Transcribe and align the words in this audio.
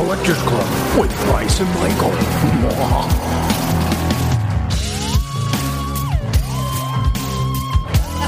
Collectors 0.00 0.40
Club 0.44 0.98
with 0.98 1.14
Bryce 1.26 1.60
and 1.60 1.68
Michael. 1.74 2.08
Mwah. 2.08 3.04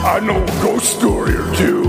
I 0.04 0.20
know 0.22 0.42
a 0.42 0.46
ghost 0.62 0.98
story 0.98 1.34
or 1.34 1.54
two. 1.54 1.84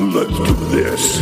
Let's 0.00 0.38
do 0.38 0.54
this. 0.70 1.18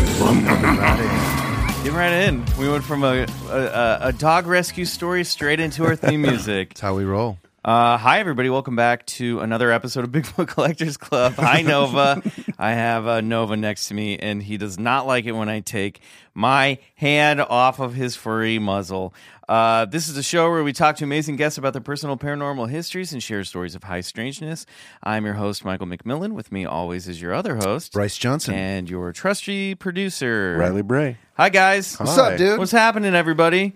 Get 1.82 1.92
right 1.92 2.12
in. 2.12 2.44
We 2.56 2.69
went 2.69 2.84
from 2.84 3.02
a, 3.02 3.26
a, 3.50 3.98
a 4.00 4.12
dog 4.12 4.46
rescue 4.46 4.84
story 4.84 5.24
straight 5.24 5.58
into 5.58 5.84
our 5.84 5.96
theme 5.96 6.22
music. 6.22 6.69
That's 6.69 6.82
how 6.82 6.94
we 6.94 7.02
roll. 7.02 7.38
Uh, 7.64 7.96
hi, 7.96 8.18
everybody. 8.20 8.50
Welcome 8.50 8.76
back 8.76 9.06
to 9.06 9.40
another 9.40 9.72
episode 9.72 10.04
of 10.04 10.10
Bigfoot 10.10 10.48
Collectors 10.54 10.98
Club. 10.98 11.32
Hi, 11.36 11.62
Nova. 11.62 12.22
I 12.58 12.72
have 12.72 13.06
uh, 13.06 13.22
Nova 13.22 13.56
next 13.56 13.88
to 13.88 13.94
me, 13.94 14.18
and 14.18 14.42
he 14.42 14.58
does 14.58 14.78
not 14.78 15.06
like 15.06 15.24
it 15.24 15.32
when 15.32 15.48
I 15.48 15.60
take 15.60 16.00
my 16.34 16.76
hand 16.96 17.40
off 17.40 17.80
of 17.80 17.94
his 17.94 18.16
furry 18.16 18.58
muzzle. 18.58 19.14
Uh, 19.48 19.86
this 19.86 20.10
is 20.10 20.18
a 20.18 20.22
show 20.22 20.50
where 20.50 20.62
we 20.62 20.74
talk 20.74 20.96
to 20.96 21.04
amazing 21.04 21.36
guests 21.36 21.56
about 21.56 21.72
their 21.72 21.80
personal 21.80 22.18
paranormal 22.18 22.68
histories 22.68 23.14
and 23.14 23.22
share 23.22 23.42
stories 23.44 23.74
of 23.74 23.84
high 23.84 24.02
strangeness. 24.02 24.66
I'm 25.02 25.24
your 25.24 25.34
host, 25.34 25.64
Michael 25.64 25.86
McMillian. 25.86 26.32
With 26.32 26.52
me 26.52 26.66
always 26.66 27.08
is 27.08 27.22
your 27.22 27.32
other 27.32 27.56
host, 27.56 27.94
Bryce 27.94 28.18
Johnson. 28.18 28.52
and 28.52 28.90
your 28.90 29.10
trusty 29.14 29.74
producer, 29.74 30.54
Riley 30.58 30.82
Bray. 30.82 31.16
Hi, 31.38 31.48
guys. 31.48 31.98
What's 31.98 32.18
up, 32.18 32.36
dude? 32.36 32.58
What's 32.58 32.72
happening, 32.72 33.14
everybody? 33.14 33.72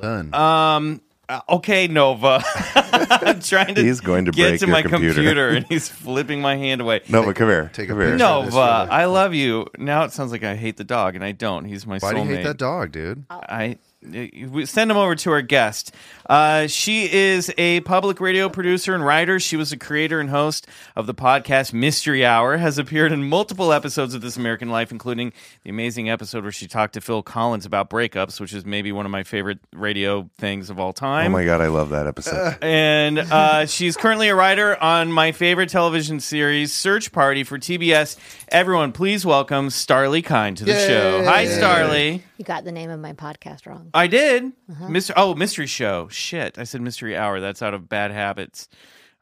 Done. 0.00 0.32
Um. 0.32 1.00
Uh, 1.32 1.40
Okay, 1.48 1.88
Nova. 1.88 2.42
I'm 2.74 3.40
trying 3.40 3.74
to. 3.74 3.82
He's 3.82 4.00
going 4.00 4.26
to 4.26 4.30
get 4.32 4.48
break 4.48 4.60
to 4.60 4.66
your 4.66 4.72
my 4.72 4.82
computer. 4.82 5.48
and 5.48 5.66
he's 5.66 5.88
flipping 6.04 6.40
my 6.40 6.56
hand 6.56 6.80
away. 6.80 7.00
Nova, 7.08 7.34
come 7.34 7.48
here. 7.48 7.70
take 7.72 7.88
a 7.88 7.94
picture. 7.94 8.16
Nova, 8.16 8.88
I 8.90 9.06
love 9.06 9.34
you. 9.34 9.66
Now 9.78 10.04
it 10.04 10.12
sounds 10.12 10.32
like 10.32 10.44
I 10.44 10.56
hate 10.56 10.76
the 10.76 10.84
dog, 10.84 11.14
and 11.14 11.24
I 11.24 11.32
don't. 11.32 11.64
He's 11.64 11.86
my 11.86 11.98
Why 11.98 12.12
do 12.12 12.18
soulmate. 12.18 12.28
you 12.28 12.36
hate 12.36 12.44
that 12.44 12.58
dog, 12.58 12.92
dude? 12.92 13.24
I 13.30 13.78
we 14.10 14.66
send 14.66 14.90
him 14.90 14.96
over 14.96 15.14
to 15.14 15.30
our 15.30 15.42
guest. 15.42 15.94
Uh, 16.32 16.66
she 16.66 17.12
is 17.12 17.52
a 17.58 17.80
public 17.80 18.18
radio 18.18 18.48
producer 18.48 18.94
and 18.94 19.04
writer. 19.04 19.38
She 19.38 19.54
was 19.54 19.70
a 19.70 19.76
creator 19.76 20.18
and 20.18 20.30
host 20.30 20.66
of 20.96 21.06
the 21.06 21.12
podcast 21.12 21.74
Mystery 21.74 22.24
Hour. 22.24 22.56
Has 22.56 22.78
appeared 22.78 23.12
in 23.12 23.28
multiple 23.28 23.70
episodes 23.70 24.14
of 24.14 24.22
This 24.22 24.38
American 24.38 24.70
Life, 24.70 24.90
including 24.90 25.34
the 25.62 25.68
amazing 25.68 26.08
episode 26.08 26.42
where 26.42 26.50
she 26.50 26.66
talked 26.66 26.94
to 26.94 27.02
Phil 27.02 27.22
Collins 27.22 27.66
about 27.66 27.90
breakups, 27.90 28.40
which 28.40 28.54
is 28.54 28.64
maybe 28.64 28.92
one 28.92 29.04
of 29.04 29.12
my 29.12 29.24
favorite 29.24 29.58
radio 29.74 30.30
things 30.38 30.70
of 30.70 30.80
all 30.80 30.94
time. 30.94 31.26
Oh 31.26 31.36
my 31.36 31.44
god, 31.44 31.60
I 31.60 31.66
love 31.66 31.90
that 31.90 32.06
episode. 32.06 32.56
and 32.62 33.18
uh, 33.18 33.66
she's 33.66 33.98
currently 33.98 34.30
a 34.30 34.34
writer 34.34 34.82
on 34.82 35.12
my 35.12 35.32
favorite 35.32 35.68
television 35.68 36.18
series, 36.18 36.72
Search 36.72 37.12
Party 37.12 37.44
for 37.44 37.58
TBS. 37.58 38.16
Everyone, 38.48 38.92
please 38.92 39.26
welcome 39.26 39.68
Starlee 39.68 40.24
Kine 40.24 40.54
to 40.54 40.64
the 40.64 40.72
show. 40.72 41.24
Hi, 41.26 41.44
Starlee. 41.44 42.22
You 42.38 42.46
got 42.46 42.64
the 42.64 42.72
name 42.72 42.90
of 42.90 42.98
my 42.98 43.12
podcast 43.12 43.66
wrong. 43.66 43.90
I 43.94 44.06
did. 44.06 44.50
Uh-huh. 44.68 44.88
Mystery. 44.88 45.14
Oh, 45.16 45.34
mystery 45.34 45.66
show. 45.66 46.08
Shit, 46.22 46.58
I 46.58 46.64
said 46.64 46.80
mystery 46.80 47.16
hour. 47.16 47.40
That's 47.40 47.62
out 47.62 47.74
of 47.74 47.88
bad 47.88 48.10
habits. 48.12 48.68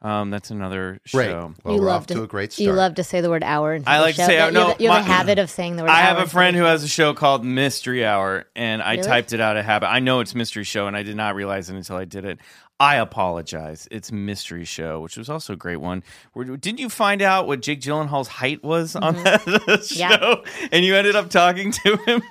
Um, 0.03 0.31
that's 0.31 0.49
another 0.49 0.99
Great. 1.13 1.27
show. 1.29 1.53
Well, 1.63 1.75
you 1.75 1.81
we're 1.81 1.87
love 1.87 2.01
off 2.01 2.07
to 2.07 2.23
a 2.23 2.27
great 2.27 2.57
You 2.57 2.73
love 2.73 2.95
to 2.95 3.03
say 3.03 3.21
the 3.21 3.29
word 3.29 3.43
hour. 3.43 3.79
I 3.85 3.97
the 3.97 4.03
like 4.03 4.15
to 4.15 4.25
say 4.25 4.37
That- 4.37 4.41
hour. 4.45 4.51
You 4.51 4.57
have 4.69 4.79
No, 4.79 4.83
you 4.85 4.91
have 4.91 5.05
my- 5.05 5.13
a 5.13 5.13
habit 5.15 5.37
of 5.37 5.47
saying 5.51 5.75
the 5.75 5.83
word. 5.83 5.91
I 5.91 6.01
hour 6.01 6.15
have 6.15 6.17
a 6.17 6.25
friend 6.27 6.57
who 6.57 6.63
has 6.63 6.83
a 6.83 6.87
show 6.87 7.13
called 7.13 7.45
Mystery 7.45 8.03
Hour, 8.03 8.45
and 8.55 8.81
I 8.81 8.93
Really? 8.93 9.03
typed 9.03 9.31
it 9.31 9.39
out 9.39 9.57
of 9.57 9.65
habit. 9.65 9.89
I 9.89 9.99
know 9.99 10.19
it's 10.19 10.33
mystery 10.33 10.63
show, 10.63 10.87
and 10.87 10.97
I 10.97 11.03
did 11.03 11.15
not 11.15 11.35
realize 11.35 11.69
it 11.69 11.75
until 11.75 11.97
I 11.97 12.05
did 12.05 12.25
it. 12.25 12.39
I 12.79 12.95
apologize. 12.95 13.87
It's 13.91 14.11
mystery 14.11 14.65
show, 14.65 15.01
which 15.01 15.17
was 15.17 15.29
also 15.29 15.53
a 15.53 15.55
great 15.55 15.77
one. 15.77 16.01
Were- 16.33 16.45
Didn't 16.57 16.79
you 16.79 16.89
find 16.89 17.21
out 17.21 17.45
what 17.45 17.61
Jake 17.61 17.79
Gyllenhaal's 17.79 18.27
height 18.27 18.63
was 18.63 18.95
on 18.95 19.13
that 19.23 19.41
show? 19.43 19.57
Mm-hmm. 19.59 19.99
Yeah. 19.99 20.67
And 20.71 20.83
you 20.83 20.95
ended 20.95 21.15
up 21.15 21.29
talking 21.29 21.71
to 21.73 21.97
him. 22.07 22.23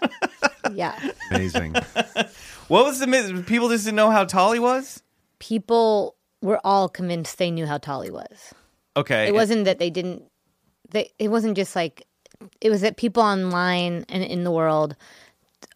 Yeah, 0.74 0.98
Amazing. 1.30 1.76
What 2.70 2.84
was 2.86 2.98
the 3.00 3.06
mi- 3.06 3.42
people 3.42 3.68
just 3.68 3.84
didn't 3.84 3.96
know 3.96 4.10
how 4.10 4.24
tall 4.24 4.52
he 4.52 4.58
was? 4.60 5.02
people 5.38 6.16
were 6.42 6.60
all 6.64 6.88
convinced 6.88 7.36
they 7.38 7.50
knew 7.50 7.66
how 7.66 7.78
tall 7.78 8.02
he 8.02 8.10
was. 8.10 8.52
Okay, 8.96 9.28
It 9.28 9.34
wasn't 9.34 9.64
that 9.66 9.78
they 9.78 9.90
didn't. 9.90 10.22
They, 10.90 11.12
it 11.18 11.28
wasn't 11.28 11.56
just 11.56 11.76
like 11.76 12.06
it 12.60 12.70
was 12.70 12.80
that 12.80 12.96
people 12.96 13.22
online 13.22 14.04
and 14.08 14.22
in 14.24 14.44
the 14.44 14.50
world 14.50 14.96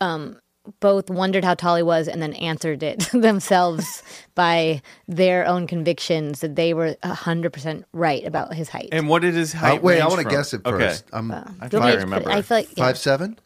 um, 0.00 0.36
both 0.80 1.08
wondered 1.10 1.44
how 1.44 1.54
tall 1.54 1.76
he 1.76 1.82
was 1.82 2.08
and 2.08 2.20
then 2.22 2.32
answered 2.34 2.82
it 2.82 3.00
themselves 3.12 4.02
by 4.34 4.80
their 5.06 5.46
own 5.46 5.66
convictions 5.66 6.40
that 6.40 6.56
they 6.56 6.72
were 6.74 6.96
hundred 7.04 7.52
percent 7.52 7.84
right 7.92 8.24
about 8.26 8.54
his 8.54 8.68
height. 8.70 8.88
And 8.92 9.08
what 9.08 9.22
did 9.22 9.34
his 9.34 9.54
Uh, 9.54 9.58
height? 9.58 9.82
wait, 9.82 10.00
I 10.00 10.08
want 10.08 10.22
to 10.22 10.28
guess 10.28 10.52
it 10.54 10.62
Okay. 10.66 10.78
first. 10.88 11.04
I'm 11.12 11.30
I 11.30 11.36
Do 11.36 11.44
you 11.44 11.48
think 11.60 11.72
want 11.72 11.84
me 11.84 11.90
I 11.90 11.94
remember. 11.96 12.30
I 12.30 12.42
feel 12.42 12.56
like 12.58 12.68
yeah. 12.76 12.84
five 12.84 12.98
seven. 12.98 13.38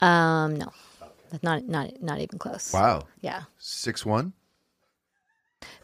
Um, 0.00 0.56
no, 0.56 0.72
that's 1.32 1.42
not 1.42 1.64
not 1.66 2.00
not 2.00 2.20
even 2.20 2.38
close. 2.38 2.72
Wow, 2.72 3.06
Yeah. 3.20 3.42
six 3.58 4.06
one. 4.06 4.32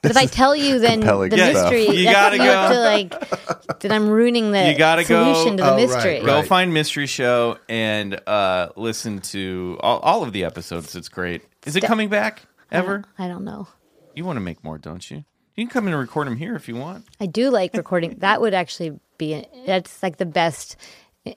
But 0.03 0.11
if 0.13 0.17
I 0.17 0.27
tell 0.27 0.55
you, 0.57 0.79
then 0.81 1.01
the 1.01 1.07
compelling 1.07 1.31
mystery. 1.31 1.87
You 1.89 2.05
that's 2.05 2.13
gotta 2.17 2.37
you 2.37 2.43
have 2.43 2.71
go. 2.71 2.75
to 2.75 2.81
like. 2.81 3.81
Then 3.81 3.93
I'm 3.93 4.09
ruining 4.09 4.51
the 4.53 4.71
You 4.73 4.77
gotta 4.79 5.05
go- 5.05 5.33
solution 5.35 5.57
to 5.57 5.63
the 5.63 5.69
Oh, 5.71 5.73
right, 5.77 5.89
mystery. 5.89 6.21
Go 6.21 6.43
find 6.43 6.75
Mystery 6.75 7.07
Show 7.07 7.59
and 7.69 8.21
uh, 8.27 8.71
listen 8.77 9.21
to 9.21 9.77
all, 9.81 9.99
all 10.01 10.23
of 10.25 10.33
the 10.33 10.45
episodes. 10.45 10.95
It's 10.97 11.09
great. 11.09 11.43
Is 11.65 11.77
it 11.77 11.83
coming 11.85 12.09
back 12.09 12.43
ever? 12.73 13.05
I 13.19 13.29
don't 13.29 13.45
know. 13.45 13.69
You 14.15 14.25
want 14.25 14.37
to 14.37 14.41
make 14.41 14.63
more, 14.65 14.79
don't 14.79 15.09
you? 15.11 15.25
You 15.55 15.65
can 15.65 15.71
come 15.71 15.87
in 15.87 15.93
and 15.93 16.01
record 16.01 16.27
them 16.27 16.37
here 16.37 16.55
if 16.57 16.69
you 16.69 16.75
want. 16.77 17.05
I 17.21 17.27
do 17.27 17.51
like 17.51 17.75
recording. 17.75 18.17
That 18.19 18.41
would 18.41 18.55
actually 18.55 18.99
be. 19.17 19.45
That's 19.67 20.03
like 20.03 20.17
the 20.17 20.27
best 20.27 20.77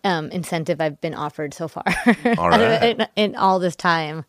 um, 0.04 0.30
incentive 0.32 0.82
I've 0.82 1.00
been 1.02 1.16
offered 1.16 1.54
so 1.54 1.68
far. 1.68 1.84
All 2.38 2.50
right. 2.50 2.84
in, 3.00 3.08
in 3.16 3.36
all 3.36 3.60
this 3.60 3.76
time. 3.76 4.26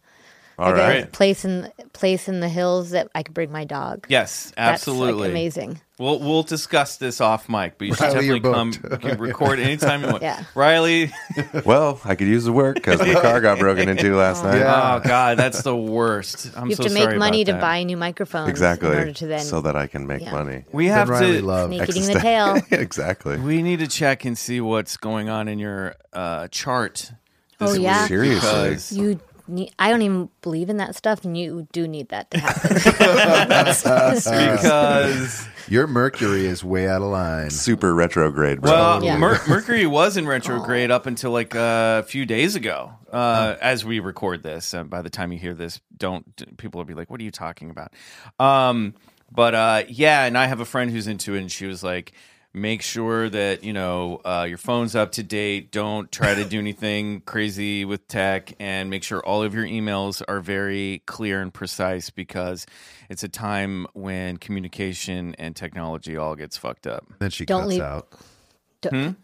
All 0.58 0.72
like 0.72 1.04
a 1.04 1.06
place 1.08 1.44
in 1.44 1.70
place 1.92 2.28
in 2.28 2.40
the 2.40 2.48
hills 2.48 2.90
that 2.90 3.08
I 3.14 3.22
could 3.22 3.34
bring 3.34 3.50
my 3.52 3.64
dog. 3.64 4.06
Yes, 4.08 4.52
That's, 4.56 4.82
absolutely. 4.82 5.22
like, 5.22 5.30
amazing. 5.30 5.80
We'll 5.98 6.18
we'll 6.18 6.42
discuss 6.42 6.96
this 6.96 7.20
off 7.20 7.48
mic, 7.48 7.78
but 7.78 7.87
you 7.87 7.94
should 7.94 8.02
Riley, 8.12 8.40
definitely 8.40 8.52
come 8.52 8.72
you 8.93 8.99
can 8.99 9.20
record 9.20 9.60
anytime 9.60 10.02
you 10.02 10.08
want. 10.08 10.22
Yeah. 10.22 10.44
Riley. 10.54 11.12
Well, 11.64 12.00
I 12.04 12.14
could 12.16 12.26
use 12.26 12.44
the 12.44 12.52
work 12.52 12.75
because 12.76 12.99
the 12.99 13.14
car 13.20 13.40
got 13.40 13.58
broken 13.58 13.88
into 13.88 14.16
last 14.16 14.43
night. 14.43 14.58
Yeah. 14.58 15.00
Oh 15.02 15.08
God, 15.08 15.38
that's 15.38 15.62
the 15.62 15.76
worst. 15.76 16.50
I'm 16.56 16.64
You 16.69 16.76
have 16.76 16.84
so 16.84 16.88
to 16.88 16.94
make 16.94 17.16
money 17.19 17.44
to 17.44 17.52
that. 17.52 17.60
buy 17.60 17.82
new 17.84 17.96
microphones 17.96 18.48
Exactly. 18.50 18.90
in 18.90 18.96
order 18.98 19.12
to 19.12 19.26
then 19.26 19.40
so 19.44 19.60
that 19.60 19.76
I 19.76 19.87
can 19.87 20.06
make 20.06 20.22
Yeah. 20.22 20.32
money. 20.32 20.64
We 20.72 20.87
have 20.87 21.08
Then 21.08 21.20
Riley 21.20 21.37
to. 21.40 21.46
love. 21.46 21.72
eating 21.72 22.06
the 22.06 22.19
tail. 22.20 22.58
exactly. 22.70 23.38
We 23.38 23.62
need 23.62 23.78
to 23.78 23.87
check 23.88 24.25
and 24.25 24.37
see 24.37 24.60
what's 24.60 24.96
going 24.96 25.28
on 25.28 25.46
in 25.48 25.58
your 25.58 25.94
uh, 26.12 26.48
chart. 26.48 27.12
Oh, 27.60 27.75
yeah? 27.75 28.06
Seriously. 28.08 28.98
You 28.98 29.08
need, 29.10 29.20
I 29.79 29.91
don't 29.91 30.03
even 30.03 30.29
believe 30.41 30.71
in 30.71 30.77
that 30.79 30.94
stuff, 30.94 31.25
and 31.25 31.37
you 31.37 31.67
do 31.73 31.89
need 31.89 32.09
that 32.11 32.31
to 32.31 32.39
happen. 32.39 32.77
because 34.53 35.49
Your 35.69 35.87
Mercury 35.87 36.47
is 36.47 36.62
way 36.65 36.89
out 36.89 37.03
of 37.03 37.09
line. 37.09 37.50
Super 37.50 37.94
retrograde, 37.94 38.61
bro. 38.61 38.71
well, 38.71 39.05
Yeah. 39.05 39.17
Mer- 39.19 39.41
Mercury 39.49 39.87
was 39.87 40.17
in 40.17 40.27
retrograde 40.27 40.91
up 40.91 41.06
until 41.06 41.31
like 41.33 41.55
uh, 41.55 42.03
a 42.05 42.06
few 42.06 42.25
days 42.27 42.55
ago. 42.55 42.93
Uh, 43.12 43.56
as 43.61 43.85
we 43.85 44.00
record 44.00 44.43
this, 44.43 44.73
uh, 44.75 44.85
by 44.85 45.03
the 45.03 45.11
time 45.11 45.33
you 45.33 45.39
hear 45.39 45.55
this, 45.55 45.81
don't 45.97 46.56
people 46.56 46.79
will 46.79 46.85
be 46.87 46.94
like, 46.94 47.11
"What 47.11 47.21
are 47.21 47.25
you 47.25 47.31
talking 47.31 47.69
about?" 47.71 47.93
Um, 48.41 48.94
but 49.31 49.55
uh, 49.55 49.83
yeah, 49.89 50.25
and 50.25 50.39
I 50.39 50.47
have 50.47 50.61
a 50.61 50.65
friend 50.65 50.91
who's 50.91 51.06
into 51.06 51.35
it, 51.35 51.41
and 51.41 51.53
she 51.53 51.67
was 51.67 51.83
like, 51.83 52.12
Make 52.54 52.82
sure 52.82 53.31
that 53.31 53.64
you 53.64 53.72
know 53.72 54.20
uh, 54.26 54.44
your 54.46 54.58
phone's 54.58 54.94
up 54.94 55.12
to 55.12 55.22
date. 55.22 55.72
Don't 55.72 56.12
try 56.12 56.34
to 56.34 56.44
do 56.44 56.58
anything 56.66 57.22
crazy 57.22 57.84
with 57.87 58.06
tech, 58.08 58.52
and 58.60 58.90
make 58.90 59.02
sure 59.02 59.25
all 59.25 59.43
of 59.43 59.54
your 59.54 59.64
emails 59.64 60.22
are 60.28 60.40
very 60.40 61.02
clear 61.06 61.40
and 61.40 61.52
precise 61.52 62.10
because 62.10 62.66
it's 63.08 63.22
a 63.22 63.28
time 63.28 63.87
when 63.94 64.37
communication 64.37 65.34
and 65.38 65.56
technology 65.56 66.16
all 66.16 66.37
gets 66.37 66.58
fucked 66.58 66.87
up. 66.87 67.06
Then 67.20 67.31
she 67.31 67.46
Don't 67.46 67.60
cuts 67.62 67.70
leave- 67.70 67.81
out. 67.82 68.08
Don't, 68.82 69.16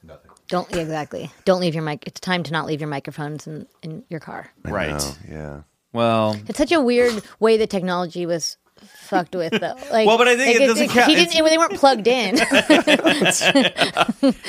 don't 0.46 0.72
exactly. 0.76 1.30
Don't 1.44 1.60
leave 1.60 1.74
your 1.74 1.82
mic. 1.82 2.06
It's 2.06 2.20
time 2.20 2.44
to 2.44 2.52
not 2.52 2.64
leave 2.66 2.80
your 2.80 2.88
microphones 2.88 3.46
in, 3.48 3.66
in 3.82 4.04
your 4.08 4.20
car. 4.20 4.48
Right. 4.64 4.94
Oh, 4.96 5.16
yeah. 5.28 5.62
Well, 5.92 6.36
It's 6.46 6.58
such 6.58 6.70
a 6.70 6.80
weird 6.80 7.22
way 7.40 7.56
that 7.56 7.68
technology 7.68 8.24
was 8.24 8.56
fucked 8.96 9.34
with, 9.34 9.52
though. 9.52 9.74
Like, 9.90 10.06
Well, 10.06 10.18
but 10.18 10.28
I 10.28 10.36
think 10.36 10.54
like, 10.58 10.64
it 10.64 10.66
doesn't 10.66 10.88
count. 10.88 11.08
He 11.08 11.14
didn't. 11.16 11.34
It's- 11.34 11.50
They 11.50 11.58
weren't 11.58 11.74
plugged 11.74 12.06
in. 12.06 12.38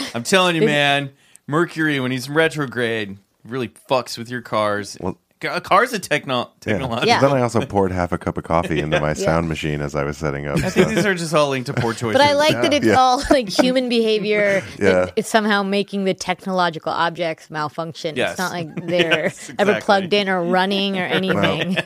I'm 0.15 0.23
telling 0.23 0.55
you, 0.55 0.61
man, 0.65 1.11
Mercury 1.47 1.99
when 1.99 2.11
he's 2.11 2.29
retrograde 2.29 3.17
really 3.45 3.69
fucks 3.69 4.17
with 4.17 4.29
your 4.29 4.41
cars. 4.41 4.97
Well- 4.99 5.17
a 5.17 5.28
car's 5.39 5.93
a 5.93 5.99
techno 5.99 6.49
technological. 6.59 7.07
Yeah. 7.07 7.21
Then 7.21 7.31
I 7.31 7.41
also 7.41 7.65
poured 7.65 7.91
half 7.91 8.11
a 8.11 8.17
cup 8.17 8.37
of 8.37 8.43
coffee 8.43 8.79
into 8.79 8.99
my 8.99 9.13
sound 9.25 9.47
machine 9.47 9.81
as 9.81 9.95
I 9.95 10.03
was 10.03 10.17
setting 10.17 10.47
up. 10.47 10.57
I 10.57 10.69
think 10.69 10.89
so- 10.89 10.95
these 10.95 11.05
are 11.05 11.15
just 11.15 11.33
all 11.33 11.49
linked 11.49 11.67
to 11.67 11.73
poor 11.73 11.93
choices. 11.93 12.13
But 12.13 12.21
I 12.21 12.33
like 12.33 12.53
that 12.53 12.73
it's 12.73 12.85
Yeah. 12.85 12.95
all 12.95 13.23
like 13.29 13.47
human 13.49 13.87
behavior. 13.89 14.61
Yeah. 14.79 15.05
that 15.05 15.13
It's 15.15 15.29
somehow 15.29 15.63
making 15.63 16.03
the 16.05 16.13
technological 16.13 16.91
objects 16.91 17.49
malfunction. 17.49 18.15
Yes. 18.15 18.31
It's 18.31 18.39
not 18.39 18.51
like 18.51 18.75
they're 18.87 19.23
Yes, 19.23 19.51
ever 19.57 19.79
plugged 19.81 20.13
in 20.13 20.27
or 20.29 20.43
running 20.43 20.97
or 20.99 21.03
anything. 21.03 21.77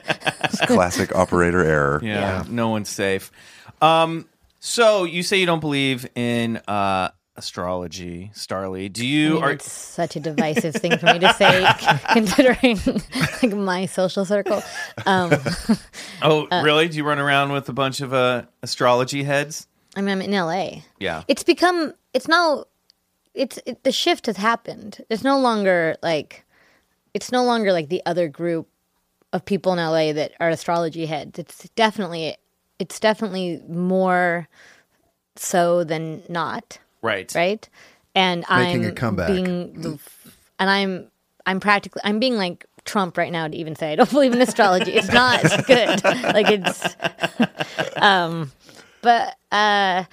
It's 0.44 0.60
classic 0.66 1.16
operator 1.16 1.64
error. 1.64 2.00
Yeah, 2.04 2.44
no 2.50 2.70
one's 2.70 2.90
safe. 2.90 3.32
Um, 3.82 4.28
so 4.60 5.04
you 5.04 5.24
say 5.24 5.38
you 5.38 5.46
don't 5.46 5.60
believe 5.60 6.08
in 6.16 6.58
uh, 6.68 7.10
astrology, 7.36 8.32
Starlee. 8.34 8.92
Do 8.92 9.02
I 9.02 9.06
you? 9.06 9.34
mean, 9.36 9.44
Are, 9.44 9.52
it's 9.52 9.72
such 9.72 10.16
a 10.16 10.20
divisive 10.20 10.76
thing 10.76 10.98
for 10.98 11.08
me 11.08 11.20
to 11.20 11.34
say, 11.34 11.66
considering 12.14 12.80
like 13.42 13.54
my 13.54 13.86
social 13.86 14.26
circle. 14.26 14.62
Um, 15.06 15.34
oh, 16.22 16.48
really? 16.64 16.88
Do 16.88 16.98
you 16.98 17.04
run 17.04 17.20
around 17.20 17.52
with 17.52 17.68
a 17.70 17.74
bunch 17.74 18.02
of 18.02 18.14
uh, 18.14 18.44
astrology 18.62 19.24
heads? 19.24 19.68
I 19.96 20.02
mean, 20.02 20.10
I'm 20.10 20.22
in 20.22 20.32
LA. 20.32 20.82
Yeah. 21.00 21.24
It's 21.28 21.44
become. 21.44 21.94
It's 22.14 22.28
now. 22.28 22.66
It's 23.34 23.60
it, 23.66 23.84
the 23.84 23.92
shift 23.92 24.28
has 24.28 24.38
happened. 24.38 25.04
It's 25.10 25.24
no 25.24 25.40
longer 25.40 25.96
like. 26.04 26.46
It's 27.14 27.32
no 27.32 27.44
longer 27.44 27.72
like 27.72 27.90
the 27.90 28.02
other 28.06 28.28
group 28.28 28.68
of 29.32 29.46
people 29.46 29.72
in 29.74 29.78
LA 29.80 30.14
that 30.14 30.34
are 30.40 30.50
astrology 30.50 31.06
heads. 31.06 31.40
It's 31.40 31.70
definitely. 31.76 32.38
It's 32.80 33.00
definitely 33.00 33.62
more 33.68 34.48
so 35.36 35.84
than 35.84 36.24
not. 36.30 36.80
Right. 37.04 37.32
right? 37.36 37.70
And 38.16 38.46
Making 38.50 38.86
I'm 38.86 38.92
a 38.92 38.92
comeback. 38.94 39.28
being 39.28 39.74
the, 39.80 40.00
and 40.60 40.70
I'm 40.70 41.12
I'm 41.46 41.60
practically 41.60 42.02
I'm 42.04 42.20
being 42.20 42.38
like 42.38 42.66
Trump 42.86 43.18
right 43.18 43.32
now 43.32 43.48
to 43.48 43.56
even 43.56 43.76
say 43.76 43.92
I 43.92 43.96
don't 43.96 44.10
believe 44.10 44.34
in 44.34 44.42
astrology. 44.42 44.94
It's 44.94 45.12
not 45.12 45.42
good. 45.68 46.04
Like 46.04 46.50
it's, 46.50 46.96
um, 47.98 48.52
but 49.02 49.36
uh, 49.52 50.04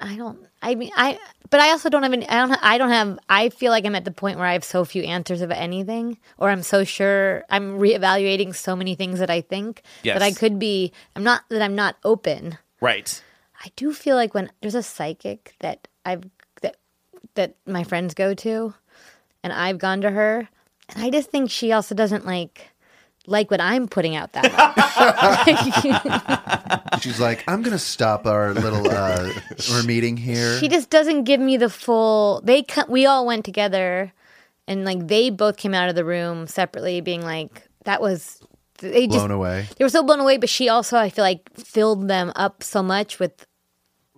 I 0.00 0.16
don't. 0.16 0.38
I 0.62 0.74
mean, 0.74 0.90
I. 0.96 1.18
But 1.48 1.60
I 1.60 1.70
also 1.70 1.88
don't 1.88 2.02
have 2.02 2.12
any. 2.12 2.28
I 2.28 2.46
don't. 2.46 2.58
I 2.62 2.78
don't 2.78 2.90
have. 2.90 3.18
I 3.28 3.50
feel 3.50 3.70
like 3.70 3.84
I'm 3.84 3.94
at 3.94 4.04
the 4.04 4.10
point 4.10 4.38
where 4.38 4.46
I 4.48 4.54
have 4.54 4.64
so 4.64 4.84
few 4.84 5.02
answers 5.04 5.42
of 5.42 5.50
anything, 5.52 6.18
or 6.38 6.50
I'm 6.50 6.62
so 6.62 6.82
sure. 6.84 7.44
I'm 7.50 7.78
reevaluating 7.78 8.54
so 8.54 8.74
many 8.74 8.94
things 8.96 9.20
that 9.20 9.30
I 9.30 9.42
think 9.42 9.82
that 10.04 10.22
I 10.22 10.32
could 10.32 10.58
be. 10.58 10.92
I'm 11.14 11.22
not. 11.22 11.42
That 11.50 11.62
I'm 11.62 11.76
not 11.76 11.96
open. 12.02 12.58
Right. 12.80 13.22
I 13.64 13.70
do 13.76 13.92
feel 13.92 14.16
like 14.16 14.34
when 14.34 14.50
there's 14.60 14.74
a 14.74 14.82
psychic 14.82 15.54
that 15.60 15.88
I've 16.06 16.22
that 16.62 16.76
that 17.34 17.56
my 17.66 17.84
friends 17.84 18.14
go 18.14 18.32
to, 18.34 18.72
and 19.42 19.52
I've 19.52 19.78
gone 19.78 20.00
to 20.02 20.10
her, 20.10 20.48
and 20.88 21.02
I 21.04 21.10
just 21.10 21.30
think 21.30 21.50
she 21.50 21.72
also 21.72 21.94
doesn't 21.94 22.24
like 22.24 22.70
like 23.26 23.50
what 23.50 23.60
I'm 23.60 23.88
putting 23.88 24.14
out 24.14 24.32
that 24.34 24.52
much. 26.96 27.02
She's 27.02 27.18
like, 27.20 27.42
I'm 27.48 27.62
gonna 27.62 27.78
stop 27.78 28.24
our 28.26 28.54
little 28.54 28.88
uh 28.88 29.32
our 29.72 29.82
meeting 29.82 30.16
here. 30.16 30.58
she 30.58 30.68
just 30.68 30.90
doesn't 30.90 31.24
give 31.24 31.40
me 31.40 31.56
the 31.56 31.68
full. 31.68 32.40
They 32.44 32.62
co- 32.62 32.86
we 32.88 33.04
all 33.06 33.26
went 33.26 33.44
together, 33.44 34.12
and 34.68 34.84
like 34.84 35.08
they 35.08 35.30
both 35.30 35.56
came 35.56 35.74
out 35.74 35.88
of 35.88 35.94
the 35.96 36.04
room 36.04 36.46
separately, 36.46 37.00
being 37.00 37.22
like 37.22 37.62
that 37.84 38.00
was 38.00 38.40
they 38.78 39.06
just 39.06 39.18
blown 39.18 39.30
away. 39.30 39.66
they 39.76 39.84
were 39.84 39.88
so 39.88 40.02
blown 40.02 40.20
away 40.20 40.36
but 40.36 40.50
she 40.50 40.68
also 40.68 40.98
i 40.98 41.08
feel 41.08 41.24
like 41.24 41.48
filled 41.56 42.08
them 42.08 42.30
up 42.36 42.62
so 42.62 42.82
much 42.82 43.18
with 43.18 43.46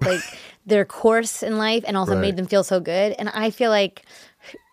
like 0.00 0.18
their 0.68 0.84
course 0.84 1.42
in 1.42 1.58
life 1.58 1.84
and 1.86 1.96
also 1.96 2.12
Right. 2.12 2.20
made 2.20 2.36
them 2.36 2.46
feel 2.46 2.62
so 2.64 2.80
good. 2.80 3.14
And 3.18 3.28
i 3.30 3.50
feel 3.50 3.70
like 3.70 4.02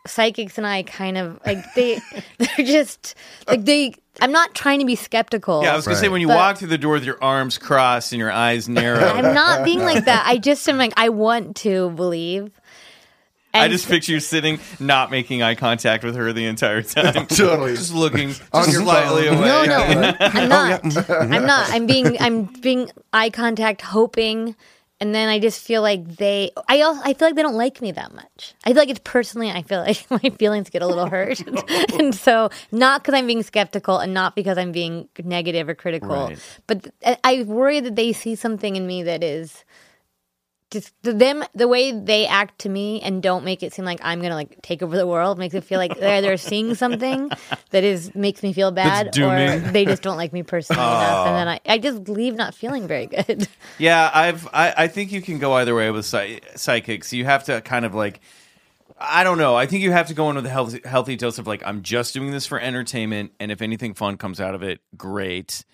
psychics 0.07 0.57
and 0.59 0.67
i 0.67 0.83
kind 0.83 1.17
of 1.17 1.39
like 1.47 1.57
they 1.73 1.99
they're 2.37 2.65
just 2.65 3.15
like 3.47 3.65
they 3.65 3.91
i'm 4.21 4.31
not 4.31 4.53
trying 4.53 4.79
to 4.79 4.85
be 4.85 4.95
skeptical. 4.95 5.63
Yeah, 5.63 5.73
I 5.73 5.75
was 5.75 5.85
gonna 5.85 5.97
say 5.97 6.09
when 6.09 6.21
you 6.21 6.27
walk 6.27 6.57
through 6.59 6.67
the 6.67 6.77
door 6.77 6.93
with 6.93 7.03
your 7.05 7.17
arms 7.23 7.57
crossed 7.57 8.11
and 8.13 8.19
your 8.19 8.31
eyes 8.31 8.69
narrow. 8.69 8.99
i'm 9.03 9.33
not 9.33 9.63
being 9.65 9.79
like 9.79 10.05
that. 10.05 10.25
I 10.27 10.37
just 10.37 10.67
am 10.69 10.77
like 10.77 10.93
i 10.97 11.09
want 11.09 11.55
to 11.57 11.89
believe. 11.91 12.51
I 13.53 13.69
just 13.69 13.87
picture 13.87 14.11
you 14.11 14.19
sitting, 14.19 14.59
not 14.81 15.11
making 15.11 15.41
eye 15.41 15.55
contact 15.55 16.03
with 16.03 16.17
her 16.17 16.33
the 16.33 16.45
entire 16.45 16.81
time. 16.97 17.25
Totally. 17.27 17.73
Just 17.77 17.93
looking 17.93 18.29
just 18.53 18.73
slightly 18.73 19.27
away. 19.27 19.39
no 19.39 19.63
no. 19.63 20.13
I'm 20.19 20.49
not. 20.49 21.09
I'm 21.09 21.45
not. 21.45 21.69
I'm 21.71 21.87
being 21.87 22.17
i'm 22.19 22.43
being 22.43 22.91
eye 23.13 23.29
contact 23.29 23.81
hoping 23.81 24.55
and 25.01 25.13
then 25.13 25.27
I 25.29 25.39
just 25.39 25.61
feel 25.61 25.81
like 25.81 26.17
they, 26.17 26.51
I 26.69 26.81
also, 26.81 27.01
I 27.03 27.13
feel 27.13 27.27
like 27.27 27.35
they 27.35 27.41
don't 27.41 27.55
like 27.55 27.81
me 27.81 27.91
that 27.91 28.13
much. 28.13 28.53
I 28.63 28.69
feel 28.69 28.77
like 28.77 28.89
it's 28.89 29.01
personally, 29.03 29.49
I 29.51 29.61
feel 29.61 29.79
like 29.87 30.09
my 30.09 30.29
feelings 30.37 30.69
get 30.69 30.81
a 30.81 30.87
little 30.87 31.07
hurt, 31.07 31.39
and 31.99 32.13
so 32.15 32.49
not 32.71 33.01
because 33.03 33.13
I'm 33.13 33.27
being 33.27 33.43
skeptical 33.43 33.99
and 33.99 34.13
not 34.13 34.35
because 34.35 34.57
I'm 34.57 34.71
being 34.71 35.07
negative 35.23 35.67
or 35.69 35.75
critical, 35.75 36.09
Right. 36.27 36.39
but 36.67 36.87
th- 37.03 37.17
I 37.23 37.43
worry 37.43 37.79
that 37.81 37.95
they 37.95 38.13
see 38.13 38.35
something 38.35 38.75
in 38.75 38.87
me 38.87 39.03
that 39.03 39.23
is 39.23 39.63
just 40.71 40.93
them 41.03 41.43
the 41.53 41.67
way 41.67 41.91
they 41.91 42.25
act 42.25 42.59
to 42.59 42.69
me 42.69 43.01
and 43.01 43.21
don't 43.21 43.45
make 43.45 43.63
it 43.63 43.73
seem 43.73 43.85
like 43.85 43.99
I'm 44.03 44.21
gonna 44.21 44.35
like 44.35 44.61
take 44.61 44.81
over 44.81 44.97
the 44.97 45.07
world 45.07 45.37
makes 45.37 45.53
it 45.53 45.63
feel 45.63 45.79
like 45.79 45.97
they're 45.99 46.21
they're 46.21 46.37
seeing 46.37 46.75
something 46.75 47.29
that 47.69 47.83
is 47.83 48.13
makes 48.15 48.41
me 48.43 48.51
feel 48.51 48.71
bad 48.71 49.17
or 49.17 49.59
they 49.71 49.85
just 49.85 50.01
don't 50.01 50.17
like 50.17 50.33
me 50.33 50.43
personally 50.43 50.81
enough 50.81 51.27
and 51.27 51.35
then 51.35 51.47
I, 51.47 51.59
I 51.65 51.77
just 51.77 52.09
leave 52.09 52.35
not 52.35 52.53
feeling 52.53 52.87
very 52.87 53.05
good. 53.07 53.47
Yeah, 53.77 54.09
I've 54.13 54.47
I, 54.53 54.73
I 54.77 54.87
think 54.87 55.11
you 55.11 55.21
can 55.21 55.37
go 55.37 55.53
either 55.53 55.75
way 55.75 55.91
with 55.91 56.05
psy- 56.05 56.39
psychics. 56.55 57.11
You 57.11 57.25
have 57.25 57.43
to 57.45 57.59
kind 57.61 57.83
of 57.83 57.93
like 57.93 58.21
I 58.97 59.25
don't 59.25 59.37
know. 59.37 59.55
I 59.55 59.65
think 59.65 59.83
you 59.83 59.91
have 59.91 60.07
to 60.07 60.13
go 60.13 60.29
in 60.29 60.37
with 60.37 60.45
a 60.45 60.49
healthy, 60.49 60.79
healthy 60.85 61.17
dose 61.17 61.37
of 61.37 61.47
like 61.47 61.61
I'm 61.65 61.81
just 61.81 62.13
doing 62.13 62.31
this 62.31 62.45
for 62.45 62.59
entertainment, 62.59 63.33
and 63.39 63.51
if 63.51 63.61
anything 63.61 63.93
fun 63.93 64.15
comes 64.15 64.39
out 64.39 64.55
of 64.55 64.63
it, 64.63 64.79
great. 64.95 65.65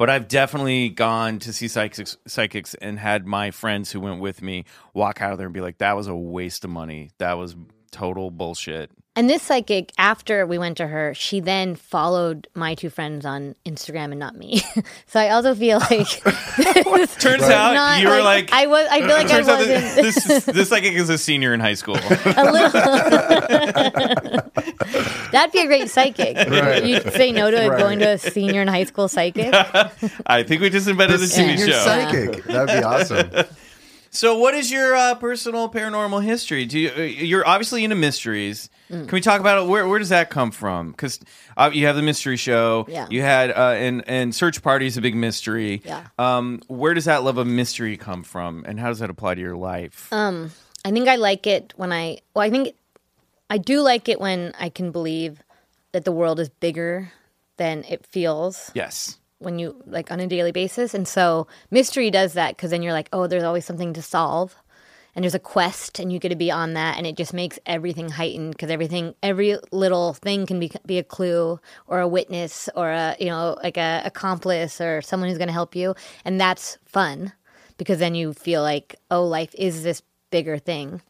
But 0.00 0.08
I've 0.08 0.28
definitely 0.28 0.88
gone 0.88 1.40
to 1.40 1.52
see 1.52 1.68
psychics, 1.68 2.16
psychics 2.26 2.72
and 2.72 2.98
had 2.98 3.26
my 3.26 3.50
friends 3.50 3.92
who 3.92 4.00
went 4.00 4.18
with 4.18 4.40
me 4.40 4.64
walk 4.94 5.20
out 5.20 5.32
of 5.32 5.36
there 5.36 5.46
and 5.46 5.52
be 5.52 5.60
like, 5.60 5.76
"That 5.76 5.94
was 5.94 6.06
a 6.06 6.16
waste 6.16 6.64
of 6.64 6.70
money. 6.70 7.10
That 7.18 7.34
was 7.34 7.54
total 7.90 8.30
bullshit." 8.30 8.90
And 9.16 9.28
this 9.28 9.42
psychic, 9.42 9.92
after 9.98 10.46
we 10.46 10.56
went 10.56 10.76
to 10.76 10.86
her, 10.86 11.12
she 11.14 11.40
then 11.40 11.74
followed 11.74 12.46
my 12.54 12.76
two 12.76 12.88
friends 12.90 13.26
on 13.26 13.56
Instagram 13.66 14.12
and 14.12 14.20
not 14.20 14.36
me. 14.36 14.62
so 15.06 15.18
I 15.18 15.30
also 15.30 15.52
feel 15.54 15.78
like 15.90 16.06
Turns 17.18 17.42
out 17.42 17.74
not 17.74 18.00
you 18.00 18.08
were 18.08 18.22
like, 18.22 18.50
I 18.52 18.66
was. 18.66 18.86
I 18.88 19.00
feel 19.00 19.08
like 19.08 19.26
I 19.26 19.28
turns 19.28 19.48
out 19.48 19.58
wasn't. 19.58 19.80
that 19.82 19.96
this 20.02 20.30
is, 20.30 20.44
this 20.46 20.68
psychic 20.68 20.92
is 20.94 21.10
a 21.10 21.18
senior 21.18 21.52
in 21.52 21.58
high 21.60 21.74
school. 21.74 21.96
a 22.24 22.52
little. 22.52 22.70
That'd 25.32 25.52
be 25.52 25.60
a 25.60 25.66
great 25.66 25.90
psychic. 25.90 26.36
Right. 26.36 26.84
You'd 26.84 27.12
say 27.12 27.32
no 27.32 27.50
to 27.50 27.68
Right. 27.68 27.78
going 27.78 27.98
to 27.98 28.10
a 28.10 28.18
senior 28.18 28.62
in 28.62 28.68
high 28.68 28.84
school 28.84 29.08
psychic. 29.08 29.52
I 30.26 30.42
think 30.44 30.62
we 30.62 30.70
just 30.70 30.86
invented 30.88 31.20
The 31.20 31.24
a 31.24 31.28
TV 31.28 31.58
show. 31.66 31.72
psychic. 31.84 32.44
That'd 32.44 32.80
be 32.80 32.84
awesome. 32.84 33.30
So, 34.12 34.36
what 34.36 34.54
is 34.54 34.72
your 34.72 34.96
uh, 34.96 35.14
personal 35.14 35.68
paranormal 35.68 36.24
history? 36.24 36.66
Do 36.66 36.78
you, 36.78 36.90
uh, 36.90 37.00
you're 37.02 37.46
obviously 37.46 37.84
into 37.84 37.94
mysteries? 37.94 38.68
Mm. 38.90 39.08
Can 39.08 39.16
we 39.16 39.20
talk 39.20 39.38
about 39.40 39.62
it? 39.62 39.68
Where, 39.68 39.86
where 39.86 40.00
does 40.00 40.08
that 40.08 40.30
come 40.30 40.50
from? 40.50 40.90
Because 40.90 41.20
uh, 41.56 41.70
you 41.72 41.86
have 41.86 41.94
the 41.94 42.02
mystery 42.02 42.36
show. 42.36 42.86
Yeah. 42.88 43.06
You 43.08 43.22
had 43.22 43.50
uh, 43.52 43.74
and 43.76 44.02
and 44.08 44.34
search 44.34 44.62
party 44.62 44.86
is 44.86 44.96
a 44.96 45.00
big 45.00 45.14
mystery. 45.14 45.80
Yeah. 45.84 46.08
Um, 46.18 46.60
where 46.66 46.92
does 46.92 47.04
that 47.04 47.22
love 47.22 47.38
of 47.38 47.46
mystery 47.46 47.96
come 47.96 48.24
from, 48.24 48.64
and 48.66 48.80
how 48.80 48.88
does 48.88 48.98
that 48.98 49.10
apply 49.10 49.36
to 49.36 49.40
your 49.40 49.56
life? 49.56 50.12
Um, 50.12 50.50
I 50.84 50.90
think 50.90 51.06
I 51.06 51.16
like 51.16 51.46
it 51.46 51.72
when 51.76 51.92
I. 51.92 52.18
Well, 52.34 52.44
I 52.44 52.50
think 52.50 52.74
I 53.48 53.58
do 53.58 53.80
like 53.80 54.08
it 54.08 54.20
when 54.20 54.52
I 54.58 54.70
can 54.70 54.90
believe 54.90 55.40
that 55.92 56.04
the 56.04 56.12
world 56.12 56.40
is 56.40 56.48
bigger 56.48 57.12
than 57.58 57.84
it 57.88 58.06
feels. 58.06 58.72
yes. 58.74 59.18
When 59.40 59.58
you 59.58 59.82
like 59.86 60.12
on 60.12 60.20
a 60.20 60.26
daily 60.26 60.52
basis. 60.52 60.94
And 60.94 61.08
so 61.08 61.48
mystery 61.70 62.10
does 62.10 62.34
that 62.34 62.56
because 62.56 62.70
then 62.70 62.82
you're 62.82 62.92
like, 62.92 63.08
oh, 63.12 63.26
there's 63.26 63.42
always 63.42 63.64
something 63.64 63.92
to 63.94 64.02
solve. 64.02 64.54
And 65.16 65.24
there's 65.24 65.34
a 65.34 65.40
quest, 65.40 65.98
and 65.98 66.12
you 66.12 66.20
get 66.20 66.28
to 66.28 66.36
be 66.36 66.52
on 66.52 66.74
that, 66.74 66.96
and 66.96 67.04
it 67.04 67.16
just 67.16 67.34
makes 67.34 67.58
everything 67.66 68.10
heightened 68.10 68.52
because 68.52 68.70
everything, 68.70 69.16
every 69.24 69.58
little 69.72 70.14
thing 70.14 70.46
can 70.46 70.60
be 70.60 70.70
be 70.86 70.98
a 70.98 71.02
clue 71.02 71.58
or 71.88 71.98
a 71.98 72.06
witness 72.06 72.68
or 72.76 72.90
a 72.90 73.16
you 73.18 73.26
know 73.26 73.58
like 73.60 73.76
a 73.76 74.02
accomplice 74.04 74.80
or 74.80 75.02
someone 75.02 75.28
who's 75.28 75.36
going 75.36 75.48
to 75.48 75.52
help 75.52 75.74
you, 75.74 75.96
and 76.24 76.40
that's 76.40 76.78
fun 76.84 77.32
because 77.76 77.98
then 77.98 78.14
you 78.14 78.32
feel 78.32 78.62
like 78.62 78.94
oh, 79.10 79.26
life 79.26 79.52
is 79.56 79.82
this 79.82 80.00
bigger 80.30 80.58
thing, 80.58 81.02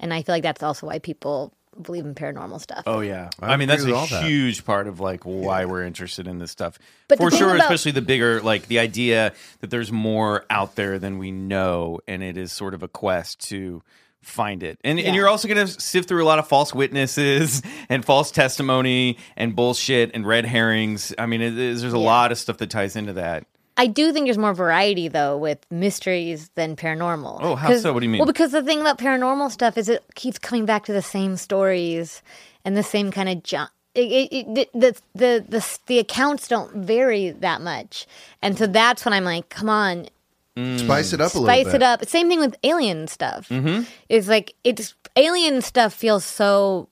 and 0.00 0.12
I 0.12 0.22
feel 0.22 0.34
like 0.34 0.42
that's 0.42 0.64
also 0.64 0.88
why 0.88 0.98
people 0.98 1.52
believe 1.82 2.04
in 2.04 2.14
paranormal 2.14 2.60
stuff. 2.60 2.82
Oh 2.86 3.00
yeah, 3.00 3.30
I 3.40 3.52
I, 3.52 3.56
mean 3.56 3.68
that's 3.68 3.84
a 3.84 3.94
all 3.94 4.06
that. 4.06 4.24
huge 4.24 4.64
part 4.64 4.86
of 4.86 5.00
like 5.00 5.24
why 5.24 5.64
we're 5.64 5.84
interested 5.84 6.26
in 6.26 6.38
this 6.38 6.50
stuff. 6.50 6.78
But 7.08 7.18
for 7.18 7.30
sure, 7.30 7.54
about- 7.54 7.60
especially 7.64 7.92
the 7.92 8.02
bigger 8.02 8.40
like 8.40 8.66
the 8.68 8.78
idea 8.78 9.32
that 9.60 9.70
there's 9.70 9.92
more 9.92 10.44
out 10.50 10.76
there 10.76 10.98
than 10.98 11.18
we 11.18 11.30
know, 11.32 12.00
and 12.08 12.22
it 12.22 12.36
is 12.36 12.52
sort 12.52 12.74
of 12.74 12.82
a 12.82 12.88
quest 12.88 13.40
to 13.48 13.82
find 14.22 14.62
it. 14.62 14.78
And 14.84 14.98
and 14.98 15.14
you're 15.14 15.28
also 15.28 15.48
going 15.48 15.66
to 15.66 15.80
sift 15.80 16.08
through 16.08 16.22
a 16.22 16.26
lot 16.26 16.38
of 16.38 16.48
false 16.48 16.74
witnesses 16.74 17.60
and 17.90 18.04
false 18.04 18.30
testimony 18.30 19.18
and 19.36 19.54
bullshit 19.54 20.12
and 20.14 20.26
red 20.26 20.46
herrings. 20.46 21.12
I 21.18 21.26
mean, 21.26 21.42
it, 21.42 21.58
is- 21.58 21.80
there's 21.82 21.92
a 21.92 21.98
lot 21.98 22.32
of 22.32 22.38
stuff 22.38 22.56
that 22.58 22.70
ties 22.70 22.96
into 22.96 23.12
that. 23.14 23.46
I 23.76 23.86
do 23.88 24.12
think 24.12 24.26
there's 24.26 24.38
more 24.38 24.54
variety 24.54 25.08
though 25.08 25.36
with 25.36 25.58
mysteries 25.70 26.50
than 26.54 26.76
paranormal. 26.76 27.38
Oh, 27.42 27.56
how 27.56 27.68
'Cause- 27.68 27.82
so? 27.82 27.92
What 27.92 28.00
do 28.00 28.06
you 28.06 28.10
mean? 28.10 28.20
Well, 28.20 28.26
because 28.26 28.52
the 28.52 28.62
thing 28.62 28.80
about 28.80 28.98
paranormal 28.98 29.50
stuff 29.50 29.76
is 29.76 29.88
it 29.88 30.04
keeps 30.14 30.38
coming 30.38 30.64
back 30.64 30.84
to 30.84 30.92
the 30.92 31.02
same 31.02 31.36
stories 31.36 32.22
and 32.64 32.76
the 32.76 32.82
same 32.82 33.10
kind 33.10 33.28
of 33.28 33.42
junk. 33.42 33.70
It, 33.96 34.10
it, 34.32 34.46
it, 34.58 34.72
the, 34.74 34.96
the 35.14 35.44
the 35.48 35.78
the 35.86 35.98
accounts 36.00 36.48
don't 36.48 36.72
vary 36.74 37.30
that 37.30 37.60
much, 37.60 38.06
and 38.42 38.58
so 38.58 38.66
that's 38.66 39.04
when 39.04 39.12
I'm 39.12 39.24
like, 39.24 39.48
come 39.50 39.68
on, 39.68 40.08
Spice 40.56 41.12
it 41.12 41.20
up 41.20 41.34
a 41.34 41.38
little 41.38 41.46
spice 41.48 41.66
bit. 41.66 41.74
it 41.76 41.82
up. 41.82 42.04
Same 42.06 42.28
thing 42.28 42.38
with 42.40 42.56
alien 42.62 43.08
stuff. 43.08 43.48
Mm-hmm. 43.48 43.84
It's 44.08 44.28
like 44.28 44.54
it's 44.64 44.94
alien 45.16 45.62
stuff 45.62 45.92
feels 45.92 46.24
so. 46.24 46.88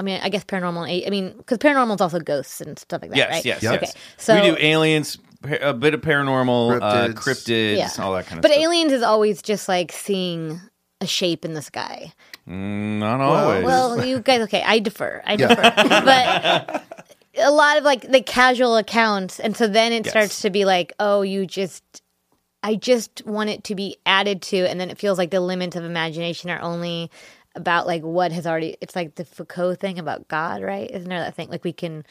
I 0.00 0.02
mean, 0.02 0.18
I 0.22 0.28
guess 0.28 0.42
paranormal. 0.44 1.06
I 1.06 1.10
mean, 1.10 1.34
because 1.36 1.58
paranormal 1.58 1.94
is 1.96 2.00
also 2.00 2.18
ghosts 2.18 2.60
and 2.60 2.76
stuff 2.78 3.02
like 3.02 3.10
that, 3.12 3.16
Yes, 3.16 3.30
right? 3.30 3.44
yes, 3.44 3.62
Yep. 3.62 3.82
Okay, 3.84 3.92
so 4.16 4.34
we 4.34 4.50
do 4.50 4.56
aliens, 4.58 5.16
pa- 5.16 5.22
a 5.60 5.74
bit 5.74 5.94
of 5.94 6.00
paranormal, 6.00 6.80
uh, 6.82 7.08
Cryptids. 7.08 7.14
cryptids, 7.14 7.98
all 7.98 8.12
that 8.14 8.26
kind 8.26 8.38
of 8.38 8.42
but 8.42 8.50
stuff. 8.50 8.62
aliens 8.62 8.92
is 8.92 9.02
always 9.02 9.42
just 9.42 9.68
like 9.68 9.92
seeing 9.92 10.60
a 11.00 11.06
shape 11.06 11.44
in 11.44 11.54
the 11.54 11.62
sky. 11.62 12.12
Mm, 12.48 12.98
Not 12.98 13.20
always. 13.20 13.64
Well, 13.64 14.04
you 14.06 14.20
guys, 14.20 14.42
okay, 14.42 14.62
I 14.64 14.78
defer, 14.78 15.22
I 15.26 15.36
defer, 15.36 15.62
but 16.04 16.84
a 17.42 17.50
lot 17.50 17.78
of 17.78 17.84
like 17.84 18.02
the 18.10 18.20
casual 18.22 18.76
accounts, 18.76 19.40
and 19.40 19.56
so 19.56 19.66
then 19.66 19.92
it 19.92 20.04
Yes. 20.06 20.10
starts 20.12 20.40
to 20.42 20.50
be 20.50 20.64
like, 20.64 20.92
oh, 20.98 21.22
you 21.22 21.46
just. 21.46 21.82
I 22.66 22.76
just 22.76 23.22
want 23.26 23.50
it 23.50 23.62
to 23.64 23.74
be 23.74 23.98
added 24.06 24.40
to, 24.44 24.56
and 24.66 24.80
then 24.80 24.88
it 24.88 24.96
feels 24.96 25.18
like 25.18 25.30
the 25.30 25.40
limits 25.40 25.76
of 25.76 25.84
imagination 25.84 26.48
are 26.48 26.62
only 26.62 27.10
about 27.54 27.86
like 27.86 28.00
what 28.02 28.32
has 28.32 28.46
already. 28.46 28.78
It's 28.80 28.96
like 28.96 29.16
the 29.16 29.24
Foucault 29.26 29.74
thing 29.74 29.98
about 29.98 30.28
God, 30.28 30.62
right? 30.62 30.90
Isn't 30.90 31.10
there 31.10 31.18
that 31.20 31.34
thing 31.34 31.50
like 31.50 31.62
we 31.62 31.74
can 31.74 32.06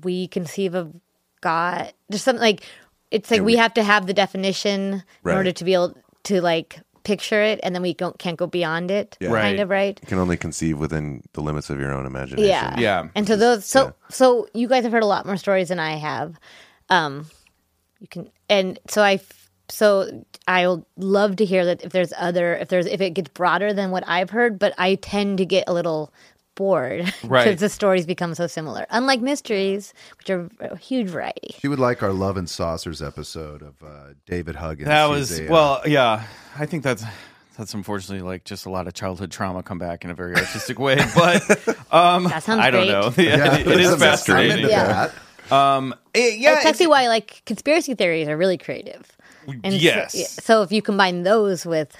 we 0.00 0.28
conceive 0.28 0.76
of 0.76 0.94
God? 1.40 1.92
There's 2.08 2.22
something 2.22 2.40
like 2.40 2.62
it's 3.10 3.30
like 3.30 3.42
we, 3.42 3.56
have 3.56 3.74
to 3.74 3.82
have 3.82 4.06
the 4.06 4.14
definition 4.14 5.02
in 5.24 5.30
order 5.30 5.52
to 5.52 5.64
be 5.64 5.72
able 5.72 5.96
to 6.24 6.40
like 6.40 6.80
picture 7.04 7.40
it, 7.40 7.58
and 7.62 7.74
then 7.74 7.80
we 7.80 7.94
don't 7.94 8.18
can't 8.18 8.36
go 8.36 8.46
beyond 8.46 8.90
it. 8.90 9.16
Yeah. 9.20 9.30
Right. 9.30 9.42
Kind 9.42 9.60
of 9.60 9.70
right. 9.70 9.98
You 10.02 10.08
can 10.08 10.18
only 10.18 10.36
conceive 10.36 10.78
within 10.78 11.22
the 11.32 11.40
limits 11.40 11.70
of 11.70 11.80
your 11.80 11.92
own 11.92 12.06
imagination. 12.06 12.48
Yeah. 12.48 12.78
Yeah. 12.78 13.08
And 13.14 13.26
so 13.26 13.36
those 13.36 13.64
so 13.64 13.94
so 14.10 14.48
you 14.52 14.68
guys 14.68 14.84
have 14.84 14.92
heard 14.92 15.02
a 15.02 15.06
lot 15.06 15.24
more 15.24 15.36
stories 15.36 15.68
than 15.68 15.78
I 15.78 15.96
have. 15.96 16.38
Um 16.90 17.26
you 18.00 18.08
can 18.08 18.30
and 18.48 18.78
so 18.88 19.02
i 19.02 19.18
so 19.70 20.24
I'll 20.46 20.86
love 20.96 21.36
to 21.36 21.44
hear 21.44 21.64
that 21.66 21.84
if 21.84 21.92
there's 21.92 22.12
other 22.16 22.56
if 22.56 22.68
there's 22.68 22.86
if 22.86 23.00
it 23.00 23.10
gets 23.10 23.28
broader 23.30 23.72
than 23.72 23.90
what 23.90 24.04
I've 24.06 24.30
heard, 24.30 24.58
but 24.58 24.74
I 24.78 24.94
tend 24.96 25.38
to 25.38 25.46
get 25.46 25.64
a 25.66 25.72
little 25.72 26.12
bored 26.58 27.04
because 27.22 27.30
Right. 27.30 27.58
the 27.58 27.68
stories 27.70 28.04
become 28.04 28.34
so 28.34 28.46
similar. 28.46 28.84
Unlike 28.90 29.20
mysteries, 29.22 29.94
which 30.18 30.28
are 30.28 30.50
a 30.60 30.76
huge 30.76 31.08
variety. 31.08 31.54
She 31.60 31.68
would 31.68 31.78
like 31.78 32.02
our 32.02 32.12
Love 32.12 32.36
and 32.36 32.50
Saucers 32.50 33.00
episode 33.00 33.62
of 33.62 33.74
uh, 33.82 34.14
David 34.26 34.56
Huggins. 34.56 34.88
That 34.88 35.08
was 35.08 35.38
a, 35.38 35.46
uh, 35.46 35.50
well, 35.50 35.80
yeah. 35.86 36.24
I 36.58 36.66
think 36.66 36.82
that's 36.82 37.04
that's 37.56 37.74
unfortunately 37.74 38.22
like 38.26 38.44
just 38.44 38.66
a 38.66 38.70
lot 38.70 38.86
of 38.88 38.94
childhood 38.94 39.30
trauma 39.30 39.62
come 39.62 39.78
back 39.78 40.04
in 40.04 40.10
a 40.10 40.14
very 40.14 40.34
artistic 40.34 40.78
way. 40.78 40.96
But 41.14 41.42
um, 41.92 42.24
That 42.24 42.42
sounds 42.42 42.60
I 42.60 42.70
don't 42.70 42.86
great. 42.86 42.92
know. 42.92 43.12
Yeah, 43.16 43.36
yeah, 43.36 43.72
it 43.72 43.80
is 43.80 43.92
I'm 43.92 43.98
fascinating. 43.98 44.58
into 44.58 44.68
Yeah. 44.70 44.86
that. 45.48 45.52
Um, 45.54 45.94
it- 46.12 46.38
yeah, 46.38 46.54
That's 46.54 46.66
actually 46.66 46.88
why 46.88 47.08
like 47.08 47.42
conspiracy 47.46 47.94
theories 47.94 48.28
are 48.28 48.36
really 48.36 48.58
creative. 48.58 49.16
And 49.46 49.72
so- 49.72 49.78
Yes. 49.78 50.14
yeah, 50.14 50.26
so 50.26 50.62
if 50.62 50.72
you 50.72 50.82
combine 50.82 51.22
those 51.22 51.64
with 51.64 51.96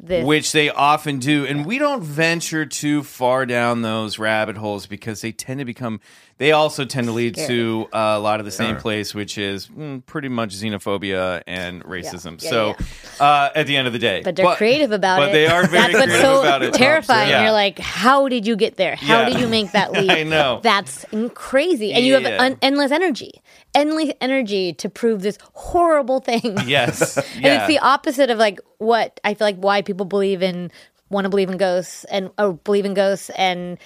this. 0.00 0.24
Which 0.24 0.52
they 0.52 0.70
often 0.70 1.18
do 1.18 1.46
and 1.46 1.66
we 1.66 1.78
don't 1.78 2.02
venture 2.02 2.64
too 2.66 3.02
far 3.02 3.46
down 3.46 3.82
those 3.82 4.18
rabbit 4.18 4.56
holes 4.56 4.86
because 4.86 5.20
they 5.20 5.32
tend 5.32 5.58
to 5.58 5.64
become 5.64 6.00
they 6.38 6.52
also 6.52 6.84
tend 6.84 7.06
to 7.06 7.12
lead 7.12 7.34
to 7.34 7.86
uh, 7.92 8.14
a 8.16 8.18
lot 8.18 8.40
of 8.40 8.46
the 8.46 8.52
same 8.52 8.76
place 8.76 9.14
which 9.14 9.36
is 9.38 9.66
mm, 9.68 10.04
pretty 10.06 10.28
much 10.28 10.54
xenophobia 10.54 11.42
and 11.46 11.82
racism 11.84 12.42
Yeah, 12.42 12.50
so 12.50 12.76
Uh, 13.20 13.50
at 13.54 13.66
the 13.66 13.76
end 13.76 13.86
of 13.86 13.92
the 13.92 13.98
day 13.98 14.22
but 14.24 14.36
they're 14.36 14.54
creative 14.54 14.92
about 14.92 15.18
but 15.18 15.28
it. 15.30 15.32
they 15.32 15.46
are 15.46 15.66
very 15.66 15.92
That's 15.92 15.94
what's 15.94 16.04
creative 16.06 16.20
so 16.22 16.40
about 16.42 16.62
it 16.62 16.74
terrifying. 16.74 17.28
Yeah. 17.30 17.42
You're 17.42 17.52
like, 17.52 17.78
how 17.78 18.28
did 18.28 18.46
you 18.46 18.56
get 18.56 18.76
there? 18.76 18.96
How 18.96 19.20
Yeah. 19.22 19.28
did 19.30 19.40
you 19.40 19.48
make 19.48 19.72
that 19.72 19.92
leap? 19.98 20.10
I 20.10 20.22
know. 20.22 20.60
That's 20.62 21.04
crazy, 21.34 21.92
and 21.92 22.04
you 22.04 22.14
have 22.14 22.22
Yeah. 22.22 22.42
un- 22.42 22.58
endless 22.62 22.90
energy, 22.92 23.42
endless 23.74 24.12
energy 24.20 24.72
to 24.74 24.88
prove 24.88 25.22
this 25.22 25.38
horrible 25.54 26.20
thing. 26.20 26.56
yes 26.66 27.16
and 27.34 27.44
yeah 27.44 27.58
it's 27.58 27.66
the 27.68 27.78
opposite 27.80 28.30
of 28.30 28.38
like 28.38 28.60
what 28.78 29.18
I 29.24 29.34
feel 29.34 29.46
like 29.46 29.56
why 29.56 29.82
people 29.82 30.06
believe 30.06 30.42
in 30.42 30.70
want 31.10 31.24
to 31.24 31.28
believe 31.30 31.48
in 31.50 31.56
ghosts 31.56 32.04
and 32.04 32.30
or 32.38 32.52
believe 32.52 32.84
in 32.84 32.94
ghosts 32.94 33.30
and 33.30 33.78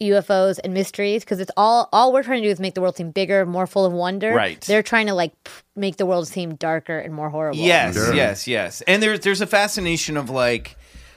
UFOs 0.00 0.58
and 0.62 0.72
mysteries 0.72 1.24
because 1.24 1.40
it's 1.40 1.50
all 1.56 1.88
all 1.92 2.12
we're 2.12 2.22
trying 2.22 2.42
to 2.42 2.48
do 2.48 2.52
is 2.52 2.60
make 2.60 2.74
the 2.74 2.80
world 2.80 2.96
seem 2.96 3.10
bigger, 3.10 3.44
more 3.44 3.66
full 3.66 3.84
of 3.84 3.92
wonder. 3.92 4.32
Right. 4.32 4.60
They're 4.60 4.82
trying 4.82 5.06
to 5.08 5.14
like 5.14 5.32
make 5.74 5.96
the 5.96 6.06
world 6.06 6.28
seem 6.28 6.54
darker 6.54 6.98
and 6.98 7.12
more 7.12 7.30
horrible. 7.30 7.58
Yes, 7.58 7.94
Sure. 7.94 8.14
yes, 8.14 8.46
yes. 8.46 8.80
And 8.82 9.02
there's 9.02 9.20
there's 9.20 9.40
a 9.40 9.46
fascination 9.46 10.16
of 10.16 10.30
like 10.30 10.76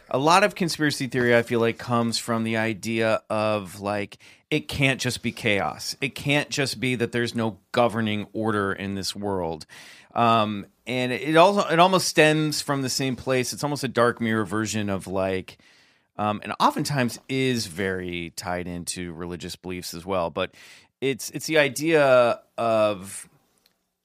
a 0.10 0.18
lot 0.18 0.44
of 0.44 0.56
conspiracy 0.56 1.08
theory 1.08 1.36
I 1.36 1.44
feel 1.44 1.60
like 1.60 1.78
comes 1.78 2.18
from 2.18 2.44
the 2.44 2.58
idea 2.58 3.22
of 3.30 3.80
like 3.82 4.18
it 4.50 4.68
can't 4.68 5.00
just 5.00 5.22
be 5.22 5.32
chaos. 5.32 5.96
It 6.02 6.16
can't 6.16 6.50
just 6.50 6.80
be 6.80 6.96
that 6.96 7.12
there's 7.12 7.36
no 7.36 7.60
governing 7.72 8.28
order 8.34 8.74
in 8.74 8.96
this 8.96 9.16
world. 9.16 9.66
Um 10.16 10.66
and 10.88 11.12
it 11.12 11.38
also 11.38 11.62
it 11.70 11.80
almost 11.80 12.08
stems 12.08 12.62
from 12.62 12.82
the 12.82 12.90
same 12.90 13.16
place. 13.16 13.54
It's 13.54 13.64
almost 13.64 13.84
a 13.84 13.88
dark 13.88 14.20
mirror 14.20 14.44
version 14.44 14.90
of 14.90 15.06
like 15.06 15.60
um, 16.18 16.42
and 16.44 16.54
oftentimes 16.60 17.20
is 17.30 17.68
very 17.68 18.32
tied 18.36 18.68
into 18.68 19.14
religious 19.14 19.56
beliefs 19.56 19.94
as 19.94 20.06
well. 20.06 20.30
But 20.30 20.54
it's 21.00 21.30
it's 21.32 21.48
the 21.48 21.58
idea 21.58 22.40
of 22.58 23.28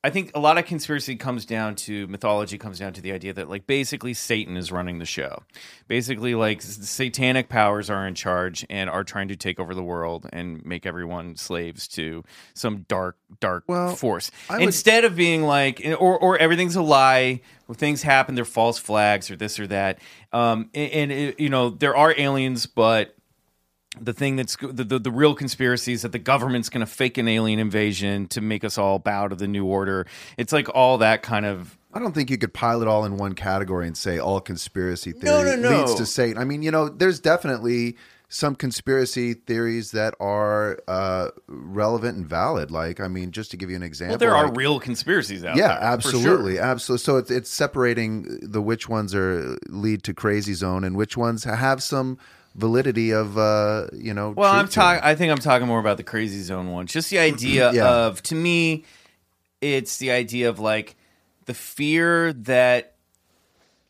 I 0.07 0.11
think 0.11 0.31
a 0.37 0.39
lot 0.39 0.57
of 0.57 0.67
conspiracy 0.67 1.17
comes 1.17 1.45
down 1.45 1.75
to 1.75 2.07
mythology 2.07 2.59
comes 2.59 2.79
down 2.79 2.93
to 2.93 3.01
the 3.01 3.11
idea 3.11 3.33
that 3.33 3.51
like 3.51 3.67
basically 3.67 4.15
Satan 4.15 4.57
is 4.57 4.71
running 4.71 5.01
the 5.01 5.05
show. 5.05 5.43
Basically 5.89 6.37
like 6.37 6.63
satanic 6.63 7.49
powers 7.49 7.91
are 7.91 8.07
in 8.07 8.15
charge 8.15 8.65
and 8.71 8.89
are 8.89 9.03
trying 9.03 9.27
to 9.27 9.37
take 9.37 9.59
over 9.59 9.75
the 9.75 9.83
world 9.83 10.29
and 10.33 10.65
make 10.65 10.87
everyone 10.87 11.35
slaves 11.35 11.89
to 11.89 12.23
some 12.55 12.85
dark 12.87 13.17
dark 13.41 13.65
Well, 13.67 13.97
force. 13.97 14.31
Would- 14.49 14.63
Instead 14.63 15.05
of 15.05 15.17
being 15.17 15.43
like 15.43 15.83
or 15.99 16.17
or 16.17 16.39
everything's 16.39 16.77
a 16.77 16.83
lie, 16.83 17.41
things 17.75 18.03
happen 18.05 18.37
they're 18.37 18.45
false 18.45 18.79
flags 18.79 19.29
or 19.29 19.35
this 19.35 19.59
or 19.59 19.67
that. 19.67 19.99
Um 20.33 20.71
and, 20.73 20.93
and 20.93 21.13
it, 21.13 21.41
you 21.41 21.49
know 21.49 21.71
there 21.71 21.97
are 21.97 22.15
aliens 22.17 22.67
but 22.67 23.17
the 24.01 24.13
thing 24.13 24.37
that's 24.37 24.57
the, 24.57 24.85
the, 24.85 24.99
the 24.99 25.11
real 25.11 25.35
conspiracy 25.35 25.93
is 25.93 26.03
that 26.03 26.13
the 26.13 26.19
government's 26.19 26.69
going 26.69 26.85
to 26.85 26.91
fake 26.91 27.19
an 27.19 27.29
alien 27.29 27.59
invasion 27.59 28.27
to 28.29 28.41
make 28.41 28.65
us 28.65 28.79
all 28.79 28.99
bow 28.99 29.29
to 29.29 29.35
the 29.37 29.49
new 29.49 29.65
order. 29.65 30.07
It's 30.37 30.53
like 30.53 30.69
all 30.75 30.99
that 30.99 31.23
kind 31.23 31.47
of 31.47 31.79
I 31.93 31.99
don't 31.99 32.13
think 32.15 32.29
you 32.31 32.37
could 32.37 32.53
pile 32.53 32.83
it 32.83 32.89
all 32.89 33.07
in 33.07 33.17
one 33.17 33.35
category 33.35 33.87
and 33.87 33.97
say 33.97 34.19
all 34.19 34.41
conspiracy 34.41 35.13
theory 35.13 35.25
No, 35.25 35.57
no, 35.57 35.71
no. 35.71 35.79
leads 35.79 35.95
to 35.95 36.05
Satan. 36.05 36.37
I 36.37 36.45
mean, 36.45 36.63
you 36.63 36.71
know, 36.71 36.91
there's 36.91 37.21
definitely 37.21 37.97
some 38.29 38.55
conspiracy 38.55 39.33
theories 39.35 39.93
that 39.93 40.13
are 40.21 40.79
uh, 40.89 41.29
relevant 41.47 42.19
and 42.19 42.27
valid. 42.27 42.71
Like, 42.71 43.01
I 43.01 43.09
mean, 43.09 43.31
just 43.31 43.51
to 43.53 43.57
give 43.57 43.71
you 43.71 43.77
an 43.77 43.83
example, 43.83 44.13
well, 44.13 44.19
there 44.19 44.35
are 44.35 44.49
like- 44.49 44.57
real 44.57 44.79
conspiracies 44.81 45.43
out 45.45 45.57
yeah, 45.57 45.69
there. 45.69 46.01
for 46.01 46.11
sure. 46.11 46.19
absolutely, 46.21 46.59
absolutely. 46.59 47.03
So 47.05 47.17
it's 47.17 47.31
it's 47.31 47.49
separating 47.51 48.41
the 48.43 48.61
which 48.61 48.89
ones 48.89 49.15
are 49.15 49.57
lead 49.69 50.03
to 50.03 50.13
crazy 50.13 50.55
zone 50.55 50.85
and 50.85 50.97
which 50.97 51.17
ones 51.17 51.45
have 51.45 51.83
some 51.83 52.19
validity 52.57 53.13
of 53.13 53.39
uh, 53.39 53.87
you 53.93 54.13
know. 54.15 54.31
Well, 54.37 54.51
I'm 54.53 54.65
truth 54.65 54.71
to 54.73 54.81
them. 54.81 54.85
talking. 54.87 55.05
I 55.05 55.15
think 55.15 55.31
I'm 55.31 55.39
talking 55.39 55.69
more 55.69 55.79
about 55.79 55.97
the 55.99 56.03
crazy 56.03 56.41
zone 56.43 56.71
one. 56.73 56.87
Just 56.87 57.11
the 57.11 57.19
idea 57.21 57.71
Yeah. 57.73 57.89
of, 57.89 58.23
to 58.25 58.35
me, 58.35 58.85
it's 59.61 59.99
the 59.99 60.11
idea 60.11 60.49
of 60.49 60.59
like 60.59 60.97
the 61.45 61.55
fear 61.55 62.33
that 62.33 62.96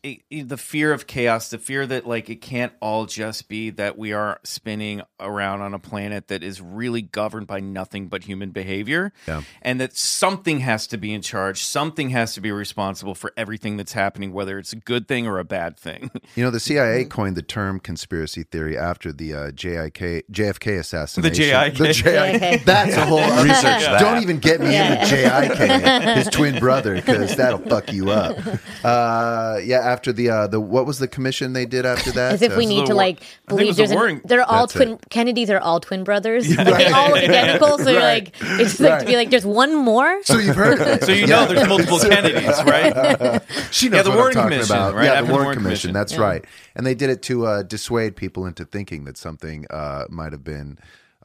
it, 0.07 0.21
it- 0.29 0.47
the 0.49 0.57
fear 0.57 0.93
of 0.93 1.07
chaos, 1.07 1.49
the 1.49 1.57
fear 1.57 1.85
that 1.87 2.07
like 2.07 2.29
it 2.29 2.41
can't 2.41 2.71
all 2.81 3.05
just 3.05 3.47
be 3.49 3.69
that 3.71 3.97
we 3.97 4.13
are 4.13 4.39
spinning 4.43 5.01
around 5.19 5.61
on 5.61 5.73
a 5.73 5.79
planet 5.79 6.27
that 6.29 6.43
is 6.43 6.61
really 6.61 7.01
governed 7.01 7.47
by 7.47 7.59
nothing 7.59 8.07
but 8.07 8.23
human 8.23 8.51
behavior, 8.51 9.11
Yeah. 9.27 9.41
and 9.61 9.79
that 9.81 9.95
something 9.97 10.59
has 10.61 10.87
to 10.87 10.97
be 10.97 11.13
in 11.13 11.21
charge, 11.21 11.63
something 11.63 12.11
has 12.11 12.33
to 12.35 12.41
be 12.41 12.51
responsible 12.51 13.15
for 13.15 13.33
everything 13.35 13.77
that's 13.77 13.93
happening, 13.93 14.31
whether 14.31 14.57
it's 14.59 14.73
a 14.73 14.77
good 14.77 15.07
thing 15.07 15.27
or 15.27 15.39
a 15.39 15.43
bad 15.45 15.77
thing. 15.77 16.11
You 16.35 16.43
know, 16.43 16.51
the 16.51 16.59
CIA 16.59 17.05
coined 17.05 17.35
the 17.35 17.41
term 17.41 17.79
conspiracy 17.79 18.43
theory 18.43 18.77
after 18.77 19.11
the 19.11 19.33
uh, 19.33 19.51
JIK, 19.51 20.23
JFK 20.31 20.77
assassination. 20.79 21.33
JIK. 21.45 21.77
The 21.77 21.85
JIK. 21.87 22.63
That's 22.65 22.95
a 22.95 23.05
whole 23.05 23.19
Research 23.43 23.63
that. 23.63 23.99
Don't 23.99 24.21
even 24.21 24.37
get 24.37 24.59
me 24.59 24.75
into 24.75 24.97
JIK, 25.05 26.15
his 26.15 26.27
twin 26.27 26.59
brother, 26.59 26.95
because 26.95 27.35
that'll 27.35 27.59
fuck 27.59 27.91
you 27.91 28.11
up. 28.11 28.37
Uh, 28.83 29.59
yeah, 29.63 29.79
after 29.97 30.13
the 30.13 30.29
uh, 30.29 30.47
the 30.47 30.59
what 30.59 30.85
was 30.85 30.99
the 30.99 31.07
commission 31.07 31.53
they 31.53 31.65
did 31.65 31.85
after 31.85 32.11
that? 32.11 32.33
As 32.33 32.41
if 32.41 32.55
we 32.55 32.65
Uh, 32.65 32.69
need 32.69 32.85
to 32.85 32.93
war- 32.93 33.03
like 33.05 33.17
I 33.17 33.19
think 33.19 33.31
it 33.31 33.47
believe 33.49 33.67
was 33.67 33.75
the 33.77 33.81
there's 33.81 33.91
an, 33.91 33.97
warring- 33.97 34.21
they're 34.25 34.43
all 34.43 34.67
That's 34.67 34.75
it. 34.75 34.85
twin 34.85 34.99
Kennedys 35.09 35.49
are 35.49 35.59
all 35.59 35.79
twin 35.79 36.03
brothers. 36.03 36.47
Like, 36.55 36.67
they 36.77 36.91
all 36.91 37.09
look 37.09 37.23
identical. 37.23 37.77
So 37.79 37.89
you're 37.91 38.01
like 38.01 38.35
it's 38.41 38.79
like 38.79 38.99
to 38.99 39.05
be 39.05 39.15
like 39.15 39.29
there's 39.31 39.45
one 39.45 39.73
more. 39.75 40.21
so 40.23 40.37
you've 40.37 40.55
heard 40.55 40.79
of 40.79 40.87
it. 40.87 41.03
So 41.03 41.11
you 41.11 41.25
know 41.27 41.45
there's 41.47 41.67
multiple 41.67 41.99
Kennedys, 41.99 42.63
right? 42.63 43.41
She 43.71 43.89
knows 43.89 43.97
Yeah, 43.97 44.03
the 44.03 44.09
what 44.11 44.17
Warren 44.17 44.37
I'm 44.37 44.43
talking 44.43 44.57
Commission, 44.57 44.75
about. 44.75 44.95
right? 44.95 45.05
Yeah, 45.05 45.11
After 45.13 45.21
the 45.21 45.27
the 45.27 45.33
Warren 45.33 45.45
Warren 45.47 45.57
Commission. 45.59 45.89
Commission. 45.89 45.93
That's 45.93 46.17
right. 46.17 46.45
And 46.75 46.85
they 46.85 46.95
did 46.95 47.09
it 47.09 47.21
to 47.23 47.45
uh, 47.45 47.63
dissuade 47.63 48.15
people 48.15 48.45
into 48.45 48.65
thinking 48.65 49.05
that 49.05 49.17
something 49.17 49.65
uh, 49.69 50.05
might 50.09 50.31
have 50.31 50.43
been 50.43 50.77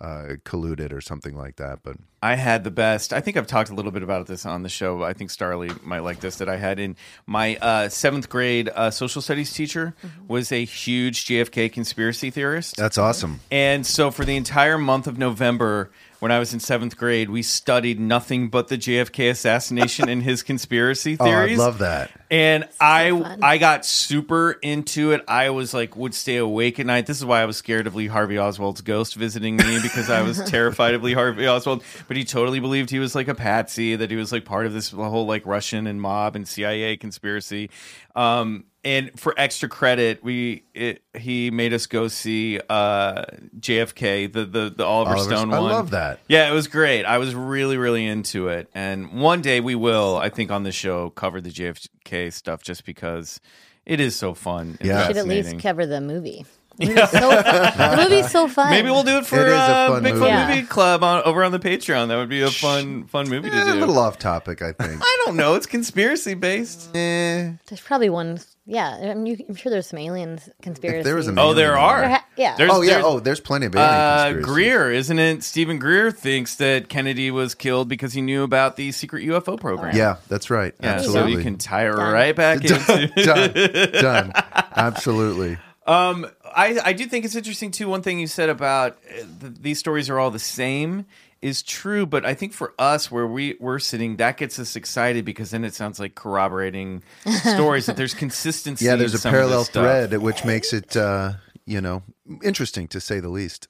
uh, 0.03 0.35
colluded 0.45 0.93
or 0.93 1.01
something 1.01 1.37
like 1.37 1.57
that. 1.57 1.79
But 1.85 1.97
I 2.21 2.35
had 2.35 2.65
the 2.65 2.71
best. 2.73 3.13
I 3.13 3.21
think 3.21 3.37
I've 3.37 3.47
talked 3.47 3.71
a 3.71 3.75
little 3.75 3.93
bit 3.93 4.03
about 4.03 4.27
this 4.27 4.45
on 4.45 4.63
the 4.63 4.69
show. 4.69 5.03
I 5.05 5.13
think 5.13 5.31
Starlee 5.31 5.83
might 5.85 6.01
like 6.01 6.21
this. 6.21 6.37
That 6.37 6.49
I 6.49 6.57
had 6.57 6.81
in 6.81 6.97
my 7.25 7.57
uh, 7.57 7.89
seventh 7.89 8.29
grade 8.29 8.69
uh, 8.75 8.91
social 8.91 9.23
studies 9.23 9.53
teacher 9.53 9.95
was 10.27 10.51
a 10.51 10.65
huge 10.65 11.25
JFK 11.27 11.73
conspiracy 11.73 12.31
theorist. 12.31 12.77
that's 12.77 12.99
awesome. 12.99 13.41
And 13.51 13.87
so 13.87 14.11
for 14.11 14.25
the 14.25 14.37
entire 14.37 14.77
month 14.77 15.07
of 15.07 15.19
November, 15.19 15.91
when 16.23 16.31
I 16.31 16.39
was 16.39 16.55
in 16.55 16.61
seventh 16.61 16.97
grade, 16.97 17.31
we 17.31 17.43
studied 17.43 17.99
nothing 17.99 18.49
but 18.49 18.69
the 18.69 18.79
JFK 18.79 19.29
assassination 19.29 20.09
and 20.09 20.23
his 20.23 20.45
conspiracy 20.45 21.17
theories. 21.17 21.59
Oh, 21.59 21.63
I 21.63 21.67
love 21.67 21.79
that. 21.79 22.13
And 22.31 22.69
I 22.81 23.11
fun. 23.11 23.43
I 23.43 23.59
got 23.59 23.85
super 23.85 24.53
into 24.53 25.11
it. 25.11 25.25
I 25.27 25.51
was 25.51 25.75
like 25.75 25.97
would 25.97 26.15
stay 26.15 26.37
awake 26.37 26.79
at 26.79 26.87
night. 26.87 27.07
This 27.07 27.19
is 27.19 27.25
why 27.25 27.43
I 27.43 27.45
was 27.45 27.57
scared 27.57 27.89
of 27.89 27.97
Lee 27.97 28.07
Harvey 28.07 28.39
Oswald's 28.39 28.83
ghost 28.83 29.17
visiting 29.17 29.57
me 29.57 29.81
because 29.83 30.09
I 30.11 30.23
was 30.23 30.41
terrified 30.49 30.95
of 30.95 31.03
Lee 31.03 31.15
Harvey 31.15 31.49
Oswald. 31.49 31.83
But 32.07 32.17
he 32.17 32.25
totally 32.25 32.61
believed 32.61 32.91
he 32.91 33.01
was 33.01 33.17
like 33.17 33.27
a 33.27 33.35
patsy, 33.35 33.97
that 33.97 34.09
he 34.09 34.17
was 34.17 34.31
like 34.31 34.45
part 34.45 34.67
of 34.67 34.73
this 34.73 34.93
whole 34.93 35.27
like 35.27 35.45
Russian 35.45 35.89
and 35.89 36.01
mob 36.01 36.37
and 36.37 36.47
CIA 36.47 36.97
conspiracy. 36.97 37.69
Um, 38.15 38.65
and 38.85 39.19
for 39.19 39.35
extra 39.37 39.69
credit, 39.69 40.25
we 40.25 40.65
it, 40.75 41.03
he 41.17 41.51
made 41.51 41.73
us 41.73 41.87
go 41.87 42.09
see 42.09 42.61
uh, 42.69 43.25
JFK, 43.61 44.33
the 44.33 44.45
the 44.45 44.73
the 44.77 44.85
Oliver 44.85 45.15
Oliver- 45.15 45.37
Stone 45.37 45.53
I 45.55 45.61
one. 45.61 45.71
I 45.71 45.75
love 45.75 45.91
that. 45.91 46.21
Yeah, 46.29 46.51
it 46.51 46.55
was 46.55 46.67
great. 46.67 47.05
I 47.05 47.19
was 47.19 47.35
really, 47.35 47.77
really 47.77 48.07
into 48.07 48.49
it. 48.49 48.69
And 48.75 49.21
one 49.21 49.41
day 49.41 49.61
we 49.61 49.75
will, 49.75 50.17
I 50.17 50.29
think, 50.31 50.51
on 50.51 50.65
the 50.65 50.73
show 50.73 51.11
cover 51.11 51.41
the 51.41 51.51
JFK 51.51 52.33
stuff 52.33 52.63
just 52.63 52.85
because 52.85 53.41
it 53.87 54.01
is 54.01 54.17
so 54.17 54.35
fun. 54.35 54.77
And 54.81 54.89
Yeah. 54.89 55.07
Should 55.07 55.17
at 55.17 55.27
least 55.29 55.59
cover 55.61 55.87
the 55.87 56.01
movie. 56.01 56.45
The 56.79 56.87
movie's 56.87 57.11
so 57.11 57.31
fun. 57.31 57.97
The 57.97 57.97
movie's 58.09 58.31
so 58.31 58.49
fun. 58.49 58.71
Maybe 58.71 58.91
we'll 58.91 59.03
do 59.03 59.19
it 59.19 59.27
for 59.27 59.41
It 59.41 59.49
is 59.49 59.55
a 59.55 59.57
uh, 59.57 59.89
fun 59.89 60.03
Big 60.03 60.15
movie. 60.15 60.25
Fun 60.27 60.29
Yeah. 60.31 60.49
Movie 60.55 60.67
Club 60.67 61.05
on, 61.05 61.23
over 61.25 61.45
on 61.45 61.53
the 61.53 61.59
Patreon. 61.59 62.09
That 62.09 62.17
would 62.17 62.29
be 62.29 62.43
a 62.43 62.51
fun, 62.51 63.05
fun 63.07 63.29
movie 63.29 63.51
to 63.51 63.57
Eh, 63.57 63.73
a 63.73 63.77
little 63.77 63.99
off 63.99 64.19
topic, 64.19 64.63
I 64.63 64.73
think. 64.73 65.01
I 65.05 65.23
don't 65.27 65.37
know. 65.37 65.55
It's 65.55 65.67
conspiracy 65.67 66.35
based. 66.35 66.95
Eh, 66.97 67.53
There's 67.69 67.81
probably 67.83 68.11
one. 68.11 68.41
Yeah, 68.65 68.97
I 69.11 69.15
mean, 69.15 69.27
you, 69.27 69.45
I'm 69.49 69.57
sure 69.57 69.71
there's 69.71 69.89
some 69.89 69.99
aliens 69.99 70.49
conspiracy. 70.63 70.99
if 71.01 71.05
there 71.05 71.17
was 71.17 71.27
an 71.27 71.37
Oh, 71.37 71.53
there 71.53 71.73
alien- 71.73 71.83
are. 71.85 72.01
There 72.01 72.09
ha- 72.11 72.27
yeah. 72.37 72.55
There's, 72.57 72.71
Oh 72.73 72.81
yeah. 72.81 72.91
there's- 72.93 73.05
Oh, 73.07 73.19
there's 73.21 73.41
plenty 73.41 73.67
of 73.67 73.75
alien 73.75 73.91
Uh, 73.91 74.23
conspiracies. 74.25 74.47
Greer, 74.47 74.93
isn't 74.93 75.19
it? 75.19 75.43
Steven 75.43 75.79
Greer 75.81 76.13
thinks 76.13 76.55
that 76.57 76.89
Kennedy 76.89 77.33
was 77.33 77.57
killed 77.57 77.89
because 77.89 78.13
he 78.13 78.23
knew 78.23 78.45
about 78.45 78.77
the 78.77 78.93
secret 78.93 79.25
UFO 79.25 79.59
program. 79.61 79.97
Yeah, 79.97 80.17
that's 80.29 80.49
right. 80.49 80.75
Yeah, 80.81 80.99
so 80.99 81.05
Absolutely. 81.09 81.33
you 81.33 81.43
can 81.43 81.59
tie 81.59 81.87
it 81.87 81.91
right 81.91 82.37
back 82.37 82.61
into 82.65 83.09
done. 83.17 83.93
Done. 83.93 84.33
Absolutely. 84.77 85.59
Um, 85.87 86.27
I 86.55 86.79
I 86.85 86.93
do 86.93 87.07
think 87.07 87.25
it's 87.25 87.37
interesting 87.37 87.71
too. 87.71 87.89
One 87.89 88.03
thing 88.03 88.19
you 88.19 88.27
said 88.27 88.49
about 88.49 88.99
uh, 89.11 89.25
th- 89.41 89.55
these 89.61 89.79
stories 89.79 90.09
are 90.11 90.19
all 90.19 90.31
the 90.31 90.39
same 90.39 91.07
is 91.43 91.63
true, 91.63 92.07
but 92.07 92.25
I 92.25 92.35
think 92.35 92.53
for 92.53 92.73
us 92.79 93.11
where 93.11 93.27
we 93.27 93.57
we're 93.59 93.81
sitting, 93.81 94.17
that 94.17 94.37
gets 94.37 94.59
us 94.59 94.77
excited 94.77 95.25
because 95.25 95.51
then 95.51 95.65
it 95.65 95.75
sounds 95.75 95.99
like 95.99 96.15
corroborating 96.15 97.03
stories 97.43 97.87
that 97.87 97.97
there's 97.97 98.15
consistency. 98.15 98.85
Yeah, 98.85 98.93
in 98.95 99.01
there's 99.01 99.15
a 99.15 99.19
some 99.19 99.33
parallel 99.33 99.65
thread, 99.65 100.17
which 100.19 100.45
makes 100.45 100.73
it, 100.73 100.97
uh, 100.97 101.33
you 101.67 101.81
know, 101.81 102.03
interesting 102.43 102.87
to 102.89 103.01
say 103.01 103.19
the 103.19 103.29
least. 103.29 103.67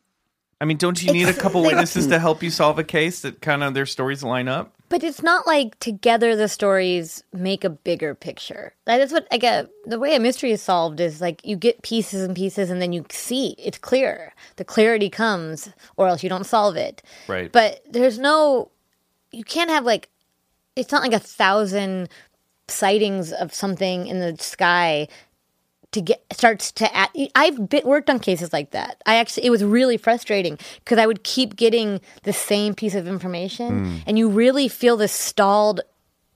I 0.63 0.65
mean, 0.65 0.77
don't 0.77 1.03
you 1.03 1.13
need 1.13 1.29
a 1.29 1.33
couple 1.33 1.61
witnesses 1.67 2.07
to 2.07 2.21
help 2.21 2.41
you 2.41 2.49
solve 2.49 2.79
a 2.79 2.85
case 2.85 3.23
that 3.23 3.43
kind 3.43 3.65
of 3.65 3.75
their 3.75 3.85
stories 3.85 4.23
line 4.23 4.47
up? 4.47 4.73
But 4.91 5.03
it's 5.03 5.21
not 5.21 5.45
like 5.45 5.77
together 5.81 6.37
the 6.37 6.47
stories 6.47 7.25
make 7.33 7.65
a 7.65 7.71
bigger 7.71 8.15
picture. 8.15 8.73
That 8.85 9.01
is 9.01 9.11
what 9.11 9.27
I 9.33 9.39
get. 9.39 9.69
The 9.87 9.99
way 9.99 10.15
a 10.15 10.21
mystery 10.21 10.53
is 10.53 10.63
solved 10.63 11.01
is 11.01 11.21
like 11.21 11.45
you 11.45 11.57
get 11.57 11.83
pieces 11.83 12.23
and 12.23 12.37
pieces, 12.37 12.71
and 12.71 12.81
then 12.81 12.93
you 12.93 13.05
see 13.11 13.57
it's 13.59 13.79
clear. 13.79 14.33
The 14.55 14.65
clarity 14.65 15.11
comes, 15.11 15.69
or 15.97 16.07
else 16.07 16.23
you 16.23 16.29
don't 16.29 16.47
solve 16.47 16.77
it. 16.77 17.03
Right. 17.27 17.51
But 17.51 17.83
there's 17.91 18.21
no. 18.21 18.71
You 19.33 19.43
can't 19.43 19.71
have 19.71 19.85
like. 19.85 20.11
It's 20.77 20.93
not 20.93 21.03
like 21.03 21.13
a 21.13 21.19
thousand 21.19 22.09
sightings 22.69 23.33
of 23.33 23.53
something 23.53 24.07
in 24.07 24.21
the 24.21 24.37
sky 24.39 25.09
to 25.93 26.01
get 26.01 26.25
starts 26.33 26.73
to 26.73 26.95
add, 26.95 27.11
I've 27.35 27.69
been, 27.69 27.87
worked 27.87 28.11
on 28.11 28.19
cases 28.19 28.53
like 28.53 28.71
that. 28.73 29.03
I 29.07 29.17
actually 29.17 29.47
it 29.47 29.51
was 29.51 29.63
really 29.63 29.97
frustrating 29.97 30.59
because 30.79 30.99
I 30.99 31.07
would 31.07 31.23
keep 31.23 31.57
getting 31.57 32.01
the 32.25 32.33
same 32.33 32.75
piece 32.75 32.95
of 32.95 33.07
information, 33.07 33.87
mm. 33.87 34.03
and 34.07 34.19
you 34.19 34.29
really 34.29 34.69
feel 34.69 34.97
this 34.97 35.13
stalled 35.13 35.83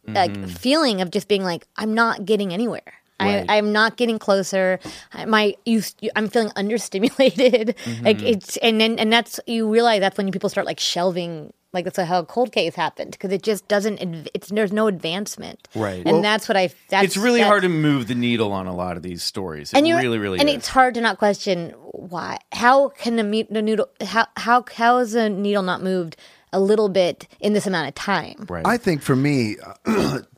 like 0.06 0.30
mm-hmm. 0.30 0.46
feeling 0.46 1.00
of 1.00 1.10
just 1.10 1.28
being 1.28 1.42
like 1.42 1.66
I'm 1.76 1.94
not 1.94 2.24
getting 2.24 2.52
anywhere. 2.52 2.82
Right. 3.18 3.46
I, 3.48 3.56
I'm 3.56 3.72
not 3.72 3.96
getting 3.96 4.18
closer. 4.18 4.78
My 5.26 5.54
you, 5.64 5.82
I'm 6.14 6.28
feeling 6.28 6.48
understimulated. 6.56 7.74
Like 8.02 8.18
mm-hmm. 8.18 8.26
it's 8.26 8.56
and 8.58 8.80
then 8.80 8.98
and 8.98 9.12
that's 9.12 9.40
you 9.46 9.70
realize 9.70 10.00
that's 10.00 10.18
when 10.18 10.30
people 10.30 10.50
start 10.50 10.66
like 10.66 10.80
shelving. 10.80 11.52
Like 11.76 11.84
that's 11.84 11.98
how 11.98 12.20
a 12.20 12.24
cold 12.24 12.52
case 12.52 12.74
happened 12.74 13.10
because 13.10 13.30
it 13.32 13.42
just 13.42 13.68
doesn't. 13.68 13.98
It's 14.32 14.48
there's 14.48 14.72
no 14.72 14.86
advancement. 14.86 15.68
Right. 15.74 16.06
and 16.06 16.24
that's 16.24 16.48
what 16.48 16.56
I. 16.56 16.70
That's, 16.88 17.04
it's 17.04 17.16
really 17.18 17.40
that's- 17.40 17.50
hard 17.50 17.62
to 17.64 17.68
move 17.68 18.08
the 18.08 18.14
needle 18.14 18.50
on 18.50 18.66
a 18.66 18.74
lot 18.74 18.96
of 18.96 19.02
these 19.02 19.22
stories. 19.22 19.74
It 19.74 19.76
and 19.76 19.86
you're 19.86 19.98
really, 19.98 20.16
really 20.18 20.40
and 20.40 20.48
is. 20.48 20.54
it's 20.56 20.68
hard 20.68 20.94
to 20.94 21.02
not 21.02 21.18
question 21.18 21.70
why 21.92 22.38
how 22.50 22.88
can 22.88 23.16
the, 23.16 23.24
me- 23.24 23.42
the 23.42 23.60
noodle 23.60 23.90
how 24.00 24.26
how 24.36 24.64
how 24.74 24.96
is 24.98 25.14
a 25.14 25.28
needle 25.28 25.62
not 25.62 25.82
moved 25.82 26.16
a 26.54 26.60
little 26.60 26.88
bit 26.88 27.28
in 27.40 27.52
this 27.52 27.66
amount 27.66 27.88
of 27.88 27.94
time 27.94 28.46
right. 28.48 28.66
I 28.66 28.78
think 28.78 29.02
for 29.02 29.14
me, 29.14 29.56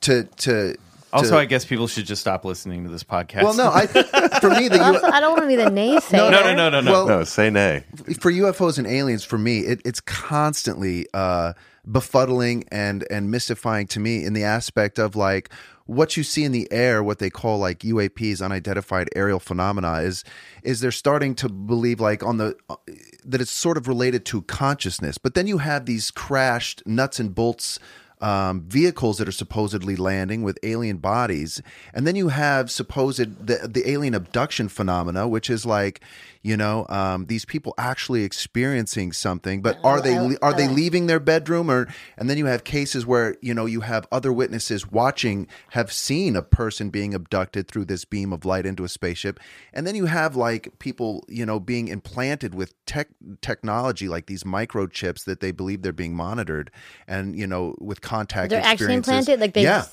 to 0.01 0.25
to 0.25 0.75
also, 1.13 1.31
to- 1.31 1.39
I 1.39 1.45
guess 1.45 1.65
people 1.65 1.87
should 1.89 2.07
just 2.07 2.21
stop 2.21 2.45
listening 2.45 2.85
to 2.85 2.91
this 2.91 3.05
podcast. 3.05 3.43
well, 3.43 3.55
no, 3.55 3.71
I 3.73 3.87
for 4.41 4.51
me 4.51 4.69
the 4.69 4.83
also, 4.83 5.07
U- 5.07 5.13
I 5.13 5.21
don't 5.21 5.33
want 5.33 5.43
to 5.43 5.49
be 5.49 5.57
the 5.57 5.71
naysayer 5.71 6.31
no, 6.31 6.31
no, 6.31 6.55
no, 6.55 6.71
no, 6.71 6.81
no. 6.81 6.93
well 6.93 7.07
No, 7.09 7.25
say 7.25 7.51
nay. 7.51 7.85
for 8.21 8.31
UFOs 8.33 8.79
and 8.79 8.87
aliens, 8.87 9.25
for 9.25 9.39
me, 9.39 9.61
it, 9.61 9.81
it's 9.85 10.01
constantly 10.01 11.07
uh, 11.15 11.53
befuddling 11.89 12.65
and 12.71 13.07
and 13.11 13.31
mystifying 13.31 13.87
to 13.89 14.01
me 14.01 14.25
in 14.25 14.33
the 14.35 14.45
aspect 14.45 14.99
of 14.99 15.17
like 15.17 15.51
what 15.87 16.19
you 16.19 16.23
see 16.23 16.45
in 16.45 16.53
the 16.53 16.71
air, 16.71 17.03
what 17.03 17.19
they 17.19 17.31
call 17.31 17.59
like 17.59 17.79
UAPs, 17.79 18.43
unidentified 18.45 19.09
aerial 19.17 19.41
phenomena, 19.41 20.01
is 20.01 20.23
is 20.63 20.81
they're 20.81 20.91
starting 20.91 21.35
to 21.37 21.49
believe 21.49 21.99
like 22.01 22.23
on 22.23 22.37
the 22.37 22.55
uh, 22.69 22.77
that 23.25 23.41
it's 23.41 23.51
sort 23.51 23.77
of 23.79 23.89
related 23.89 24.27
to 24.27 24.43
consciousness, 24.43 25.17
but 25.17 25.35
then 25.35 25.47
you 25.47 25.59
have 25.59 25.87
these 25.87 26.11
crashed 26.11 26.83
nuts 26.87 27.19
and 27.19 27.35
bolts 27.35 27.79
um, 28.21 28.63
vehicles 28.63 29.19
that 29.19 29.29
are 29.29 29.33
supposedly 29.33 29.97
landing 29.97 30.43
with 30.43 30.59
alien 30.63 30.99
bodies, 30.99 31.63
and 31.95 32.07
then 32.07 32.17
you 32.17 32.29
have 32.29 32.71
supposed 32.71 33.47
the 33.47 33.69
the 33.69 33.89
alien 33.91 34.15
abduction 34.15 34.69
phenomena, 34.69 35.29
which 35.29 35.51
is 35.51 35.65
like, 35.65 36.01
you 36.43 36.57
know, 36.57 36.87
um, 36.89 37.27
these 37.27 37.45
people 37.45 37.75
actually 37.79 38.25
experiencing 38.25 39.13
something, 39.13 39.61
but 39.63 39.79
are 39.85 40.01
they 40.01 40.37
are 40.43 40.55
they 40.55 40.69
leaving 40.69 41.07
their 41.07 41.21
bedroom 41.21 41.71
or? 41.71 41.89
And 42.17 42.29
then 42.29 42.39
you 42.39 42.47
have 42.47 42.65
cases 42.65 43.07
where 43.07 43.37
you 43.41 43.55
know 43.55 43.67
you 43.67 43.81
have 43.81 44.07
other 44.11 44.33
witnesses 44.33 44.91
watching 44.91 45.47
have 45.71 45.93
seen 45.93 46.37
a 46.37 46.43
person 46.43 46.91
being 46.91 47.15
abducted 47.15 47.69
through 47.69 47.87
this 47.87 48.05
beam 48.05 48.33
of 48.33 48.45
light 48.45 48.67
into 48.67 48.85
a 48.85 48.89
spaceship, 48.89 49.41
and 49.73 49.87
then 49.87 49.95
you 49.95 50.07
have 50.07 50.37
like 50.37 50.79
people 50.79 51.25
you 51.29 51.45
know 51.45 51.61
being 51.61 51.89
implanted 51.89 52.55
with 52.55 52.75
tech 52.87 53.09
technology 53.41 54.09
like 54.09 54.27
these 54.27 54.45
microchips 54.45 55.25
that 55.25 55.41
they 55.41 55.53
believe 55.53 55.83
they're 55.83 55.93
being 55.93 56.15
monitored, 56.15 56.71
and 57.07 57.37
you 57.37 57.47
know 57.47 57.75
with 57.79 58.01
contact 58.15 58.51
they're 58.51 58.71
actually 58.73 58.95
implanted 58.95 59.41
like 59.41 59.53
they 59.55 59.63
yeah. 59.71 59.85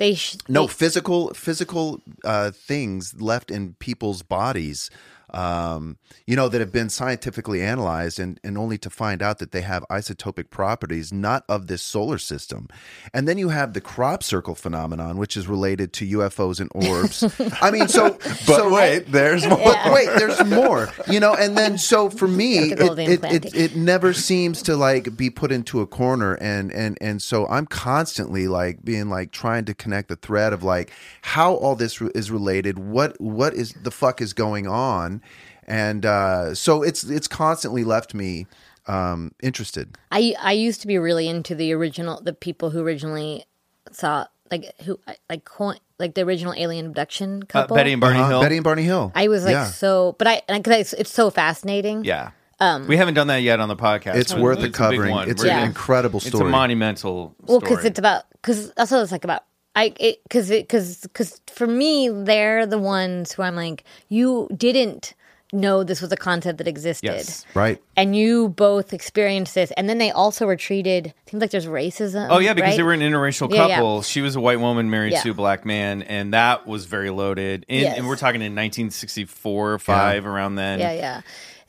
they 0.00 0.14
sh- 0.14 0.36
No 0.48 0.62
they- 0.66 0.72
physical 0.82 1.20
physical 1.34 1.84
uh, 2.24 2.50
things 2.70 3.14
left 3.30 3.48
in 3.56 3.74
people's 3.86 4.22
bodies, 4.22 4.90
um, 5.34 5.98
you 6.26 6.36
know, 6.36 6.48
that 6.48 6.60
have 6.60 6.72
been 6.72 6.88
scientifically 6.88 7.60
analyzed, 7.62 8.18
and 8.18 8.40
and 8.42 8.56
only 8.56 8.78
to 8.78 8.90
find 8.90 9.22
out 9.22 9.38
that 9.38 9.52
they 9.52 9.62
have 9.62 9.84
isotopic 9.90 10.50
properties 10.50 11.12
not 11.12 11.44
of 11.48 11.66
this 11.66 11.82
solar 11.82 12.18
system. 12.18 12.68
And 13.12 13.28
then 13.28 13.38
you 13.38 13.50
have 13.50 13.74
the 13.74 13.80
crop 13.80 14.22
circle 14.22 14.54
phenomenon, 14.54 15.18
which 15.18 15.36
is 15.36 15.46
related 15.46 15.92
to 15.94 16.06
UFOs 16.18 16.60
and 16.60 16.70
orbs. 16.74 17.24
I 17.60 17.70
mean, 17.70 17.88
so 17.88 18.18
But 18.46 18.56
so, 18.56 18.72
wait, 18.72 19.06
there's 19.10 19.46
more. 19.46 19.58
but 19.58 19.92
wait, 19.92 20.08
there's 20.16 20.44
more, 20.44 20.90
you 21.10 21.20
know. 21.20 21.34
And 21.34 21.56
then, 21.56 21.78
so 21.78 22.10
for 22.10 22.28
me, 22.28 22.74
Got 22.74 22.98
it, 22.98 23.24
it, 23.24 23.44
it, 23.44 23.54
it 23.54 23.76
never 23.76 24.12
seems 24.12 24.62
to 24.62 24.76
like 24.76 25.16
be 25.16 25.30
put 25.30 25.52
into 25.52 25.80
a 25.80 25.86
corner, 25.86 26.34
and 26.34 26.72
and 26.72 26.98
and 27.00 27.22
so 27.22 27.46
I'm 27.48 27.66
constantly 27.66 28.48
like 28.48 28.84
being 28.84 29.08
like 29.08 29.30
trying 29.30 29.64
to 29.66 29.74
connect 29.74 30.08
the 30.08 30.16
thread 30.16 30.52
of 30.52 30.62
like 30.62 30.92
how 31.22 31.54
all 31.54 31.76
this 31.76 32.00
is 32.00 32.30
related, 32.30 32.78
what 32.78 33.20
what 33.20 33.54
is 33.54 33.72
the 33.82 33.90
fuck 33.90 34.20
is 34.20 34.32
going 34.32 34.66
on, 34.66 35.22
and 35.66 36.04
uh, 36.06 36.54
so 36.54 36.82
it's 36.82 37.04
it's 37.04 37.28
constantly 37.28 37.84
left 37.84 38.14
me 38.14 38.46
um, 38.86 39.32
interested. 39.42 39.96
I 40.12 40.34
I 40.40 40.52
used 40.52 40.80
to 40.82 40.86
be 40.86 40.98
really 40.98 41.28
into 41.28 41.54
the 41.54 41.72
original 41.72 42.20
the 42.20 42.32
people 42.32 42.70
who 42.70 42.80
originally 42.82 43.44
saw 43.92 44.26
like 44.50 44.74
who 44.82 44.98
like 45.30 45.44
coin 45.44 45.76
like 45.98 46.14
the 46.14 46.22
original 46.22 46.52
alien 46.56 46.86
abduction 46.86 47.42
Uh, 47.42 47.46
couple. 47.46 47.76
Betty 47.76 47.92
and 47.92 48.00
Barney 48.00 48.18
Uh-huh, 48.20 48.28
Hill. 48.30 48.40
Betty 48.42 48.56
and 48.56 48.64
Barney 48.64 48.82
Hill. 48.82 49.12
I 49.14 49.28
was 49.28 49.44
like 49.44 49.52
Yeah. 49.52 49.66
so, 49.66 50.16
but 50.18 50.26
I 50.26 50.42
because 50.48 50.78
it's, 50.80 50.92
it's 50.94 51.10
so 51.10 51.30
fascinating. 51.30 52.04
yeah. 52.04 52.30
Um, 52.60 52.86
we 52.86 52.96
haven't 52.96 53.14
done 53.14 53.26
that 53.26 53.42
yet 53.42 53.58
on 53.58 53.68
the 53.68 53.74
podcast. 53.76 54.14
It's 54.14 54.32
worth 54.34 54.58
it's 54.58 54.64
it 54.64 54.66
a 54.66 54.68
big 54.68 54.74
covering. 54.98 55.10
one. 55.10 55.28
It's 55.28 55.42
We're 55.42 55.50
an 55.50 55.58
Yeah. 55.58 55.64
incredible 55.66 56.18
It's 56.18 56.28
story. 56.28 56.46
a 56.46 56.50
monumental 56.50 57.34
Well, 57.46 57.58
because 57.58 57.84
it's 57.84 57.98
about 57.98 58.24
because 58.32 58.70
also 58.76 59.02
it's 59.02 59.10
like 59.10 59.24
about 59.24 59.42
I 59.74 59.92
it 59.98 60.22
because 60.22 60.50
it 60.50 60.68
because 60.68 61.00
because 61.02 61.40
for 61.52 61.66
me 61.66 62.08
they're 62.08 62.66
the 62.66 62.78
ones 62.78 63.32
who 63.32 63.42
I'm 63.42 63.56
like 63.56 63.84
you 64.08 64.48
didn't 64.56 65.14
know 65.54 65.84
this 65.84 66.00
was 66.02 66.10
a 66.12 66.16
concept 66.16 66.58
that 66.58 66.66
existed. 66.68 67.06
Yes. 67.06 67.46
right. 67.54 67.80
And 67.96 68.16
you 68.16 68.48
both 68.48 68.92
experienced 68.92 69.54
this, 69.54 69.70
and 69.76 69.88
then 69.88 69.98
they 69.98 70.10
also 70.10 70.46
were 70.46 70.56
treated. 70.56 71.14
Seems 71.30 71.40
like 71.40 71.50
there's 71.50 71.66
racism. 71.66 72.28
Oh 72.30 72.38
yeah, 72.38 72.54
because 72.54 72.70
right? 72.70 72.76
they 72.76 72.82
were 72.82 72.92
an 72.92 73.00
interracial 73.00 73.50
Yeah, 73.50 73.66
yeah. 73.68 73.76
couple. 73.76 74.02
She 74.02 74.20
was 74.20 74.36
a 74.36 74.40
white 74.40 74.60
woman 74.60 74.90
married 74.90 75.12
Yeah. 75.12 75.22
to 75.22 75.30
a 75.30 75.34
black 75.34 75.64
man, 75.64 76.02
and 76.02 76.34
that 76.34 76.66
was 76.66 76.86
very 76.86 77.10
loaded. 77.10 77.64
In, 77.68 77.82
Yes. 77.82 77.98
And 77.98 78.08
we're 78.08 78.16
talking 78.16 78.40
in 78.40 78.54
1964 78.54 79.72
or 79.72 79.78
five 79.78 80.26
around 80.26 80.56
then. 80.56 80.80
Yeah, 80.80 80.92
yeah. 80.92 81.20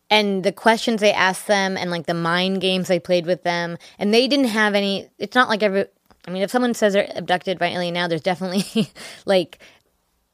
And 0.09 0.43
the 0.43 0.51
questions 0.51 1.01
they 1.01 1.13
asked 1.13 1.47
them 1.47 1.77
and 1.77 1.89
like 1.89 2.05
the 2.05 2.13
mind 2.13 2.61
games 2.61 2.87
they 2.87 2.99
played 2.99 3.25
with 3.25 3.43
them. 3.43 3.77
And 3.97 4.13
they 4.13 4.27
didn't 4.27 4.47
have 4.47 4.75
any 4.75 5.09
it's 5.17 5.35
not 5.35 5.49
like 5.49 5.63
every 5.63 5.85
I 6.27 6.31
mean, 6.31 6.41
if 6.41 6.51
someone 6.51 6.73
says 6.73 6.93
they're 6.93 7.11
abducted 7.15 7.59
by 7.59 7.67
alien 7.67 7.93
now, 7.93 8.07
there's 8.07 8.21
definitely 8.21 8.89
like 9.25 9.59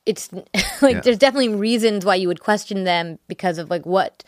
it's 0.06 0.30
like 0.82 1.04
there's 1.04 1.18
definitely 1.18 1.56
reasons 1.56 2.06
why 2.06 2.16
you 2.16 2.28
would 2.28 2.40
question 2.40 2.84
them 2.84 3.20
because 3.28 3.58
of 3.58 3.70
like 3.70 3.86
what 3.86 4.24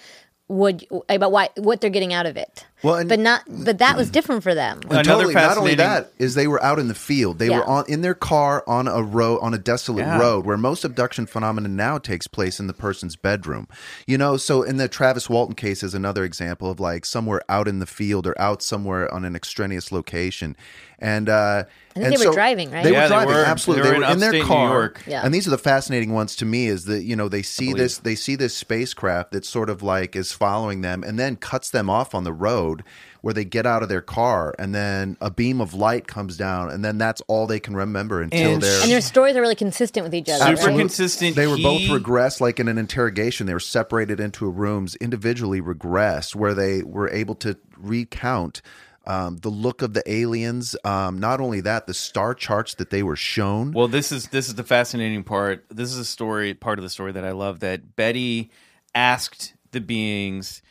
would 0.48 0.86
about 1.10 1.32
why 1.32 1.50
what 1.56 1.82
they're 1.82 1.90
getting 1.90 2.14
out 2.14 2.26
of 2.26 2.38
it. 2.38 2.66
Well, 2.84 2.96
and- 2.96 3.08
but 3.10 3.20
not 3.20 3.44
but 3.48 3.78
that 3.80 3.96
was 3.98 4.10
different 4.10 4.44
for 4.44 4.54
them. 4.54 4.80
And 4.84 4.92
Another 4.92 5.04
totally. 5.04 5.34
Not 5.34 5.58
only 5.58 5.76
fascinating- 5.76 5.78
that 5.78 6.12
is 6.20 6.36
they 6.36 6.48
were 6.48 6.62
out 6.64 6.80
in 6.80 6.88
the 6.90 6.96
field. 6.96 7.40
They 7.40 7.48
Yeah. 7.50 7.58
were 7.60 7.66
on 7.66 7.86
in 7.88 8.02
their 8.02 8.14
car 8.14 8.64
on 8.68 8.88
a 8.88 9.02
road 9.02 9.40
on 9.42 9.54
a 9.54 9.58
desolate 9.58 10.06
Yeah. 10.06 10.20
road 10.20 10.46
where 10.46 10.58
most 10.58 10.84
abduction 10.84 11.26
phenomena 11.26 11.70
now 11.70 11.98
takes 11.98 12.28
place 12.28 12.60
in 12.60 12.68
the 12.68 12.74
person's 12.74 13.16
bedroom. 13.16 13.68
You 14.06 14.18
know, 14.18 14.38
so 14.38 14.62
in 14.64 14.78
the 14.78 14.88
Travis 14.88 15.30
Walton 15.30 15.56
case 15.56 15.82
is 15.84 15.94
another 15.94 16.24
example 16.24 16.70
of 16.70 16.80
like 16.80 17.06
somewhere 17.06 17.42
out 17.50 17.68
in 17.68 17.80
the 17.80 17.86
field 17.86 18.28
or 18.28 18.40
out 18.40 18.62
somewhere 18.62 19.12
on 19.14 19.24
an 19.26 19.36
extraneous 19.36 19.92
location. 19.92 20.56
And 21.00 21.28
uh 21.30 21.64
I 21.96 22.00
think 22.00 22.06
and 22.08 22.14
they 22.14 22.18
were 22.18 22.32
so 22.32 22.34
driving, 22.34 22.72
right? 22.72 22.84
They 22.84 22.92
Yeah, 22.92 23.04
were 23.04 23.10
they 23.10 23.16
driving, 23.16 23.34
were. 23.36 23.46
absolutely. 23.46 23.84
They 23.84 23.90
were 24.00 24.04
in 24.06 24.12
in 24.14 24.20
their 24.20 24.30
upstate 24.30 24.42
New 24.42 24.48
car. 24.48 24.70
York. 24.70 25.02
Yeah. 25.06 25.22
And 25.24 25.32
these 25.34 25.46
are 25.46 25.52
the 25.52 25.58
fascinating 25.60 26.12
ones 26.12 26.36
to 26.38 26.46
me 26.46 26.66
is 26.68 26.86
that, 26.86 27.04
you 27.04 27.16
know, 27.16 27.30
they 27.30 27.44
see 27.44 27.72
this 27.74 27.98
they 28.00 28.16
see 28.16 28.36
this 28.36 28.56
spacecraft 28.56 29.32
that 29.34 29.46
sort 29.46 29.70
of 29.70 29.84
like 29.84 30.16
is 30.16 30.32
following 30.32 30.82
them 30.82 31.04
and 31.04 31.20
then 31.20 31.36
cuts 31.36 31.70
them 31.70 31.90
off 31.92 32.16
on 32.16 32.24
the 32.24 32.34
road 32.34 32.73
where 33.22 33.34
they 33.34 33.46
get 33.46 33.66
out 33.66 33.84
of 33.84 33.90
their 33.90 34.02
car 34.02 34.56
and 34.58 34.74
then 34.74 35.18
a 35.22 35.30
beam 35.30 35.62
of 35.62 35.74
light 35.74 36.08
comes 36.08 36.38
down 36.38 36.70
and 36.70 36.84
then 36.84 36.98
that's 36.98 37.22
all 37.28 37.46
they 37.46 37.60
can 37.60 37.76
remember 37.76 38.22
until 38.22 38.54
And 38.54 38.62
they're 38.62 38.82
and 38.82 38.92
their 38.92 39.02
stories 39.02 39.36
are 39.36 39.42
really 39.42 39.56
consistent 39.56 40.04
with 40.04 40.16
each 40.16 40.30
other. 40.30 40.56
Super 40.56 40.70
right? 40.70 40.80
Consistent. 40.80 41.36
They 41.36 41.48
were 41.48 41.58
both 41.58 41.82
He- 41.82 41.90
regressed 41.90 42.42
like 42.42 42.60
in 42.60 42.68
an 42.68 42.78
interrogation. 42.78 43.48
They 43.48 43.54
were 43.54 43.60
separated 43.60 44.20
into 44.20 44.50
rooms, 44.50 44.96
individually 44.96 45.62
regressed, 45.62 46.36
where 46.36 46.54
they 46.54 46.84
were 46.84 47.10
able 47.10 47.36
to 47.36 47.58
recount 47.78 48.62
um, 49.06 49.38
the 49.38 49.50
look 49.50 49.82
of 49.82 49.94
the 49.94 50.04
aliens. 50.10 50.76
Um, 50.84 51.20
not 51.20 51.42
only 51.42 51.62
that, 51.62 51.88
the 51.88 51.94
star 51.94 52.34
charts 52.34 52.76
that 52.76 52.90
they 52.90 53.04
were 53.04 53.16
shown. 53.16 53.72
Well, 53.72 53.88
this 53.88 54.12
is 54.12 54.28
this 54.28 54.48
is 54.48 54.56
the 54.56 54.64
fascinating 54.64 55.24
part. 55.24 55.66
This 55.70 55.92
is 55.92 55.98
a 55.98 56.06
story, 56.06 56.54
part 56.54 56.80
of 56.80 56.84
the 56.84 56.90
story 56.90 57.12
that 57.12 57.26
I 57.26 57.32
love. 57.32 57.60
That 57.60 57.96
Betty 57.96 58.50
asked 58.96 59.54
the 59.72 59.82
beings 59.82 60.62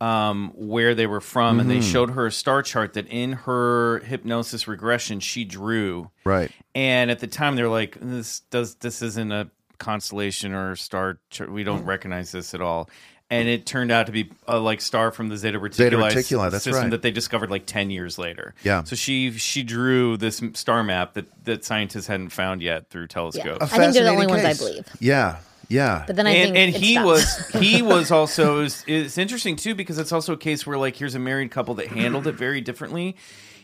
um, 0.00 0.52
where 0.54 0.94
they 0.94 1.06
were 1.06 1.20
from, 1.20 1.58
and 1.60 1.70
they 1.70 1.78
Mm-hmm. 1.78 1.90
showed 1.92 2.10
her 2.10 2.26
a 2.26 2.32
star 2.32 2.62
chart 2.62 2.92
that 2.94 3.06
in 3.08 3.32
her 3.32 4.00
hypnosis 4.00 4.68
regression 4.68 5.20
she 5.20 5.44
drew. 5.44 6.10
right. 6.24 6.50
And 6.74 7.10
at 7.10 7.20
the 7.20 7.26
time, 7.26 7.56
they're 7.56 7.68
like, 7.70 7.96
"This 8.00 8.40
does 8.50 8.74
this 8.76 9.00
isn't 9.00 9.32
a 9.32 9.48
constellation 9.78 10.52
or 10.52 10.76
star. 10.76 11.18
Chart. 11.30 11.50
We 11.50 11.64
don't 11.64 11.84
recognize 11.84 12.32
this 12.32 12.52
at 12.54 12.60
all." 12.60 12.90
And 13.28 13.48
it 13.48 13.66
turned 13.66 13.90
out 13.90 14.06
to 14.06 14.12
be 14.12 14.30
a 14.46 14.58
like 14.58 14.80
star 14.80 15.10
from 15.10 15.28
the 15.30 15.36
Zeta 15.36 15.58
Reticuli, 15.58 15.74
Zeta 15.74 15.96
Reticuli, 15.96 16.50
that's 16.50 16.62
system 16.62 16.82
right. 16.84 16.90
that 16.90 17.02
they 17.02 17.10
discovered 17.10 17.50
like 17.50 17.66
ten 17.66 17.90
years 17.90 18.18
later. 18.18 18.54
Yeah. 18.62 18.84
So 18.84 18.94
she 18.94 19.32
she 19.32 19.62
drew 19.64 20.16
this 20.16 20.40
star 20.54 20.84
map 20.84 21.14
that 21.14 21.44
that 21.44 21.64
scientists 21.64 22.06
hadn't 22.06 22.28
found 22.28 22.62
yet 22.62 22.88
through 22.90 23.08
telescope. 23.08 23.58
I 23.62 23.66
think 23.66 23.94
they're 23.94 24.04
the 24.04 24.10
only 24.10 24.26
fascinating 24.26 24.44
ones 24.44 24.60
I 24.60 24.64
believe. 24.64 24.86
Yeah. 25.00 25.38
Yeah. 25.68 26.04
But 26.06 26.16
then 26.16 26.26
I 26.26 26.30
and 26.30 26.54
think 26.54 26.56
and 26.56 26.74
it 26.74 26.80
he 26.80 26.94
stops. 26.94 27.06
was 27.52 27.62
he 27.62 27.82
was 27.82 28.10
also 28.10 28.62
it's, 28.62 28.84
it's 28.86 29.18
interesting 29.18 29.56
too 29.56 29.74
because 29.74 29.98
it's 29.98 30.12
also 30.12 30.32
a 30.32 30.36
case 30.36 30.66
where 30.66 30.78
like 30.78 30.96
here's 30.96 31.14
a 31.14 31.18
married 31.18 31.50
couple 31.50 31.74
that 31.74 31.88
handled 31.88 32.26
it 32.26 32.34
very 32.34 32.60
differently. 32.60 33.16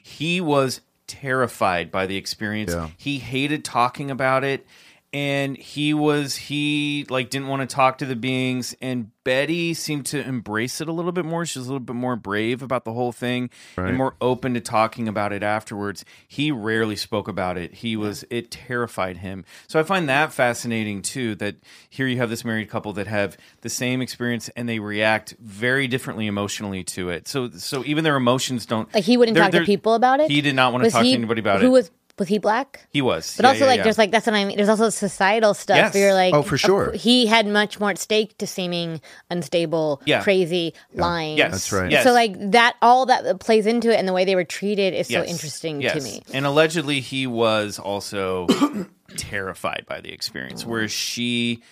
He 0.02 0.40
was 0.40 0.80
terrified 1.06 1.90
by 1.90 2.06
the 2.06 2.16
experience. 2.16 2.72
Yeah. 2.72 2.88
He 2.96 3.18
hated 3.18 3.64
talking 3.64 4.10
about 4.10 4.44
it 4.44 4.66
and 5.12 5.56
he 5.56 5.92
was 5.94 6.36
he 6.36 7.06
like 7.10 7.30
didn't 7.30 7.48
want 7.48 7.68
to 7.68 7.74
talk 7.74 7.98
to 7.98 8.06
the 8.06 8.16
beings 8.16 8.74
and 8.80 9.10
Betty 9.24 9.72
seemed 9.72 10.04
to 10.06 10.20
embrace 10.26 10.80
it 10.80 10.88
a 10.88 10.92
little 10.92 11.12
bit 11.12 11.24
more. 11.24 11.46
She 11.46 11.60
was 11.60 11.68
a 11.68 11.70
little 11.70 11.84
bit 11.84 11.94
more 11.94 12.16
brave 12.16 12.60
about 12.60 12.84
the 12.84 12.92
whole 12.92 13.12
thing 13.12 13.50
Right. 13.76 13.88
and 13.90 13.96
more 13.96 14.16
open 14.20 14.54
to 14.54 14.60
talking 14.60 15.06
about 15.06 15.32
it 15.32 15.44
afterwards. 15.44 16.04
He 16.26 16.50
rarely 16.50 16.96
spoke 16.96 17.28
about 17.28 17.56
it. 17.56 17.74
He 17.74 17.94
was 17.96 18.24
it 18.30 18.50
terrified 18.50 19.18
him. 19.18 19.44
So 19.68 19.78
I 19.78 19.84
find 19.84 20.08
that 20.08 20.32
fascinating 20.32 21.02
too 21.02 21.36
that 21.36 21.54
here 21.88 22.08
you 22.08 22.16
have 22.16 22.30
this 22.30 22.44
married 22.44 22.68
couple 22.68 22.92
that 22.94 23.06
have 23.06 23.36
the 23.60 23.68
same 23.70 24.02
experience 24.02 24.48
and 24.56 24.68
they 24.68 24.80
react 24.80 25.36
very 25.38 25.86
differently 25.86 26.26
emotionally 26.26 26.82
to 26.84 27.10
it. 27.10 27.28
So 27.28 27.48
so 27.50 27.84
even 27.84 28.02
their 28.02 28.16
emotions 28.16 28.66
don't 28.66 28.92
Like 28.92 29.04
he 29.04 29.16
wouldn't 29.16 29.34
they're- 29.36 29.44
talk 29.44 29.52
to 29.52 29.58
they're- 29.58 29.66
people 29.66 29.94
about 29.94 30.18
it. 30.18 30.32
He 30.32 30.40
did 30.40 30.56
not 30.56 30.72
want 30.72 30.82
to 30.82 30.86
Was 30.86 30.94
talk 30.94 31.04
he- 31.04 31.12
to 31.12 31.18
anybody 31.18 31.40
about 31.40 31.60
who 31.60 31.68
it. 31.68 31.70
was 31.70 31.90
was 32.18 32.28
he 32.28 32.38
black? 32.38 32.86
he 32.92 33.00
was. 33.02 33.36
But 33.36 33.44
Yeah, 33.44 33.48
also, 33.48 33.60
yeah, 33.60 33.66
like, 33.66 33.76
yeah. 33.78 33.82
there's 33.84 33.98
like 33.98 34.10
that's 34.10 34.26
what 34.26 34.34
I 34.34 34.44
mean. 34.44 34.56
There's 34.56 34.68
also 34.68 34.90
societal 34.90 35.54
stuff. 35.54 35.76
Yes. 35.76 35.94
Where 35.94 36.02
you're 36.04 36.14
like, 36.14 36.34
Oh, 36.34 36.42
for 36.42 36.56
sure. 36.58 36.90
cou- 36.92 36.98
he 36.98 37.26
had 37.26 37.46
much 37.46 37.80
more 37.80 37.90
at 37.90 37.98
stake 37.98 38.36
to 38.38 38.46
seeming 38.46 39.00
unstable, 39.30 40.00
Yeah. 40.04 40.22
crazy, 40.22 40.74
lying. 40.94 41.38
Yes. 41.38 41.50
That's 41.52 41.72
right. 41.72 41.90
Yes. 41.90 42.04
So 42.04 42.12
like 42.12 42.34
that, 42.52 42.76
all 42.82 43.06
that 43.06 43.40
plays 43.40 43.66
into 43.66 43.90
it, 43.92 43.96
and 43.96 44.06
the 44.06 44.12
way 44.12 44.24
they 44.24 44.34
were 44.36 44.44
treated 44.44 44.94
is 44.94 45.08
so 45.08 45.22
interesting 45.24 45.80
Yes. 45.80 45.94
to 45.94 46.00
me. 46.02 46.22
And 46.34 46.44
allegedly, 46.46 47.00
he 47.00 47.26
was 47.26 47.78
also 47.78 48.46
terrified 49.16 49.84
by 49.88 50.00
the 50.00 50.12
experience, 50.12 50.64
whereas 50.64 50.92
she. 50.92 51.62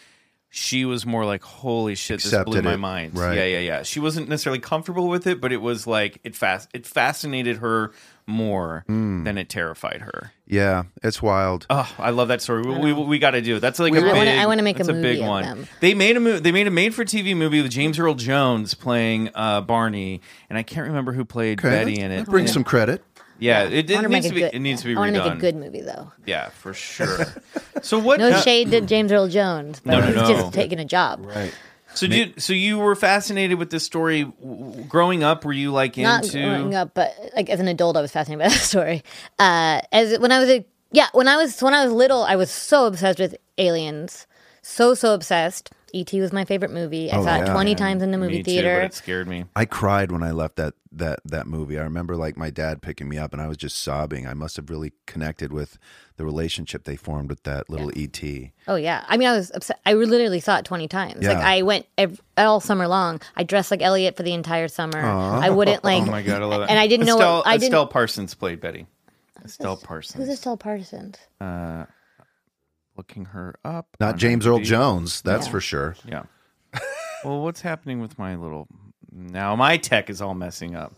She 0.52 0.84
was 0.84 1.06
more 1.06 1.24
like, 1.24 1.44
"Holy 1.44 1.94
shit, 1.94 2.20
this 2.22 2.32
blew 2.32 2.40
Accepted 2.40 2.64
my 2.64 2.74
it. 2.74 2.78
mind." 2.78 3.16
Right. 3.16 3.36
Yeah, 3.36 3.44
yeah, 3.44 3.58
yeah. 3.60 3.82
She 3.84 4.00
wasn't 4.00 4.28
necessarily 4.28 4.58
comfortable 4.58 5.06
with 5.06 5.28
it, 5.28 5.40
but 5.40 5.52
it 5.52 5.58
was 5.58 5.86
like 5.86 6.18
it 6.24 6.34
fast. 6.34 6.68
It 6.74 6.88
fascinated 6.88 7.58
her 7.58 7.92
more 8.26 8.84
Hmm. 8.86 9.24
than 9.24 9.38
it 9.38 9.48
terrified 9.48 10.02
her. 10.02 10.32
yeah. 10.46 10.84
It's 11.02 11.20
wild. 11.22 11.66
Oh, 11.70 11.90
I 11.98 12.10
love 12.10 12.28
that 12.28 12.42
story. 12.42 12.62
We, 12.62 12.92
we, 12.92 13.04
we 13.04 13.18
got 13.18 13.32
to 13.32 13.40
do 13.40 13.56
it. 13.56 13.60
That's 13.60 13.78
like 13.78 13.92
a 13.94 13.98
I 13.98 14.00
big. 14.00 14.12
wanna- 14.14 14.30
I 14.32 14.46
wanna 14.46 14.62
make 14.62 14.76
a 14.76 14.84
that's 14.84 14.88
movie 14.88 15.02
big 15.02 15.20
of 15.20 15.26
one. 15.26 15.42
them. 15.44 15.66
They 15.80 15.94
made 15.94 16.16
a 16.16 16.20
movie. 16.20 16.40
They 16.40 16.52
made 16.52 16.66
a 16.66 16.70
made-for-TV 16.70 17.36
movie 17.36 17.62
with 17.62 17.70
James 17.70 17.98
Earl 17.98 18.14
Jones 18.14 18.74
playing 18.74 19.30
uh, 19.34 19.60
Barney, 19.62 20.20
and 20.48 20.58
I 20.58 20.62
can't 20.62 20.86
remember 20.86 21.12
who 21.12 21.24
played 21.24 21.58
Okay, 21.60 21.70
Betty 21.70 22.00
in 22.00 22.10
that 22.10 22.20
it. 22.20 22.26
brings 22.26 22.52
some 22.52 22.64
credit. 22.64 23.02
Yeah, 23.38 23.62
it, 23.62 23.90
I 23.90 23.94
it 23.94 23.96
wanna 23.96 24.08
needs 24.08 24.26
to 24.26 24.32
a 24.32 24.34
be. 24.34 24.40
good- 24.42 24.54
It 24.54 24.58
needs 24.58 24.82
to 24.82 24.88
be 24.88 24.94
I 24.96 24.98
want 24.98 25.14
to 25.14 25.22
make 25.24 25.32
a 25.32 25.36
good 25.36 25.56
movie 25.56 25.80
though. 25.80 26.12
Yeah, 26.26 26.50
for 26.50 26.74
sure. 26.74 27.26
so 27.80 27.98
what? 28.00 28.18
No 28.20 28.30
uh, 28.30 28.40
shade 28.42 28.70
to 28.72 28.80
James 28.82 29.10
Earl 29.12 29.28
Jones, 29.28 29.80
but 29.84 29.92
No, 29.92 30.00
no, 30.00 30.06
he's 30.06 30.14
no. 30.16 30.28
just 30.28 30.52
taking 30.52 30.78
a 30.78 30.84
job. 30.84 31.24
Right. 31.24 31.52
So 31.94 32.06
do 32.06 32.16
you, 32.16 32.32
so 32.38 32.52
you 32.52 32.78
were 32.78 32.94
fascinated 32.94 33.58
with 33.58 33.70
this 33.70 33.84
story 33.84 34.24
w- 34.24 34.84
growing 34.84 35.22
up? 35.22 35.44
Were 35.44 35.52
you 35.52 35.72
like 35.72 35.96
Not 35.96 36.24
into? 36.24 36.40
growing 36.40 36.74
up, 36.74 36.94
but 36.94 37.14
like 37.34 37.50
as 37.50 37.60
an 37.60 37.68
adult, 37.68 37.96
I 37.96 38.00
was 38.00 38.12
fascinated 38.12 38.44
by 38.44 38.48
that 38.48 38.60
story. 38.60 39.02
Uh, 39.38 39.80
as 39.92 40.18
when 40.18 40.32
I 40.32 40.38
was 40.38 40.48
a 40.48 40.64
yeah, 40.92 41.08
when 41.12 41.28
I 41.28 41.36
was 41.36 41.60
when 41.60 41.74
I 41.74 41.84
was 41.84 41.92
little, 41.92 42.22
I 42.22 42.36
was 42.36 42.50
so 42.50 42.86
obsessed 42.86 43.18
with 43.18 43.36
aliens, 43.58 44.26
so 44.62 44.94
so 44.94 45.14
obsessed. 45.14 45.70
E.T. 45.92 46.20
was 46.20 46.32
my 46.32 46.44
favorite 46.44 46.70
movie. 46.70 47.10
I 47.10 47.18
Oh, 47.18 47.24
saw 47.24 47.36
it 47.36 47.46
yeah. 47.46 47.52
twenty 47.52 47.74
times 47.74 48.02
in 48.02 48.10
the 48.10 48.18
movie 48.18 48.38
Me 48.38 48.42
too, 48.42 48.50
theater. 48.52 48.76
but 48.80 48.84
it 48.86 48.94
scared 48.94 49.28
me. 49.28 49.44
I 49.56 49.64
cried 49.64 50.10
when 50.12 50.22
I 50.22 50.30
left 50.30 50.56
that 50.56 50.74
that 50.92 51.20
that 51.24 51.46
movie. 51.46 51.78
I 51.78 51.82
remember 51.82 52.16
like 52.16 52.36
my 52.36 52.50
dad 52.50 52.82
picking 52.82 53.08
me 53.08 53.18
up 53.18 53.32
and 53.32 53.40
I 53.40 53.46
was 53.48 53.56
just 53.56 53.80
sobbing. 53.82 54.26
I 54.26 54.34
must 54.34 54.56
have 54.56 54.70
really 54.70 54.92
connected 55.06 55.52
with 55.52 55.78
the 56.16 56.24
relationship 56.24 56.84
they 56.84 56.96
formed 56.96 57.30
with 57.30 57.42
that 57.44 57.70
little 57.70 57.90
ET. 57.96 58.20
Oh 58.68 58.76
yeah, 58.76 59.04
I 59.08 59.16
mean, 59.16 59.28
I 59.28 59.36
was 59.36 59.50
upset. 59.54 59.80
I 59.86 59.94
literally 59.94 60.40
saw 60.40 60.58
it 60.58 60.64
twenty 60.64 60.88
times. 60.88 61.16
Like 61.16 61.36
Yeah. 61.38 61.40
I 61.48 61.62
went 61.62 61.86
ev- 61.98 62.20
all 62.36 62.60
summer 62.60 62.88
long. 62.88 63.20
I 63.36 63.42
dressed 63.42 63.70
like 63.70 63.82
Elliott 63.82 64.16
for 64.16 64.22
the 64.22 64.32
entire 64.34 64.68
summer. 64.68 65.00
I 65.00 65.50
wouldn't 65.50 65.84
like. 65.84 66.02
Oh 66.06 66.10
my 66.10 66.22
god, 66.22 66.42
I 66.42 66.44
love 66.44 66.60
that. 66.60 66.70
And 66.70 66.78
I 66.78 66.86
didn't 66.86 67.06
know. 67.06 67.16
Estelle, 67.16 67.36
What, 67.38 67.46
I 67.46 67.52
didn't. 67.56 67.64
Estelle 67.64 67.86
Parsons 67.86 68.34
played 68.34 68.60
Betty. 68.60 68.86
Estelle 69.44 69.76
Parsons. 69.76 70.16
Who's 70.22 70.28
Estelle 70.34 70.56
Parsons? 70.58 71.16
Uh, 71.40 71.86
Looking 72.96 73.26
her 73.26 73.54
up. 73.64 73.96
Not 74.00 74.16
James 74.16 74.46
Earl 74.46 74.60
Jones, 74.60 75.22
that's 75.22 75.46
Yeah. 75.46 75.52
for 75.52 75.60
sure. 75.60 75.96
Yeah. 76.06 76.22
well, 77.24 77.42
what's 77.42 77.60
happening 77.62 78.00
with 78.00 78.18
my 78.18 78.36
little? 78.36 78.68
Now 79.12 79.56
my 79.56 79.76
tech 79.76 80.10
is 80.10 80.20
all 80.20 80.34
messing 80.34 80.74
up. 80.74 80.92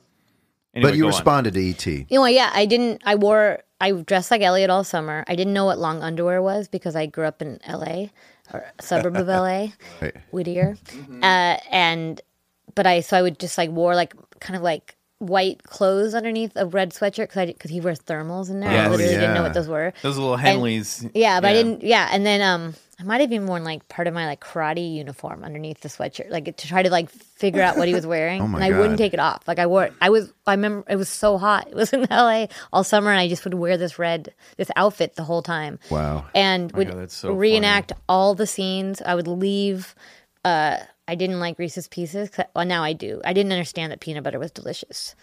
Anyway, 0.75 0.91
but 0.91 0.97
you 0.97 1.03
go 1.03 1.09
on. 1.09 1.13
responded 1.13 1.55
to 1.55 1.61
E 1.61 1.71
ET. 1.71 1.87
You 1.87 2.07
know, 2.11 2.25
yeah, 2.27 2.51
I 2.53 2.67
didn't. 2.67 3.03
I 3.05 3.15
wore. 3.15 3.61
I 3.81 3.91
dressed 3.93 4.31
like 4.31 4.43
Elliott 4.43 4.71
all 4.71 4.85
summer. 4.85 5.25
I 5.29 5.35
didn't 5.35 5.53
know 5.53 5.65
what 5.67 5.79
long 5.79 6.03
underwear 6.03 6.41
was 6.41 6.69
because 6.69 6.97
I 6.97 7.07
grew 7.07 7.25
up 7.27 7.43
in 7.43 7.59
L.A. 7.65 8.11
or 8.53 8.65
a 8.79 8.83
suburb 8.83 9.17
of 9.17 9.29
L.A. 9.29 9.73
Right. 10.01 10.17
Whittier, 10.31 10.77
uh, 11.23 11.57
and 11.71 12.21
but 12.75 12.87
I 12.87 13.01
so 13.01 13.17
I 13.19 13.23
would 13.23 13.39
just 13.39 13.59
like 13.59 13.71
wore 13.71 13.95
like 13.95 14.15
kind 14.41 14.57
of 14.57 14.63
like 14.63 14.97
white 15.23 15.63
clothes 15.63 16.15
underneath 16.15 16.53
a 16.57 16.67
red 16.67 16.91
sweatshirt 16.93 17.29
because 17.47 17.71
he 17.71 17.81
wears 17.81 18.01
thermals 18.01 18.51
in 18.51 18.61
there. 18.61 18.71
Yes. 18.71 18.87
I 18.87 18.91
literally 18.91 19.15
Oh, 19.15 19.21
didn't 19.21 19.35
know 19.35 19.43
what 19.43 19.55
those 19.55 19.69
were. 19.69 19.93
Those 20.03 20.19
little 20.19 20.35
And- 20.35 20.43
Henleys. 20.61 21.11
Yeah, 21.15 21.41
but 21.41 21.51
I 21.51 21.53
didn't. 21.53 21.83
Yeah, 21.83 22.09
and 22.11 22.27
then 22.27 22.41
um, 22.43 22.75
I 23.01 23.05
might 23.05 23.21
have 23.21 23.33
even 23.33 23.47
worn 23.47 23.65
like 23.65 23.89
part 23.89 24.07
of 24.09 24.15
my 24.15 24.27
like 24.27 24.41
karate 24.41 24.95
uniform 24.95 25.45
underneath 25.45 25.81
the 25.81 25.89
sweatshirt, 25.89 26.31
like 26.31 26.57
to 26.57 26.67
try 26.69 26.83
to 26.83 26.91
like 26.91 27.09
figure 27.11 27.63
out 27.63 27.77
what 27.77 27.89
he 27.89 27.95
was 27.95 28.07
wearing. 28.07 28.43
Oh 28.43 28.47
my 28.49 28.65
and 28.65 28.75
I 28.75 28.79
wouldn't 28.79 28.99
take 28.99 29.15
it 29.15 29.21
off. 29.21 29.47
Like 29.47 29.59
I 29.59 29.67
wore. 29.67 29.91
I 30.01 30.11
was. 30.11 30.33
I 30.47 30.53
remember 30.55 30.85
it 30.89 30.97
was 30.97 31.09
so 31.09 31.39
hot. 31.39 31.69
It 31.69 31.75
was 31.75 31.93
in 31.93 32.07
L.A. 32.11 32.49
all 32.73 32.83
summer, 32.85 33.11
and 33.11 33.21
I 33.21 33.29
just 33.29 33.45
would 33.45 33.55
wear 33.55 33.77
this 33.77 33.99
red 33.99 34.35
this 34.57 34.71
outfit 34.77 35.15
the 35.17 35.25
whole 35.25 35.43
time. 35.43 35.79
Wow. 35.91 36.27
And 36.35 36.73
would 36.73 36.91
God, 36.91 37.11
so 37.11 37.33
reenact 37.33 37.93
all 38.09 38.35
the 38.35 38.47
scenes. 38.47 39.01
I 39.01 39.15
would 39.15 39.29
leave. 39.29 39.95
Uh, 40.45 40.79
I 41.09 41.15
didn't 41.15 41.41
like 41.41 41.59
Reese's 41.59 41.89
Pieces. 41.89 42.31
'cause- 42.31 42.47
Well, 42.55 42.65
now 42.65 42.83
I 42.85 42.93
do. 42.93 43.21
I 43.25 43.33
didn't 43.33 43.53
understand 43.53 43.93
that 43.93 44.01
peanut 44.01 44.23
butter 44.25 44.39
was 44.39 44.51
delicious. 44.51 45.15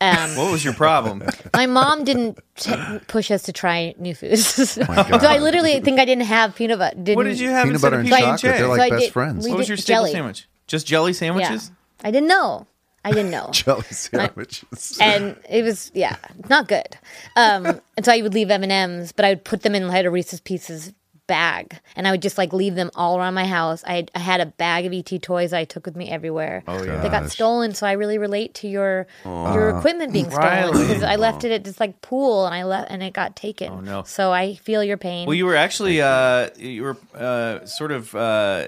Um, 0.00 0.34
What 0.36 0.50
was 0.50 0.64
your 0.64 0.74
problem? 0.74 1.22
my 1.54 1.66
mom 1.66 2.02
didn't 2.04 2.38
t- 2.56 2.74
push 3.06 3.30
us 3.30 3.42
to 3.44 3.52
try 3.52 3.94
new 3.98 4.14
foods. 4.14 4.44
so 4.70 4.84
God. 4.84 5.24
I 5.24 5.38
literally 5.38 5.80
think 5.80 6.00
I 6.00 6.04
didn't 6.04 6.24
have 6.24 6.54
peanut 6.56 6.78
butter. 6.80 6.96
Didn't, 6.96 7.16
what 7.16 7.24
did 7.24 7.38
you 7.38 7.50
have 7.50 7.64
Peanut 7.64 7.74
instead 7.74 7.86
butter 7.90 8.00
of 8.00 8.06
and 8.06 8.12
PB&J? 8.14 8.20
chocolate, 8.20 8.40
they're 8.58 8.68
like 8.68 8.80
So 8.90 8.90
best 8.96 9.04
did- 9.06 9.12
friends. 9.12 9.48
what 9.48 9.58
was 9.58 9.68
your 9.68 9.76
staple 9.76 10.02
jelly. 10.02 10.12
sandwich? 10.12 10.48
Just 10.66 10.86
jelly 10.86 11.12
Yeah, 11.12 11.18
sandwiches? 11.18 11.70
I 12.02 12.10
didn't 12.10 12.28
know. 12.28 12.66
I 13.04 13.10
didn't 13.12 13.30
know. 13.32 13.48
Jelly 13.52 13.82
sandwiches. 13.90 14.96
and 15.00 15.36
it 15.48 15.64
was 15.64 15.90
yeah, 15.94 16.16
not 16.48 16.68
good. 16.68 16.96
Um, 17.36 17.80
and 17.96 18.04
so 18.06 18.12
I 18.12 18.22
would 18.22 18.32
leave 18.34 18.48
M 18.50 18.62
and 18.62 18.70
M's, 18.70 19.10
but 19.12 19.24
I 19.24 19.30
would 19.30 19.44
put 19.44 19.62
them 19.62 19.74
in 19.74 19.88
like 19.88 20.04
a 20.04 20.10
Reese's 20.10 20.40
Pieces 20.40 20.92
bag, 21.32 21.78
and 21.96 22.06
I 22.06 22.10
would 22.10 22.20
just 22.20 22.36
like 22.36 22.52
leave 22.52 22.74
them 22.74 22.90
all 22.94 23.18
around 23.18 23.32
my 23.34 23.46
house. 23.46 23.82
I 23.86 23.94
had, 23.94 24.10
I 24.14 24.18
had 24.18 24.40
a 24.42 24.46
bag 24.46 24.84
of 24.86 24.92
ET 24.92 25.22
toys 25.22 25.52
I 25.54 25.64
took 25.64 25.86
with 25.86 25.96
me 25.96 26.10
everywhere. 26.10 26.62
Oh 26.68 26.82
yeah, 26.82 27.00
they 27.00 27.08
got 27.08 27.30
stolen, 27.30 27.72
so 27.74 27.86
I 27.86 27.92
really 27.92 28.18
relate 28.18 28.52
to 28.60 28.68
your 28.68 29.06
your 29.24 29.70
equipment 29.78 30.12
being 30.12 30.30
stolen 30.30 30.72
because 30.72 31.02
I 31.02 31.16
left 31.16 31.44
it 31.44 31.50
at 31.52 31.64
this 31.64 31.80
like 31.80 32.02
pool, 32.02 32.44
and 32.46 32.54
I 32.54 32.64
left 32.64 32.90
and 32.90 33.02
it 33.02 33.14
got 33.14 33.34
taken. 33.34 33.72
Oh 33.72 33.80
no. 33.80 34.02
So 34.04 34.30
I 34.30 34.56
feel 34.56 34.84
your 34.84 34.98
pain. 34.98 35.26
Well, 35.26 35.34
you 35.34 35.46
were 35.46 35.56
actually 35.56 36.02
uh, 36.02 36.50
you 36.58 36.82
were 36.82 36.96
uh, 37.14 37.64
sort 37.64 37.92
of 37.92 38.14
uh, 38.14 38.66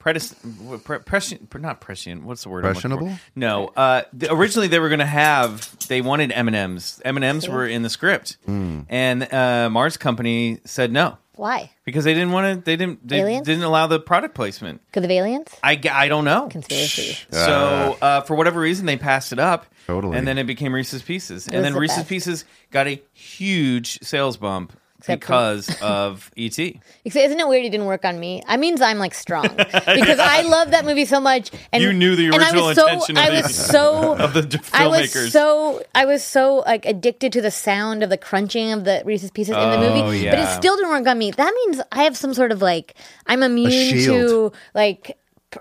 predis- 0.00 0.84
pre- 0.84 0.98
prescient, 1.00 1.54
not 1.60 1.80
prescient. 1.80 2.24
What's 2.24 2.42
the 2.42 2.48
word? 2.48 2.64
I'm 2.64 2.74
looking 2.74 2.90
for? 2.90 2.96
Pressionable? 2.98 3.18
No. 3.34 3.68
Uh, 3.76 4.02
th- 4.18 4.32
originally, 4.32 4.68
they 4.68 4.78
were 4.78 4.88
going 4.88 4.98
to 5.00 5.06
have. 5.06 5.76
They 5.88 6.00
wanted 6.00 6.32
M 6.32 6.48
and 6.48 6.56
M's. 6.56 7.00
M 7.04 7.16
and 7.16 7.24
M's 7.24 7.48
were 7.48 7.66
in 7.66 7.82
the 7.82 7.90
script, 7.90 8.36
and 8.46 9.32
uh, 9.32 9.68
Mars 9.70 9.96
Company 9.96 10.58
said 10.64 10.90
no 10.92 11.18
Why? 11.34 11.70
because 11.84 12.04
they 12.04 12.14
didn't 12.14 12.32
want 12.32 12.58
to. 12.58 12.64
They 12.64 12.76
didn't. 12.76 13.06
They 13.06 13.20
Aliens? 13.20 13.46
didn't 13.46 13.64
allow 13.64 13.86
the 13.86 13.98
product 13.98 14.34
placement. 14.34 14.80
Because 14.86 15.04
of 15.04 15.10
aliens? 15.10 15.48
I, 15.62 15.76
g- 15.76 15.88
I 15.88 16.08
don't 16.08 16.24
know. 16.24 16.48
Conspiracy. 16.48 17.18
So 17.30 17.96
uh, 18.02 18.20
for 18.22 18.34
whatever 18.36 18.60
reason, 18.60 18.86
they 18.86 18.96
passed 18.96 19.32
it 19.32 19.38
up. 19.38 19.66
Totally. 19.86 20.16
And 20.18 20.28
then 20.28 20.38
it 20.38 20.44
became 20.44 20.74
Reese's 20.74 21.02
Pieces, 21.02 21.46
was 21.46 21.48
and 21.48 21.64
then 21.64 21.72
the 21.72 21.80
Reese's 21.80 21.98
best. 21.98 22.08
Pieces 22.08 22.44
got 22.70 22.86
a 22.86 23.02
huge 23.12 23.98
sales 24.02 24.36
bump 24.36 24.72
Except 25.02 25.22
for- 25.24 25.26
because 25.26 25.76
of 25.82 26.30
E 26.36 26.46
ET. 26.46 26.58
Except- 27.04 27.26
Isn't 27.26 27.40
it 27.40 27.48
weird 27.48 27.64
it 27.66 27.70
didn't 27.70 27.86
work 27.86 28.04
on 28.04 28.18
me? 28.20 28.42
I 28.46 28.56
means 28.56 28.80
I'm 28.80 28.98
like 28.98 29.14
strong 29.14 29.48
because 29.56 30.18
I 30.18 30.42
love 30.48 30.70
that 30.70 30.84
movie 30.84 31.04
so 31.04 31.20
much. 31.20 31.50
And 31.72 31.82
You 31.82 31.92
knew 31.92 32.14
the 32.16 32.26
and 32.26 32.36
I 32.36 32.46
original 32.46 32.66
was 32.66 32.76
so, 32.76 32.86
intention 32.86 33.16
of 33.16 33.22
I 33.24 33.30
the- 33.30 33.42
was 33.42 33.54
so 33.54 34.14
of 34.18 34.32
the 34.34 34.42
d- 34.42 34.58
I 34.72 34.86
was 34.86 35.12
filmmakers. 35.12 35.30
so 35.30 35.82
I 35.94 36.04
was 36.04 36.22
so 36.22 36.62
like 36.66 36.86
addicted 36.86 37.32
to 37.32 37.40
the 37.42 37.50
sound 37.50 38.02
of 38.02 38.10
the 38.10 38.16
crunching 38.18 38.72
of 38.72 38.84
the 38.84 39.02
Reese's 39.04 39.30
Pieces 39.30 39.54
in 39.56 39.70
the 39.70 39.78
movie, 39.78 40.00
Oh, 40.26 40.30
but 40.30 40.38
it 40.38 40.48
still 40.56 40.76
didn't 40.76 40.90
work 40.90 41.06
on 41.06 41.18
me. 41.18 41.30
That 41.32 41.52
means 41.54 41.80
I 41.92 42.04
have 42.04 42.16
some 42.16 42.32
sort 42.34 42.52
of 42.52 42.62
like 42.62 42.94
I'm 43.26 43.42
immune 43.42 43.70
to 44.04 44.52
like 44.74 45.02
p- 45.04 45.14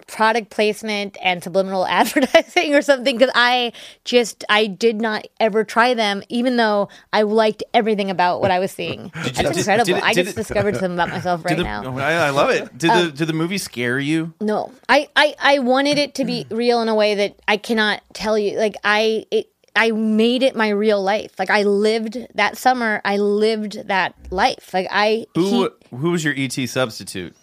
product 0.07 0.49
placement 0.49 1.17
and 1.21 1.43
subliminal 1.43 1.85
advertising 1.87 2.73
or 2.75 2.81
something 2.81 3.17
because 3.17 3.31
I 3.35 3.73
just 4.05 4.43
I 4.49 4.67
did 4.67 5.01
not 5.01 5.27
ever 5.39 5.63
try 5.63 5.93
them 5.93 6.23
even 6.29 6.57
though 6.57 6.89
I 7.13 7.23
liked 7.23 7.63
everything 7.73 8.09
about 8.09 8.41
what 8.41 8.51
I 8.51 8.59
was 8.59 8.71
seeing. 8.71 9.11
That's 9.13 9.31
did- 9.31 9.57
incredible. 9.57 9.85
did 9.85 9.97
it- 9.97 10.03
I 10.03 10.13
just 10.13 10.35
discovered 10.35 10.75
something 10.75 10.93
about 10.93 11.09
myself 11.09 11.43
right 11.45 11.57
the, 11.57 11.63
now. 11.63 11.83
oh, 11.85 11.97
I, 11.97 12.13
I 12.13 12.29
love 12.29 12.49
it. 12.49 12.77
Did 12.77 12.89
Um, 12.89 13.05
the 13.07 13.11
did 13.11 13.27
the 13.27 13.33
movie 13.33 13.57
scare 13.57 13.99
you? 13.99 14.33
No, 14.41 14.71
I, 14.89 15.09
I, 15.15 15.35
I 15.39 15.59
wanted 15.59 15.97
it 15.97 16.15
to 16.15 16.25
be 16.25 16.45
real 16.49 16.81
in 16.81 16.87
a 16.89 16.95
way 16.95 17.15
that 17.15 17.39
I 17.47 17.57
cannot 17.57 18.01
tell 18.13 18.37
you. 18.37 18.57
Like 18.57 18.75
I, 18.83 19.25
it, 19.31 19.47
I 19.75 19.91
made 19.91 20.43
it 20.43 20.55
my 20.55 20.69
real 20.69 21.01
life. 21.01 21.31
Like 21.39 21.49
I 21.49 21.63
lived 21.63 22.17
that 22.35 22.57
summer. 22.57 23.01
I 23.05 23.17
lived 23.17 23.87
that 23.87 24.15
life. 24.29 24.73
Like 24.73 24.87
I. 24.91 25.25
Who 25.35 25.63
he- 25.63 25.95
who 25.97 26.11
was 26.11 26.23
your 26.23 26.33
ET 26.37 26.53
substitute? 26.67 27.35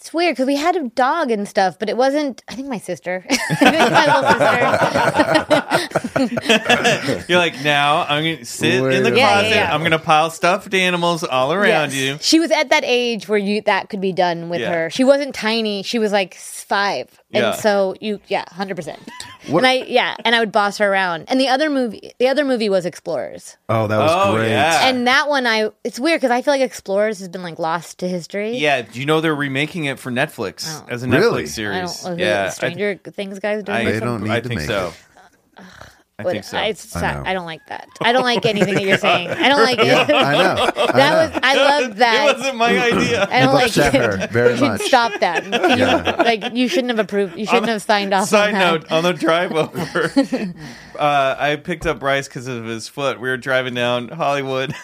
It's 0.00 0.12
weird 0.14 0.34
because 0.36 0.46
we 0.46 0.54
had 0.56 0.76
a 0.76 0.88
dog 0.90 1.30
and 1.32 1.48
stuff, 1.48 1.76
but 1.78 1.88
it 1.88 1.96
wasn't. 1.96 2.42
I 2.48 2.54
think 2.54 2.68
my 2.68 2.78
sister. 2.78 3.24
Think 3.58 3.90
my 3.90 4.06
little 4.06 4.22
sister. 4.30 5.88
You're 7.28 7.38
like 7.38 7.62
now 7.62 8.02
I'm 8.08 8.24
gonna 8.24 8.44
sit 8.44 8.74
in 8.74 9.02
the 9.02 9.10
closet. 9.10 9.16
Yeah, 9.16 9.40
yeah, 9.42 9.48
yeah. 9.54 9.74
I'm 9.74 9.82
gonna 9.82 9.98
pile 9.98 10.30
stuffed 10.30 10.72
animals 10.74 11.24
all 11.24 11.52
around 11.52 11.92
Yes. 11.92 11.94
you. 11.94 12.18
She 12.20 12.38
was 12.38 12.50
at 12.50 12.70
that 12.70 12.84
age 12.84 13.28
where 13.28 13.38
you 13.38 13.62
that 13.62 13.88
could 13.88 14.00
be 14.00 14.12
done 14.12 14.48
with 14.48 14.60
Yeah. 14.60 14.72
her. 14.72 14.90
She 14.90 15.04
wasn't 15.04 15.34
tiny. 15.34 15.82
She 15.82 15.98
was 15.98 16.12
like 16.12 16.34
five, 16.34 17.08
and 17.32 17.42
Yeah. 17.42 17.52
so 17.52 17.94
you, 18.00 18.20
yeah, 18.28 18.44
hundred 18.50 18.76
percent. 18.76 19.00
And 19.48 19.66
I, 19.66 19.74
yeah, 19.84 20.14
and 20.26 20.34
I 20.34 20.40
would 20.40 20.52
boss 20.52 20.76
her 20.76 20.92
around. 20.92 21.24
And 21.28 21.40
the 21.40 21.48
other 21.48 21.70
movie, 21.70 22.12
the 22.18 22.28
other 22.28 22.44
movie 22.44 22.68
was 22.68 22.84
Explorers. 22.84 23.56
Oh, 23.70 23.86
that 23.86 23.96
was 23.96 24.10
Oh, 24.12 24.34
great. 24.36 24.50
yeah. 24.50 24.86
and 24.88 25.06
that 25.06 25.30
one 25.30 25.46
I 25.46 25.70
it's 25.84 25.98
weird 25.98 26.20
because 26.20 26.30
I 26.30 26.42
feel 26.42 26.52
like 26.52 26.60
Explorers 26.60 27.18
has 27.20 27.30
been 27.30 27.42
like 27.42 27.58
lost 27.58 27.98
to 28.00 28.08
history. 28.08 28.58
Yeah, 28.58 28.82
do 28.82 29.00
you 29.00 29.06
know 29.06 29.22
they're 29.22 29.34
remaking 29.34 29.86
it 29.86 29.98
for 29.98 30.10
Netflix 30.12 30.66
oh. 30.68 30.86
as 30.90 31.02
a 31.02 31.08
Really? 31.08 31.44
Netflix 31.44 31.46
I 31.46 31.46
series? 31.46 32.02
don't. 32.02 32.18
yeah, 32.18 32.26
Yeah, 32.44 32.48
Stranger 32.50 33.00
Things 33.02 33.38
guys 33.38 33.62
doing 33.62 33.78
I, 33.78 33.84
or 33.84 33.92
They 33.92 34.00
don't 34.00 34.22
need 34.24 34.30
I 34.30 34.40
to 34.40 34.48
think 34.48 34.60
make 34.60 34.68
so. 34.68 34.92
I 36.20 36.24
What- 36.24 36.32
think 36.32 36.42
so. 36.44 36.58
I, 36.58 36.64
it's 36.66 36.96
I 36.96 37.22
I 37.26 37.32
don't 37.32 37.46
like 37.46 37.64
that. 37.66 37.88
I 38.00 38.10
don't 38.12 38.24
like 38.24 38.44
anything 38.44 38.74
that 38.74 38.82
you're 38.82 38.98
saying. 38.98 39.28
I 39.30 39.48
don't 39.48 39.62
like 39.62 39.78
it. 39.82 39.86
I 40.12 40.32
know. 40.32 40.72
I 40.76 40.92
that 40.92 40.96
know. 40.96 41.30
was. 41.32 41.40
I 41.44 41.54
love 41.54 41.96
that. 41.98 42.28
it 42.30 42.36
wasn't 42.38 42.56
my 42.56 42.70
idea. 42.92 43.28
I 43.30 43.40
don't 43.40 43.54
like 43.54 43.76
it. 43.76 43.94
her 43.94 44.26
very 44.26 44.50
you 44.50 44.56
should 44.56 44.66
much. 44.68 44.80
stop 44.82 45.12
that. 45.20 45.44
Can 45.44 45.78
you, 45.78 46.24
like 46.24 46.52
you 46.54 46.66
shouldn't 46.66 46.88
have 46.88 46.98
approved. 46.98 47.38
You 47.38 47.46
shouldn't 47.46 47.68
have 47.68 47.82
signed 47.82 48.12
off. 48.12 48.28
Side 48.28 48.52
on 48.54 48.60
that. 48.60 48.72
note: 48.82 48.90
on 48.92 49.04
the 49.04 49.12
drive 49.12 49.52
over, 49.52 50.54
uh, 50.98 51.36
I 51.38 51.54
picked 51.62 51.86
up 51.86 52.00
Bryce 52.00 52.26
because 52.26 52.48
of 52.48 52.64
his 52.64 52.88
foot. 52.88 53.20
We 53.20 53.28
were 53.28 53.36
driving 53.36 53.74
down 53.74 54.08
Hollywood, 54.08 54.74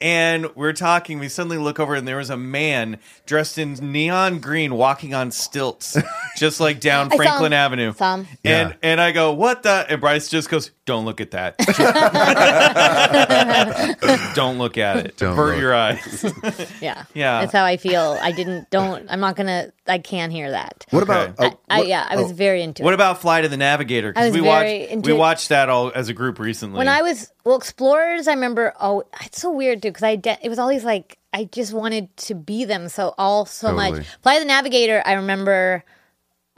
and 0.00 0.54
we're 0.54 0.72
talking. 0.74 1.18
We 1.18 1.28
suddenly 1.28 1.58
look 1.58 1.80
over, 1.80 1.94
and 1.94 2.06
there 2.06 2.18
was 2.18 2.30
a 2.30 2.36
man 2.36 2.98
dressed 3.24 3.58
in 3.58 3.74
neon 3.74 4.40
green 4.40 4.74
walking 4.74 5.14
on 5.14 5.30
stilts, 5.30 5.96
just 6.36 6.60
like 6.60 6.80
down 6.80 7.06
I 7.06 7.10
saw 7.10 7.16
Franklin 7.16 7.52
him. 7.52 7.58
Avenue. 7.58 7.92
Saw 7.94 8.16
him. 8.16 8.26
And 8.44 8.70
Yeah. 8.70 8.76
and 8.82 9.00
I 9.00 9.12
go, 9.12 9.32
what 9.32 9.62
the? 9.62 9.86
And 9.88 10.00
Bryce 10.00 10.28
just 10.28 10.50
goes, 10.50 10.70
don't 10.84 11.04
look 11.04 11.20
at 11.20 11.30
that. 11.32 11.56
don't 14.34 14.58
look 14.58 14.78
at 14.78 14.98
it. 14.98 15.16
Don't 15.16 15.32
Avert 15.32 15.54
look. 15.54 15.60
your 15.60 15.74
eyes. 15.74 16.32
Yeah. 16.80 17.04
Yeah. 17.14 17.40
That's 17.40 17.52
how 17.52 17.64
I 17.64 17.76
feel. 17.76 18.18
I 18.20 18.32
didn't. 18.32 18.70
Don't. 18.70 19.06
I'm 19.10 19.20
not 19.20 19.36
gonna. 19.36 19.72
I 19.86 19.98
can't 19.98 20.32
hear 20.32 20.50
that. 20.50 20.84
What 20.90 21.02
about? 21.02 21.38
Okay. 21.38 21.54
oh, 21.54 21.58
I, 21.68 21.78
what- 21.78 21.88
yeah. 21.88 22.06
I 22.08 22.16
was 22.16 22.32
oh, 22.32 22.34
very 22.34 22.62
into 22.62 22.82
what 22.82 22.94
about 22.94 23.20
Flight 23.20 23.44
of 23.44 23.50
the 23.50 23.56
Navigator? 23.56 24.08
I 24.08 24.10
Because 24.10 24.26
was 24.26 24.34
we 24.34 24.40
very 24.46 24.78
watched 24.80 24.92
into 24.92 25.10
we 25.10 25.16
it. 25.16 25.18
watched 25.18 25.48
that 25.50 25.68
all 25.68 25.92
as 25.94 26.08
a 26.08 26.12
group 26.12 26.38
recently. 26.38 26.78
When 26.78 26.88
I 26.88 27.02
was 27.02 27.30
well, 27.46 27.56
explorers, 27.56 28.26
I 28.26 28.32
remember. 28.32 28.72
Oh, 28.80 29.04
it's 29.24 29.40
so 29.40 29.52
weird 29.52 29.80
too 29.80 29.90
because 29.90 30.02
I 30.02 30.16
de- 30.16 30.38
it 30.42 30.48
was 30.48 30.58
always 30.58 30.82
like 30.84 31.16
I 31.32 31.44
just 31.44 31.72
wanted 31.72 32.14
to 32.16 32.34
be 32.34 32.64
them 32.64 32.88
so 32.88 33.14
all 33.16 33.46
so 33.46 33.68
Totally. 33.68 34.00
much. 34.00 34.06
Fly 34.22 34.40
the 34.40 34.44
Navigator, 34.44 35.00
I 35.06 35.12
remember. 35.12 35.84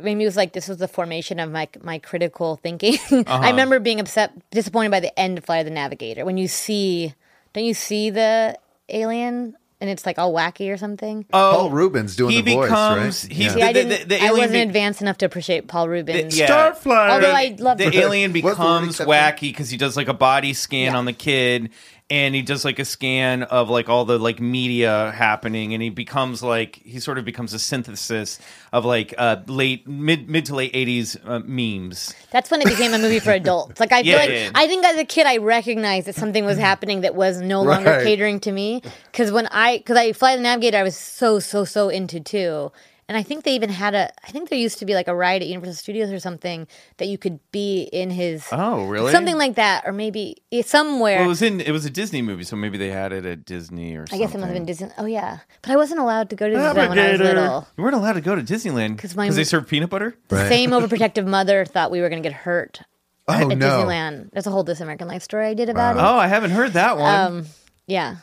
Maybe 0.00 0.22
it 0.22 0.26
was 0.26 0.36
like 0.36 0.54
this 0.54 0.66
was 0.66 0.78
the 0.78 0.88
formation 0.88 1.40
of 1.40 1.50
my 1.52 1.68
my 1.82 1.98
critical 1.98 2.56
thinking. 2.56 2.96
Uh-huh. 3.10 3.38
I 3.42 3.50
remember 3.50 3.78
being 3.80 4.00
upset, 4.00 4.32
disappointed 4.50 4.90
by 4.90 5.00
the 5.00 5.16
end 5.20 5.36
of 5.36 5.44
Fly 5.44 5.62
the 5.62 5.70
Navigator 5.70 6.24
when 6.24 6.38
you 6.38 6.48
see, 6.48 7.12
don't 7.52 7.64
you 7.64 7.74
see 7.74 8.08
the 8.08 8.58
alien 8.88 9.56
and 9.80 9.88
it's 9.90 10.04
like 10.06 10.18
all 10.18 10.32
wacky 10.32 10.72
or 10.72 10.76
something? 10.76 11.24
Paul 11.24 11.66
oh, 11.66 11.70
Reubens 11.70 12.16
doing 12.16 12.32
he 12.32 12.42
the 12.42 12.54
voice, 12.54 12.68
becomes 12.68 13.24
right? 13.24 13.32
he's 13.32 13.52
See, 13.52 13.58
the, 13.60 13.64
I 13.66 13.72
the, 13.72 13.84
didn't. 13.84 14.08
the, 14.08 14.16
the 14.16 14.24
I 14.26 14.30
wasn't 14.32 14.52
be- 14.52 14.60
advanced 14.60 15.00
enough 15.02 15.18
to 15.18 15.26
appreciate 15.26 15.68
Paul 15.68 15.88
Reubens. 15.88 16.38
yeah. 16.38 16.46
Starflyer. 16.48 17.10
Although 17.10 17.32
I 17.32 17.56
love 17.58 17.78
the 17.78 17.96
alien 17.96 18.32
the 18.32 18.42
word 18.42 18.50
becomes 18.52 18.98
wacky 18.98 19.40
because 19.42 19.70
he 19.70 19.76
does 19.76 19.96
like 19.96 20.08
a 20.08 20.14
body 20.14 20.52
scan 20.52 20.92
Yeah. 20.92 20.98
on 20.98 21.04
the 21.04 21.12
kid 21.12 21.70
and 22.10 22.34
he 22.34 22.42
does 22.42 22.64
like 22.64 22.78
a 22.78 22.84
scan 22.84 23.42
of 23.44 23.68
like 23.70 23.88
all 23.88 24.04
the 24.04 24.18
like 24.18 24.40
media 24.40 25.12
happening 25.14 25.74
and 25.74 25.82
he 25.82 25.90
becomes 25.90 26.42
like 26.42 26.76
he 26.84 27.00
sort 27.00 27.18
of 27.18 27.24
becomes 27.24 27.52
a 27.52 27.58
synthesis 27.58 28.38
of 28.72 28.84
like 28.84 29.14
uh 29.18 29.36
late 29.46 29.86
mid 29.86 30.28
mid 30.28 30.46
to 30.46 30.54
late 30.54 30.72
80s 30.72 31.16
uh, 31.28 31.40
memes 31.40 32.14
That's 32.30 32.50
when 32.50 32.62
it 32.62 32.68
became 32.68 32.94
a 32.94 32.98
movie 32.98 33.20
for 33.20 33.30
adults. 33.42 33.80
Like 33.80 33.92
I 33.92 34.02
feel 34.02 34.12
Yeah, 34.12 34.16
like 34.16 34.30
yeah, 34.30 34.44
yeah. 34.44 34.50
I 34.54 34.66
think 34.66 34.84
as 34.84 34.96
a 34.98 35.04
kid 35.04 35.26
I 35.26 35.36
recognized 35.38 36.06
that 36.06 36.14
something 36.14 36.44
was 36.44 36.58
happening 36.58 37.02
that 37.02 37.14
was 37.14 37.40
no 37.40 37.62
longer 37.62 38.00
catering 38.02 38.40
to 38.40 38.52
me. 38.52 38.82
Because 39.12 39.30
when 39.32 39.46
I 39.48 39.78
because 39.78 39.96
I 39.96 40.12
fly 40.12 40.36
the 40.36 40.42
navigator, 40.42 40.78
I 40.78 40.82
was 40.82 40.96
so 40.96 41.40
so 41.40 41.64
so 41.64 41.88
into 41.88 42.20
too. 42.20 42.72
And 43.08 43.16
I 43.16 43.22
think 43.22 43.44
they 43.44 43.54
even 43.54 43.70
had 43.70 43.94
a. 43.94 44.12
I 44.22 44.30
think 44.30 44.50
there 44.50 44.58
used 44.58 44.78
to 44.80 44.84
be 44.84 44.92
like 44.94 45.08
a 45.08 45.14
ride 45.14 45.40
at 45.40 45.48
Universal 45.48 45.76
Studios 45.76 46.10
or 46.12 46.20
something 46.20 46.68
that 46.98 47.06
you 47.08 47.16
could 47.16 47.40
be 47.52 47.84
in 47.84 48.10
his. 48.10 48.46
oh 48.52 48.84
really 48.84 49.12
Something 49.12 49.38
like 49.38 49.54
that, 49.54 49.84
or 49.86 49.92
maybe 49.92 50.36
somewhere. 50.62 51.16
well, 51.16 51.24
it 51.24 51.28
was 51.28 51.40
in 51.40 51.60
it 51.62 51.70
was 51.70 51.86
a 51.86 51.90
disney 51.90 52.20
movie 52.20 52.44
so 52.44 52.54
maybe 52.54 52.76
they 52.76 52.90
had 52.90 53.12
it 53.14 53.24
at 53.24 53.46
disney 53.46 53.96
or 53.96 54.02
I 54.02 54.04
something 54.04 54.18
guess 54.20 54.34
it 54.34 54.38
must 54.38 54.46
have 54.48 54.54
been 54.54 54.66
Disney. 54.66 54.88
Oh 54.98 55.06
yeah, 55.06 55.38
but 55.62 55.70
I 55.70 55.76
wasn't 55.76 56.00
allowed 56.00 56.28
to 56.30 56.36
go 56.36 56.48
to 56.50 56.54
Disneyland 56.54 56.74
when 56.74 56.98
I 56.98 57.10
was 57.12 57.20
Navigator. 57.20 57.40
little. 57.40 57.66
you 57.78 57.82
weren't 57.84 57.96
allowed 57.96 58.12
to 58.12 58.20
go 58.20 58.34
to 58.34 58.42
disneyland 58.42 58.96
because 58.96 59.16
my- 59.16 59.30
they 59.30 59.44
serve 59.44 59.66
peanut 59.68 59.88
butter 59.88 60.14
Right. 60.28 60.48
Same 60.48 60.70
overprotective 60.76 61.26
mother 61.26 61.64
thought 61.64 61.90
we 61.90 62.02
were 62.02 62.10
going 62.10 62.22
to 62.22 62.28
get 62.28 62.36
hurt 62.36 62.82
Oh 63.26 63.50
at 63.50 63.56
no. 63.58 63.84
Disneyland. 63.84 64.30
There's 64.32 64.46
a 64.46 64.50
whole 64.50 64.64
This 64.64 64.80
American 64.80 65.08
Life 65.08 65.22
story 65.22 65.46
I 65.48 65.54
did 65.54 65.68
about 65.70 65.96
Oh, 65.96 66.18
I 66.18 66.26
haven't 66.26 66.50
heard 66.50 66.74
that 66.74 66.96
one. 66.98 67.14
Um, 67.14 67.46
yeah, 67.86 68.16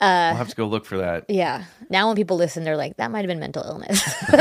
Uh, 0.00 0.04
I'll 0.32 0.36
have 0.36 0.48
to 0.48 0.56
go 0.56 0.66
look 0.66 0.86
for 0.86 0.98
that. 0.98 1.26
yeah. 1.28 1.64
Now 1.90 2.06
when 2.06 2.16
people 2.16 2.36
listen, 2.38 2.64
they're 2.64 2.76
like, 2.76 2.96
"That 2.96 3.10
might 3.10 3.18
have 3.20 3.28
been 3.28 3.38
mental 3.40 3.62
illness." 3.64 4.02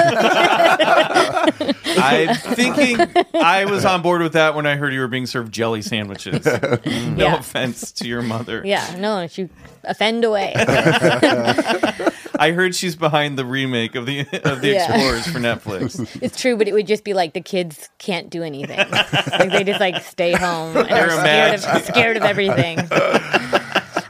I'm 1.98 2.36
thinking 2.56 2.98
I 3.34 3.66
was 3.66 3.84
on 3.86 4.02
board 4.02 4.22
with 4.22 4.34
that 4.34 4.56
when 4.56 4.66
I 4.66 4.76
heard 4.76 4.94
you 4.94 5.00
were 5.02 5.08
being 5.08 5.26
served 5.26 5.52
jelly 5.54 5.82
sandwiches. 5.82 6.46
no 6.46 6.80
Yeah. 6.86 7.36
offense 7.40 7.92
to 7.94 8.08
your 8.08 8.22
mother. 8.22 8.62
yeah, 8.66 8.96
no, 9.00 9.28
you 9.34 9.50
offend 9.84 10.24
away. 10.24 10.54
I 10.56 12.52
heard 12.56 12.74
she's 12.76 12.96
behind 12.96 13.38
the 13.38 13.44
remake 13.46 13.96
of 13.96 14.06
the 14.06 14.22
of 14.44 14.62
the 14.62 14.70
Yeah. 14.70 14.86
Explorers 14.94 15.28
for 15.28 15.40
Netflix. 15.40 16.20
It's 16.22 16.40
true, 16.40 16.56
but 16.56 16.68
it 16.68 16.74
would 16.74 16.88
just 16.88 17.04
be 17.04 17.14
like 17.14 17.34
the 17.34 17.42
kids 17.42 17.90
can't 17.98 18.30
do 18.30 18.44
anything. 18.44 18.78
like 18.78 19.52
they 19.52 19.64
just 19.66 19.80
like 19.82 20.02
stay 20.04 20.34
home 20.34 20.78
and 20.78 20.88
They're 20.90 21.10
are 21.10 21.20
scared 21.20 21.54
of, 21.56 21.84
scared 21.86 22.18
of 22.18 22.24
everything. 22.24 22.78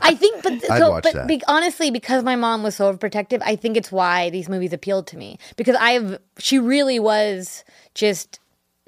I 0.09 0.15
think, 0.15 0.43
but 0.43 0.61
so, 0.61 0.99
but 1.01 1.27
be, 1.27 1.41
honestly, 1.47 1.91
because 1.91 2.23
my 2.23 2.35
mom 2.35 2.63
was 2.63 2.75
so 2.75 2.93
overprotective, 2.93 3.41
I 3.45 3.55
think 3.55 3.77
it's 3.77 3.91
why 3.91 4.29
these 4.29 4.49
movies 4.49 4.73
appealed 4.73 5.07
to 5.07 5.17
me. 5.17 5.37
Because 5.55 5.75
I've, 5.79 6.19
she 6.37 6.59
really 6.59 6.99
was 6.99 7.63
just, 7.93 8.39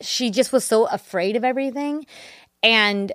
she 0.01 0.29
just 0.29 0.51
was 0.51 0.65
so 0.65 0.87
afraid 0.87 1.35
of 1.35 1.43
everything, 1.43 2.05
and 2.63 3.11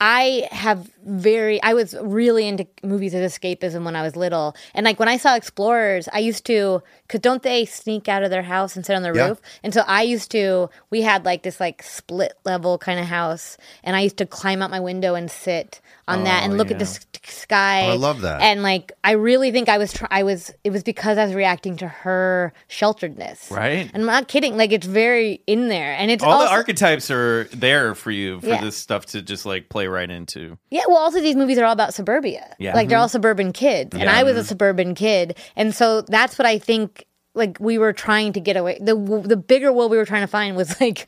I 0.00 0.46
have 0.52 0.88
very 1.04 1.60
I 1.60 1.74
was 1.74 1.96
really 2.00 2.46
into 2.46 2.68
movies 2.84 3.14
as 3.14 3.32
escapism 3.36 3.84
when 3.84 3.96
I 3.96 4.02
was 4.02 4.14
little. 4.14 4.54
And 4.72 4.84
like 4.84 5.00
when 5.00 5.08
I 5.08 5.16
saw 5.16 5.34
Explorers, 5.34 6.08
I 6.12 6.20
used 6.20 6.44
to 6.46 6.82
cuz 7.08 7.20
don't 7.20 7.42
they 7.42 7.64
sneak 7.64 8.08
out 8.08 8.22
of 8.22 8.30
their 8.30 8.44
house 8.44 8.76
and 8.76 8.86
sit 8.86 8.94
on 8.94 9.02
the 9.02 9.12
Yeah. 9.12 9.30
roof? 9.30 9.40
And 9.64 9.74
so 9.74 9.82
I 9.88 10.02
used 10.02 10.30
to 10.30 10.70
we 10.90 11.02
had 11.02 11.24
like 11.24 11.42
this 11.42 11.58
like 11.58 11.82
split 11.82 12.34
level 12.44 12.78
kind 12.78 13.00
of 13.00 13.06
house 13.06 13.56
and 13.82 13.96
I 13.96 14.02
used 14.02 14.18
to 14.18 14.26
climb 14.26 14.62
out 14.62 14.70
my 14.70 14.78
window 14.78 15.16
and 15.16 15.28
sit 15.28 15.80
on 16.08 16.24
that 16.24 16.42
and 16.42 16.54
oh, 16.54 16.56
look 16.56 16.70
at 16.70 16.78
the 16.78 16.86
sky. 16.86 17.86
Oh, 17.86 17.92
I 17.92 17.96
love 17.96 18.22
that. 18.22 18.40
And 18.40 18.62
like 18.62 18.92
I 19.04 19.12
really 19.12 19.50
think 19.52 19.68
I 19.68 19.78
was 19.78 19.92
tr- 19.92 20.06
I 20.10 20.22
was 20.22 20.52
it 20.64 20.70
was 20.70 20.82
because 20.82 21.18
I 21.18 21.24
was 21.24 21.34
reacting 21.34 21.76
to 21.78 21.88
her 21.88 22.52
shelteredness. 22.68 23.50
Right. 23.50 23.90
And 23.92 24.02
I'm 24.02 24.06
not 24.06 24.28
kidding, 24.28 24.56
like 24.56 24.72
it's 24.72 24.86
very 24.86 25.42
in 25.46 25.68
there. 25.68 25.92
And 25.92 26.10
it's 26.10 26.24
All 26.24 26.32
also, 26.32 26.46
the 26.46 26.50
archetypes 26.50 27.10
are 27.10 27.44
there 27.52 27.94
for 27.94 28.10
you 28.10 28.40
for 28.40 28.46
Yeah. 28.48 28.60
this 28.62 28.76
stuff 28.76 29.06
to 29.06 29.22
just 29.22 29.46
like 29.46 29.68
play 29.68 29.86
right 29.86 30.10
into. 30.10 30.58
Yeah, 30.70 30.82
well, 30.88 30.98
also 30.98 31.20
these 31.20 31.36
movies 31.36 31.58
are 31.58 31.64
all 31.64 31.72
about 31.72 31.94
suburbia. 31.94 32.54
Yeah. 32.58 32.74
like 32.74 32.88
they're 32.88 32.96
mm-hmm. 32.96 33.02
all 33.02 33.08
suburban 33.08 33.52
kids, 33.52 33.96
and 33.96 34.08
I 34.08 34.22
was 34.22 34.36
a 34.36 34.40
mm-hmm. 34.40 34.48
suburban 34.48 34.94
kid, 34.94 35.36
and 35.56 35.74
so 35.74 36.02
that's 36.02 36.38
what 36.38 36.46
I 36.46 36.58
think. 36.58 37.04
Like 37.34 37.58
we 37.60 37.78
were 37.78 37.92
trying 37.92 38.32
to 38.32 38.40
get 38.40 38.56
away. 38.56 38.78
The 38.80 38.96
the 39.24 39.36
bigger 39.36 39.72
world 39.72 39.92
we 39.92 39.96
were 39.96 40.06
trying 40.06 40.22
to 40.22 40.26
find 40.26 40.56
was 40.56 40.80
like 40.80 41.06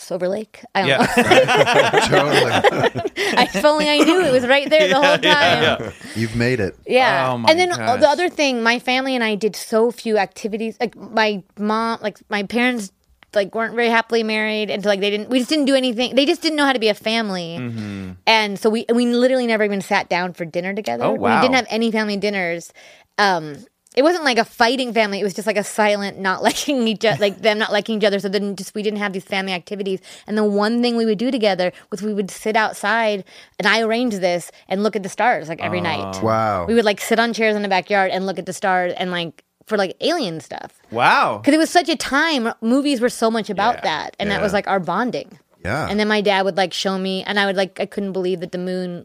Silver 0.00 0.28
Lake. 0.28 0.64
I 0.74 0.80
don't 0.80 0.88
know. 0.88 1.06
Yeah. 1.16 2.00
totally. 2.08 3.10
if 3.16 3.64
only 3.64 3.88
I 3.88 3.98
knew 3.98 4.20
it 4.24 4.32
was 4.32 4.46
right 4.46 4.68
there 4.68 4.88
the 4.88 4.94
whole 5.02 5.02
time. 5.18 5.22
yeah, 5.22 5.76
yeah. 5.80 5.92
You've 6.14 6.36
made 6.36 6.60
it. 6.60 6.76
Yeah. 6.86 7.30
Oh 7.32 7.38
my 7.38 7.50
and 7.50 7.58
then 7.58 7.68
gosh. 7.70 8.00
the 8.00 8.08
other 8.08 8.28
thing, 8.28 8.62
my 8.62 8.78
family 8.78 9.14
and 9.14 9.22
I 9.22 9.34
did 9.34 9.54
so 9.56 9.90
few 9.90 10.18
activities. 10.18 10.76
Like 10.80 10.96
my 10.96 11.42
mom, 11.58 11.98
like 12.02 12.18
my 12.30 12.42
parents, 12.44 12.92
like 13.34 13.54
weren't 13.54 13.74
very 13.76 13.88
happily 13.88 14.22
married, 14.24 14.70
and 14.70 14.82
so 14.82 14.88
like 14.88 15.00
they 15.00 15.10
didn't. 15.10 15.28
We 15.30 15.38
just 15.38 15.50
didn't 15.50 15.66
do 15.66 15.74
anything. 15.76 16.16
They 16.16 16.26
just 16.26 16.42
didn't 16.42 16.56
know 16.56 16.64
how 16.64 16.72
to 16.72 16.80
be 16.80 16.88
a 16.88 16.94
family, 16.94 17.58
Mm-hmm. 17.60 18.10
and 18.26 18.58
so 18.58 18.68
we 18.70 18.86
we 18.92 19.06
literally 19.06 19.46
never 19.46 19.62
even 19.64 19.80
sat 19.80 20.08
down 20.08 20.32
for 20.32 20.44
dinner 20.44 20.74
together. 20.74 21.04
Oh, 21.04 21.12
wow. 21.12 21.36
We 21.36 21.42
didn't 21.46 21.54
have 21.54 21.66
any 21.70 21.92
family 21.92 22.16
dinners. 22.16 22.72
Um, 23.18 23.56
it 24.00 24.02
wasn't 24.02 24.24
like 24.24 24.38
a 24.38 24.46
fighting 24.46 24.94
family. 24.94 25.20
It 25.20 25.24
was 25.24 25.34
just 25.34 25.46
like 25.46 25.58
a 25.58 25.62
silent, 25.64 26.18
not 26.18 26.42
liking 26.48 26.88
each 26.88 27.04
other, 27.04 27.20
like 27.20 27.42
them 27.42 27.58
not 27.58 27.70
liking 27.70 27.98
each 27.98 28.04
other. 28.04 28.18
So 28.18 28.30
then 28.30 28.56
just 28.56 28.74
we 28.74 28.82
didn't 28.82 28.98
have 28.98 29.12
these 29.12 29.24
family 29.24 29.52
activities. 29.52 30.00
And 30.26 30.38
the 30.38 30.44
one 30.44 30.80
thing 30.80 30.96
we 30.96 31.04
would 31.04 31.18
do 31.18 31.30
together 31.30 31.70
was 31.90 32.00
we 32.00 32.14
would 32.14 32.30
sit 32.30 32.56
outside, 32.56 33.24
and 33.58 33.68
I 33.68 33.82
arranged 33.82 34.20
this 34.22 34.50
and 34.68 34.82
look 34.82 34.96
at 34.96 35.02
the 35.02 35.10
stars 35.10 35.50
like 35.50 35.60
every 35.60 35.82
night. 35.82 36.16
Oh. 36.16 36.24
Wow. 36.24 36.66
We 36.66 36.72
would 36.74 36.86
like 36.86 36.98
sit 37.00 37.18
on 37.20 37.34
chairs 37.34 37.54
in 37.54 37.60
the 37.62 37.68
backyard 37.68 38.10
and 38.10 38.24
look 38.24 38.38
at 38.38 38.46
the 38.46 38.54
stars 38.54 38.94
and 38.96 39.10
like 39.10 39.44
for 39.66 39.76
like 39.76 39.96
alien 40.00 40.40
stuff. 40.40 40.80
Wow. 40.90 41.36
Because 41.38 41.52
it 41.52 41.58
was 41.58 41.68
such 41.70 41.90
a 41.90 41.96
time, 41.96 42.52
movies 42.62 43.02
were 43.02 43.10
so 43.10 43.30
much 43.30 43.50
about 43.50 43.74
Yeah, 43.76 43.80
that. 43.82 44.16
And 44.18 44.30
that 44.30 44.40
was 44.40 44.52
like 44.54 44.66
our 44.66 44.80
bonding. 44.80 45.38
Yeah. 45.62 45.86
And 45.90 46.00
then 46.00 46.08
my 46.08 46.22
dad 46.22 46.46
would 46.46 46.56
like 46.56 46.72
show 46.72 46.96
me, 46.96 47.22
and 47.24 47.38
I 47.38 47.44
would 47.44 47.56
like, 47.56 47.78
I 47.78 47.84
couldn't 47.86 48.12
believe 48.12 48.40
that 48.40 48.52
the 48.52 48.58
moon 48.58 49.04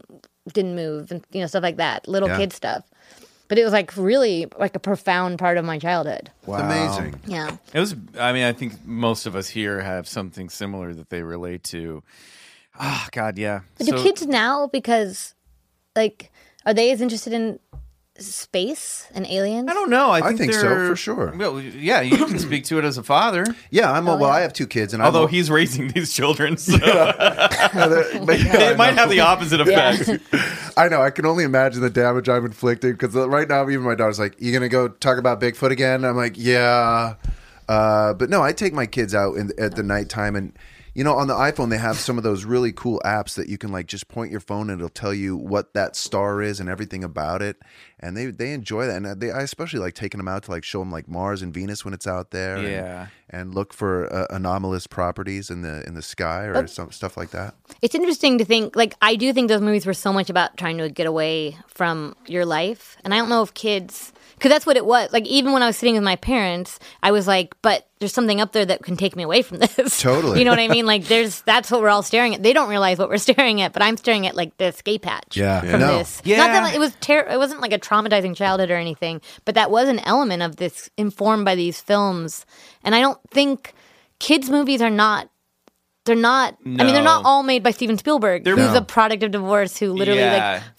didn't 0.52 0.74
move 0.74 1.10
and, 1.10 1.22
you 1.32 1.40
know, 1.40 1.46
stuff 1.48 1.62
like 1.62 1.76
that, 1.76 2.08
little 2.08 2.28
Yeah. 2.30 2.38
kid 2.38 2.52
stuff. 2.52 2.84
But 3.48 3.58
it 3.58 3.64
was 3.64 3.72
like 3.72 3.96
really 3.96 4.46
like 4.58 4.74
a 4.74 4.80
profound 4.80 5.38
part 5.38 5.56
of 5.56 5.64
my 5.64 5.78
childhood. 5.78 6.30
It's 6.42 6.48
amazing. 6.48 7.20
Yeah. 7.26 7.56
It 7.72 7.78
was. 7.78 7.94
I 8.18 8.32
mean, 8.32 8.44
I 8.44 8.52
think 8.52 8.84
most 8.84 9.26
of 9.26 9.36
us 9.36 9.48
here 9.48 9.80
have 9.80 10.08
something 10.08 10.48
similar 10.48 10.94
that 10.94 11.10
they 11.10 11.22
relate 11.22 11.62
to. 11.64 12.02
Ah, 12.78 13.08
God, 13.12 13.38
yeah. 13.38 13.60
But 13.78 13.86
do 13.86 14.02
kids 14.02 14.26
now, 14.26 14.66
because 14.66 15.34
like, 15.94 16.30
are 16.64 16.74
they 16.74 16.90
as 16.90 17.00
interested 17.00 17.32
in 17.32 17.58
space 18.18 19.06
and 19.14 19.26
aliens? 19.26 19.68
I 19.70 19.74
don't 19.74 19.90
know. 19.90 20.10
I 20.10 20.20
think, 20.22 20.38
think 20.38 20.52
so, 20.54 20.60
they're- 20.62 20.88
for 20.88 20.96
sure. 20.96 21.32
Well, 21.36 21.60
yeah, 21.60 22.00
you 22.00 22.16
can 22.16 22.38
speak 22.38 22.64
to 22.64 22.78
it 22.78 22.84
as 22.84 22.98
a 22.98 23.02
father. 23.02 23.44
Yeah, 23.70 23.92
I'm. 23.92 24.08
Oh, 24.08 24.16
well. 24.16 24.30
I 24.30 24.40
have 24.40 24.52
two 24.52 24.66
kids, 24.66 24.94
and 24.94 25.02
Although 25.02 25.24
I'm, 25.24 25.28
he's 25.28 25.50
raising 25.50 25.88
these 25.88 26.12
children, 26.12 26.56
so 26.56 26.78
But 26.78 26.88
yeah, 27.74 28.70
it 28.70 28.76
might 28.76 28.94
have 28.94 29.10
the 29.10 29.20
opposite 29.20 29.60
effect. 29.60 30.08
I 30.76 30.88
know. 30.88 31.02
I 31.02 31.10
can 31.10 31.26
only 31.26 31.44
imagine 31.44 31.80
the 31.82 31.90
damage 31.90 32.28
I'm 32.28 32.44
inflicting 32.44 32.92
because 32.92 33.14
right 33.14 33.48
now, 33.48 33.68
even 33.68 33.82
my 33.84 33.94
daughter's 33.94 34.18
like, 34.18 34.40
"You 34.40 34.52
gonna 34.52 34.68
go 34.68 34.88
talk 34.88 35.18
about 35.18 35.40
Bigfoot 35.40 35.70
again?" 35.70 36.04
I'm 36.04 36.16
like, 36.16 36.34
"Yeah," 36.36 37.14
uh, 37.68 38.14
but 38.14 38.30
no. 38.30 38.42
I 38.42 38.52
take 38.52 38.72
my 38.72 38.86
kids 38.86 39.14
out 39.14 39.36
in, 39.36 39.52
at 39.58 39.76
the 39.76 39.82
nighttime, 39.82 40.36
and 40.36 40.52
you 40.96 41.04
know, 41.04 41.14
on 41.14 41.28
the 41.28 41.34
iPhone 41.34 41.68
they 41.70 41.78
have 41.78 41.96
some 41.98 42.16
of 42.16 42.24
those 42.24 42.44
really 42.44 42.72
cool 42.72 43.00
apps 43.04 43.34
that 43.34 43.48
you 43.48 43.58
can 43.58 43.70
like 43.70 43.86
just 43.86 44.08
point 44.08 44.30
your 44.30 44.40
phone 44.40 44.70
and 44.70 44.80
it'll 44.80 44.88
tell 44.88 45.12
you 45.14 45.36
what 45.36 45.74
that 45.74 45.94
star 45.94 46.40
is 46.42 46.58
and 46.58 46.68
everything 46.68 47.04
about 47.04 47.42
it, 47.42 47.56
and 48.00 48.16
they 48.16 48.26
they 48.26 48.52
enjoy 48.52 48.86
that. 48.86 48.96
And 49.02 49.20
they, 49.20 49.30
I 49.30 49.42
especially 49.42 49.80
like 49.80 49.94
taking 49.94 50.18
them 50.18 50.28
out 50.28 50.44
to 50.44 50.50
like 50.50 50.64
show 50.64 50.78
them 50.80 50.90
like 50.90 51.06
Mars 51.08 51.42
and 51.42 51.52
Venus 51.52 51.84
when 51.84 51.92
it's 51.94 52.06
out 52.06 52.30
there. 52.30 52.56
and- 52.56 52.68
Yeah. 52.68 53.06
And, 53.28 53.54
look 53.56 53.72
for 53.74 54.06
uh, 54.14 54.26
anomalous 54.30 54.86
properties 54.86 55.50
in 55.50 55.62
the 55.62 55.84
in 55.86 55.94
the 55.94 56.02
sky 56.02 56.44
or 56.44 56.66
some 56.68 56.92
stuff 56.92 57.16
like 57.16 57.30
that. 57.30 57.56
It's 57.82 57.94
interesting 57.96 58.38
to 58.38 58.44
think, 58.44 58.76
like, 58.76 58.94
I 59.02 59.16
do 59.16 59.32
think 59.32 59.48
those 59.48 59.60
movies 59.60 59.84
were 59.84 59.94
so 59.94 60.12
much 60.12 60.30
about 60.30 60.56
trying 60.56 60.78
to 60.78 60.88
get 60.88 61.08
away 61.08 61.56
from 61.66 62.14
your 62.26 62.46
life. 62.46 62.96
And 63.04 63.12
I 63.12 63.18
don't 63.18 63.28
know 63.28 63.42
if 63.42 63.52
kids, 63.52 64.12
because 64.36 64.50
that's 64.50 64.64
what 64.66 64.76
it 64.76 64.86
was. 64.86 65.12
Like, 65.12 65.26
even 65.26 65.52
when 65.52 65.62
I 65.62 65.66
was 65.66 65.76
sitting 65.76 65.94
with 65.94 66.04
my 66.04 66.16
parents, 66.16 66.78
I 67.02 67.10
was 67.10 67.26
like, 67.26 67.54
but 67.62 67.86
there's 67.98 68.12
something 68.12 68.40
up 68.40 68.52
there 68.52 68.64
that 68.66 68.82
can 68.84 68.96
take 68.96 69.16
me 69.16 69.22
away 69.22 69.42
from 69.42 69.58
this. 69.76 70.00
Totally. 70.00 70.38
you 70.38 70.44
know 70.44 70.50
what 70.52 70.60
I 70.60 70.68
mean? 70.68 70.86
Like, 70.86 71.04
there's, 71.06 71.40
that's 71.42 71.70
what 71.70 71.80
we're 71.80 71.88
all 71.88 72.02
staring 72.02 72.34
at. 72.34 72.42
They 72.42 72.52
don't 72.52 72.68
realize 72.68 72.98
what 72.98 73.08
we're 73.08 73.16
staring 73.18 73.60
at, 73.62 73.72
but 73.72 73.82
I'm 73.82 73.96
staring 73.96 74.26
at, 74.26 74.34
like, 74.36 74.56
the 74.58 74.66
escape 74.66 75.04
hatch 75.04 75.36
Yeah. 75.36 75.60
from 75.62 75.80
No. 75.80 75.98
this. 75.98 76.20
Yeah. 76.24 76.36
Not 76.36 76.48
that 76.52 76.62
like, 76.62 76.74
it 76.74 76.78
was 76.80 76.94
ter- 77.00 77.26
it 77.28 77.38
wasn't 77.38 77.60
like 77.60 77.72
a 77.72 77.78
traumatizing 77.78 78.36
childhood 78.36 78.70
or 78.70 78.76
anything, 78.76 79.20
but 79.44 79.54
that 79.56 79.70
was 79.70 79.88
an 79.88 79.98
element 80.00 80.42
of 80.42 80.56
this 80.56 80.90
informed 80.96 81.44
by 81.44 81.54
these 81.54 81.80
films. 81.80 82.44
And 82.84 82.94
I 82.94 83.00
don't 83.00 83.18
think 83.30 83.72
kids' 84.18 84.50
movies 84.50 84.80
are 84.82 84.90
not 84.90 85.28
they're 86.04 86.14
not. 86.14 86.56
I 86.64 86.68
mean, 86.68 86.76
they're 86.94 87.02
not 87.02 87.24
all 87.24 87.42
made 87.42 87.64
by 87.64 87.72
Steven 87.72 87.98
Spielberg, 87.98 88.44
They're- 88.44 88.54
who's 88.54 88.70
No. 88.70 88.76
a 88.76 88.80
product 88.82 89.24
of 89.24 89.32
divorce. 89.32 89.76
Who 89.76 89.92
literally 89.92 90.20
Yeah. 90.20 90.52
like, 90.52 90.62
ch- 90.62 90.75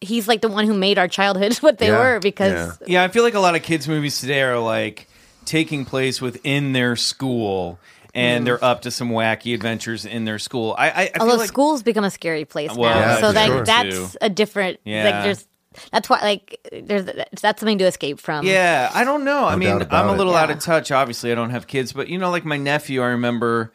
he's 0.00 0.26
like 0.28 0.40
the 0.40 0.48
one 0.48 0.66
who 0.66 0.74
made 0.74 0.98
our 0.98 1.08
childhoods 1.08 1.62
what 1.62 1.78
they 1.78 1.88
Yeah. 1.88 1.98
were 1.98 2.20
because 2.20 2.78
Yeah, 2.86 3.02
I 3.04 3.08
feel 3.08 3.22
like 3.22 3.34
a 3.34 3.40
lot 3.40 3.54
of 3.54 3.62
kids' 3.62 3.86
movies 3.88 4.20
today 4.20 4.42
are 4.42 4.58
like 4.58 5.06
taking 5.44 5.84
place 5.84 6.20
within 6.20 6.72
their 6.72 6.96
school, 6.96 7.78
and 8.14 8.46
they're 8.46 8.62
up 8.64 8.82
to 8.82 8.90
some 8.90 9.10
wacky 9.10 9.54
adventures 9.54 10.04
in 10.04 10.24
their 10.24 10.38
school. 10.38 10.74
I, 10.78 10.90
I, 10.90 10.92
I 11.02 11.06
feel 11.06 11.12
although 11.22 11.36
like 11.36 11.48
schools 11.48 11.82
become 11.82 12.04
a 12.04 12.10
scary 12.10 12.44
place 12.44 12.74
Well, 12.74 12.94
now, 12.94 13.00
Yeah, 13.00 13.14
so 13.16 13.28
for 13.28 13.32
like 13.34 13.46
sure. 13.46 13.64
that's 13.64 14.16
a 14.20 14.28
different. 14.28 14.80
Yeah. 14.84 15.04
Like 15.04 15.24
there's 15.24 15.46
that's 15.92 16.08
why 16.10 16.20
like 16.22 16.68
there's 16.82 17.04
that's 17.04 17.60
something 17.60 17.78
to 17.78 17.84
escape 17.84 18.18
from. 18.20 18.44
Yeah, 18.44 18.90
I 18.92 19.04
don't 19.04 19.24
know. 19.24 19.44
I 19.46 19.54
mean, 19.56 19.82
I'm 19.90 20.08
a 20.08 20.12
it. 20.14 20.16
little 20.16 20.34
out 20.34 20.48
Yeah. 20.48 20.56
of 20.56 20.60
touch. 20.62 20.90
Obviously, 20.90 21.30
I 21.30 21.34
don't 21.36 21.50
have 21.50 21.66
kids, 21.68 21.92
but 21.92 22.08
you 22.08 22.18
know, 22.18 22.30
like 22.30 22.44
my 22.44 22.56
nephew, 22.56 23.02
I 23.02 23.06
remember 23.08 23.72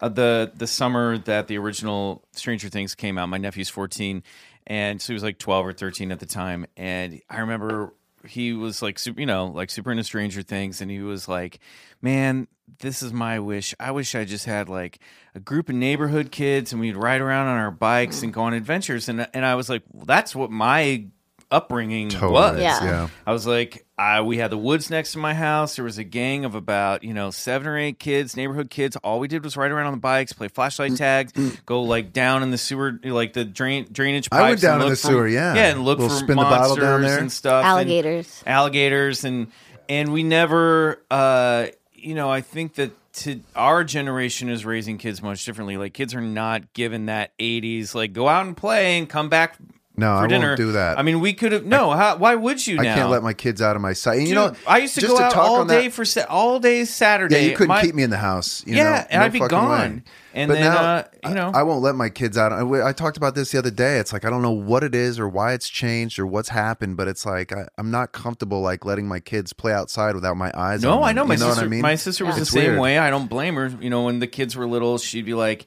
uh, 0.00 0.08
the 0.10 0.52
the 0.54 0.66
summer 0.66 1.16
that 1.18 1.46
the 1.48 1.56
original 1.58 2.22
Stranger 2.32 2.68
Things 2.68 2.94
came 2.94 3.16
out. 3.16 3.28
My 3.30 3.38
nephew's 3.38 3.70
14, 3.70 4.22
and 4.68 5.00
so 5.02 5.08
he 5.08 5.14
was 5.14 5.22
like 5.22 5.38
12 5.38 5.66
or 5.66 5.72
13 5.72 6.12
at 6.12 6.20
the 6.20 6.26
time, 6.26 6.66
and 6.76 7.20
I 7.28 7.40
remember 7.40 7.94
he 8.26 8.52
was 8.52 8.82
like 8.82 8.98
super, 8.98 9.18
you 9.18 9.26
know, 9.26 9.46
like 9.46 9.70
super 9.70 9.90
into 9.90 10.04
Stranger 10.04 10.42
Things, 10.42 10.80
and 10.80 10.90
he 10.90 11.00
was 11.00 11.26
like, 11.26 11.58
"Man, 12.02 12.46
this 12.80 13.02
is 13.02 13.12
my 13.12 13.40
wish. 13.40 13.74
I 13.80 13.90
wish 13.90 14.14
I 14.14 14.24
just 14.24 14.44
had 14.44 14.68
like 14.68 14.98
a 15.34 15.40
group 15.40 15.68
of 15.68 15.74
neighborhood 15.74 16.30
kids, 16.30 16.72
and 16.72 16.80
we'd 16.80 16.96
ride 16.96 17.22
around 17.22 17.48
on 17.48 17.58
our 17.58 17.70
bikes 17.70 18.22
and 18.22 18.32
go 18.32 18.42
on 18.42 18.52
adventures." 18.52 19.08
And 19.08 19.26
and 19.32 19.44
I 19.44 19.54
was 19.54 19.68
like, 19.68 19.82
well, 19.90 20.04
"That's 20.04 20.36
what 20.36 20.50
my 20.50 21.06
upbringing 21.50 22.08
Totally. 22.10 22.32
was." 22.32 22.60
Yeah. 22.60 22.84
yeah. 22.84 23.08
I 23.26 23.32
was 23.32 23.46
like, 23.46 23.84
I, 23.98 24.20
we 24.20 24.38
had 24.38 24.50
the 24.50 24.58
woods 24.58 24.90
next 24.90 25.12
to 25.12 25.18
my 25.18 25.34
house. 25.34 25.76
There 25.76 25.84
was 25.84 25.98
a 25.98 26.04
gang 26.04 26.44
of 26.44 26.54
about, 26.54 27.02
you 27.04 27.12
know, 27.14 27.30
seven 27.30 27.66
or 27.66 27.76
eight 27.78 27.98
kids, 27.98 28.36
neighborhood 28.36 28.70
kids. 28.70 28.96
All 28.96 29.18
we 29.20 29.28
did 29.28 29.42
was 29.44 29.56
ride 29.56 29.70
around 29.70 29.86
on 29.86 29.92
the 29.92 29.98
bikes, 29.98 30.32
play 30.32 30.48
flashlight 30.48 30.96
tags, 30.96 31.32
go 31.66 31.82
like 31.82 32.12
down 32.12 32.42
in 32.42 32.50
the 32.50 32.58
sewer, 32.58 32.98
like 33.04 33.32
the 33.32 33.44
drain 33.44 33.86
drainage 33.90 34.30
pipes. 34.30 34.40
I 34.42 34.48
went 34.50 34.60
down 34.60 34.82
in 34.82 34.88
the 34.90 34.96
for- 34.96 35.08
sewer, 35.08 35.28
yeah. 35.28 35.54
yeah, 35.54 35.70
and 35.72 35.84
look 35.84 35.98
We'll 35.98 36.08
for 36.10 36.14
spin 36.14 36.36
the 36.36 36.42
bottle 36.42 36.58
monsters 36.76 36.82
down 36.84 37.02
there. 37.02 37.18
and 37.18 37.32
stuff, 37.32 37.64
and 37.64 37.66
Alligators. 37.66 38.42
alligators, 38.46 39.24
and 39.24 39.48
and 39.88 40.12
we 40.12 40.22
never, 40.22 41.02
uh, 41.10 41.66
you 41.94 42.14
know, 42.14 42.30
I 42.30 42.40
think 42.42 42.74
that 42.74 42.92
to 43.14 43.40
our 43.56 43.82
generation 43.82 44.48
is 44.48 44.64
raising 44.64 44.96
kids 44.98 45.20
much 45.22 45.44
differently. 45.44 45.76
Like 45.76 45.92
kids 45.92 46.14
are 46.14 46.20
not 46.20 46.72
given 46.72 47.06
that 47.06 47.36
'80s 47.38 47.94
like 47.94 48.12
go 48.12 48.28
out 48.28 48.46
and 48.46 48.56
play 48.56 48.98
and 48.98 49.08
come 49.08 49.28
back. 49.28 49.56
No, 49.98 50.12
I 50.12 50.26
won't 50.26 50.56
do 50.56 50.72
that. 50.72 50.98
I 50.98 51.02
mean, 51.02 51.20
we 51.20 51.32
could 51.34 51.52
have. 51.52 51.64
No, 51.66 51.90
how, 51.90 52.16
why 52.16 52.34
would 52.34 52.64
you? 52.66 52.78
I 52.78 52.84
now? 52.84 52.94
can't 52.94 53.10
let 53.10 53.22
my 53.22 53.34
kids 53.34 53.60
out 53.60 53.74
of 53.76 53.82
my 53.82 53.92
sight. 53.92 54.20
And 54.20 54.28
you 54.28 54.34
know, 54.34 54.54
I 54.66 54.78
used 54.78 54.94
to 54.94 55.06
go 55.06 55.18
out 55.18 55.34
all 55.36 55.56
on 55.56 55.66
that- 55.66 55.80
day 55.80 55.88
for 55.88 56.04
sa- 56.04 56.24
all 56.28 56.60
day 56.60 56.84
Saturday. 56.84 57.42
Yeah, 57.42 57.50
you 57.50 57.56
couldn't 57.56 57.68
My- 57.68 57.82
keep 57.82 57.94
me 57.94 58.02
in 58.04 58.10
the 58.10 58.16
house. 58.18 58.62
You 58.66 58.76
Yeah, 58.76 58.84
know? 58.84 58.96
and 59.10 59.20
No 59.20 59.26
I'd 59.26 59.32
be 59.32 59.40
gone. 59.40 59.96
way. 59.96 60.02
And 60.34 60.48
but 60.48 60.54
then, 60.54 60.64
now, 60.72 60.76
uh, 60.78 61.02
you 61.28 61.34
know- 61.34 61.50
I, 61.52 61.60
I 61.60 61.62
won't 61.64 61.82
let 61.82 61.96
my 61.96 62.10
kids 62.10 62.38
out. 62.38 62.52
I, 62.52 62.86
I 62.88 62.92
talked 62.92 63.16
about 63.16 63.34
this 63.34 63.50
the 63.50 63.58
other 63.58 63.72
day. 63.72 63.98
It's 63.98 64.12
like 64.12 64.24
I 64.24 64.30
don't 64.30 64.42
know 64.42 64.52
what 64.52 64.84
it 64.84 64.94
is 64.94 65.18
or 65.18 65.28
why 65.28 65.52
it's 65.52 65.68
changed 65.68 66.18
or 66.20 66.26
what's 66.26 66.50
happened, 66.50 66.96
but 66.96 67.08
it's 67.08 67.26
like 67.26 67.52
I, 67.52 67.66
I'm 67.76 67.90
not 67.90 68.12
comfortable 68.12 68.60
like 68.60 68.84
letting 68.84 69.08
my 69.08 69.18
kids 69.18 69.52
play 69.52 69.72
outside 69.72 70.14
without 70.14 70.36
my 70.36 70.52
eyes. 70.54 70.84
on 70.84 70.90
No. 71.00 71.02
I 71.02 71.12
know 71.12 71.24
my 71.24 71.34
you 71.34 71.40
know 71.40 71.46
sister. 71.48 71.62
What 71.62 71.66
I 71.66 71.70
mean? 71.70 71.82
My 71.82 71.96
sister 71.96 72.24
was 72.24 72.38
It's 72.38 72.50
the 72.50 72.60
same 72.60 72.64
weird. 72.70 72.80
way. 72.80 72.98
I 72.98 73.10
don't 73.10 73.28
blame 73.28 73.56
her. 73.56 73.72
You 73.80 73.90
know, 73.90 74.02
when 74.04 74.20
the 74.20 74.28
kids 74.28 74.54
were 74.54 74.66
little, 74.66 74.96
she'd 74.98 75.26
be 75.26 75.34
like, 75.34 75.66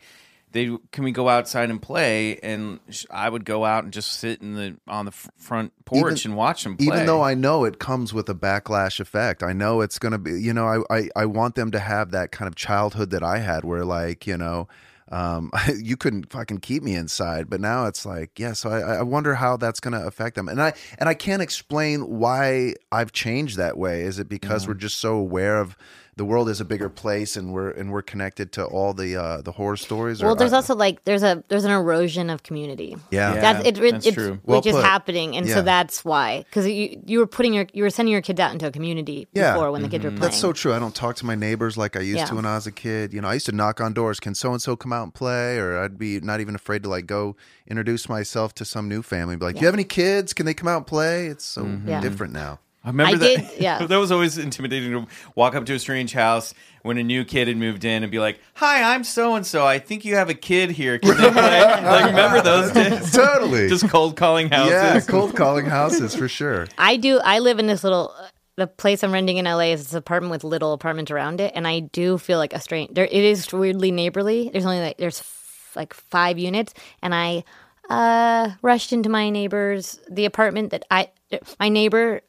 "They 0.51 0.77
can 0.91 1.03
we 1.03 1.11
go 1.11 1.29
outside 1.29 1.69
and 1.69 1.81
play?" 1.81 2.37
And 2.37 2.79
I 3.09 3.29
would 3.29 3.45
go 3.45 3.65
out 3.65 3.83
and 3.83 3.93
just 3.93 4.13
sit 4.13 4.41
in 4.41 4.55
the 4.55 4.77
on 4.87 5.05
the 5.05 5.11
front 5.11 5.73
porch 5.85 6.21
Even- 6.21 6.31
and 6.31 6.37
watch 6.37 6.63
them 6.63 6.77
play. 6.77 6.87
Even 6.87 7.05
though 7.05 7.21
I 7.21 7.33
know 7.33 7.63
it 7.65 7.79
comes 7.79 8.13
with 8.13 8.29
a 8.29 8.35
backlash 8.35 8.99
effect, 8.99 9.43
I 9.43 9.53
know 9.53 9.81
it's 9.81 9.99
gonna 9.99 10.19
be. 10.19 10.41
You 10.41 10.53
know, 10.53 10.67
I, 10.67 10.97
I 10.97 11.09
I 11.15 11.25
want 11.25 11.55
them 11.55 11.71
to 11.71 11.79
have 11.79 12.11
that 12.11 12.31
kind 12.31 12.47
of 12.47 12.55
childhood 12.55 13.11
that 13.11 13.23
I 13.23 13.39
had, 13.39 13.63
where 13.63 13.85
like 13.85 14.27
you 14.27 14.37
know. 14.37 14.67
Um, 15.11 15.51
you 15.77 15.97
couldn't 15.97 16.31
fucking 16.31 16.59
keep 16.59 16.83
me 16.83 16.95
inside, 16.95 17.49
but 17.49 17.59
now 17.59 17.85
it's 17.85 18.05
like, 18.05 18.39
yeah. 18.39 18.53
So 18.53 18.69
I, 18.69 18.79
I 18.79 19.01
wonder 19.01 19.35
how 19.35 19.57
that's 19.57 19.81
going 19.81 19.91
to 19.91 20.07
affect 20.07 20.37
them, 20.37 20.47
and 20.47 20.61
I 20.61 20.71
and 20.99 21.09
I 21.09 21.13
can't 21.15 21.41
explain 21.41 22.07
why 22.19 22.75
I've 22.93 23.11
changed 23.11 23.57
that 23.57 23.77
way. 23.77 24.03
Is 24.03 24.19
it 24.19 24.29
because 24.29 24.69
we're 24.69 24.73
just 24.73 24.99
so 24.99 25.15
aware 25.15 25.57
of 25.57 25.75
the 26.17 26.25
world 26.25 26.49
is 26.49 26.59
a 26.59 26.65
bigger 26.65 26.89
place, 26.89 27.37
and 27.37 27.53
we're 27.53 27.71
and 27.71 27.91
we're 27.91 28.01
connected 28.01 28.51
to 28.53 28.65
all 28.65 28.93
the 28.93 29.15
uh, 29.15 29.41
the 29.41 29.53
horror 29.53 29.77
stories? 29.77 30.21
or 30.21 30.25
Well, 30.27 30.35
there's 30.35 30.53
I- 30.53 30.57
also 30.57 30.75
like 30.75 31.03
there's 31.05 31.23
a 31.23 31.43
there's 31.47 31.63
an 31.63 31.71
erosion 31.71 32.29
of 32.29 32.43
community. 32.43 32.97
yeah, 33.11 33.33
Yeah. 33.33 33.41
That's 33.41 33.67
it, 33.67 33.77
it, 33.77 33.91
that's 33.91 34.05
it's 34.05 34.15
true. 34.15 34.39
Well 34.43 34.59
which 34.59 34.67
is 34.67 34.75
put. 34.75 34.83
happening, 34.83 35.35
and 35.37 35.47
Yeah. 35.47 35.55
so 35.55 35.61
that's 35.61 36.03
why 36.05 36.39
because 36.43 36.67
you 36.67 37.01
you 37.05 37.19
were 37.19 37.27
putting 37.27 37.53
your 37.53 37.65
you 37.73 37.83
were 37.83 37.89
sending 37.89 38.11
your 38.11 38.21
kids 38.21 38.39
out 38.39 38.51
into 38.51 38.67
a 38.67 38.71
community 38.71 39.27
Yeah. 39.33 39.53
before 39.53 39.71
when 39.71 39.81
the 39.83 39.89
kids 39.89 40.03
were 40.03 40.11
playing. 40.11 40.21
That's 40.21 40.37
so 40.37 40.51
true. 40.53 40.73
I 40.73 40.79
don't 40.79 40.93
talk 40.93 41.15
to 41.17 41.25
my 41.25 41.35
neighbors 41.35 41.77
like 41.77 41.95
I 41.95 42.01
used 42.01 42.17
Yeah. 42.19 42.25
to 42.25 42.35
when 42.35 42.45
I 42.45 42.55
was 42.55 42.67
a 42.67 42.71
kid. 42.73 43.13
You 43.13 43.21
know, 43.21 43.29
I 43.29 43.33
used 43.35 43.45
to 43.47 43.51
knock 43.53 43.79
on 43.81 43.93
doors. 43.93 44.19
Can 44.19 44.35
so 44.35 44.51
and 44.51 44.61
so 44.61 44.75
come 44.75 44.91
out 44.93 45.03
and 45.03 45.13
play? 45.13 45.57
Or 45.57 45.79
I'd 45.79 45.97
be 45.97 46.19
not 46.19 46.41
even 46.41 46.55
afraid 46.55 46.83
to 46.83 46.89
like 46.89 47.05
go 47.07 47.35
introduce 47.67 48.09
myself 48.09 48.53
to 48.55 48.65
some 48.65 48.89
new 48.89 49.01
family. 49.01 49.37
Be 49.37 49.45
like, 49.45 49.55
do 49.55 49.61
you 49.61 49.67
have 49.67 49.73
any 49.75 49.85
kids? 49.85 50.33
Can 50.33 50.45
they 50.45 50.53
come 50.53 50.67
out 50.67 50.77
and 50.77 50.87
play? 50.87 51.27
It's 51.27 51.45
so 51.45 51.79
Yeah. 51.85 52.01
different 52.01 52.33
now. 52.33 52.59
I 52.83 52.87
remember 52.89 53.15
I 53.15 53.17
that. 53.19 53.37
did- 53.51 53.61
yeah. 53.61 53.85
that 53.85 53.97
was 53.97 54.11
always 54.11 54.37
intimidating 54.37 54.91
to 54.91 55.07
walk 55.35 55.53
up 55.55 55.65
to 55.67 55.73
a 55.73 55.79
strange 55.79 56.13
house 56.13 56.53
when 56.81 56.97
a 56.97 57.03
new 57.03 57.23
kid 57.23 57.47
had 57.47 57.57
moved 57.57 57.85
in 57.85 58.01
and 58.01 58.11
be 58.11 58.17
like, 58.19 58.39
"Hi, 58.55 58.93
I'm 58.95 59.03
so 59.03 59.35
and 59.35 59.45
so. 59.45 59.65
I 59.65 59.77
think 59.77 60.03
you 60.03 60.15
have 60.15 60.29
a 60.29 60.33
kid 60.33 60.71
here. 60.71 60.97
Can 60.97 61.15
they 61.15 61.29
play?" 61.31 61.61
like, 61.83 62.05
remember 62.05 62.41
those 62.41 62.71
days? 62.73 63.11
Totally. 63.11 63.69
Just 63.69 63.87
cold 63.89 64.15
calling 64.17 64.49
houses. 64.49 64.71
yeah, 64.71 64.99
cold 65.01 65.35
calling 65.35 65.65
houses 65.65 66.15
for 66.15 66.27
sure. 66.27 66.67
I 66.77 66.97
do. 66.97 67.19
I 67.23 67.39
live 67.39 67.59
in 67.59 67.67
this 67.67 67.83
little. 67.83 68.13
The 68.57 68.67
place 68.67 69.03
I'm 69.03 69.11
renting 69.13 69.37
in 69.37 69.45
LA 69.45 69.71
is 69.71 69.83
this 69.85 69.93
apartment 69.93 70.31
with 70.31 70.43
little 70.43 70.73
apartments 70.73 71.09
around 71.11 71.39
it, 71.39 71.53
and 71.55 71.67
I 71.67 71.79
do 71.79 72.17
feel 72.17 72.37
like 72.37 72.53
a 72.53 72.59
strange. 72.59 72.93
There, 72.93 73.05
it 73.05 73.11
is 73.13 73.51
weirdly 73.53 73.91
neighborly. 73.91 74.49
There's 74.51 74.65
only 74.65 74.79
like 74.81 74.97
there's 74.97 75.19
f- 75.21 75.71
like 75.75 75.93
five 75.93 76.37
units, 76.39 76.73
and 77.03 77.13
I 77.15 77.43
uh 77.89 78.51
rushed 78.61 78.91
into 78.93 79.09
my 79.09 79.29
neighbor's 79.29 79.99
the 80.09 80.25
apartment 80.25 80.71
that 80.71 80.85
I 80.91 81.09
my 81.59 81.69
neighbor 81.69 82.21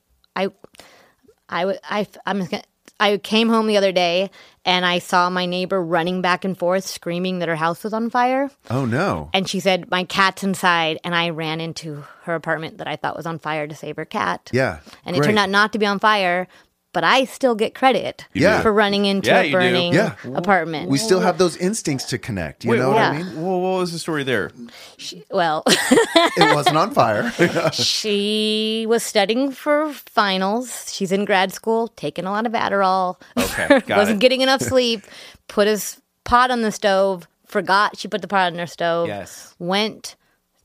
I 1.52 1.60
I 1.60 1.60
w- 1.62 1.78
I 1.84 2.06
I'm. 2.26 2.48
I 3.00 3.16
came 3.16 3.48
home 3.48 3.66
the 3.66 3.76
other 3.76 3.90
day 3.90 4.30
and 4.64 4.86
I 4.86 5.00
saw 5.00 5.28
my 5.28 5.44
neighbor 5.44 5.82
running 5.82 6.22
back 6.22 6.44
and 6.44 6.56
forth, 6.56 6.84
screaming 6.84 7.40
that 7.40 7.48
her 7.48 7.56
house 7.56 7.82
was 7.82 7.92
on 7.92 8.10
fire. 8.10 8.48
Oh 8.70 8.84
no. 8.84 9.28
And 9.34 9.48
she 9.48 9.58
said, 9.58 9.90
My 9.90 10.04
cat's 10.04 10.44
inside. 10.44 11.00
And 11.02 11.12
I 11.12 11.30
ran 11.30 11.60
into 11.60 12.04
her 12.24 12.36
apartment 12.36 12.78
that 12.78 12.86
I 12.86 12.94
thought 12.94 13.16
was 13.16 13.26
on 13.26 13.40
fire 13.40 13.66
to 13.66 13.74
save 13.74 13.96
her 13.96 14.04
cat. 14.04 14.50
Yeah. 14.52 14.78
And 15.04 15.16
it 15.16 15.20
great. 15.20 15.28
turned 15.28 15.38
out 15.40 15.50
not 15.50 15.72
to 15.72 15.80
be 15.80 15.86
on 15.86 15.98
fire, 15.98 16.46
but 16.92 17.04
I 17.04 17.24
still 17.24 17.54
get 17.54 17.74
credit 17.74 18.26
Yeah. 18.34 18.60
for 18.60 18.72
running 18.72 19.06
into 19.06 19.30
Yeah, 19.30 19.40
a 19.40 19.52
burning 19.52 19.92
Yeah. 19.94 20.14
apartment. 20.34 20.90
We 20.90 20.98
still 20.98 21.20
have 21.20 21.38
those 21.38 21.56
instincts 21.56 22.04
to 22.06 22.18
connect. 22.18 22.64
You 22.64 22.72
Wait, 22.72 22.78
know 22.78 22.88
what, 22.90 22.96
what 22.96 23.02
Yeah. 23.02 23.10
I 23.10 23.22
mean? 23.22 23.42
Well, 23.42 23.60
what 23.60 23.78
was 23.80 23.92
the 23.92 23.98
story 23.98 24.24
there? 24.24 24.50
well, 25.30 25.62
It 25.66 26.54
wasn't 26.54 26.76
on 26.76 26.92
fire. 26.92 27.30
she 27.72 28.86
was 28.88 29.02
studying 29.02 29.50
for 29.52 29.92
finals. 29.92 30.92
She's 30.92 31.12
in 31.12 31.24
grad 31.24 31.52
school, 31.52 31.88
taking 31.96 32.24
a 32.26 32.30
lot 32.30 32.46
of 32.46 32.52
Adderall. 32.52 33.16
Okay, 33.38 33.80
got 33.86 33.98
Wasn't 33.98 34.16
it. 34.16 34.20
getting 34.20 34.40
enough 34.40 34.60
sleep. 34.60 35.02
Put 35.48 35.66
his 35.68 36.00
pot 36.24 36.50
on 36.50 36.62
the 36.62 36.72
stove. 36.72 37.26
Forgot 37.46 37.98
she 37.98 38.08
put 38.08 38.22
the 38.22 38.28
pot 38.28 38.52
on 38.52 38.58
her 38.58 38.66
stove. 38.66 39.08
Yes. 39.08 39.54
Went 39.58 40.16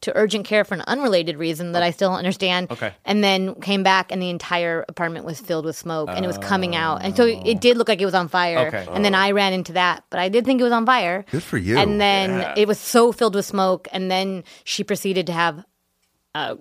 to 0.02 0.16
urgent 0.16 0.46
care 0.46 0.64
for 0.64 0.76
an 0.76 0.84
unrelated 0.88 1.38
reason 1.38 1.72
that 1.72 1.82
oh. 1.82 1.86
I 1.86 1.92
still 1.92 2.10
don't 2.10 2.20
understand. 2.20 2.72
Okay. 2.72 2.94
And 3.06 3.24
then 3.24 3.56
came 3.56 3.84
back 3.84 4.12
and 4.12 4.22
the 4.22 4.30
entire 4.30 4.86
apartment 4.88 5.26
was 5.26 5.40
filled 5.40 5.66
with 5.66 5.76
smoke 5.76 6.10
and 6.10 6.24
it 6.24 6.28
was 6.28 6.38
coming 6.38 6.76
out. 6.76 7.04
And 7.04 7.16
so 7.16 7.26
it 7.26 7.60
did 7.60 7.78
look 7.78 7.88
like 7.88 8.02
it 8.02 8.06
was 8.06 8.14
on 8.14 8.28
fire. 8.28 8.68
Okay. 8.68 8.88
And 8.92 9.04
then 9.04 9.16
I 9.16 9.32
ran 9.32 9.54
into 9.54 9.74
that, 9.74 10.04
but 10.10 10.20
I 10.20 10.30
did 10.30 10.46
think 10.46 10.62
it 10.62 10.64
was 10.64 10.74
on 10.74 10.86
fire. 10.86 11.26
Good 11.32 11.44
for 11.44 11.58
you. 11.58 11.78
And 11.78 12.00
then 12.00 12.54
it 12.58 12.68
was 12.68 12.80
so 12.80 13.12
filled 13.12 13.36
with 13.36 13.46
smoke. 13.46 13.88
And 13.92 14.12
then 14.12 14.44
she 14.64 14.84
proceeded 14.84 15.28
to 15.28 15.34
have 15.34 15.66
a 16.36 16.58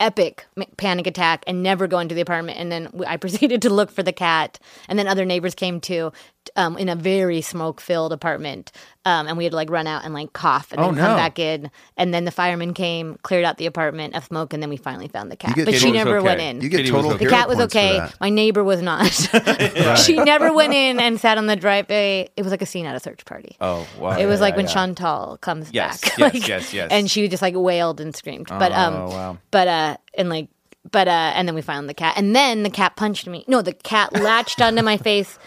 epic 0.00 0.46
m- 0.56 0.64
panic 0.76 1.06
attack 1.06 1.44
and 1.46 1.62
never 1.62 1.86
go 1.86 1.98
into 1.98 2.14
the 2.14 2.20
apartment. 2.20 2.58
And 2.58 2.70
then 2.70 2.84
w- 2.84 3.04
I 3.06 3.16
proceeded 3.18 3.62
to 3.62 3.70
look 3.70 3.90
for 3.90 4.02
the 4.02 4.12
cat. 4.12 4.58
And 4.88 4.98
then 4.98 5.06
other 5.06 5.24
neighbors 5.24 5.54
came 5.54 5.80
too 5.80 6.12
um, 6.56 6.76
in 6.78 6.88
a 6.88 6.94
very 6.96 7.40
smoke 7.40 7.80
filled 7.80 8.12
apartment. 8.12 8.72
Um, 9.04 9.26
and 9.26 9.38
we 9.38 9.44
had 9.44 9.50
to 9.52 9.56
like 9.56 9.70
run 9.70 9.86
out 9.86 10.04
and 10.04 10.12
like 10.12 10.32
cough 10.34 10.70
and 10.72 10.80
Oh, 10.80 10.86
then 10.86 10.96
come 10.96 11.10
no. 11.12 11.16
back 11.16 11.38
in. 11.38 11.70
And 11.96 12.12
then 12.12 12.24
the 12.26 12.30
firemen 12.30 12.74
came, 12.74 13.16
cleared 13.22 13.44
out 13.44 13.56
the 13.56 13.64
apartment 13.64 14.14
of 14.14 14.24
smoke. 14.24 14.52
And 14.52 14.62
then 14.62 14.68
we 14.68 14.76
finally 14.76 15.08
found 15.08 15.30
the 15.32 15.36
cat. 15.36 15.54
get 15.56 15.64
But 15.64 15.72
Kitty 15.74 15.86
she 15.86 15.92
never 15.92 16.18
okay. 16.18 16.24
went 16.26 16.40
in. 16.40 16.60
you 16.60 16.68
get 16.68 16.78
Kitty 16.78 16.90
total 16.90 17.12
okay. 17.12 17.24
the 17.24 17.30
cat 17.30 17.48
was 17.48 17.58
okay. 17.60 18.06
My 18.20 18.28
neighbor 18.28 18.62
was 18.62 18.82
not. 18.82 19.06
she 20.04 20.16
never 20.16 20.52
went 20.52 20.74
in 20.74 21.00
and 21.00 21.18
sat 21.18 21.38
on 21.38 21.46
the 21.46 21.56
driveway. 21.56 22.28
It 22.36 22.42
was 22.42 22.50
like 22.50 22.62
a 22.62 22.66
scene 22.66 22.84
at 22.86 22.94
a 22.94 23.00
search 23.00 23.24
party. 23.24 23.56
Oh, 23.60 23.86
wow. 23.98 24.18
It 24.18 24.26
was 24.26 24.40
like 24.40 24.52
Yeah, 24.52 24.56
when 24.56 24.66
yeah. 24.66 24.72
Chantal 24.72 25.38
comes 25.40 25.70
Yes, 25.72 26.00
back. 26.02 26.18
yes, 26.18 26.34
like, 26.34 26.48
yes, 26.48 26.74
yes. 26.74 26.88
And 26.90 27.10
she 27.10 27.28
just 27.28 27.40
like 27.42 27.54
wailed 27.56 28.00
and 28.00 28.14
screamed. 28.14 28.48
But 28.48 28.72
um 28.72 28.94
Oh, 28.94 29.08
wow. 29.08 29.38
but 29.50 29.68
uh 29.68 29.96
and 30.18 30.28
like 30.28 30.48
but 30.90 31.08
uh 31.08 31.32
and 31.34 31.46
then 31.48 31.54
we 31.54 31.62
found 31.62 31.88
the 31.88 31.94
cat. 31.94 32.14
And 32.16 32.34
then 32.36 32.62
the 32.62 32.70
cat 32.70 32.96
punched 32.96 33.26
me. 33.26 33.44
No, 33.48 33.62
the 33.62 33.72
cat 33.72 34.12
latched 34.12 34.60
onto 34.60 34.82
my 34.82 34.96
face 34.96 35.38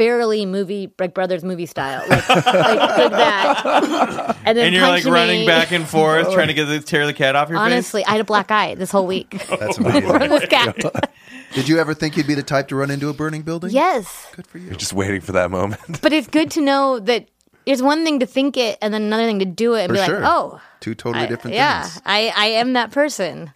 fairly 0.00 0.46
movie 0.46 0.90
like 0.98 1.12
brothers 1.12 1.44
movie 1.44 1.66
style. 1.66 2.02
Like 2.08 2.26
like, 2.28 2.44
like 2.46 3.10
that. 3.10 4.36
And 4.46 4.56
then 4.56 4.66
And 4.68 4.74
you're 4.74 4.88
like 4.88 5.04
running 5.04 5.40
me. 5.40 5.46
back 5.46 5.72
and 5.72 5.86
forth, 5.86 6.32
trying 6.32 6.48
to 6.48 6.54
get 6.54 6.64
the 6.64 6.80
tear 6.80 7.04
the 7.06 7.12
cat 7.12 7.36
off 7.36 7.50
your 7.50 7.58
face. 7.58 7.66
Honestly, 7.66 8.04
I 8.06 8.12
had 8.12 8.20
a 8.20 8.24
black 8.24 8.50
eye 8.50 8.74
this 8.76 8.90
whole 8.90 9.06
week 9.06 9.30
That's 9.48 9.76
from 9.76 9.86
amazing. 9.86 10.28
this 10.30 10.46
cat. 10.46 11.12
Did 11.52 11.68
you 11.68 11.78
ever 11.78 11.92
think 11.92 12.16
you'd 12.16 12.26
be 12.26 12.34
the 12.34 12.42
type 12.42 12.68
to 12.68 12.76
run 12.76 12.90
into 12.90 13.10
a 13.10 13.12
burning 13.12 13.42
building? 13.42 13.70
yes. 13.72 14.28
Good 14.34 14.46
for 14.46 14.56
you. 14.56 14.68
You're 14.68 14.76
just 14.76 14.94
waiting 14.94 15.20
for 15.20 15.32
that 15.32 15.50
moment. 15.50 16.00
But 16.00 16.14
it's 16.14 16.28
good 16.28 16.50
to 16.52 16.62
know 16.62 16.98
that 17.00 17.28
it's 17.66 17.82
one 17.82 18.02
thing 18.02 18.20
to 18.20 18.26
think 18.26 18.56
it 18.56 18.78
and 18.80 18.94
then 18.94 19.02
another 19.02 19.26
thing 19.26 19.40
to 19.40 19.44
do 19.44 19.74
it 19.74 19.82
and 19.82 19.90
For 19.90 19.94
be 20.00 20.04
sure. 20.06 20.20
like, 20.20 20.30
oh, 20.32 20.60
Two 20.80 20.94
totally 20.94 21.24
I- 21.24 21.28
different 21.28 21.56
yeah, 21.56 21.82
things. 21.82 22.02
I, 22.06 22.32
I 22.34 22.46
am 22.46 22.72
that 22.72 22.90
person. 22.90 23.52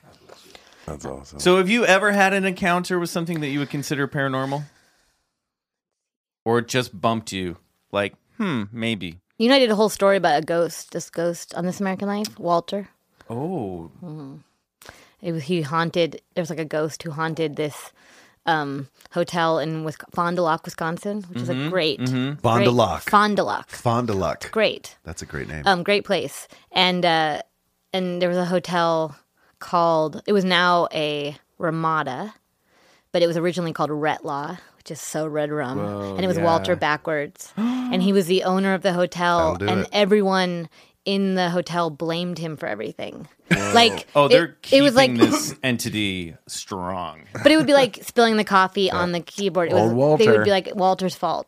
That's 0.85 1.07
awesome. 1.07 1.41
So, 1.41 1.57
have 1.57 1.71
you 1.71 1.87
ever 1.87 2.13
had 2.13 2.35
an 2.35 2.45
encounter 2.45 2.99
with 2.99 3.09
something 3.09 3.41
that 3.41 3.49
you 3.49 3.61
would 3.61 3.71
consider 3.71 4.07
paranormal, 4.07 4.65
or 6.45 6.59
it 6.59 6.69
just 6.69 6.99
bumped 7.01 7.33
you? 7.33 7.57
Like, 7.93 8.15
hmm, 8.39 8.65
maybe. 8.73 9.19
You 9.39 9.49
know, 9.49 9.57
I 9.57 9.59
did 9.59 9.71
a 9.71 9.77
whole 9.77 9.89
story 9.89 10.17
about 10.17 10.43
a 10.43 10.47
ghost, 10.47 10.93
this 10.93 11.11
ghost 11.11 11.55
on 11.55 11.67
This 11.67 11.81
American 11.81 12.09
Life, 12.09 12.39
Walter. 12.39 12.89
Oh, 13.31 13.91
It 15.23 15.33
was 15.33 15.45
he 15.45 15.63
haunted. 15.63 16.21
There 16.35 16.43
was 16.43 16.51
like 16.51 16.59
a 16.59 16.65
ghost 16.65 17.03
who 17.03 17.11
haunted 17.11 17.57
this 17.57 17.93
um, 18.47 18.89
hotel 19.13 19.59
in 19.59 19.85
Wis- 19.85 19.97
Fond 20.13 20.37
du 20.37 20.43
Lac, 20.43 20.65
Wisconsin, 20.65 21.23
which 21.31 21.41
is 21.43 21.49
a 21.49 21.69
great, 21.71 21.99
Fond 22.01 22.39
du 22.43 22.43
great- 22.43 22.69
Lac. 22.69 23.03
Fond 23.03 23.37
du 23.37 23.43
Lac, 23.43 23.69
Fond 23.71 24.07
du 24.07 24.13
Lac. 24.13 24.51
great, 24.51 24.97
That's 25.05 25.23
a 25.23 25.27
great 25.27 25.49
name. 25.49 25.63
um, 25.67 25.83
great 25.83 26.05
place. 26.05 26.47
And 26.73 27.05
uh, 27.05 27.41
and 27.93 28.21
there 28.21 28.29
was 28.29 28.39
a 28.39 28.45
hotel 28.45 29.17
called. 29.61 30.23
It 30.27 30.33
was 30.35 30.45
now 30.45 30.89
a 30.93 31.37
Ramada, 31.59 32.35
but 33.13 33.23
it 33.23 33.27
was 33.27 33.37
originally 33.39 33.73
called 33.73 33.91
Retlaw, 33.91 34.59
is 34.91 35.01
so 35.01 35.27
red 35.27 35.51
rum, 35.51 35.79
and 35.79 36.25
it 36.25 36.29
was 36.29 36.39
Walter 36.39 36.77
backwards, 36.77 37.53
and 37.57 38.03
he 38.03 38.13
was 38.13 38.27
the 38.27 38.45
owner 38.45 38.75
of 38.75 38.83
the 38.83 38.93
hotel, 38.93 39.57
and 39.61 39.81
it. 39.83 39.89
everyone 39.93 40.69
in 41.05 41.35
the 41.35 41.51
hotel 41.51 41.91
blamed 41.91 42.39
him 42.39 42.57
for 42.57 42.67
everything. 42.67 43.29
Like 43.51 44.07
oh, 44.15 44.29
they're 44.29 44.57
it, 44.65 44.73
it 44.73 44.83
was 44.83 44.95
like 44.95 45.15
this 45.17 45.55
entity 45.63 46.35
strong. 46.47 47.25
but 47.43 47.53
it 47.53 47.57
would 47.57 47.67
be 47.67 47.75
like 47.75 47.99
spilling 48.03 48.37
the 48.37 48.45
coffee 48.45 48.91
on 48.91 49.13
the 49.13 49.21
keyboard. 49.21 49.71
It 49.71 49.75
was 49.75 49.93
Old 49.93 50.21
they 50.21 50.29
would 50.29 50.45
be 50.45 50.51
like 50.51 50.71
Walter's 50.75 51.15
fault. 51.15 51.47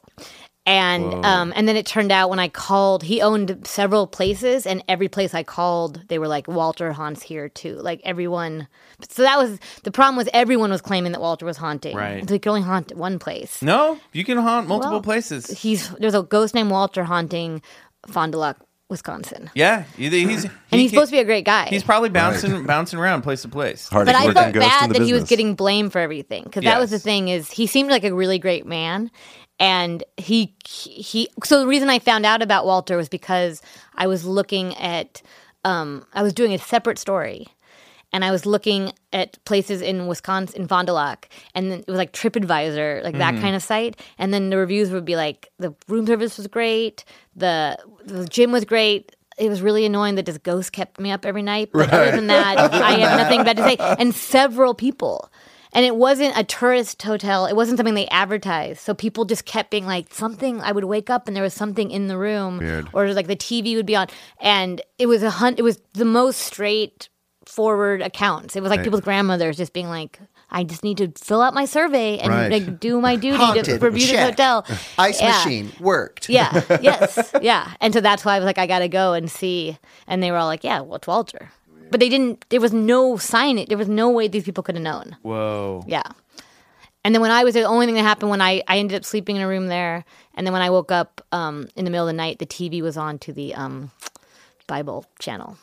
And 0.67 1.25
um, 1.25 1.53
and 1.55 1.69
then 1.69 1.77
it 1.77 1.87
turned 1.87 2.11
out 2.11 2.29
when 2.29 2.41
I 2.41 2.49
called, 2.49 3.05
he 3.05 3.23
owned 3.23 3.65
several 3.65 4.09
places, 4.09 4.67
and 4.67 4.83
every 4.89 5.09
place 5.09 5.33
I 5.33 5.45
called, 5.45 6.03
they 6.09 6.19
were 6.19 6.27
like 6.27 6.49
Walter 6.49 6.93
haunts 6.93 7.23
here 7.23 7.49
too. 7.49 7.77
Like 7.77 8.01
everyone, 8.03 8.67
so 9.09 9.23
that 9.23 9.39
was 9.39 9.61
the 9.85 9.93
problem. 9.93 10.17
Was 10.17 10.29
everyone 10.35 10.71
was 10.71 10.81
claiming 10.81 11.13
that 11.13 11.21
Walter 11.21 11.47
was 11.47 11.57
haunting? 11.57 11.97
Right. 11.97 12.29
So 12.29 12.35
he 12.35 12.41
could 12.41 12.51
only 12.51 12.63
haunt 12.63 12.97
one 12.97 13.21
place. 13.21 13.63
No, 13.63 14.01
you 14.13 14.25
can 14.25 14.39
haunt 14.39 14.67
multiple 14.67 14.95
Well, 14.95 15.03
places. 15.03 15.47
He's 15.47 15.89
there's 16.01 16.15
a 16.15 16.25
ghost 16.25 16.53
named 16.53 16.73
Walter 16.73 17.05
haunting 17.05 17.63
Fond 18.09 18.33
du 18.33 18.39
Lac, 18.39 18.57
Wisconsin, 18.89 19.51
Yeah, 19.55 19.85
either 19.99 20.17
he's 20.17 20.45
and 20.45 20.81
he's 20.81 20.91
supposed 20.91 21.11
to 21.11 21.17
be 21.17 21.21
a 21.21 21.25
great 21.25 21.45
guy. 21.45 21.67
He's 21.69 21.83
probably 21.83 22.09
bouncing 22.09 22.65
bouncing 22.65 22.99
around 22.99 23.23
place 23.23 23.43
to 23.43 23.49
place. 23.49 23.89
Hardest 23.89 24.15
but 24.15 24.21
I 24.21 24.27
working 24.27 24.35
felt 24.35 24.55
bad 24.55 24.91
the 24.91 24.99
that 24.99 25.07
he 25.07 25.13
was 25.13 25.25
getting 25.25 25.55
blamed 25.55 25.93
for 25.93 25.99
everything 25.99 26.45
because 26.45 26.65
that 26.65 26.79
was 26.81 26.91
the 26.91 26.99
thing 26.99 27.29
is 27.29 27.51
he 27.51 27.67
seemed 27.67 27.91
like 27.91 28.05
a 28.05 28.15
really 28.15 28.39
great 28.39 28.65
man 28.67 29.11
and 29.59 30.05
he 30.17 30.55
he 30.67 31.29
so 31.45 31.61
the 31.61 31.67
reason 31.67 31.89
I 31.89 31.99
found 31.99 32.27
out 32.27 32.43
about 32.43 32.67
Walter 32.67 32.97
was 32.97 33.09
because 33.09 33.63
I 33.95 34.07
was 34.07 34.25
looking 34.25 34.77
at 34.77 35.23
um 35.65 36.07
I 36.13 36.23
was 36.23 36.33
doing 36.33 36.53
a 36.53 36.59
separate 36.59 36.99
story. 36.99 37.49
And 38.13 38.25
I 38.25 38.31
was 38.31 38.47
looking 38.47 38.93
at 39.13 39.45
places 39.45 39.83
in 39.83 40.07
Wisconsin 40.07 40.63
in 40.63 40.69
Fond 40.69 40.87
du 40.87 40.93
Lac. 40.93 41.29
And 41.55 41.71
then 41.71 41.81
it 41.81 41.89
was 41.89 41.99
like 41.99 42.13
TripAdvisor 42.13 43.03
like 43.03 43.19
that 43.19 43.35
kind 43.41 43.55
of 43.57 43.63
site. 43.63 44.01
And 44.17 44.33
then 44.33 44.49
the 44.49 44.57
reviews 44.57 44.91
would 44.91 45.05
be 45.05 45.17
like 45.17 45.51
the 45.59 45.75
room 45.89 46.07
service 46.07 46.39
was 46.39 46.47
great. 46.47 47.05
The 47.35 47.77
the 48.05 48.27
gym 48.27 48.53
was 48.53 48.65
great. 48.65 49.15
It 49.39 49.51
was 49.51 49.61
really 49.61 49.85
annoying 49.85 50.15
that 50.15 50.25
this 50.25 50.39
ghost 50.39 50.73
kept 50.73 50.99
me 50.99 51.11
up 51.11 51.27
every 51.27 51.43
night. 51.43 51.71
But 51.73 51.93
other 51.93 52.13
than 52.13 52.29
that, 52.29 52.57
I 52.73 52.93
have 52.93 53.19
nothing 53.19 53.45
bad 53.45 53.57
to 53.59 53.65
say. 53.65 53.77
And 53.79 54.15
several 54.15 54.73
people. 54.73 55.31
And 55.73 55.85
it 55.85 55.97
wasn't 55.97 56.37
a 56.39 56.45
tourist 56.45 57.03
hotel. 57.03 57.47
It 57.47 57.55
wasn't 57.57 57.79
something 57.79 57.95
they 57.95 58.09
advertised. 58.09 58.81
So 58.81 58.95
people 58.95 59.25
just 59.25 59.45
kept 59.45 59.71
being 59.71 59.87
like 59.87 60.13
something. 60.15 60.61
I 60.61 60.73
would 60.73 60.85
wake 60.85 61.11
up 61.11 61.27
and 61.27 61.37
there 61.37 61.43
was 61.43 61.55
something 61.55 61.91
in 61.91 62.07
the 62.09 62.17
room, 62.17 62.59
Weird. 62.59 62.89
or 62.93 63.13
like 63.13 63.27
the 63.27 63.37
TV 63.37 63.77
would 63.77 63.87
be 63.87 63.97
on, 63.97 64.07
and 64.41 64.81
it 64.99 65.07
was 65.07 65.23
a 65.23 65.31
hunt. 65.31 65.59
It 65.59 65.63
was 65.63 65.81
the 65.93 66.05
most 66.05 66.39
straightforward 66.41 68.03
accounts. 68.03 68.57
It 68.57 68.63
was 68.63 68.71
like 68.71 68.83
people's 68.83 69.03
grandmothers 69.03 69.57
just 69.57 69.73
being 69.73 69.89
like, 69.89 70.19
"I 70.51 70.65
just 70.65 70.85
need 70.85 70.99
to 70.99 71.13
fill 71.17 71.43
out 71.43 71.55
my 71.55 71.65
survey 71.65 72.19
and 72.19 72.33
Right. 72.33 72.51
like 72.53 72.81
do 72.81 73.01
my 73.01 73.17
duty 73.27 73.39
to 73.39 73.45
Haunted, 73.45 73.83
review 73.83 74.01
this 74.01 74.11
check. 74.11 74.31
hotel." 74.31 74.65
Ice 74.99 75.21
Yeah. 75.21 75.29
machine 75.33 75.73
worked. 75.81 76.29
Yeah. 76.29 76.63
Yes. 76.83 77.33
Yeah. 77.43 77.73
And 77.81 77.93
so 77.95 78.01
that's 78.01 78.25
why 78.25 78.37
I 78.37 78.39
was 78.39 78.47
like, 78.47 78.59
I 78.59 78.67
got 78.67 78.81
to 78.81 78.89
go 78.89 79.13
and 79.15 79.31
see. 79.31 79.79
And 80.07 80.23
they 80.23 80.31
were 80.31 80.37
all 80.37 80.47
like, 80.47 80.65
yeah, 80.65 80.81
well, 80.81 80.97
it's 80.97 81.07
Walter. 81.07 81.51
But 81.91 82.01
they 82.01 82.09
didn't, 82.09 82.45
there 82.49 82.61
was 82.61 82.73
no 82.73 83.17
sign. 83.17 83.59
It 83.59 83.69
there 83.69 83.79
was 83.79 83.89
no 83.89 84.11
way 84.11 84.29
these 84.29 84.45
people 84.45 84.63
could 84.63 84.75
have 84.75 84.85
known. 84.85 85.17
Whoa. 85.23 85.85
Yeah. 85.87 86.03
And 87.05 87.15
then 87.15 87.23
when 87.23 87.31
I 87.31 87.45
was 87.45 87.55
the 87.55 87.63
only 87.63 87.87
thing 87.87 87.95
that 87.95 88.03
happened 88.03 88.31
when 88.31 88.41
I, 88.41 88.63
I 88.67 88.79
ended 88.79 88.97
up 88.97 89.05
sleeping 89.05 89.37
in 89.37 89.43
a 89.43 89.49
room 89.49 89.69
there. 89.69 90.05
And 90.35 90.45
then 90.45 90.53
when 90.53 90.63
I 90.63 90.71
woke 90.71 90.91
up 90.91 91.21
um, 91.31 91.69
in 91.77 91.85
the 91.85 91.91
middle 91.91 92.09
of 92.09 92.13
the 92.13 92.17
night, 92.17 92.41
the 92.41 92.47
TV 92.47 92.83
was 92.83 92.97
on 92.97 93.19
to 93.21 93.33
the 93.33 93.55
um, 93.55 93.93
Bible 94.67 95.07
channel. 95.21 95.57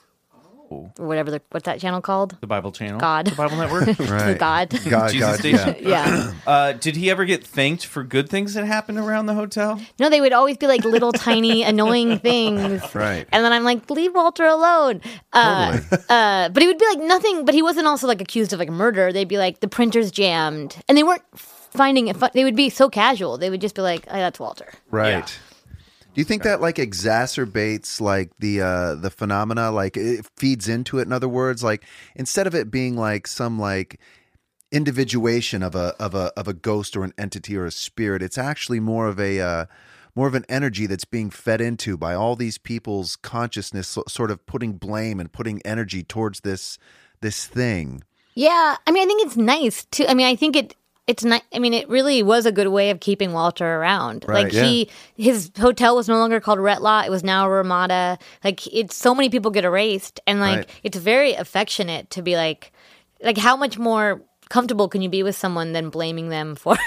Or 0.69 1.07
whatever 1.07 1.31
the, 1.31 1.41
what's 1.51 1.65
that 1.65 1.79
channel 1.79 2.01
called? 2.01 2.35
The 2.41 2.47
Bible 2.47 2.71
channel. 2.71 2.99
God. 2.99 3.27
The 3.27 3.35
Bible 3.35 3.57
Network. 3.57 3.99
Right. 4.13 4.37
God. 4.37 4.69
God, 4.89 5.11
Jesus 5.11 5.29
God, 5.29 5.39
Station. 5.39 5.75
yeah. 5.79 6.07
yeah. 6.07 6.33
Uh, 6.47 6.73
did 6.73 6.95
he 6.95 7.09
ever 7.09 7.25
get 7.25 7.43
thanked 7.45 7.85
for 7.85 8.03
good 8.03 8.29
things 8.29 8.53
that 8.53 8.65
happened 8.65 8.97
around 8.97 9.25
the 9.27 9.33
hotel? 9.33 9.79
No, 9.97 10.09
they 10.09 10.19
would 10.21 10.33
always 10.33 10.57
be 10.57 10.67
like 10.67 10.83
little 10.83 11.11
tiny 11.11 11.63
annoying 11.63 12.19
things. 12.19 12.81
Right. 12.93 13.25
And 13.31 13.45
then 13.45 13.53
I'm 13.53 13.63
like, 13.63 13.89
leave 13.89 14.13
Walter 14.13 14.45
alone. 14.45 15.01
Uh, 15.31 15.79
uh, 16.09 16.49
but 16.49 16.61
he 16.61 16.67
would 16.67 16.77
be 16.77 16.85
like 16.85 16.99
nothing. 16.99 17.45
But 17.45 17.55
he 17.55 17.61
wasn't 17.61 17.87
also 17.87 18.07
like 18.07 18.21
accused 18.21 18.51
of 18.53 18.59
like 18.59 18.69
murder. 18.69 19.13
They'd 19.13 19.27
be 19.27 19.37
like 19.37 19.61
the 19.61 19.67
printer's 19.67 20.11
jammed, 20.11 20.75
and 20.89 20.97
they 20.97 21.03
weren't 21.03 21.23
finding 21.33 22.07
it. 22.07 22.17
Fun. 22.17 22.31
They 22.33 22.43
would 22.43 22.55
be 22.55 22.69
so 22.69 22.89
casual. 22.89 23.37
They 23.37 23.49
would 23.49 23.61
just 23.61 23.75
be 23.75 23.81
like, 23.81 24.05
oh, 24.09 24.13
that's 24.13 24.39
Walter. 24.39 24.71
Right. 24.91 25.37
Do 26.13 26.21
you 26.21 26.25
think 26.25 26.43
that 26.43 26.61
like 26.61 26.75
exacerbates 26.75 27.99
like 27.99 28.31
the 28.37 28.61
uh 28.61 28.95
the 28.95 29.09
phenomena 29.09 29.71
like 29.71 29.97
it 29.97 30.27
feeds 30.37 30.67
into 30.67 30.99
it 30.99 31.03
in 31.03 31.11
other 31.11 31.27
words 31.27 31.63
like 31.63 31.83
instead 32.15 32.45
of 32.45 32.53
it 32.53 32.69
being 32.69 32.95
like 32.95 33.25
some 33.25 33.57
like 33.57 33.99
individuation 34.71 35.63
of 35.63 35.73
a 35.73 35.95
of 35.99 36.13
a 36.13 36.31
of 36.37 36.47
a 36.47 36.53
ghost 36.53 36.95
or 36.95 37.03
an 37.03 37.13
entity 37.17 37.57
or 37.57 37.65
a 37.65 37.71
spirit 37.71 38.21
it's 38.21 38.37
actually 38.37 38.79
more 38.79 39.07
of 39.07 39.19
a 39.19 39.39
uh 39.39 39.65
more 40.15 40.27
of 40.27 40.35
an 40.35 40.45
energy 40.47 40.85
that's 40.85 41.05
being 41.05 41.31
fed 41.31 41.59
into 41.59 41.97
by 41.97 42.13
all 42.13 42.35
these 42.35 42.59
people's 42.59 43.15
consciousness 43.15 43.87
so, 43.87 44.03
sort 44.07 44.29
of 44.29 44.45
putting 44.45 44.73
blame 44.73 45.19
and 45.19 45.31
putting 45.31 45.61
energy 45.63 46.03
towards 46.03 46.41
this 46.41 46.77
this 47.21 47.47
thing 47.47 48.03
Yeah, 48.35 48.77
I 48.87 48.91
mean, 48.91 49.03
I 49.03 49.05
think 49.05 49.25
it's 49.25 49.37
nice 49.37 49.85
too. 49.85 50.05
I 50.07 50.13
mean, 50.13 50.25
I 50.25 50.35
think 50.35 50.55
it. 50.55 50.75
It's 51.05 51.23
not. 51.25 51.41
I 51.53 51.59
mean, 51.59 51.73
it 51.73 51.89
really 51.89 52.23
was 52.23 52.45
a 52.45 52.51
good 52.51 52.67
way 52.69 52.89
of 52.89 52.99
keeping 53.01 53.33
Walter 53.33 53.65
around. 53.65 54.23
Right, 54.27 54.45
like 54.45 54.53
yeah. 54.53 54.63
he, 54.63 54.89
his 55.17 55.51
hotel 55.59 55.95
was 55.97 56.07
no 56.07 56.17
longer 56.17 56.39
called 56.39 56.59
Retlaw; 56.59 57.05
it 57.05 57.09
was 57.11 57.23
now 57.23 57.49
Ramada. 57.49 58.17
Like 58.43 58.65
it's 58.73 58.95
so 58.95 59.13
many 59.13 59.29
people 59.29 59.51
get 59.51 59.65
erased, 59.65 60.21
and 60.25 60.39
like 60.39 60.57
Right. 60.59 60.69
it's 60.83 60.97
very 60.97 61.33
affectionate 61.33 62.09
to 62.11 62.21
be 62.21 62.35
like, 62.37 62.71
like 63.21 63.37
how 63.37 63.57
much 63.57 63.77
more 63.77 64.21
comfortable 64.49 64.87
can 64.87 65.01
you 65.01 65.09
be 65.09 65.23
with 65.23 65.35
someone 65.35 65.73
than 65.73 65.89
blaming 65.89 66.29
them 66.29 66.55
for 66.63 66.77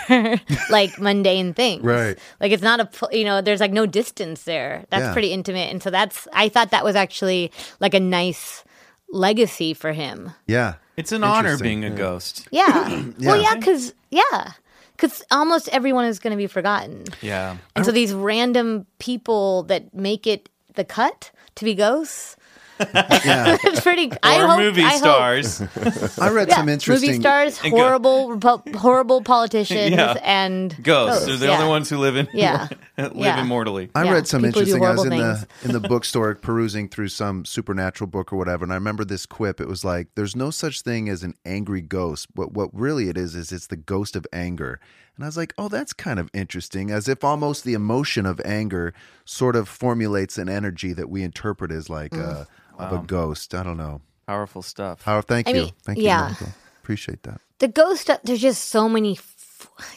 like 0.71 0.99
mundane 0.99 1.53
things? 1.53 1.83
Right. 1.85 2.19
Like 2.41 2.53
it's 2.53 2.62
not 2.62 2.81
a 2.81 2.89
you 3.17 3.25
know, 3.25 3.43
there's 3.43 3.61
like 3.61 3.73
no 3.73 3.85
distance 3.85 4.45
there. 4.45 4.87
That's 4.89 5.03
Yeah. 5.05 5.12
pretty 5.12 5.33
intimate, 5.33 5.71
and 5.71 5.83
so 5.83 5.91
that's 5.91 6.27
I 6.33 6.49
thought 6.49 6.71
that 6.71 6.85
was 6.85 6.97
actually 6.97 7.53
like 7.81 7.93
a 7.93 8.01
nice 8.01 8.64
legacy 9.11 9.75
for 9.75 9.93
him. 9.93 10.31
yeah 10.47 10.75
It's 10.97 11.12
an 11.12 11.22
honor 11.24 11.51
Interesting, 11.51 11.80
being 11.82 11.92
a 11.92 11.97
ghost. 11.97 12.49
Yeah. 12.51 13.03
Well, 13.20 13.36
Yeah. 13.40 13.51
yeah, 13.51 13.55
because 13.57 13.94
yeah, 14.11 14.53
because 14.97 15.22
almost 15.30 15.68
everyone 15.70 16.07
is 16.07 16.18
going 16.18 16.30
to 16.32 16.36
be 16.36 16.47
forgotten, 16.47 17.05
Yeah. 17.20 17.57
and 17.74 17.84
so 17.84 17.92
these 17.92 18.14
random 18.14 18.86
people 18.99 19.64
that 19.64 19.92
make 19.94 20.26
it 20.26 20.49
the 20.74 20.84
cut 20.84 21.30
to 21.57 21.64
be 21.64 21.74
ghosts. 21.74 22.36
Yeah 22.81 23.57
it's 23.64 23.81
pretty. 23.81 24.12
I 24.22 24.43
Or 24.43 24.49
hope, 24.49 24.59
movie 24.59 24.83
I 24.83 24.91
hope- 24.91 24.99
stars. 24.99 25.61
i 26.20 26.31
read 26.31 26.49
Yeah, 26.49 26.57
some 26.57 26.68
interesting 26.68 27.11
movie 27.11 27.20
stars, 27.20 27.59
horrible, 27.59 28.29
repu- 28.37 28.74
horrible 28.74 29.22
politicians, 29.22 29.91
Yeah. 29.93 30.16
and 30.22 30.77
Ghosts. 30.83 31.27
They're 31.27 31.37
the 31.37 31.47
yeah. 31.47 31.57
only 31.59 31.68
ones 31.68 31.89
who 31.91 31.99
live 31.99 32.16
in 32.16 32.29
Yeah. 32.33 32.68
live 32.99 33.12
Yeah. 33.14 33.41
immortally. 33.41 33.91
I 33.95 34.05
Yeah, 34.05 34.12
read 34.12 34.27
some 34.27 34.43
people 34.43 34.62
do 34.62 34.77
interesting. 34.77 34.85
I 34.85 34.91
was 34.93 35.05
in 35.05 35.12
horrible 35.12 35.47
the 35.62 35.64
in 35.68 35.72
the 35.72 35.89
bookstore 35.89 36.35
perusing 36.35 36.89
through 36.89 37.09
some 37.09 37.45
supernatural 37.45 38.09
book 38.09 38.33
or 38.33 38.37
whatever, 38.37 38.64
and 38.64 38.72
I 38.72 38.77
remember 38.77 39.05
this 39.05 39.27
quip. 39.27 39.61
It 39.61 39.68
was 39.68 39.85
like, 39.85 40.09
"There's 40.14 40.37
no 40.37 40.51
such 40.51 40.83
thing 40.83 41.09
as 41.09 41.22
an 41.22 41.35
angry 41.45 41.81
ghost. 41.81 42.27
What 42.35 42.53
what 42.53 42.70
really 42.72 43.09
it 43.09 43.16
is 43.16 43.35
is 43.35 43.53
it's 43.53 43.66
the 43.68 43.77
ghost 43.77 44.16
of 44.16 44.27
anger." 44.33 44.81
And 45.17 45.25
I 45.25 45.29
was 45.29 45.37
like, 45.37 45.55
"Oh, 45.59 45.69
that's 45.69 45.93
kind 45.93 46.19
of 46.19 46.31
interesting." 46.35 46.91
As 46.91 47.09
if 47.09 47.25
almost 47.25 47.64
the 47.64 47.75
emotion 47.75 48.27
of 48.27 48.41
anger 48.45 48.93
sort 49.25 49.57
of 49.57 49.69
formulates 49.69 50.37
an 50.39 50.49
energy 50.49 50.93
that 50.93 51.09
we 51.09 51.23
interpret 51.23 51.71
as 51.73 51.89
like 51.91 52.12
Mm. 52.12 52.21
a 52.21 52.47
of 52.79 52.93
a 52.93 53.07
ghost. 53.07 53.55
I 53.55 53.62
don't 53.62 53.79
know. 53.79 54.03
Powerful 54.27 54.61
stuff. 54.62 55.03
How? 55.03 55.21
Thank 55.23 55.49
I 55.49 55.53
you, 55.53 55.62
mean, 55.62 55.73
thank 55.85 55.99
you, 55.99 56.05
yeah. 56.05 56.29
Michael. 56.29 56.49
Appreciate 56.83 57.23
that. 57.23 57.41
the 57.59 57.69
ghost. 57.69 58.11
There's 58.25 58.41
just 58.43 58.64
so 58.69 58.89
many. 58.89 59.12
F- 59.12 59.33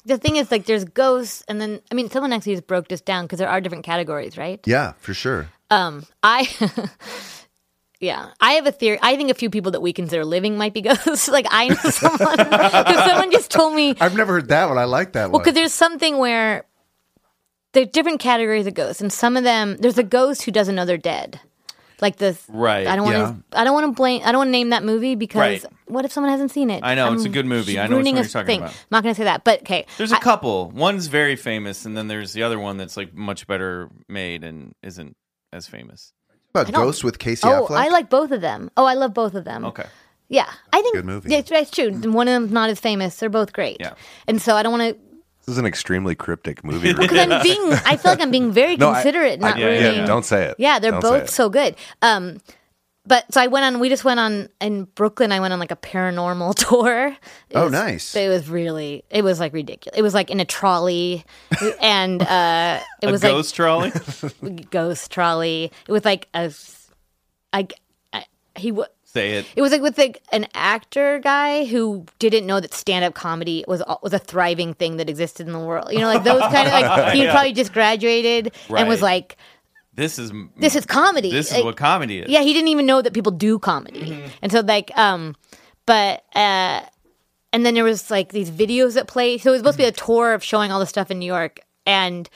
the 0.06 0.18
thing 0.18 0.38
is, 0.38 0.50
like, 0.52 0.66
there's 0.66 0.86
ghosts, 0.86 1.44
and 1.50 1.60
then 1.60 1.82
I 1.92 1.96
mean, 1.96 2.10
someone 2.10 2.32
actually 2.32 2.54
just 2.56 2.68
broke 2.68 2.88
this 2.88 3.02
down 3.02 3.26
because 3.26 3.40
there 3.40 3.50
are 3.50 3.60
different 3.60 3.84
categories, 3.84 4.38
right? 4.38 4.60
Yeah, 4.66 4.94
for 5.02 5.14
sure. 5.14 5.50
Um, 5.70 6.06
I, 6.24 6.48
yeah, 8.00 8.30
I 8.40 8.54
have 8.54 8.66
a 8.66 8.72
theory. 8.72 8.98
I 9.02 9.16
think 9.18 9.30
a 9.30 9.34
few 9.34 9.50
people 9.50 9.72
that 9.72 9.82
we 9.82 9.92
consider 9.94 10.24
living 10.26 10.58
might 10.58 10.74
be 10.74 10.82
ghosts. 10.90 11.28
like 11.28 11.46
I 11.50 11.68
know 11.70 11.76
someone 11.76 12.38
because 12.38 13.06
someone 13.10 13.32
just 13.32 13.52
told 13.52 13.74
me. 13.76 13.96
I've 14.00 14.16
never 14.16 14.34
heard 14.34 14.48
that 14.50 14.70
one. 14.70 14.78
I 14.78 14.86
like 14.86 15.14
that 15.14 15.24
Well, 15.26 15.34
one. 15.34 15.42
because 15.42 15.54
there's 15.56 15.74
something 15.74 16.18
where 16.18 16.66
there's 17.74 17.88
different 17.90 18.20
categories 18.20 18.66
of 18.68 18.74
ghosts, 18.74 19.02
and 19.02 19.12
some 19.12 19.38
of 19.38 19.44
them 19.44 19.78
there's 19.80 19.98
a 19.98 20.04
ghost 20.04 20.44
who 20.44 20.52
doesn't 20.52 20.76
know 20.76 20.86
they're 20.86 20.98
dead. 20.98 21.40
Like 22.02 22.16
this, 22.16 22.42
Right. 22.48 22.88
I 22.88 22.96
don't 22.96 23.04
want 23.04 23.18
Yeah. 23.18 23.36
to. 23.52 23.60
I 23.60 23.64
don't 23.66 23.74
want 23.74 23.88
to 23.88 23.92
blame. 23.92 24.22
I 24.24 24.32
don't 24.32 24.40
want 24.40 24.48
to 24.48 24.52
name 24.54 24.70
that 24.70 24.86
movie 24.86 25.16
because 25.16 25.36
Right. 25.36 25.66
what 25.86 26.06
if 26.06 26.14
someone 26.14 26.32
hasn't 26.32 26.52
seen 26.52 26.70
it? 26.70 26.80
I 26.82 26.96
know, 26.96 27.12
it's 27.12 27.26
a 27.26 27.30
good 27.30 27.46
movie. 27.46 27.78
I 27.78 27.88
know 27.88 27.98
which 27.98 28.06
ruining 28.06 28.16
one 28.16 28.22
a 28.22 28.24
you're 28.24 28.30
talking 28.32 28.46
thing. 28.48 28.60
about. 28.62 28.72
I'm 28.72 28.78
not 28.90 29.04
going 29.04 29.14
to 29.14 29.20
say 29.20 29.26
that, 29.26 29.44
but 29.44 29.60
okay. 29.64 29.86
There's 29.98 30.14
a 30.14 30.16
I- 30.16 30.20
couple. 30.20 30.72
One's 30.72 31.08
very 31.08 31.36
famous, 31.36 31.84
and 31.86 31.98
then 31.98 32.08
there's 32.08 32.32
the 32.32 32.44
other 32.44 32.58
one 32.58 32.78
that's 32.78 32.96
like 32.96 33.14
much 33.14 33.48
better 33.48 33.90
made 34.08 34.46
and 34.46 34.74
isn't 34.82 35.18
as 35.52 35.68
famous. 35.68 36.14
About 36.52 36.68
don't- 36.72 36.84
ghosts 36.86 37.04
with 37.04 37.20
Casey 37.20 37.48
Oh, 37.48 37.66
Affleck. 37.68 37.78
I 37.78 37.90
like 37.90 38.10
both 38.10 38.32
of 38.32 38.42
them. 38.42 38.70
Oh, 38.78 38.86
I 38.86 38.94
love 38.94 39.14
both 39.14 39.34
of 39.36 39.44
them. 39.46 39.66
Okay. 39.66 39.86
Yeah, 40.32 40.48
I 40.72 40.82
think 40.82 40.96
Good 40.96 41.06
movie. 41.06 41.30
Yeah, 41.32 41.40
it's, 41.40 41.52
it's 41.52 41.72
true. 41.72 41.92
One 42.12 42.28
of 42.28 42.34
them's 42.34 42.52
not 42.52 42.70
as 42.70 42.80
famous. 42.80 43.16
They're 43.16 43.30
both 43.30 43.52
great. 43.52 43.78
Yeah. 43.80 43.94
And 44.28 44.40
so 44.40 44.56
I 44.56 44.62
don't 44.62 44.72
want 44.78 44.96
to 44.96 45.00
This 45.46 45.54
is 45.54 45.58
an 45.58 45.66
extremely 45.66 46.14
cryptic 46.14 46.64
movie. 46.64 46.94
because 46.94 47.18
I'm 47.18 47.42
being. 47.42 47.74
I 47.86 47.98
feel 47.98 48.12
like 48.12 48.22
I'm 48.22 48.30
being 48.30 48.52
very 48.52 48.78
No, 48.78 48.90
I- 48.90 48.94
considerate, 49.02 49.40
not 49.40 49.56
I- 49.56 49.60
yeah, 49.60 49.66
ruining. 49.66 49.96
yeah, 50.02 50.06
Don't 50.06 50.26
say 50.26 50.46
it. 50.46 50.56
Yeah, 50.60 50.78
they're 50.78 50.92
Don't 50.92 51.02
both 51.02 51.30
so 51.32 51.50
good. 51.50 51.76
Um, 52.04 52.42
but 53.10 53.26
so 53.34 53.42
I 53.42 53.48
went 53.48 53.66
on. 53.66 53.82
We 53.82 53.90
just 53.90 54.06
went 54.06 54.22
on 54.22 54.48
in 54.62 54.86
Brooklyn. 54.86 55.34
I 55.34 55.42
went 55.42 55.52
on 55.52 55.60
like 55.60 55.72
a 55.72 55.76
paranormal 55.76 56.56
tour. 56.70 57.08
It 57.08 57.18
Oh, 57.56 57.64
was- 57.64 57.72
nice. 57.74 58.16
It 58.16 58.30
was 58.30 58.48
really. 58.48 59.04
It 59.10 59.24
was 59.26 59.40
like 59.42 59.52
ridiculous. 59.52 59.98
It 60.00 60.02
was 60.04 60.14
like 60.14 60.30
in 60.32 60.40
a 60.40 60.46
trolley, 60.46 61.26
and 61.82 62.22
uh, 62.22 62.80
it 63.02 63.08
a 63.10 63.12
was 63.12 63.22
ghost 63.22 63.54
trolley. 63.56 63.92
like 64.42 64.70
ghost 64.72 65.12
trolley. 65.12 65.72
It 65.88 65.92
was 65.92 66.06
like 66.06 66.30
a. 66.34 66.54
I. 67.52 67.68
I 68.14 68.26
he. 68.56 68.72
wa- 68.72 68.86
Say 69.04 69.38
it. 69.40 69.48
It 69.56 69.64
was 69.64 69.72
like 69.72 69.82
with 69.82 69.98
like 69.98 70.22
an 70.32 70.46
actor 70.54 71.18
guy 71.18 71.66
who 71.66 72.06
didn't 72.20 72.46
know 72.46 72.60
that 72.60 72.76
stand 72.76 73.04
up 73.04 73.16
comedy 73.16 73.66
was 73.68 73.82
was 74.04 74.14
a 74.14 74.20
thriving 74.20 74.76
thing 74.76 74.98
that 74.98 75.10
existed 75.10 75.48
in 75.48 75.54
the 75.54 75.58
world. 75.60 75.92
You 75.92 75.98
know, 75.98 76.06
like 76.06 76.24
those 76.24 76.42
kind 76.42 76.68
of 76.68 76.74
like 76.74 77.14
he 77.16 77.26
probably 77.26 77.54
just 77.54 77.74
graduated 77.74 78.54
and 78.70 78.88
was 78.88 79.02
like, 79.02 79.36
This 80.00 80.18
is 80.18 80.32
"This 80.58 80.76
is 80.76 80.86
comedy." 80.86 81.32
This 81.32 81.48
is 81.52 81.58
Like, 81.58 81.66
what 81.66 81.78
comedy 81.78 82.20
is. 82.20 82.30
Yeah, 82.30 82.42
he 82.42 82.54
didn't 82.54 82.70
even 82.70 82.86
know 82.86 83.02
that 83.02 83.14
people 83.14 83.32
do 83.32 83.60
comedy, 83.60 84.00
Mm-hmm. 84.12 84.28
and 84.42 84.52
so 84.52 84.62
like, 84.62 84.90
um, 84.98 85.36
but 85.86 86.24
uh, 86.36 86.82
and 87.54 87.66
then 87.66 87.74
there 87.74 87.84
was 87.84 88.10
like 88.10 88.32
these 88.32 88.50
videos 88.50 88.94
that 88.96 89.08
play. 89.08 89.38
So 89.38 89.50
it 89.50 89.54
was 89.54 89.60
supposed 89.60 89.78
to 89.78 89.84
be 89.84 89.88
a 89.88 89.92
tour 89.92 90.34
of 90.34 90.44
showing 90.44 90.72
all 90.72 90.80
the 90.80 90.86
stuff 90.86 91.12
in 91.12 91.20
New 91.20 91.26
York, 91.26 91.60
and 91.86 92.30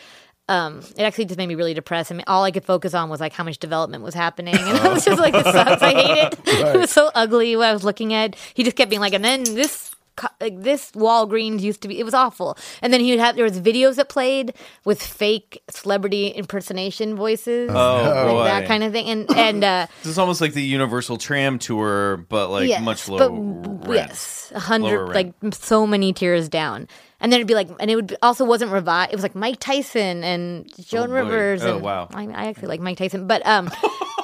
um, 0.49 0.79
it 0.97 1.03
actually 1.03 1.25
just 1.25 1.37
made 1.37 1.47
me 1.47 1.55
really 1.55 1.73
depressed. 1.73 2.11
I 2.11 2.15
mean, 2.15 2.25
all 2.27 2.43
I 2.43 2.51
could 2.51 2.65
focus 2.65 2.93
on 2.93 3.09
was 3.09 3.19
like 3.21 3.31
how 3.33 3.43
much 3.45 3.59
development 3.59 4.03
was 4.03 4.13
happening, 4.13 4.55
and 4.55 4.77
I 4.77 4.89
was 4.93 5.05
just 5.05 5.19
like, 5.19 5.33
"This 5.33 5.43
sucks." 5.53 5.81
I 5.81 5.93
hate 5.93 6.17
it. 6.27 6.39
It 6.75 6.77
was 6.79 6.89
so 6.91 7.11
ugly. 7.15 7.55
What 7.55 7.67
I 7.69 7.73
was 7.73 7.83
looking 7.83 8.13
at, 8.13 8.35
he 8.53 8.63
just 8.63 8.75
kept 8.75 8.89
being 8.89 8.99
like, 9.01 9.13
and 9.13 9.23
then 9.23 9.43
this. 9.43 9.91
Like 10.39 10.61
this 10.61 10.91
Walgreens 10.91 11.61
used 11.61 11.81
to 11.81 11.87
be, 11.87 11.99
it 11.99 12.03
was 12.03 12.13
awful. 12.13 12.57
And 12.81 12.93
then 12.93 12.99
he 13.01 13.11
would 13.11 13.19
have 13.19 13.35
there 13.35 13.43
was 13.45 13.59
videos 13.59 13.95
that 13.95 14.09
played 14.09 14.53
with 14.85 15.01
fake 15.01 15.61
celebrity 15.69 16.27
impersonation 16.27 17.15
voices, 17.15 17.69
Oh, 17.71 17.73
like 18.03 18.27
boy. 18.27 18.43
that 18.43 18.67
kind 18.67 18.83
of 18.83 18.91
thing. 18.91 19.07
And 19.07 19.31
and 19.35 19.63
uh, 19.63 19.87
This 20.03 20.11
is 20.11 20.19
almost 20.19 20.39
like 20.41 20.53
the 20.53 20.61
Universal 20.61 21.17
Tram 21.17 21.57
tour, 21.59 22.17
but 22.29 22.49
like 22.49 22.67
yes, 22.69 22.83
much 22.83 23.09
lower. 23.09 23.93
Yes, 23.93 24.51
a 24.53 24.59
hundred, 24.59 25.07
like 25.13 25.33
so 25.51 25.87
many 25.87 26.13
tiers 26.13 26.47
down, 26.47 26.87
and 27.19 27.31
then 27.31 27.39
it'd 27.39 27.47
be 27.47 27.55
like, 27.55 27.69
and 27.79 27.89
it 27.89 27.95
would 27.95 28.07
be- 28.07 28.15
also 28.21 28.45
wasn't 28.45 28.71
revived. 28.71 29.11
It 29.11 29.15
was 29.15 29.23
like 29.23 29.35
Mike 29.35 29.59
Tyson 29.59 30.23
and 30.23 30.71
Joan 30.85 31.09
boy. 31.09 31.15
Rivers. 31.15 31.63
Oh, 31.63 31.75
and, 31.75 31.83
wow. 31.83 32.07
I, 32.13 32.27
I 32.27 32.45
actually 32.45 32.67
like 32.67 32.79
Mike 32.81 32.97
Tyson, 32.97 33.27
but 33.27 33.45
um, 33.45 33.69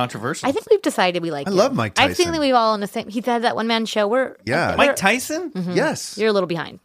Controversial. 0.00 0.48
I 0.48 0.52
think 0.52 0.66
we've 0.70 0.80
decided 0.82 1.22
we 1.22 1.30
like. 1.30 1.46
I 1.46 1.50
him. 1.50 1.56
love 1.56 1.74
Mike 1.74 1.94
Tyson. 1.94 2.10
I 2.10 2.14
think 2.14 2.30
that 2.32 2.40
we've 2.40 2.54
all 2.54 2.72
on 2.72 2.80
the 2.80 2.86
same. 2.86 3.08
He 3.08 3.20
had 3.20 3.42
that 3.42 3.54
one 3.54 3.66
man 3.66 3.84
show. 3.86 4.08
We're 4.08 4.36
Yeah. 4.46 4.74
Mike 4.78 4.96
Tyson. 4.96 5.50
Mm-hmm. 5.50 5.72
Yes. 5.72 6.16
you're 6.16 6.28
a 6.28 6.32
little 6.32 6.46
behind. 6.46 6.80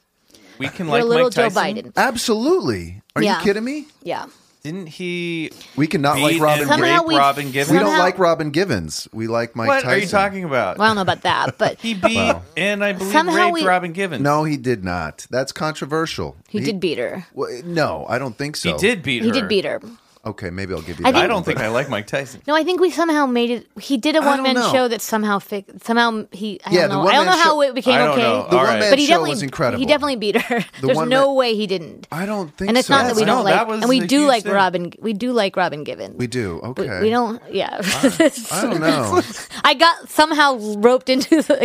We 0.59 0.67
can 0.67 0.85
You're 0.87 0.95
like 0.95 1.03
a 1.03 1.05
little 1.05 1.25
Mike 1.27 1.33
Joe 1.33 1.49
Tyson. 1.49 1.91
Biden. 1.91 1.93
Absolutely. 1.95 3.01
Are 3.15 3.23
Yeah. 3.23 3.37
you 3.37 3.43
kidding 3.43 3.63
me? 3.63 3.87
Yeah. 4.03 4.25
Didn't 4.63 4.87
he 4.87 5.51
We 5.75 5.85
cannot 5.85 6.15
beat 6.15 6.23
like 6.23 6.41
Robin. 6.41 6.67
Somehow 6.67 6.97
rape 6.99 7.07
we- 7.07 7.15
Robin 7.17 7.51
Givens? 7.51 7.71
we 7.71 7.77
don't 7.77 7.85
somehow- 7.87 7.99
like 8.03 8.17
Robin 8.19 8.49
Givens. 8.51 9.07
We 9.13 9.27
like 9.27 9.55
Mike 9.55 9.67
what 9.67 9.83
Tyson. 9.83 9.89
are 9.91 9.97
you 9.97 10.07
talking 10.07 10.43
about? 10.43 10.77
Well, 10.79 10.85
I 10.85 10.89
don't 10.89 10.95
know 10.95 11.01
about 11.03 11.21
that, 11.21 11.57
but 11.59 11.79
he 11.81 11.93
beat 11.93 12.35
and 12.57 12.83
I 12.83 12.93
believe 12.93 13.11
Somehow 13.13 13.45
raped 13.45 13.53
we- 13.53 13.63
Robin 13.65 13.93
Givens. 13.93 14.23
No, 14.23 14.43
he 14.43 14.57
did 14.57 14.83
not. 14.83 15.27
That's 15.29 15.51
controversial. 15.51 16.35
he 16.49 16.59
did 16.61 16.79
beat 16.79 16.97
her. 16.97 17.27
Well, 17.33 17.61
no, 17.63 18.05
I 18.09 18.17
don't 18.17 18.37
think 18.37 18.55
so. 18.57 18.71
he 18.73 18.77
did 18.79 19.03
beat 19.03 19.19
her. 19.19 19.25
He 19.25 19.31
did 19.31 19.47
beat 19.47 19.65
her. 19.65 19.79
Okay, 20.25 20.49
maybe 20.49 20.73
I'll 20.73 20.81
give 20.81 20.99
you. 20.99 21.05
I 21.05 21.11
that 21.11 21.17
think- 21.19 21.23
I 21.23 21.27
don't 21.27 21.45
think 21.45 21.59
I 21.59 21.67
like 21.67 21.87
Mike 21.87 22.07
Tyson. 22.07 22.41
No, 22.47 22.55
I 22.55 22.63
think 22.63 22.81
we 22.81 22.89
somehow 22.89 23.27
made 23.27 23.51
it. 23.51 23.67
He 23.79 23.97
did 23.97 24.15
a 24.15 24.21
one 24.21 24.41
man 24.41 24.55
know. 24.55 24.71
show 24.71 24.87
that 24.87 25.01
somehow 25.01 25.37
fi- 25.37 25.65
somehow 25.83 26.25
he. 26.31 26.59
I 26.65 26.71
Yeah, 26.71 26.87
don't 26.87 26.89
know. 26.89 27.07
I 27.07 27.13
don't 27.13 27.25
know 27.25 27.31
one-man 27.31 27.37
how 27.45 27.61
it 27.61 27.75
became 27.75 28.01
okay. 28.01 28.21
know. 28.23 28.47
The 28.49 28.57
All 28.57 28.63
right. 28.63 28.71
one 28.71 28.79
man 28.79 28.91
but 28.91 28.97
he 28.99 29.05
show 29.05 29.09
definitely 29.11 29.29
was 29.29 29.43
incredible. 29.43 29.79
He 29.79 29.85
definitely 29.85 30.15
beat 30.15 30.41
her. 30.41 30.65
There's 30.81 30.97
no 30.97 31.05
man- 31.27 31.35
way 31.35 31.55
he 31.55 31.67
didn't. 31.67 32.07
I 32.11 32.25
don't 32.25 32.49
think 32.57 32.69
And 32.69 32.77
it's 32.77 32.87
so. 32.87 32.95
not 32.95 33.05
that 33.07 33.15
we 33.15 33.23
don't 33.23 33.45
that 33.45 33.67
like, 33.67 33.81
and 33.81 33.87
we 33.89 33.99
do 33.99 34.25
like 34.25 34.43
thing. 34.43 34.51
Robin. 34.53 34.91
We 34.99 35.13
do 35.13 35.31
like 35.31 35.55
Robin 35.55 35.83
Givens. 35.83 36.17
We 36.17 36.25
do. 36.27 36.59
Okay. 36.63 37.01
We, 37.01 37.09
don't. 37.11 37.39
Yeah. 37.51 37.79
I 37.83 38.61
don't 38.61 38.79
know. 38.81 39.21
I 39.63 39.75
got 39.75 40.09
somehow 40.09 40.57
roped 40.77 41.09
into 41.09 41.41
the, 41.43 41.57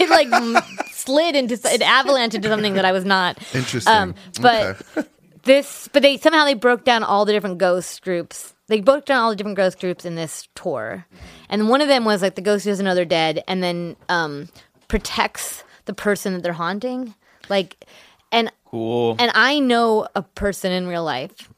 it 0.00 0.10
like 0.10 0.82
slid 0.90 1.36
into 1.36 1.54
it 1.72 1.82
avalanche 1.82 2.34
into 2.34 2.48
something 2.48 2.74
that 2.74 2.84
I 2.84 2.90
was 2.90 3.04
not. 3.04 3.38
Interesting. 3.54 3.92
Um, 3.94 4.14
but 4.40 4.76
Okay. 4.96 5.08
This, 5.46 5.88
but 5.92 6.02
they 6.02 6.18
somehow 6.18 6.44
they 6.44 6.54
broke 6.54 6.84
down 6.84 7.02
all 7.02 7.24
the 7.24 7.32
different 7.32 7.58
ghost 7.58 8.02
groups. 8.02 8.52
They 8.68 8.80
broke 8.80 9.06
down 9.06 9.22
all 9.22 9.30
the 9.30 9.36
different 9.36 9.56
ghost 9.56 9.80
groups 9.80 10.04
in 10.04 10.14
this 10.16 10.48
tour, 10.54 11.06
and 11.48 11.68
one 11.68 11.80
of 11.80 11.88
them 11.88 12.04
was 12.04 12.20
like 12.20 12.34
the 12.34 12.42
ghost 12.42 12.64
who 12.64 12.70
doesn't 12.70 12.84
know 12.84 12.94
they're 12.94 13.04
dead, 13.04 13.42
and 13.48 13.62
then 13.62 13.96
um, 14.08 14.48
protects 14.88 15.64
the 15.86 15.94
person 15.94 16.34
that 16.34 16.42
they're 16.42 16.52
haunting. 16.52 17.14
Like, 17.48 17.86
and 18.32 18.50
Cool. 18.66 19.16
and 19.18 19.30
I 19.34 19.60
know 19.60 20.08
a 20.14 20.22
person 20.22 20.72
in 20.72 20.86
real 20.88 21.04
life 21.04 21.48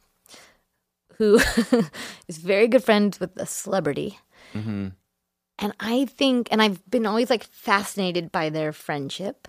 who 1.17 1.39
is 2.29 2.39
very 2.39 2.69
good 2.69 2.85
friends 2.85 3.19
with 3.19 3.37
a 3.37 3.47
celebrity. 3.47 4.19
Mm-hmm. 4.55 4.89
And 5.59 5.73
I 5.81 6.05
think, 6.05 6.49
and 6.53 6.63
I've 6.63 6.89
been 6.89 7.07
always 7.07 7.31
like 7.31 7.43
fascinated 7.43 8.31
by 8.31 8.51
their 8.51 8.73
friendship. 8.73 9.49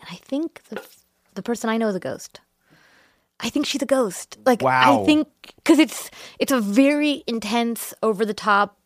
And 0.00 0.08
I 0.10 0.16
think 0.16 0.62
the, 0.68 0.84
the 1.34 1.42
person 1.42 1.70
I 1.70 1.78
know 1.78 1.88
is 1.88 1.94
a 1.94 2.00
ghost. 2.00 2.40
I 3.40 3.50
think 3.50 3.66
she's 3.66 3.82
a 3.82 3.86
ghost. 3.86 4.38
Like, 4.46 4.62
Wow. 4.62 5.02
I 5.02 5.06
think, 5.06 5.28
because 5.56 5.78
it's, 5.78 6.10
it's 6.38 6.52
a 6.52 6.60
very 6.60 7.22
intense, 7.26 7.92
over 8.02 8.24
the 8.24 8.34
top 8.34 8.78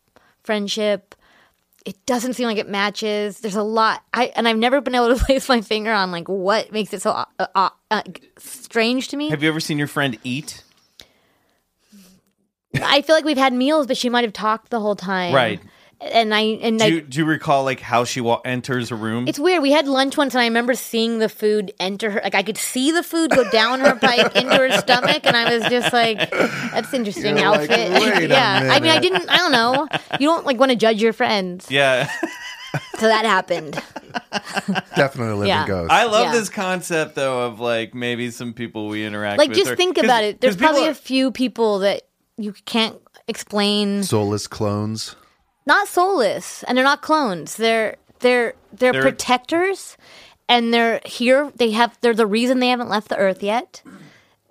friendship. 0.43 1.15
It 1.85 2.05
doesn't 2.05 2.33
seem 2.33 2.45
like 2.47 2.57
it 2.57 2.69
matches. 2.69 3.39
There's 3.39 3.55
a 3.55 3.63
lot, 3.63 4.03
I 4.13 4.31
and 4.35 4.47
I've 4.47 4.57
never 4.57 4.81
been 4.81 4.93
able 4.93 5.15
to 5.17 5.23
place 5.25 5.49
my 5.49 5.61
finger 5.61 5.91
on 5.91 6.11
like 6.11 6.27
what 6.27 6.71
makes 6.71 6.93
it 6.93 7.01
so 7.01 7.11
uh, 7.11 7.25
uh, 7.55 7.69
uh, 7.89 8.01
strange 8.37 9.07
to 9.09 9.17
me. 9.17 9.29
Have 9.29 9.41
you 9.41 9.49
ever 9.49 9.59
seen 9.59 9.77
your 9.79 9.87
friend 9.87 10.17
eat? 10.23 10.63
I 12.81 13.01
feel 13.01 13.15
like 13.15 13.25
we've 13.25 13.37
had 13.37 13.51
meals, 13.53 13.87
but 13.87 13.97
she 13.97 14.09
might 14.09 14.23
have 14.23 14.33
talked 14.33 14.69
the 14.69 14.79
whole 14.79 14.95
time, 14.95 15.33
Right. 15.33 15.59
And 16.03 16.33
I 16.33 16.41
and 16.41 16.79
Do 16.79 16.83
like 16.85 16.93
you, 16.93 17.01
do 17.01 17.19
you 17.19 17.25
recall 17.25 17.63
like 17.63 17.79
how 17.79 18.05
she 18.05 18.21
wa- 18.21 18.41
enters 18.43 18.89
a 18.91 18.95
room? 18.95 19.27
it's 19.27 19.37
weird. 19.37 19.61
We 19.61 19.71
had 19.71 19.87
lunch 19.87 20.17
once, 20.17 20.33
and 20.33 20.41
I 20.41 20.45
remember 20.45 20.73
seeing 20.73 21.19
the 21.19 21.29
food 21.29 21.71
enter 21.79 22.09
her. 22.09 22.21
Like 22.23 22.33
I 22.33 22.41
could 22.41 22.57
see 22.57 22.91
the 22.91 23.03
food 23.03 23.29
go 23.29 23.47
down 23.51 23.81
her 23.81 23.95
pipe 23.95 24.35
into 24.35 24.55
her 24.55 24.71
stomach, 24.79 25.25
and 25.27 25.37
I 25.37 25.55
was 25.55 25.63
just 25.69 25.93
like, 25.93 26.31
"That's 26.31 26.91
interesting 26.93 27.37
You're 27.37 27.49
like, 27.51 27.69
outfit." 27.69 27.91
"Wait 28.01 28.29
yeah, 28.31 28.69
I 28.71 28.79
mean, 28.79 28.89
I 28.91 28.99
didn't. 28.99 29.29
I 29.29 29.37
don't 29.37 29.51
know. 29.51 29.87
You 30.19 30.27
don't 30.27 30.43
like 30.45 30.57
want 30.59 30.71
to 30.71 30.75
judge 30.75 30.99
your 31.03 31.13
friends, 31.13 31.69
yeah. 31.69 32.09
so 32.97 33.07
that 33.07 33.25
happened. 33.25 33.79
Definitely 34.95 35.33
a 35.33 35.35
living 35.35 35.47
Yeah. 35.49 35.67
ghost. 35.67 35.91
I 35.91 36.05
love 36.05 36.25
Yeah. 36.33 36.39
this 36.39 36.49
concept 36.49 37.13
though 37.15 37.45
of 37.45 37.59
like 37.59 37.93
maybe 37.93 38.31
some 38.31 38.53
people 38.53 38.87
we 38.87 39.05
interact 39.05 39.37
Like, 39.37 39.49
with. 39.49 39.57
Like 39.57 39.63
just 39.65 39.73
are- 39.73 39.75
think 39.75 39.95
'cause- 39.97 40.05
about 40.05 40.23
it. 40.23 40.41
There's 40.41 40.55
probably 40.57 40.87
are- 40.87 40.91
a 40.91 40.95
few 40.95 41.31
people 41.31 41.79
that 41.79 42.03
you 42.37 42.53
can't 42.65 42.97
explain. 43.27 44.01
Soulless 44.03 44.47
clones. 44.47 45.15
Not 45.65 45.87
soulless 45.87 46.63
and 46.63 46.77
they're 46.77 46.83
not 46.85 47.01
clones 47.01 47.55
they're 47.55 47.95
they're 48.19 48.53
they're, 48.73 48.91
They're- 48.93 49.01
protectors 49.01 49.97
and 50.49 50.73
they're 50.73 51.01
here 51.05 51.51
they 51.55 51.71
have 51.71 51.97
they're 52.01 52.13
the 52.13 52.25
reason 52.27 52.59
they 52.59 52.69
haven't 52.69 52.89
left 52.89 53.09
the 53.09 53.17
earth 53.17 53.41
yet 53.43 53.81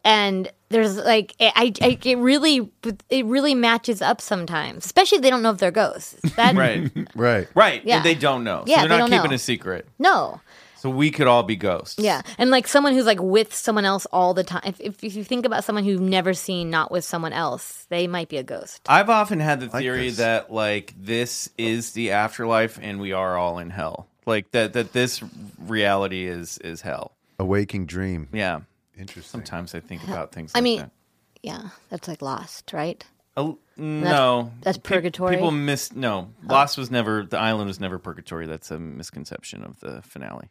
and 0.05 0.51
there's 0.71 0.97
like 0.97 1.35
I, 1.41 1.73
I 1.83 1.99
it 2.05 2.17
really 2.19 2.71
it 3.11 3.27
really 3.27 3.55
matches 3.55 4.01
up 4.01 4.21
sometimes 4.21 4.85
especially 4.87 5.17
if 5.17 5.23
they 5.23 5.31
don't 5.31 5.43
know 5.43 5.51
if 5.51 5.59
they're 5.59 5.71
ghosts 5.71 6.15
that 6.37 6.55
right, 6.57 6.91
Right. 7.15 7.49
right. 7.55 7.85
Yeah. 7.85 7.97
And 7.97 8.05
they 8.05 8.15
don't 8.15 8.45
know. 8.45 8.65
Yeah, 8.67 8.77
so 8.77 8.83
they 8.83 8.89
they're 8.89 8.99
not 8.99 9.11
don't 9.11 9.19
keeping 9.19 9.31
know. 9.31 9.35
a 9.35 9.39
secret. 9.39 9.87
no 9.99 10.41
So 10.81 10.91
we 10.91 11.11
could 11.11 11.27
all 11.27 11.43
be 11.43 11.57
ghosts. 11.57 11.99
yeah 12.03 12.23
and 12.39 12.51
like 12.51 12.67
someone 12.67 12.95
who's 12.95 13.05
like 13.07 13.21
with 13.21 13.55
someone 13.55 13.85
else 13.85 14.07
all 14.07 14.35
the 14.35 14.45
time 14.45 14.63
if, 14.65 14.81
if, 14.81 15.05
if 15.05 15.15
you 15.15 15.25
think 15.25 15.45
about 15.45 15.63
someone 15.65 15.85
who've 15.85 16.01
never 16.01 16.33
seen 16.35 16.71
not 16.71 16.91
with 16.91 17.05
someone 17.05 17.33
else 17.33 17.87
they 17.91 18.07
might 18.07 18.29
be 18.29 18.37
a 18.39 18.43
ghost 18.43 18.81
I've 18.89 19.11
often 19.11 19.41
had 19.41 19.61
the 19.61 19.69
theory 19.69 20.09
this. 20.09 20.17
that 20.17 20.53
like 20.53 20.95
this 20.99 21.51
is 21.59 21.93
the 21.93 22.13
afterlife 22.13 22.79
and 22.81 22.99
we 23.01 23.13
are 23.13 23.37
all 23.37 23.59
in 23.59 23.71
hell. 23.71 24.09
Like 24.27 24.51
that 24.53 24.73
that 24.73 24.93
this 24.93 25.23
reality 25.59 26.27
is 26.27 26.59
is 26.59 26.81
hell. 26.83 27.13
A 27.39 27.45
waking 27.45 27.87
dream. 27.87 28.29
Yeah. 28.33 28.61
Interesting. 28.99 29.41
Sometimes 29.41 29.75
I 29.75 29.81
think 29.81 30.05
about 30.05 30.33
things 30.33 30.53
i 30.55 30.59
like 30.59 30.65
mean 30.65 30.79
that. 30.81 30.91
yeah 31.43 31.69
that's 31.89 32.07
like 32.09 32.21
lost 32.23 32.73
right 32.73 33.05
A- 33.37 33.55
no, 33.77 34.51
that's 34.61 34.77
Pe- 34.77 34.95
purgatory? 34.97 35.37
people 35.37 35.51
miss. 35.53 35.93
No, 35.95 36.29
oh. 36.49 36.53
Lost 36.53 36.77
was 36.77 36.91
never. 36.91 37.25
The 37.25 37.39
island 37.39 37.69
was 37.69 37.81
never 37.81 37.99
purgatory. 37.99 38.47
That's 38.47 38.71
a 38.71 38.79
misconception 38.79 39.65
of 39.65 39.81
the 39.81 40.03
finale. 40.03 40.49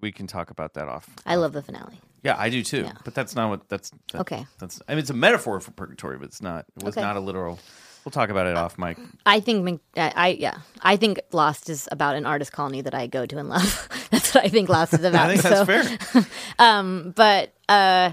We, 0.00 0.12
can 0.12 0.26
talk 0.26 0.50
about 0.50 0.74
that 0.74 0.88
off. 0.88 1.08
i 1.26 1.34
love 1.36 1.52
the 1.52 1.62
finale 1.62 2.00
Yeah, 2.22 2.36
I 2.38 2.50
do 2.50 2.62
too. 2.62 2.88
But 3.04 3.14
that's 3.14 3.34
not 3.34 3.48
what. 3.50 3.68
That's 3.68 3.90
that- 4.12 4.20
Okay. 4.22 4.46
That's. 4.58 4.80
I 4.88 4.92
mean, 4.92 5.00
it's 5.00 5.10
a 5.10 5.14
metaphor 5.14 5.60
for 5.60 5.70
purgatory, 5.72 6.18
but 6.18 6.26
it's 6.26 6.42
not. 6.42 6.66
It 6.76 6.82
was 6.84 6.96
Okay. 6.96 7.04
not 7.06 7.16
a 7.16 7.20
literal. 7.20 7.58
We'll 8.04 8.12
talk 8.12 8.30
about 8.30 8.46
it 8.46 8.56
off, 8.56 8.78
Mike. 8.78 8.98
I 9.26 9.40
think 9.40 9.80
I, 9.96 10.12
I 10.16 10.28
yeah 10.28 10.58
I 10.80 10.96
think 10.96 11.20
Lost 11.32 11.68
is 11.68 11.86
about 11.92 12.16
an 12.16 12.24
artist 12.24 12.50
colony 12.50 12.80
that 12.80 12.94
I 12.94 13.06
go 13.06 13.26
to 13.26 13.36
and 13.38 13.48
love. 13.50 13.88
that's 14.10 14.34
what 14.34 14.44
I 14.44 14.48
think 14.48 14.68
Lost 14.70 14.94
is 14.94 15.04
about. 15.04 15.28
I 15.28 15.36
think 15.36 15.42
that's 15.42 15.58
so, 15.58 16.24
fair. 16.24 16.24
But 17.14 17.52
uh, 17.68 18.12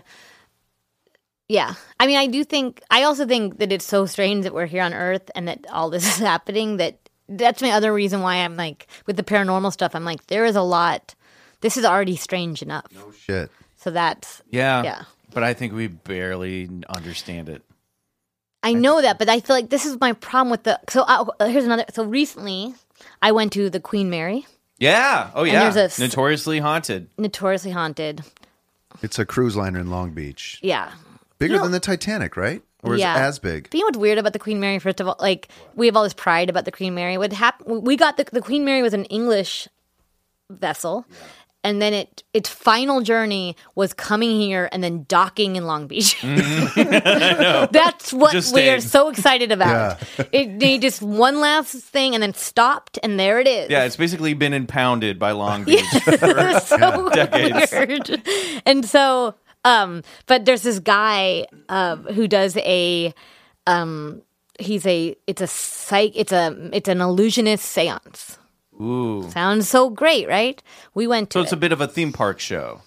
yeah, 1.47 1.73
I 1.99 2.07
mean 2.07 2.17
I 2.17 2.27
do 2.27 2.43
think 2.43 2.81
I 2.91 3.03
also 3.03 3.25
think 3.25 3.59
that 3.59 3.71
it's 3.71 3.85
so 3.85 4.05
strange 4.05 4.43
that 4.43 4.53
we're 4.53 4.65
here 4.65 4.83
on 4.83 4.93
Earth 4.93 5.31
and 5.35 5.47
that 5.47 5.65
all 5.71 5.89
this 5.89 6.05
is 6.05 6.17
happening. 6.17 6.77
That 6.77 6.99
that's 7.29 7.61
my 7.61 7.71
other 7.71 7.93
reason 7.93 8.21
why 8.21 8.35
I'm 8.37 8.57
like 8.57 8.87
with 9.05 9.15
the 9.15 9.23
paranormal 9.23 9.71
stuff. 9.71 9.95
I'm 9.95 10.03
like 10.05 10.27
there 10.27 10.43
is 10.45 10.57
a 10.57 10.61
lot. 10.61 11.15
This 11.61 11.77
is 11.77 11.85
already 11.85 12.15
strange 12.15 12.61
enough. 12.61 12.85
No 12.93 13.11
shit. 13.11 13.51
So 13.77 13.91
that's 13.91 14.41
Yeah. 14.49 14.83
Yeah. 14.83 15.03
But 15.33 15.43
I 15.43 15.53
think 15.53 15.73
we 15.73 15.87
barely 15.87 16.69
understand 16.89 17.49
it. 17.49 17.61
I 18.63 18.73
know 18.73 19.01
that, 19.01 19.19
but 19.19 19.29
I 19.29 19.39
feel 19.39 19.55
like 19.55 19.69
this 19.69 19.85
is 19.85 19.99
my 19.99 20.13
problem 20.13 20.49
with 20.49 20.63
the. 20.63 20.79
So 20.89 21.03
uh, 21.03 21.25
here's 21.47 21.65
another. 21.65 21.85
So 21.93 22.03
recently, 22.03 22.73
I 23.21 23.31
went 23.31 23.53
to 23.53 23.69
the 23.69 23.79
Queen 23.79 24.09
Mary, 24.09 24.45
Yeah. 24.79 25.29
Oh 25.35 25.43
yeah. 25.43 25.69
there's 25.69 25.99
a- 25.99 26.01
Notoriously 26.01 26.59
haunted. 26.59 27.09
notoriously 27.17 27.71
haunted. 27.71 28.23
It's 29.03 29.19
a 29.19 29.25
cruise 29.25 29.55
liner 29.55 29.79
in 29.79 29.89
Long 29.91 30.11
Beach. 30.11 30.59
Yeah, 30.63 30.91
Bigger 31.37 31.53
You 31.53 31.57
know- 31.59 31.63
than 31.65 31.71
the 31.71 31.79
Titanic, 31.79 32.35
right? 32.35 32.61
or 32.83 32.93
is 32.95 32.99
Yeah. 33.01 33.15
it 33.17 33.21
as 33.21 33.37
big? 33.39 33.63
But 33.65 33.73
you 33.75 33.81
know 33.81 33.85
what's 33.87 33.97
weird 33.97 34.17
about 34.17 34.33
the 34.33 34.39
Queen 34.39 34.59
Mary? 34.59 34.79
First 34.79 34.99
of 35.01 35.07
all, 35.07 35.15
like 35.19 35.49
we 35.75 35.85
have 35.87 35.95
all 35.95 36.03
this 36.03 36.13
pride 36.13 36.49
about 36.49 36.65
the 36.65 36.71
Queen 36.71 36.93
Mary. 36.95 37.17
What 37.17 37.31
happened? 37.33 37.83
We 37.85 37.95
got 37.95 38.17
the 38.17 38.25
the 38.31 38.41
Queen 38.41 38.65
Mary 38.65 38.81
was 38.81 38.93
an 38.93 39.05
English 39.05 39.67
vessel, 40.49 41.05
and 41.63 41.81
then 41.81 41.93
it 41.93 42.23
its 42.33 42.49
final 42.49 43.01
journey 43.01 43.55
was 43.75 43.93
coming 43.93 44.39
here 44.39 44.69
and 44.71 44.83
then 44.83 45.05
docking 45.07 45.55
in 45.55 45.65
Long 45.65 45.87
Beach. 45.87 46.19
That's 46.21 48.13
what 48.13 48.31
Just 48.31 48.53
we 48.53 48.69
are 48.69 48.79
so 48.79 49.09
excited 49.09 49.51
about. 49.51 50.01
It 50.31 50.59
they 50.59 50.77
just 50.77 51.01
one 51.01 51.39
last 51.39 51.73
thing 51.75 52.13
and 52.13 52.21
then 52.23 52.33
stopped, 52.33 52.99
and 53.03 53.19
there 53.19 53.39
it 53.39 53.47
is. 53.47 53.69
Yeah, 53.69 53.83
it's 53.83 53.95
basically 53.95 54.33
been 54.33 54.53
impounded 54.53 55.19
by 55.19 55.31
Long 55.31 55.63
Beach. 55.65 55.83
it 55.91 56.21
was 56.21 56.67
so 56.67 57.09
decades. 57.09 57.71
weird. 57.71 58.27
And 58.65 58.85
so, 58.85 59.35
um, 59.65 60.03
but 60.25 60.45
there's 60.45 60.61
this 60.61 60.79
guy 60.79 61.47
uh, 61.69 61.97
who 61.97 62.27
does 62.27 62.55
a, 62.57 63.13
um, 63.65 64.21
he's 64.59 64.85
a, 64.85 65.15
it's 65.27 65.41
a 65.41 65.47
psych, 65.47 66.13
it's 66.15 66.31
a, 66.31 66.69
it's 66.73 66.87
an 66.87 67.01
illusionist 67.01 67.65
seance. 67.65 68.37
Ooh. 68.79 69.29
Sounds 69.31 69.67
so 69.67 69.89
great, 69.89 70.27
right? 70.27 70.61
We 70.93 71.07
went 71.07 71.29
to 71.31 71.39
So 71.39 71.41
it's 71.41 71.51
it. 71.51 71.55
a 71.55 71.59
bit 71.59 71.71
of 71.71 71.81
a 71.81 71.87
theme 71.87 72.13
park 72.13 72.39
show. 72.39 72.81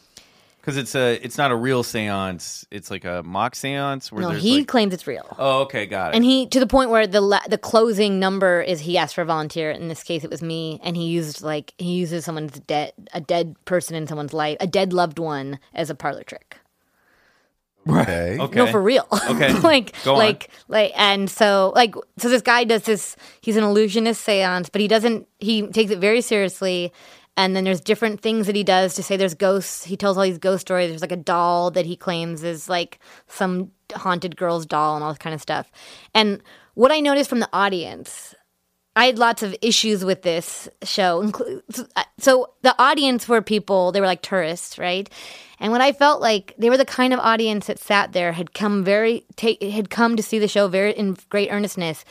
Because 0.61 0.77
it's 0.77 0.95
a, 0.95 1.15
it's 1.25 1.39
not 1.39 1.51
a 1.51 1.57
real 1.57 1.83
seance. 1.83 2.67
It's 2.71 2.91
like 2.91 3.07
a 3.07 3.23
mock 3.25 3.55
seance 3.57 4.13
where 4.13 4.21
no, 4.21 4.29
he 4.31 4.59
like, 4.59 4.69
claims 4.69 4.93
it's 4.93 5.07
real. 5.07 5.25
oh, 5.39 5.63
okay, 5.63 5.87
got 5.87 6.13
it. 6.13 6.17
And 6.17 6.25
he 6.25 6.47
to 6.49 6.61
the 6.61 6.67
point 6.67 6.91
where 6.91 7.07
the 7.07 7.23
la- 7.23 7.47
the 7.49 7.57
closing 7.57 8.21
number 8.21 8.61
is 8.61 8.81
he 8.81 8.99
asked 8.99 9.15
for 9.15 9.23
a 9.23 9.25
volunteer. 9.25 9.71
In 9.71 9.89
this 9.89 10.03
case, 10.03 10.23
it 10.23 10.29
was 10.29 10.43
me, 10.43 10.79
and 10.85 10.99
he 10.99 11.07
used 11.07 11.41
like 11.41 11.73
he 11.79 11.95
uses 11.95 12.27
someone's 12.27 12.61
dead 12.61 12.93
a 13.15 13.23
dead 13.23 13.57
person 13.65 13.97
in 13.97 14.07
someone's 14.07 14.35
life, 14.35 14.59
a 14.61 14.67
dead 14.67 14.93
loved 14.93 15.19
one, 15.19 15.59
as 15.75 15.89
a 15.89 15.95
parlor 15.95 16.25
trick. 16.25 16.59
Okay. 17.89 18.39
okay. 18.39 18.57
No, 18.57 18.67
for 18.67 18.81
real. 18.81 19.07
Okay. 19.11 19.53
like, 19.61 19.95
Go 20.05 20.13
on. 20.13 20.19
like, 20.19 20.51
like, 20.69 20.93
and 20.97 21.31
so, 21.31 21.73
like, 21.75 21.95
so 22.19 22.29
this 22.29 22.43
guy 22.43 22.65
does 22.65 22.83
this. 22.83 23.17
He's 23.41 23.57
an 23.57 23.65
illusionist 23.65 24.23
seance, 24.23 24.69
but 24.69 24.81
he 24.81 24.89
doesn't. 24.89 25.27
He 25.39 25.67
takes 25.69 25.91
it 25.91 25.99
very 25.99 26.21
seriously. 26.21 26.93
And 27.37 27.57
then 27.57 27.65
there's 27.65 27.81
different 27.81 28.21
things 28.21 28.47
that 28.49 28.57
he 28.57 28.65
does 28.65 28.95
to 28.95 29.03
say 29.03 29.17
there's 29.17 29.35
ghosts. 29.35 29.85
He 29.85 29.97
tells 29.97 30.19
all 30.19 30.25
these 30.25 30.37
ghost 30.37 30.63
stories. 30.63 30.91
There's 30.91 31.01
like 31.01 31.13
a 31.13 31.17
doll 31.17 31.71
that 31.71 31.87
he 31.87 31.97
claims 31.97 32.43
is 32.43 32.69
like 32.69 32.99
some 33.29 33.71
haunted 33.95 34.37
girl's 34.37 34.67
doll 34.67 34.97
and 34.97 35.03
all 35.03 35.11
this 35.11 35.19
kind 35.19 35.35
of 35.35 35.41
stuff. 35.41 35.71
And 36.13 36.43
what 36.75 36.93
I 36.93 37.01
noticed 37.01 37.31
from 37.31 37.41
the 37.41 37.49
audience 37.53 38.35
I 39.01 39.07
had 39.07 39.19
lots 39.19 39.43
of 39.43 39.57
issues 39.63 40.05
with 40.05 40.21
this 40.21 40.69
show. 40.83 41.33
So 42.19 42.51
the 42.61 42.75
audience 42.79 43.27
were 43.27 43.41
people, 43.41 43.93
they 43.93 44.01
were 44.01 44.07
like 44.07 44.21
tourists, 44.21 44.79
right? 44.79 45.09
And 45.59 45.73
what 45.73 45.81
I 45.81 45.93
felt 45.93 46.21
like 46.21 46.55
they 46.59 46.69
were 46.69 46.77
the 46.77 46.85
kind 46.85 47.15
of 47.15 47.19
audience 47.19 47.69
that 47.69 47.79
sat 47.79 48.13
there 48.13 48.33
had 48.33 48.53
come 48.53 48.85
very 48.85 49.25
take 49.37 49.63
had 49.63 49.89
come 49.89 50.17
to 50.17 50.23
see 50.23 50.39
the 50.39 50.49
show 50.49 50.69
very 50.69 50.93
in 50.93 51.17
great 51.31 51.51
earnestness. 51.51 52.05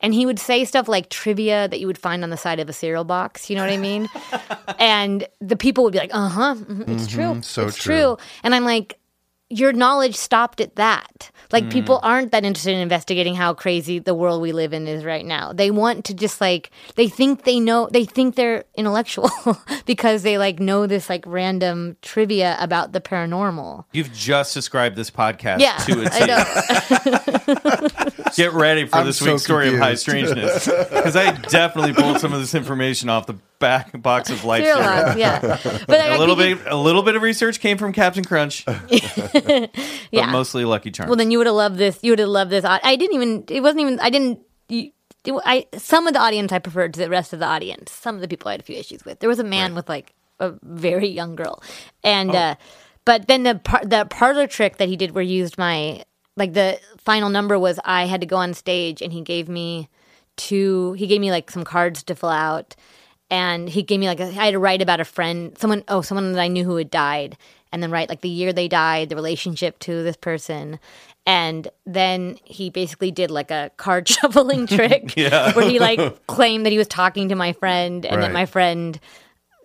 And 0.00 0.14
he 0.14 0.24
would 0.24 0.38
say 0.38 0.64
stuff 0.64 0.86
like 0.86 1.10
trivia 1.10 1.66
that 1.66 1.80
you 1.80 1.88
would 1.88 1.98
find 1.98 2.22
on 2.22 2.30
the 2.30 2.36
side 2.36 2.60
of 2.60 2.68
a 2.68 2.72
cereal 2.72 3.02
box, 3.02 3.50
you 3.50 3.56
know 3.56 3.62
what 3.62 3.72
I 3.72 3.76
mean? 3.76 4.08
and 4.78 5.26
the 5.40 5.56
people 5.56 5.82
would 5.82 5.94
be 5.94 5.98
like, 5.98 6.14
"Uh-huh, 6.14 6.54
mhm, 6.54 6.88
it's 6.88 7.08
true. 7.08 7.42
so 7.42 7.66
it's 7.66 7.76
true. 7.76 7.96
true." 7.96 8.16
And 8.44 8.54
I'm 8.54 8.64
like, 8.64 9.00
your 9.48 9.72
knowledge 9.72 10.16
stopped 10.16 10.60
at 10.60 10.76
that. 10.76 11.30
Like 11.52 11.64
hmm. 11.64 11.70
people 11.70 12.00
aren't 12.02 12.32
that 12.32 12.44
interested 12.44 12.72
in 12.74 12.80
investigating 12.80 13.36
how 13.36 13.54
crazy 13.54 14.00
the 14.00 14.14
world 14.14 14.42
we 14.42 14.50
live 14.52 14.72
in 14.72 14.88
is 14.88 15.04
right 15.04 15.24
now. 15.24 15.52
They 15.52 15.70
want 15.70 16.04
to 16.06 16.14
just 16.14 16.40
like 16.40 16.70
they 16.96 17.08
think 17.08 17.44
they 17.44 17.60
know 17.60 17.88
they 17.90 18.04
think 18.04 18.34
they're 18.34 18.64
intellectual 18.74 19.30
because 19.86 20.22
they 20.22 20.38
like 20.38 20.58
know 20.58 20.88
this 20.88 21.08
like 21.08 21.22
random 21.26 21.96
trivia 22.02 22.56
about 22.58 22.92
the 22.92 23.00
paranormal. 23.00 23.84
You've 23.92 24.12
just 24.12 24.54
described 24.54 24.96
this 24.96 25.10
podcast 25.10 25.60
Yeah, 25.60 25.76
to 25.78 26.02
a 26.02 26.08
I 26.10 26.18
T. 26.18 27.90
know. 28.22 28.32
Get 28.34 28.52
ready 28.52 28.86
for 28.86 28.96
I'm 28.96 29.06
this 29.06 29.18
so 29.18 29.32
week's 29.32 29.44
story 29.44 29.68
of 29.68 29.78
high 29.78 29.94
strangeness. 29.94 30.66
Because 30.66 31.14
I 31.14 31.30
definitely 31.32 31.92
pulled 31.92 32.20
some 32.20 32.32
of 32.32 32.40
this 32.40 32.54
information 32.54 33.08
off 33.08 33.26
the 33.26 33.36
back 33.58 34.00
box 34.02 34.30
of 34.30 34.44
Life 34.44 34.64
Cereal 34.64 34.82
Cereal. 34.82 35.18
yeah. 35.18 35.40
But 35.86 36.00
I 36.00 36.14
A 36.14 36.18
little 36.18 36.36
bit, 36.36 36.58
a 36.66 36.76
little 36.76 37.02
bit 37.02 37.16
of 37.16 37.22
research 37.22 37.60
came 37.60 37.78
from 37.78 37.92
Captain 37.92 38.24
Crunch, 38.24 38.64
but 38.66 39.70
yeah. 40.10 40.30
mostly 40.30 40.64
Lucky 40.64 40.90
Charms. 40.90 41.08
Well, 41.08 41.16
then 41.16 41.30
you 41.30 41.38
would 41.38 41.46
have 41.46 41.56
loved 41.56 41.76
this. 41.78 41.98
You 42.02 42.12
would 42.12 42.18
have 42.18 42.28
loved 42.28 42.50
this. 42.50 42.64
I 42.64 42.96
didn't 42.96 43.14
even. 43.14 43.44
It 43.48 43.60
wasn't 43.62 43.80
even. 43.80 44.00
I 44.00 44.10
didn't. 44.10 44.40
You, 44.68 44.90
I 45.44 45.66
some 45.76 46.06
of 46.06 46.14
the 46.14 46.20
audience 46.20 46.52
I 46.52 46.58
preferred 46.58 46.94
to 46.94 47.00
the 47.00 47.08
rest 47.10 47.32
of 47.32 47.38
the 47.40 47.46
audience. 47.46 47.90
Some 47.92 48.14
of 48.14 48.20
the 48.20 48.28
people 48.28 48.48
I 48.48 48.52
had 48.52 48.60
a 48.60 48.64
few 48.64 48.76
issues 48.76 49.04
with. 49.04 49.18
There 49.20 49.28
was 49.28 49.38
a 49.40 49.44
man 49.44 49.74
with 49.74 49.88
like 49.88 50.14
a 50.40 50.52
very 50.62 51.08
young 51.08 51.34
girl, 51.36 51.62
and 52.04 52.30
Oh. 52.30 52.38
uh, 52.38 52.54
but 53.04 53.26
then 53.28 53.42
the 53.42 53.56
par- 53.56 53.84
the 53.84 54.06
parlor 54.10 54.46
trick 54.46 54.76
that 54.78 54.88
he 54.88 54.96
did 54.96 55.12
where 55.12 55.24
he 55.24 55.32
used 55.32 55.58
my 55.58 56.04
like 56.36 56.52
the 56.52 56.78
final 56.98 57.30
number 57.30 57.58
was 57.58 57.80
I 57.84 58.04
had 58.06 58.20
to 58.20 58.26
go 58.26 58.36
on 58.36 58.52
stage 58.54 59.00
and 59.02 59.12
he 59.12 59.20
gave 59.22 59.48
me 59.48 59.88
two. 60.36 60.92
He 60.92 61.06
gave 61.06 61.20
me 61.20 61.30
like 61.30 61.50
some 61.50 61.64
cards 61.64 62.02
to 62.04 62.14
fill 62.14 62.28
out, 62.28 62.76
and 63.30 63.68
he 63.68 63.82
gave 63.82 64.00
me 64.00 64.06
like 64.06 64.20
a, 64.20 64.24
I 64.24 64.30
had 64.30 64.50
to 64.52 64.58
write 64.58 64.82
about 64.82 65.00
a 65.00 65.04
friend, 65.04 65.56
someone 65.58 65.84
oh 65.88 66.02
someone 66.02 66.32
that 66.32 66.40
I 66.40 66.48
knew 66.48 66.64
who 66.64 66.76
had 66.76 66.90
died, 66.90 67.36
and 67.72 67.82
then 67.82 67.90
write 67.90 68.08
like 68.08 68.20
the 68.20 68.28
year 68.28 68.52
they 68.52 68.68
died, 68.68 69.08
the 69.08 69.16
relationship 69.16 69.78
to 69.80 70.02
this 70.02 70.16
person, 70.16 70.78
and 71.26 71.68
then 71.84 72.38
he 72.44 72.70
basically 72.70 73.10
did 73.10 73.30
like 73.30 73.50
a 73.50 73.70
card 73.76 74.08
shuffling 74.08 74.66
trick 74.66 75.12
where 75.16 75.68
he 75.68 75.78
like 75.78 76.26
claimed 76.26 76.66
that 76.66 76.72
he 76.72 76.78
was 76.78 76.88
talking 76.88 77.28
to 77.28 77.34
my 77.34 77.52
friend 77.52 78.06
and 78.06 78.22
that 78.22 78.32
my 78.32 78.46
friend 78.46 79.00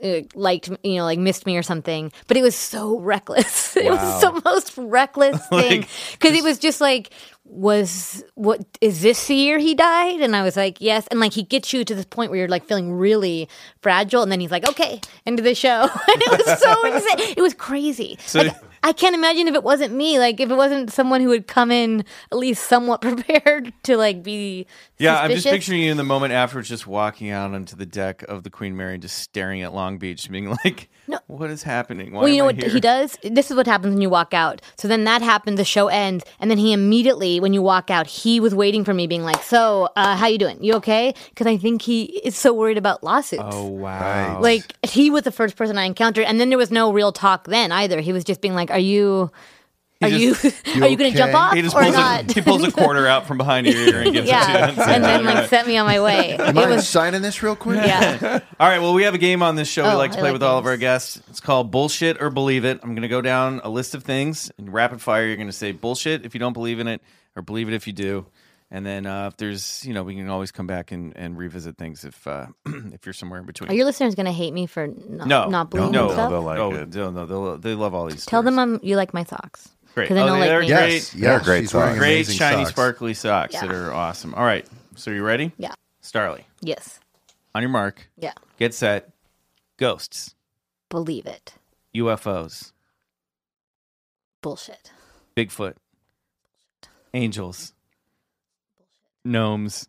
uh, 0.04 0.22
liked 0.34 0.70
you 0.84 0.96
know 0.96 1.04
like 1.04 1.20
missed 1.20 1.46
me 1.46 1.58
or 1.58 1.64
something. 1.64 2.12
But 2.28 2.38
it 2.38 2.42
was 2.42 2.56
so 2.56 2.98
reckless. 3.00 3.78
It 3.82 3.90
was 3.90 4.22
the 4.22 4.42
most 4.46 4.78
reckless 4.78 5.48
thing. 5.48 5.86
Because 6.12 6.36
it 6.36 6.44
was 6.44 6.60
just 6.60 6.82
like 6.82 7.12
was 7.52 8.24
what 8.36 8.62
is 8.80 9.02
this 9.02 9.28
the 9.28 9.36
year 9.36 9.60
he 9.60 9.76
died? 9.76 10.22
And 10.22 10.36
i 10.36 10.42
was 10.42 10.56
like 10.56 10.80
yes. 10.80 11.06
And 11.08 11.20
like 11.20 11.34
he 11.34 11.44
gets 11.44 11.74
you 11.74 11.84
to 11.84 11.94
this 11.94 12.06
point 12.06 12.32
where 12.32 12.40
you're 12.40 12.48
like 12.48 12.66
feeling 12.66 12.94
really 12.94 13.50
fragile. 13.82 14.24
And 14.24 14.32
then 14.32 14.40
he's 14.40 14.52
like 14.52 14.68
okay 14.70 15.02
into 15.26 15.44
the 15.44 15.54
show. 15.54 15.82
And 16.12 16.22
it 16.22 16.46
was 16.46 16.60
so 16.60 16.86
insane. 16.96 17.36
It 17.38 17.42
was 17.42 17.54
crazy. 17.54 18.18
Like, 18.34 18.56
I 18.84 18.94
can't 18.94 19.16
imagine 19.16 19.48
if 19.48 19.54
it 19.54 19.64
wasn't 19.64 19.94
me, 19.94 20.18
like 20.18 20.40
if 20.40 20.50
it 20.50 20.56
wasn't 20.56 20.92
someone 20.92 21.22
who 21.22 21.28
would 21.28 21.48
come 21.48 21.72
in 21.72 22.04
at 22.32 22.38
least 22.38 22.68
somewhat 22.68 23.02
prepared 23.02 23.74
to 23.84 23.98
like 23.98 24.24
be 24.24 24.66
yeah, 24.98 25.20
I'm 25.20 25.32
just 25.32 25.46
picturing 25.46 25.82
you 25.82 25.92
in 25.92 25.98
the 25.98 26.04
moment 26.04 26.34
afterwards, 26.34 26.70
just 26.70 26.88
walking 26.88 27.32
out 27.32 27.54
onto 27.54 27.76
the 27.76 27.86
deck 27.86 28.24
of 28.24 28.44
the 28.44 28.50
Queen 28.50 28.78
Mary, 28.78 28.98
just 28.98 29.18
staring 29.18 29.62
at 29.62 29.74
Long 29.74 29.98
Beach, 29.98 30.30
being 30.30 30.50
like, 30.64 30.90
"What 31.28 31.50
is 31.50 31.64
happening? 31.64 32.14
Why 32.14 32.22
Well, 32.22 32.30
you 32.30 32.38
know 32.38 32.44
I 32.44 32.48
what 32.48 32.56
here?" 32.62 32.70
he 32.70 32.80
does? 32.80 33.18
This 33.24 33.52
is 33.52 33.58
what 33.58 33.68
happens 33.68 33.94
when 33.94 34.02
you 34.02 34.10
walk 34.10 34.34
out. 34.34 34.62
So 34.76 34.88
then 34.88 35.04
that 35.06 35.22
happens, 35.22 35.58
the 35.58 35.66
show 35.66 35.88
ends, 35.88 36.24
and 36.40 36.50
then 36.50 36.58
he 36.58 36.74
immediately, 36.74 37.40
when 37.40 37.54
you 37.54 37.62
walk 37.62 37.90
out, 37.90 38.08
he 38.08 38.40
was 38.40 38.54
waiting 38.56 38.84
for 38.84 38.94
me, 38.94 39.08
being 39.08 39.24
like, 39.24 39.42
"So, 39.44 39.90
uh, 39.96 40.16
how 40.16 40.28
you 40.28 40.38
doing? 40.38 40.64
You 40.64 40.74
okay?" 40.76 41.14
Because 41.30 41.48
I 41.48 41.58
think 41.58 41.82
he 41.82 42.04
is 42.24 42.36
so 42.36 42.54
worried 42.54 42.78
about 42.78 43.04
lawsuits. 43.04 43.44
Oh 43.46 43.68
wow! 43.68 44.40
Like 44.42 44.64
he 44.86 45.10
was 45.10 45.24
the 45.24 45.32
first 45.32 45.56
person 45.56 45.78
I 45.78 45.84
encountered, 45.86 46.26
and 46.26 46.40
then 46.40 46.50
there 46.50 46.58
was 46.58 46.72
no 46.72 46.92
real 46.94 47.12
talk 47.12 47.48
then 47.48 47.72
either. 47.72 48.00
He 48.02 48.14
was 48.14 48.24
just 48.24 48.42
being 48.42 48.56
like, 48.56 48.72
"Are 48.72 48.80
you, 48.80 49.32
are 50.02 50.10
you, 50.10 50.36
just- 50.36 50.68
are 50.68 50.88
you 50.88 50.98
going 50.98 51.12
to 51.12 51.18
jump 51.18 51.34
off 51.34 51.54
he 51.54 51.62
just 51.62 51.76
or 51.76 51.82
pulls 51.84 51.96
not?" 51.96 52.30
a, 52.30 52.34
he 52.34 52.42
pulls 52.42 52.64
a 52.64 52.72
quarter 52.72 53.08
out 53.08 53.28
from 53.28 53.38
behind 53.38 53.68
your 53.68 53.76
ear 53.76 54.02
and 54.02 54.14
gives 54.14 54.30
it 54.30 54.32
to 54.32 54.38
you. 54.38 54.44
yeah, 54.48 54.70
and 54.70 54.80
and 54.80 55.04
then 55.04 55.26
like 55.26 55.36
right." 55.36 55.50
set 55.50 55.68
me 55.68 55.78
on 55.78 55.86
my 55.86 56.02
way. 56.02 56.34
Am 56.38 56.58
it 56.58 56.62
I 56.62 56.70
was 56.70 56.88
signing 56.88 57.22
this 57.22 57.42
real 57.44 57.56
quick? 57.56 57.78
yeah. 57.86 58.40
All 58.60 58.68
right, 58.70 58.80
well, 58.80 58.94
we 58.94 59.04
have 59.04 59.14
a 59.14 59.20
game 59.20 59.42
on 59.44 59.56
this 59.56 59.68
show 59.68 59.84
we 59.84 59.90
Oh, 59.90 59.98
like 59.98 60.12
to 60.12 60.18
I 60.18 60.22
play 60.22 60.30
like 60.30 60.34
with 60.34 60.44
all 60.44 60.58
of 60.58 60.66
our 60.66 60.78
guests. 60.78 61.22
It's 61.30 61.40
called 61.40 61.72
Bullshit 61.72 62.22
or 62.22 62.30
Believe 62.30 62.66
It. 62.66 62.80
I'm 62.84 62.90
going 62.90 63.02
to 63.04 63.08
go 63.08 63.22
down 63.22 63.62
a 63.64 63.70
list 63.70 63.96
of 63.96 64.04
things 64.04 64.52
in 64.58 64.72
rapid 64.72 65.02
fire. 65.02 65.26
You're 65.28 65.36
going 65.38 65.48
to 65.48 65.54
say 65.54 65.72
bullshit 65.72 66.26
if 66.26 66.34
you 66.34 66.40
don't 66.40 66.54
believe 66.54 66.80
in 66.80 66.88
it, 66.88 67.02
or 67.36 67.42
believe 67.42 67.68
it 67.68 67.74
if 67.74 67.88
you 67.88 67.94
do. 67.94 68.26
And 68.74 68.86
then 68.86 69.06
uh, 69.06 69.28
if 69.28 69.36
there's, 69.36 69.84
you 69.86 69.94
know, 69.94 70.04
we 70.04 70.16
can 70.16 70.30
always 70.30 70.52
come 70.54 70.66
back 70.66 70.94
and, 70.94 71.12
and 71.18 71.38
revisit 71.38 71.76
things 71.78 72.06
if 72.06 72.26
uh, 72.26 72.46
if 72.66 73.06
you're 73.06 73.12
somewhere 73.12 73.40
in 73.42 73.46
between. 73.46 73.70
Are 73.70 73.74
your 73.74 73.84
listeners 73.84 74.16
going 74.16 74.28
to 74.28 74.32
hate 74.32 74.54
me 74.54 74.66
for 74.66 74.88
not, 74.88 75.28
no, 75.28 75.50
not 75.50 75.70
believing 75.72 75.92
no, 75.92 76.06
in 76.08 76.12
stuff? 76.14 76.30
they'll 76.30 76.42
like 76.42 76.58
no, 76.58 76.72
it. 76.74 76.96
no, 76.96 77.12
no, 77.12 77.26
they'll, 77.26 77.58
they 77.58 77.74
love 77.74 77.94
all 77.94 78.06
these. 78.06 78.26
Tell 78.26 78.42
them. 78.44 78.58
I'm, 78.58 78.80
you 78.82 78.96
like 78.96 79.14
my 79.14 79.26
socks. 79.26 79.68
Great. 79.94 80.10
Because 80.10 80.18
I 80.18 80.22
Oh, 80.38 80.40
they're 80.40 80.60
like 80.62 80.68
great. 80.70 80.94
Yes, 80.94 81.10
They're 81.12 81.40
great 81.42 81.62
she's 81.62 81.74
wearing 81.74 81.90
socks. 81.92 82.00
great, 82.00 82.26
shiny, 82.28 82.64
socks. 82.64 82.70
sparkly 82.70 83.14
socks 83.14 83.54
that 83.60 83.72
are 83.72 83.94
awesome. 83.94 84.34
All 84.34 84.44
right, 84.46 84.66
so 84.96 85.12
you 85.12 85.24
ready? 85.24 85.52
Yeah. 85.58 85.74
Starlee, 86.02 86.44
Yes. 86.62 87.00
on 87.54 87.62
your 87.62 87.70
mark, 87.70 88.08
Yeah. 88.18 88.34
get 88.58 88.74
set. 88.74 89.10
Ghosts, 89.78 90.36
Believe 90.90 91.26
it. 91.26 91.54
UFOs, 91.96 92.72
Bullshit. 94.42 94.92
Bigfoot, 95.36 95.76
angels, 97.14 97.74
gnomes. 99.26 99.88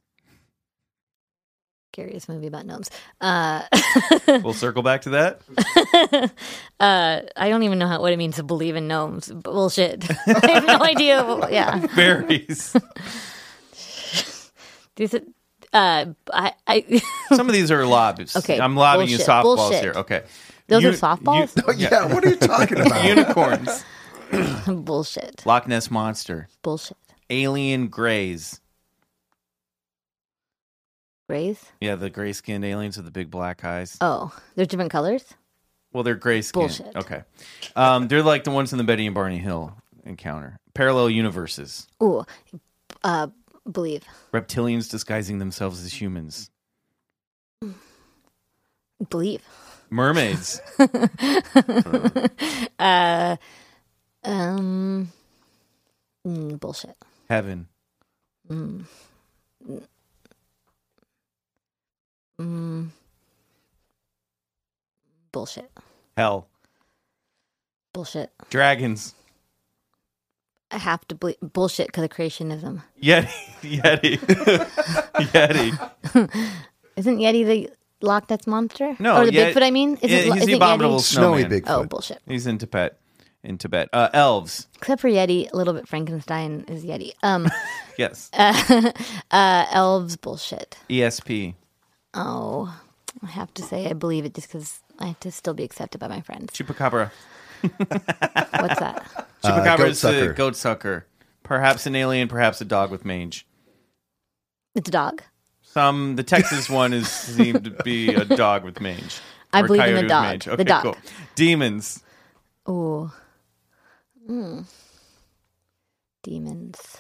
Scariest 1.93 2.27
movie 2.27 2.47
about 2.47 2.65
gnomes. 2.65 2.91
Uh, 3.21 3.63
We'll 4.27 4.55
circle 4.55 4.83
back 4.83 5.03
to 5.03 5.11
that. 5.11 5.41
uh, 6.81 7.21
I 7.37 7.49
don't 7.51 7.65
even 7.65 7.79
know 7.79 7.87
how, 7.87 8.01
what 8.01 8.15
it 8.15 8.17
means 8.17 8.37
to 8.37 8.43
believe 8.43 8.77
in 8.77 8.89
gnomes. 8.89 9.31
Bullshit. 9.31 10.03
I 10.27 10.51
have 10.53 10.67
no 10.67 10.81
idea. 10.81 11.23
Yeah. 11.51 11.87
Berries. 11.95 12.75
These, 14.97 15.15
uh, 15.15 16.07
I, 16.33 16.53
I, 16.67 17.03
Some 17.35 17.49
of 17.49 17.53
these 17.53 17.71
are 17.71 17.85
lobs. 17.85 18.37
Okay, 18.37 18.59
I'm 18.59 18.75
lobbing 18.75 19.09
you 19.09 19.19
softballs 19.19 19.57
bullshit. 19.57 19.83
here. 19.83 19.93
Okay. 19.97 20.23
Those 20.69 20.85
are 20.85 20.87
Uni- 20.87 20.97
softballs? 20.97 21.63
Oh, 21.69 21.73
yeah, 21.73 22.07
what 22.07 22.25
are 22.25 22.31
you 22.31 22.37
talking 22.37 22.81
about? 22.81 23.05
Unicorns, 23.05 23.85
bullshit. 24.67 25.45
Loch 25.45 25.69
Ness 25.69 25.91
monster, 25.91 26.49
Bullshit. 26.63 26.97
alien 27.29 27.89
grays. 27.89 28.61
Grays? 31.33 31.65
Yeah, 31.81 31.97
the 31.97 32.11
gray 32.11 32.35
skinned 32.35 32.63
aliens 32.63 32.99
with 32.99 33.07
the 33.07 33.11
big 33.11 33.31
black 33.31 33.65
eyes. 33.65 33.97
Oh, 34.03 34.37
they're 34.55 34.67
different 34.67 34.91
colors? 34.91 35.25
Well, 35.91 36.03
they're 36.03 36.15
gray 36.15 36.43
skinned. 36.43 36.69
Bullshit. 36.69 36.95
Okay. 36.95 37.23
Um, 37.75 38.07
they're 38.07 38.23
like 38.23 38.45
the 38.45 38.51
ones 38.51 38.73
in 38.73 38.77
the 38.77 38.85
Betty 38.85 39.07
and 39.07 39.15
Barney 39.15 39.39
Hill 39.39 39.75
encounter. 40.05 40.59
Parallel 40.75 41.09
universes. 41.09 41.89
Ooh, 42.03 42.27
uh, 43.03 43.29
believe. 43.71 44.05
Reptilians 44.35 44.91
disguising 44.91 45.39
themselves 45.39 45.83
as 45.83 45.99
humans. 45.99 46.51
Believe. 49.09 49.41
Mermaids. 49.89 50.61
Uh, 52.79 53.37
um, 54.25 55.11
mm, 56.27 56.61
bullshit. 56.61 56.97
Heaven. 57.31 57.69
Mm, 58.51 58.85
bullshit. 65.33 65.71
Hell. 66.17 66.47
Bullshit. 67.93 68.31
Dragons. 68.51 69.15
I 70.71 70.79
have 70.79 71.07
to 71.09 71.15
believe 71.15 71.37
bullshit 71.43 71.89
because 71.89 72.05
of 72.05 72.11
creationism. 72.11 72.83
Yeti. 73.03 73.29
Yeti. 73.63 74.17
Yeti. 76.15 76.61
Isn't 76.97 77.19
Yeti 77.19 77.45
the 77.45 77.71
Loch 78.01 78.29
Ness 78.31 78.47
monster? 78.47 78.97
No, 78.99 79.19
or 79.21 79.27
the 79.27 79.33
Yet- 79.35 79.55
Bigfoot. 79.55 79.63
I 79.63 79.71
mean, 79.71 79.99
is 80.01 80.11
Yeah, 80.11 80.19
it, 80.19 80.25
he's 80.25 80.35
isn't 80.37 80.47
the 80.47 80.53
abominable 80.55 80.97
Yeti? 80.97 81.03
Snowy 81.03 81.41
snowman. 81.43 81.61
Bigfoot. 81.61 81.65
Oh, 81.69 81.85
bullshit. 81.85 82.23
He's 82.27 82.47
in 82.47 82.57
Tibet. 82.59 82.99
In 83.45 83.59
Tibet. 83.59 83.89
Uh, 83.93 84.09
elves. 84.15 84.69
Except 84.77 85.01
for 85.01 85.09
Yeti, 85.09 85.53
a 85.53 85.57
little 85.57 85.75
bit 85.75 85.87
Frankenstein 85.89 86.65
is 86.69 86.85
Yeti. 86.85 87.13
Um, 87.23 87.49
Yes. 87.99 88.31
uh, 88.33 88.93
elves, 89.73 90.17
bullshit. 90.17 90.79
ESP. 90.89 91.55
Oh, 92.15 92.79
I 93.23 93.27
have 93.27 93.53
to 93.55 93.63
say 93.63 93.89
I 93.89 93.93
believe 93.95 94.25
it 94.25 94.35
just 94.35 94.49
because 94.49 94.81
I 94.99 95.07
have 95.07 95.21
to 95.21 95.31
still 95.33 95.55
be 95.55 95.65
accepted 95.65 95.99
by 95.99 96.09
my 96.09 96.21
friends. 96.21 96.53
Chupacabra. 96.53 97.11
What's 97.63 98.81
that? 98.81 99.07
Chupacabra 99.43 99.77
goat 99.79 99.89
is 99.89 100.01
the 100.03 100.13
sucker. 100.13 100.33
goat 100.33 100.57
sucker. 100.57 101.07
Perhaps 101.43 101.87
an 101.87 101.97
alien, 101.97 102.29
perhaps 102.29 102.61
a 102.61 102.65
dog 102.65 102.91
with 102.91 103.05
mange. 103.05 103.47
It's 104.75 104.89
a 104.89 104.93
dog. 104.93 105.23
Some 105.63 106.17
the 106.17 106.23
Texas 106.23 106.69
one 106.71 106.93
is 106.93 107.09
seemed 107.09 107.65
to 107.65 107.71
be 107.83 108.15
a 108.15 108.25
dog 108.25 108.65
with 108.65 108.81
mange. 108.81 109.21
I 109.53 109.61
Or 109.61 109.65
a 109.65 109.67
believe 109.67 109.87
in 109.87 109.95
the 109.95 110.01
coyote 110.01 110.03
with 110.03 110.09
dog. 110.09 110.23
mange. 110.25 110.45
The 110.45 110.53
Okay, 110.53 110.65
dog. 110.65 110.83
cool. 110.83 110.97
Demons. 111.35 112.03
Ooh. 112.69 113.11
Mm. 114.29 114.65
Demons. 116.23 116.99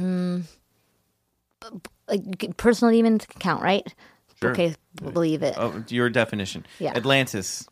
Mm. 0.00 0.44
B- 1.72 1.78
b- 1.82 1.90
Like 2.38 2.56
personal 2.56 2.92
demons 2.92 3.26
can 3.26 3.40
count, 3.40 3.62
right? 3.62 3.86
Sure. 4.40 4.50
Okay, 4.52 4.74
believe 5.02 5.42
it. 5.42 5.54
Oh, 5.56 5.82
your 5.88 6.10
definition. 6.10 6.66
Yeah. 6.78 6.92
Atlantis. 6.94 7.66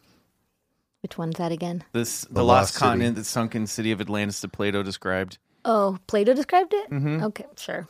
Which 1.03 1.18
one's 1.18 1.36
that 1.36 1.53
again? 1.53 1.84
This 1.92 2.22
the, 2.22 2.34
The 2.34 2.45
lost, 2.45 2.72
lost 2.74 2.78
continent, 2.78 3.16
the 3.16 3.24
sunken 3.24 3.66
city 3.66 3.92
of 3.92 4.01
Atlantis 4.01 4.40
that 4.40 4.53
Plato 4.53 4.82
described. 4.82 5.36
Oh, 5.66 5.99
Plato 6.07 6.32
described 6.34 6.72
it? 6.72 6.90
Mm-hmm. 6.90 7.22
Okay, 7.24 7.45
sure. 7.57 7.86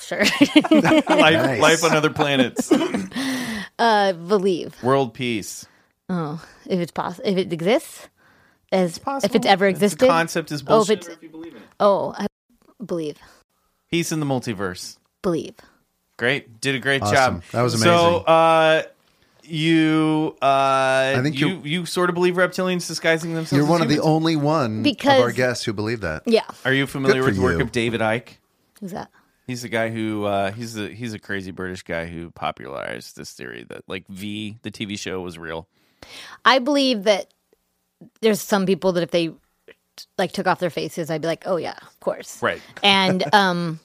Sure. 0.00 0.18
life, 0.70 1.08
Nice. 1.08 1.60
life 1.60 1.84
on 1.84 1.92
other 1.96 2.10
planets. 2.10 2.72
uh, 3.78 4.12
believe. 4.14 4.82
World 4.82 5.14
peace. 5.14 5.64
Oh, 6.08 6.44
if 6.66 6.80
it's 6.80 6.90
possible, 6.92 7.28
if 7.28 7.36
it 7.36 7.52
exists, 7.52 8.08
as 8.72 8.98
if 9.22 9.34
it's 9.36 9.46
ever 9.46 9.66
The 9.66 9.70
existed. 9.70 10.08
concept 10.08 10.50
is 10.50 10.64
Oh, 10.66 10.82
if 10.82 10.90
it's- 10.90 11.08
if 11.08 11.22
you 11.22 11.28
believe 11.30 11.54
it. 11.54 11.62
Oh, 11.78 12.14
I 12.18 12.26
believe. 12.84 13.16
Peace 13.90 14.10
in 14.10 14.18
the 14.18 14.26
multiverse. 14.26 14.98
Believe. 15.26 15.56
Great. 16.18 16.60
Did 16.60 16.76
a 16.76 16.78
great 16.78 17.02
Awesome. 17.02 17.14
job. 17.16 17.42
That 17.50 17.62
was 17.62 17.80
So, 17.82 18.24
amazing. 18.24 18.24
uh, 18.28 18.82
you, 19.42 20.36
uh, 20.40 21.14
I 21.16 21.20
think 21.20 21.38
you, 21.40 21.60
you're- 21.64 21.84
sort 21.86 22.10
of 22.10 22.14
believe 22.14 22.34
reptilians 22.34 22.86
disguising 22.86 23.34
themselves. 23.34 23.52
You're 23.52 23.64
as 23.64 23.68
one 23.70 23.82
of 23.82 23.88
the 23.88 23.94
humans? 23.94 24.08
only 24.08 24.36
one 24.36 24.86
of 24.86 25.04
our 25.06 25.32
guests 25.32 25.64
who 25.64 25.72
believe 25.72 26.02
that. 26.02 26.22
Yeah. 26.26 26.44
Are 26.64 26.72
you 26.72 26.86
familiar 26.86 27.22
Good 27.22 27.26
with 27.26 27.36
the 27.36 27.42
work 27.42 27.58
you. 27.58 27.64
of 27.64 27.72
David 27.72 28.00
Icke? 28.00 28.28
Who's 28.80 28.92
that? 28.92 29.10
He's 29.48 29.62
the 29.62 29.68
guy 29.68 29.90
who 29.90 30.24
uh, 30.26 30.52
he's 30.52 30.74
the 30.74 30.90
he's 30.90 31.12
a 31.14 31.18
crazy 31.18 31.50
British 31.50 31.82
guy 31.82 32.06
who 32.06 32.30
popularized 32.30 33.16
this 33.16 33.32
theory 33.32 33.64
that 33.68 33.82
like 33.88 34.06
V, 34.08 34.58
the 34.62 34.70
TV 34.70 34.96
show, 34.98 35.20
was 35.20 35.38
real. 35.38 35.66
I 36.44 36.58
believe 36.60 37.02
that 37.04 37.32
there's 38.22 38.40
some 38.40 38.64
people 38.66 38.92
that 38.92 39.02
if 39.02 39.10
they 39.10 39.32
like 40.18 40.32
took 40.32 40.46
off 40.46 40.58
their 40.60 40.70
faces, 40.70 41.10
I'd 41.10 41.20
be 41.22 41.28
like, 41.28 41.44
oh 41.46 41.56
yeah, 41.56 41.74
of 41.82 42.00
course. 42.00 42.40
Right. 42.42 42.60
And 42.82 43.22
um, 43.34 43.80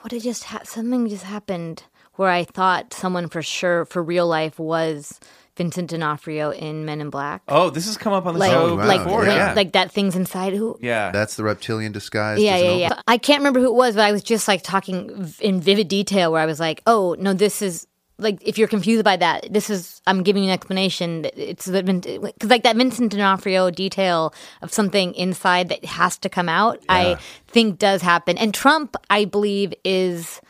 what 0.00 0.10
did 0.10 0.22
just 0.22 0.44
ha- 0.44 0.62
something 0.64 1.08
just 1.08 1.24
happened 1.24 1.84
where 2.14 2.30
I 2.30 2.44
thought 2.44 2.92
someone 2.92 3.28
for 3.28 3.42
sure 3.42 3.84
for 3.84 4.02
real 4.02 4.26
life 4.26 4.58
was 4.58 5.20
Vincent 5.56 5.90
D'Onofrio 5.90 6.50
in 6.52 6.84
Men 6.84 7.00
in 7.00 7.10
Black. 7.10 7.42
Oh, 7.48 7.68
this 7.70 7.86
has 7.86 7.96
come 7.96 8.12
up 8.12 8.26
on 8.26 8.34
the 8.34 8.40
like, 8.40 8.52
show 8.52 8.70
oh, 8.70 8.76
wow. 8.76 8.86
like, 8.86 9.02
before. 9.02 9.24
like, 9.24 9.36
yeah, 9.36 9.52
like 9.54 9.72
that 9.72 9.90
thing's 9.90 10.14
inside 10.16 10.52
who 10.52 10.78
yeah. 10.80 11.10
That's 11.10 11.36
the 11.36 11.44
reptilian 11.44 11.92
disguise. 11.92 12.40
yeah, 12.40 12.54
as 12.54 12.62
yeah, 12.62 12.70
old- 12.70 12.80
yeah. 12.80 13.02
I 13.06 13.18
can't 13.18 13.40
remember 13.40 13.60
who 13.60 13.66
it 13.66 13.74
was, 13.74 13.96
but 13.96 14.04
I 14.04 14.12
was 14.12 14.22
just 14.22 14.46
like 14.48 14.62
talking 14.62 15.32
in 15.40 15.60
vivid 15.60 15.88
detail 15.88 16.32
where 16.32 16.40
I 16.40 16.46
was 16.46 16.60
like, 16.60 16.82
"Oh 16.86 17.16
no, 17.18 17.32
this 17.34 17.60
is 17.60 17.86
like 18.18 18.42
if 18.42 18.58
you're 18.58 18.68
confused 18.68 19.04
by 19.04 19.16
that, 19.16 19.52
this 19.52 19.70
is 19.70 20.02
I'm 20.06 20.22
giving 20.22 20.42
you 20.42 20.50
an 20.50 20.54
explanation. 20.54 21.26
It's 21.36 21.66
because 21.66 22.50
like 22.50 22.64
that 22.64 22.76
Vincent 22.76 23.12
D'Onofrio 23.12 23.70
detail 23.70 24.34
of 24.60 24.72
something 24.72 25.14
inside 25.14 25.68
that 25.68 25.84
has 25.84 26.18
to 26.18 26.28
come 26.28 26.48
out. 26.48 26.82
I 26.88 27.18
think 27.46 27.78
does 27.78 28.02
happen, 28.02 28.36
and 28.36 28.52
Trump, 28.52 28.96
I 29.08 29.24
believe, 29.24 29.72
is 29.84 30.40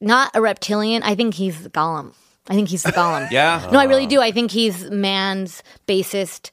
not 0.00 0.30
a 0.34 0.40
reptilian. 0.40 1.02
I 1.02 1.14
think 1.14 1.34
he's 1.34 1.62
the 1.62 1.70
Gollum. 1.70 2.14
I 2.48 2.54
think 2.54 2.68
he's 2.68 2.82
the 2.82 2.92
Gollum. 2.92 3.30
Yeah. 3.30 3.68
No, 3.72 3.78
I 3.78 3.84
really 3.84 4.06
uh. 4.06 4.08
do. 4.08 4.20
I 4.20 4.32
think 4.32 4.50
he's 4.50 4.90
man's 4.90 5.62
basest 5.86 6.50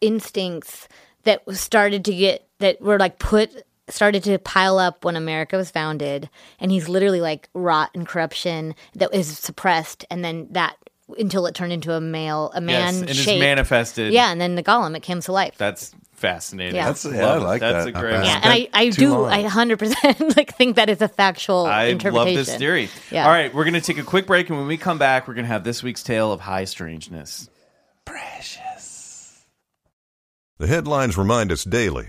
instincts 0.00 0.88
that 1.24 1.42
started 1.54 2.04
to 2.04 2.14
get 2.14 2.46
that 2.60 2.80
were 2.80 2.98
like 2.98 3.18
put 3.18 3.64
started 3.88 4.24
to 4.24 4.38
pile 4.38 4.78
up 4.78 5.04
when 5.04 5.16
America 5.16 5.56
was 5.56 5.70
founded, 5.70 6.28
and 6.60 6.70
he's 6.70 6.88
literally 6.88 7.20
like 7.20 7.48
rot 7.54 7.90
and 7.94 8.06
corruption 8.06 8.74
that 8.94 9.14
is 9.14 9.38
suppressed, 9.38 10.04
and 10.10 10.24
then 10.24 10.48
that 10.52 10.76
until 11.18 11.44
it 11.46 11.54
turned 11.54 11.72
into 11.72 11.92
a 11.92 12.00
male, 12.00 12.50
a 12.54 12.60
man 12.62 12.94
yes, 12.94 13.00
and 13.02 13.10
it's 13.10 13.18
shape. 13.18 13.40
manifested. 13.40 14.12
Yeah, 14.12 14.32
and 14.32 14.40
then 14.40 14.54
the 14.54 14.62
golem 14.62 14.96
it 14.96 15.00
came 15.02 15.20
to 15.20 15.32
life. 15.32 15.54
that's 15.58 15.94
fascinating. 16.14 16.76
Yeah. 16.76 16.86
That's- 16.86 17.04
yeah, 17.04 17.20
I 17.20 17.24
Love 17.34 17.42
it. 17.42 17.44
like 17.44 17.60
That's 17.60 17.84
that. 17.84 17.88
a 17.96 18.00
great. 18.00 18.12
bad. 18.12 18.24
yeah, 18.24 18.40
and 18.42 18.44
I, 18.52 18.68
I 18.72 18.88
do 18.88 19.10
long. 19.10 19.30
I 19.30 19.42
hundred 19.42 19.78
percent 19.80 20.18
like 20.36 20.56
think 20.56 20.76
that 20.76 20.88
is 20.88 21.02
a 21.02 21.08
factual 21.08 21.66
I 21.66 21.86
interpretation. 21.86 22.14
love 22.36 22.46
this 22.46 22.56
theory. 22.56 22.88
Yeah. 23.10 23.24
All 23.26 23.30
right, 23.32 23.52
we're 23.52 23.64
going 23.64 23.74
to 23.74 23.82
take 23.82 23.98
a 23.98 24.02
quick 24.02 24.26
break, 24.26 24.48
and 24.48 24.56
when 24.58 24.66
we 24.66 24.78
come 24.78 24.96
back, 24.96 25.28
we're 25.28 25.34
going 25.34 25.44
to 25.44 25.52
have 25.52 25.64
this 25.64 25.82
week's 25.82 26.02
tale 26.02 26.32
of 26.32 26.40
high 26.40 26.64
strangeness. 26.64 27.50
Precious. 28.06 29.44
The 30.58 30.66
headlines 30.66 31.18
remind 31.18 31.52
us 31.52 31.64
daily 31.64 32.08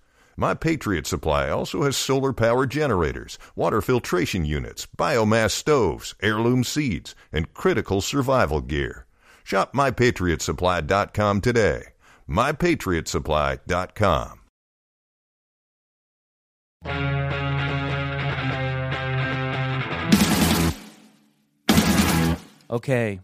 My 0.41 0.53
Patriot 0.55 1.05
Supply 1.05 1.51
also 1.51 1.83
has 1.83 1.95
solar 1.95 2.33
power 2.33 2.65
generators, 2.65 3.37
water 3.55 3.79
filtration 3.79 4.43
units, 4.43 4.87
biomass 4.97 5.51
stoves, 5.51 6.15
heirloom 6.19 6.63
seeds, 6.63 7.13
and 7.31 7.53
critical 7.53 8.01
survival 8.01 8.59
gear. 8.59 9.05
Shop 9.43 9.71
MyPatriotSupply.com 9.75 11.41
today. 11.41 11.83
MyPatriotSupply.com. 12.27 14.39
Okay, 22.71 23.19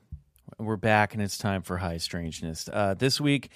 we're 0.60 0.76
back, 0.76 1.16
and 1.16 1.24
it's 1.24 1.40
time 1.40 1.64
for 1.64 1.78
high 1.78 1.98
strangeness. 1.98 2.70
Uh, 2.72 2.94
this 2.94 3.20
week, 3.20 3.50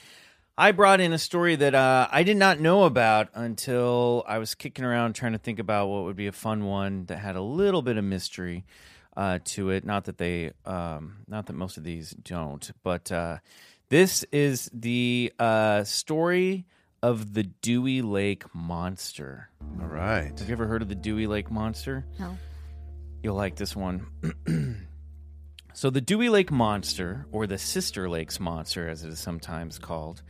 I 0.58 0.72
brought 0.74 1.00
in 1.00 1.14
a 1.14 1.18
story 1.18 1.56
that 1.56 1.74
uh, 1.74 2.08
I 2.12 2.24
did 2.24 2.38
not 2.38 2.60
know 2.60 2.84
about 2.84 3.30
until 3.34 4.24
I 4.28 4.38
was 4.38 4.54
kicking 4.54 4.84
around 4.86 5.14
trying 5.14 5.32
to 5.32 5.38
think 5.38 5.60
about 5.60 5.88
what 5.88 6.04
would 6.04 6.16
be 6.16 6.28
a 6.28 6.32
fun 6.32 6.66
one 6.66 7.06
that 7.06 7.18
had 7.18 7.36
a 7.36 7.42
little 7.42 7.82
bit 7.82 7.98
of 7.98 8.04
mystery 8.04 8.66
uh, 9.16 9.40
to 9.46 9.70
it. 9.70 9.86
Not 9.86 10.06
that 10.06 10.18
they, 10.18 10.52
um, 10.66 11.18
not 11.28 11.46
that 11.48 11.54
most 11.54 11.78
of 11.78 11.84
these 11.84 12.12
don't, 12.12 12.70
but 12.84 13.12
uh, 13.12 13.38
this 13.90 14.24
is 14.32 14.70
the 14.74 15.32
uh, 15.40 15.84
story 15.86 16.66
of 17.02 17.34
the 17.34 17.44
Dewey 17.44 18.02
Lake 18.02 18.44
Monster. 18.54 19.50
All 19.82 19.88
right. 19.88 20.38
Have 20.38 20.48
you 20.48 20.54
ever 20.54 20.68
heard 20.68 20.82
of 20.82 20.90
the 20.90 20.96
Dewey 20.96 21.28
Lake 21.28 21.50
Monster? 21.50 22.06
No. 22.20 22.38
You'll 23.24 23.36
like 23.36 23.56
this 23.56 23.76
one. 23.76 24.06
so, 25.82 25.90
the 25.90 26.00
Dewey 26.00 26.30
Lake 26.30 26.52
Monster, 26.52 27.26
or 27.32 27.48
the 27.48 27.58
Sister 27.58 28.08
Lakes 28.08 28.40
Monster 28.40 28.88
as 28.88 29.04
it 29.04 29.10
is 29.10 29.18
sometimes 29.18 29.80
called, 29.80 30.22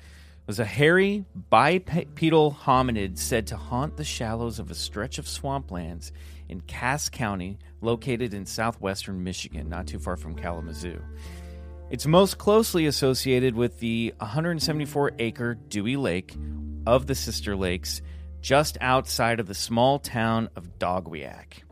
was 0.48 0.60
a 0.60 0.64
hairy, 0.64 1.26
bipedal 1.50 2.58
hominid 2.64 3.18
said 3.18 3.48
to 3.48 3.58
haunt 3.58 3.98
the 3.98 4.06
shallows 4.06 4.60
of 4.60 4.72
a 4.72 4.74
stretch 4.74 5.18
of 5.18 5.26
swamplands 5.26 6.14
in 6.48 6.62
Cass 6.62 7.10
County, 7.10 7.60
located 7.82 8.34
in 8.34 8.46
southwestern 8.46 9.26
Michigan, 9.26 9.68
not 9.68 9.88
too 9.88 10.00
far 10.00 10.16
from 10.16 10.36
Kalamazoo. 10.36 11.02
It's 11.90 12.06
most 12.06 12.38
closely 12.38 12.86
associated 12.86 13.54
with 13.54 13.78
the 13.82 14.14
174 14.20 15.12
acre 15.20 15.56
Dewey 15.56 15.98
Lake 15.98 16.34
of 16.88 17.08
the 17.08 17.16
Sister 17.16 17.58
Lakes, 17.58 18.02
just 18.40 18.78
outside 18.80 19.42
of 19.42 19.48
the 19.48 19.54
small 19.54 20.00
town 20.00 20.48
of 20.56 20.80
Dowagiac. 20.80 21.64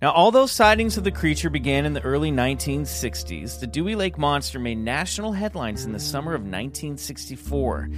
Now, 0.00 0.12
although 0.12 0.46
sightings 0.46 0.96
of 0.96 1.02
the 1.02 1.10
creature 1.10 1.50
began 1.50 1.84
in 1.84 1.92
the 1.92 2.04
early 2.04 2.30
1960s, 2.30 3.58
the 3.58 3.66
Dewey 3.66 3.96
Lake 3.96 4.16
Monster 4.16 4.60
made 4.60 4.78
national 4.78 5.32
headlines 5.32 5.84
in 5.84 5.90
the 5.90 5.98
summer 5.98 6.34
of 6.34 6.42
1964, 6.42 7.88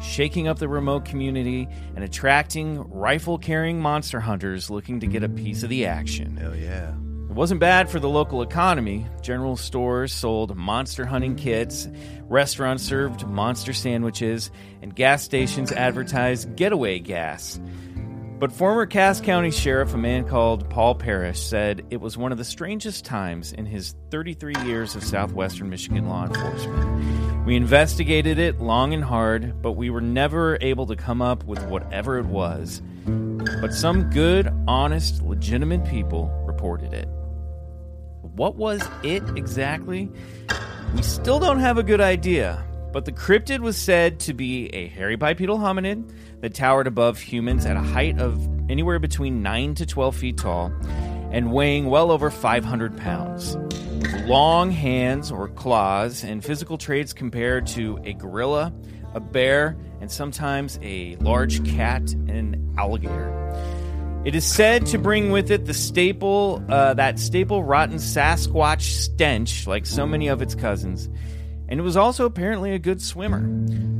shaking 0.00 0.46
up 0.46 0.60
the 0.60 0.68
remote 0.68 1.04
community 1.04 1.66
and 1.96 2.04
attracting 2.04 2.78
rifle 2.88 3.38
carrying 3.38 3.80
monster 3.80 4.20
hunters 4.20 4.70
looking 4.70 5.00
to 5.00 5.08
get 5.08 5.24
a 5.24 5.28
piece 5.28 5.64
of 5.64 5.68
the 5.68 5.84
action. 5.84 6.36
Hell 6.36 6.54
yeah. 6.54 6.90
It 7.28 7.34
wasn't 7.34 7.58
bad 7.58 7.90
for 7.90 7.98
the 7.98 8.08
local 8.08 8.42
economy. 8.42 9.08
General 9.20 9.56
stores 9.56 10.12
sold 10.12 10.56
monster 10.56 11.04
hunting 11.04 11.34
kits, 11.34 11.88
restaurants 12.28 12.84
served 12.84 13.26
monster 13.26 13.72
sandwiches, 13.72 14.52
and 14.80 14.94
gas 14.94 15.24
stations 15.24 15.72
advertised 15.72 16.54
getaway 16.54 17.00
gas. 17.00 17.58
But 18.38 18.52
former 18.52 18.86
Cass 18.86 19.20
County 19.20 19.50
Sheriff, 19.50 19.94
a 19.94 19.98
man 19.98 20.24
called 20.24 20.70
Paul 20.70 20.94
Parrish, 20.94 21.42
said 21.42 21.84
it 21.90 22.00
was 22.00 22.16
one 22.16 22.30
of 22.30 22.38
the 22.38 22.44
strangest 22.44 23.04
times 23.04 23.52
in 23.52 23.66
his 23.66 23.96
33 24.12 24.54
years 24.64 24.94
of 24.94 25.02
southwestern 25.02 25.68
Michigan 25.68 26.08
law 26.08 26.24
enforcement. 26.24 27.44
We 27.44 27.56
investigated 27.56 28.38
it 28.38 28.60
long 28.60 28.94
and 28.94 29.02
hard, 29.02 29.60
but 29.60 29.72
we 29.72 29.90
were 29.90 30.00
never 30.00 30.56
able 30.60 30.86
to 30.86 30.94
come 30.94 31.20
up 31.20 31.42
with 31.44 31.60
whatever 31.64 32.16
it 32.16 32.26
was. 32.26 32.80
But 33.06 33.74
some 33.74 34.08
good, 34.10 34.52
honest, 34.68 35.20
legitimate 35.22 35.84
people 35.84 36.28
reported 36.46 36.92
it. 36.92 37.08
What 38.22 38.54
was 38.54 38.88
it 39.02 39.24
exactly? 39.36 40.12
We 40.94 41.02
still 41.02 41.40
don't 41.40 41.58
have 41.58 41.76
a 41.76 41.82
good 41.82 42.00
idea, 42.00 42.64
but 42.92 43.04
the 43.04 43.12
cryptid 43.12 43.58
was 43.58 43.76
said 43.76 44.20
to 44.20 44.32
be 44.32 44.68
a 44.68 44.86
hairy 44.86 45.16
bipedal 45.16 45.58
hominid 45.58 46.08
that 46.40 46.54
towered 46.54 46.86
above 46.86 47.18
humans 47.18 47.66
at 47.66 47.76
a 47.76 47.80
height 47.80 48.18
of 48.18 48.48
anywhere 48.70 48.98
between 48.98 49.42
9 49.42 49.74
to 49.76 49.86
12 49.86 50.16
feet 50.16 50.36
tall 50.38 50.72
and 51.30 51.52
weighing 51.52 51.86
well 51.86 52.10
over 52.10 52.30
500 52.30 52.96
pounds. 52.96 53.56
With 53.56 54.26
long 54.26 54.70
hands 54.70 55.30
or 55.30 55.48
claws 55.48 56.24
and 56.24 56.44
physical 56.44 56.78
traits 56.78 57.12
compared 57.12 57.66
to 57.68 57.98
a 58.04 58.12
gorilla, 58.14 58.72
a 59.14 59.20
bear, 59.20 59.76
and 60.00 60.10
sometimes 60.10 60.78
a 60.82 61.16
large 61.16 61.64
cat 61.64 62.02
and 62.12 62.30
an 62.30 62.74
alligator. 62.78 63.34
It 64.24 64.34
is 64.34 64.44
said 64.44 64.86
to 64.86 64.98
bring 64.98 65.30
with 65.30 65.50
it 65.50 65.66
the 65.66 65.74
staple, 65.74 66.62
uh, 66.68 66.94
that 66.94 67.18
staple 67.18 67.64
rotten 67.64 67.96
Sasquatch 67.96 68.82
stench, 68.82 69.66
like 69.66 69.86
so 69.86 70.06
many 70.06 70.28
of 70.28 70.42
its 70.42 70.54
cousins. 70.54 71.08
And 71.68 71.78
it 71.78 71.82
was 71.82 71.96
also 71.96 72.24
apparently 72.24 72.72
a 72.72 72.78
good 72.78 73.02
swimmer. 73.02 73.46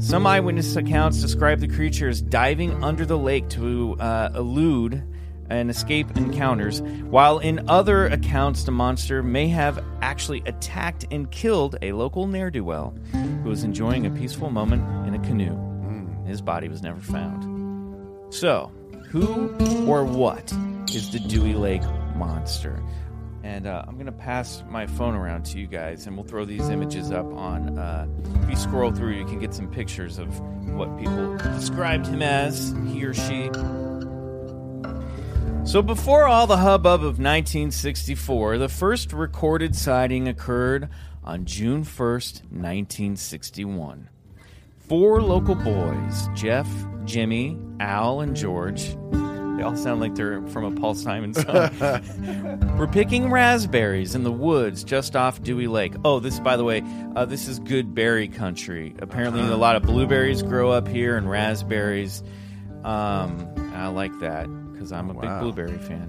Some 0.01 0.27
eyewitness 0.27 0.77
accounts 0.77 1.21
describe 1.21 1.61
the 1.61 1.69
creature 1.69 2.09
as 2.09 2.23
diving 2.23 2.83
under 2.83 3.05
the 3.05 3.19
lake 3.19 3.49
to 3.51 3.97
uh, 4.01 4.31
elude 4.35 5.03
and 5.51 5.71
escape 5.71 6.17
encounters, 6.17 6.83
while 6.83 7.39
in 7.39 7.69
other 7.69 8.07
accounts, 8.07 8.65
the 8.65 8.71
monster 8.71 9.23
may 9.23 9.49
have 9.49 9.83
actually 10.03 10.43
attacked 10.47 11.07
and 11.11 11.31
killed 11.31 11.77
a 11.81 11.93
local 11.93 12.27
ne'er 12.27 12.51
do 12.51 12.63
well 12.63 12.95
who 13.43 13.49
was 13.49 13.65
enjoying 13.65 14.07
a 14.07 14.11
peaceful 14.11 14.51
moment 14.51 14.83
in 15.07 15.15
a 15.15 15.19
canoe. 15.27 15.57
His 16.27 16.43
body 16.43 16.69
was 16.69 16.83
never 16.83 17.01
found. 17.01 18.35
So, 18.35 18.71
who 19.09 19.55
or 19.87 20.05
what 20.05 20.53
is 20.93 21.11
the 21.11 21.19
Dewey 21.21 21.55
Lake 21.55 21.83
Monster? 22.15 22.83
And 23.49 23.67
uh, 23.67 23.83
I'm 23.89 23.95
going 23.95 24.05
to 24.05 24.13
pass 24.13 24.63
my 24.69 24.87
phone 24.87 25.15
around 25.15 25.47
to 25.47 25.59
you 25.59 25.67
guys, 25.67 26.07
and 26.07 26.15
we'll 26.15 26.27
throw 26.27 26.45
these 26.45 26.69
images 26.69 27.11
up 27.11 27.25
on. 27.33 27.79
Uh, 27.79 28.07
if 28.43 28.51
you 28.51 28.57
scroll 28.57 28.93
through, 28.93 29.15
you 29.15 29.25
can 29.25 29.39
get 29.39 29.55
some 29.55 29.71
pictures 29.71 30.19
of 30.19 30.39
what 30.77 30.99
people 30.99 31.35
described 31.39 32.07
him 32.07 32.21
as, 32.21 32.75
he 32.89 33.03
or 33.07 33.15
she. 33.15 33.49
So, 35.65 35.81
before 35.81 36.27
all 36.27 36.47
the 36.47 36.59
hubbub 36.59 37.01
of 37.01 37.19
1964, 37.19 38.59
the 38.59 38.69
first 38.69 39.15
recorded 39.15 39.75
sighting 39.75 40.29
occurred 40.29 40.91
on 41.25 41.47
June 41.47 41.85
1st, 41.85 42.43
1961. 42.51 44.11
Four 44.77 45.23
local 45.23 45.55
boys, 45.55 46.29
Jeff, 46.35 46.69
Jimmy, 47.07 47.57
Al, 47.81 48.21
and 48.21 48.37
George, 48.37 48.95
they 49.59 49.65
all 49.65 49.77
sound 49.77 50.01
like 50.01 50.15
they're 50.15 50.41
from 50.47 50.65
a 50.65 50.81
Paul 50.81 50.95
Simon 50.95 51.35
song. 51.35 51.71
We're 52.79 52.87
picking 52.87 53.29
raspberries 53.29 54.15
in 54.15 54.23
the 54.23 54.31
woods 54.31 54.85
just 54.85 55.17
off 55.17 55.43
Dewey 55.43 55.67
Lake. 55.67 55.95
Oh, 56.05 56.21
this, 56.21 56.39
by 56.39 56.57
the 56.57 56.63
way, 56.63 56.85
uh, 57.17 57.25
this 57.25 57.49
is 57.49 57.59
good 57.59 57.93
berry 57.93 58.29
country. 58.29 58.95
Apparently, 59.01 59.41
a 59.41 59.57
lot 59.57 59.75
of 59.75 59.83
blueberries 59.83 60.43
grow 60.43 60.71
up 60.71 60.87
here 60.87 61.17
and 61.17 61.29
raspberries. 61.29 62.23
Um, 62.85 63.53
I 63.75 63.89
like 63.89 64.17
that 64.21 64.47
because 64.73 64.93
I'm 64.93 65.11
a 65.11 65.15
big 65.15 65.41
blueberry 65.41 65.79
fan. 65.79 66.09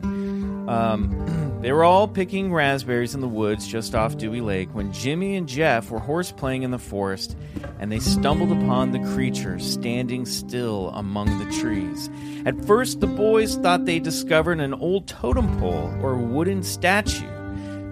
Um, 0.70 1.58
they 1.62 1.72
were 1.72 1.84
all 1.84 2.08
picking 2.08 2.54
raspberries 2.54 3.16
in 3.16 3.22
the 3.22 3.28
woods 3.28 3.68
just 3.68 3.96
off 3.96 4.18
Dewey 4.18 4.40
Lake 4.40 4.70
when 4.74 4.94
Jimmy 4.94 5.36
and 5.36 5.50
Jeff 5.50 5.90
were 5.90 6.00
horse 6.00 6.32
playing 6.32 6.62
in 6.62 6.70
the 6.70 6.80
forest 6.80 7.36
and 7.80 7.92
they 7.92 8.00
stumbled 8.00 8.52
upon 8.52 8.92
the 8.92 9.00
creature 9.14 9.58
standing 9.58 10.26
still 10.26 10.90
among 10.90 11.40
the 11.40 11.52
trees. 11.60 12.10
At 12.46 12.64
first, 12.66 13.00
the 13.00 13.08
boys 13.08 13.56
thought 13.56 13.86
they 13.86 14.00
discovered 14.00 14.60
an 14.60 14.76
old 14.76 15.08
totem 15.08 15.60
pole 15.60 15.92
or 16.04 16.16
wooden 16.18 16.62
statue. 16.62 17.28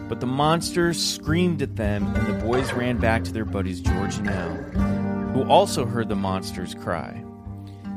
But 0.07 0.21
the 0.21 0.28
monster 0.28 0.93
screamed 0.93 1.61
at 1.61 1.75
them, 1.75 2.15
and 2.15 2.28
the 2.28 2.45
boys 2.45 2.71
ran 2.71 2.97
back 2.97 3.25
to 3.25 3.34
their 3.34 3.43
buddies 3.43 3.82
George 3.82 4.15
and 4.17 4.30
Al, 4.30 4.55
who 5.34 5.43
also 5.49 5.86
heard 5.86 6.07
the 6.07 6.15
monster's 6.15 6.73
cry. 6.73 7.21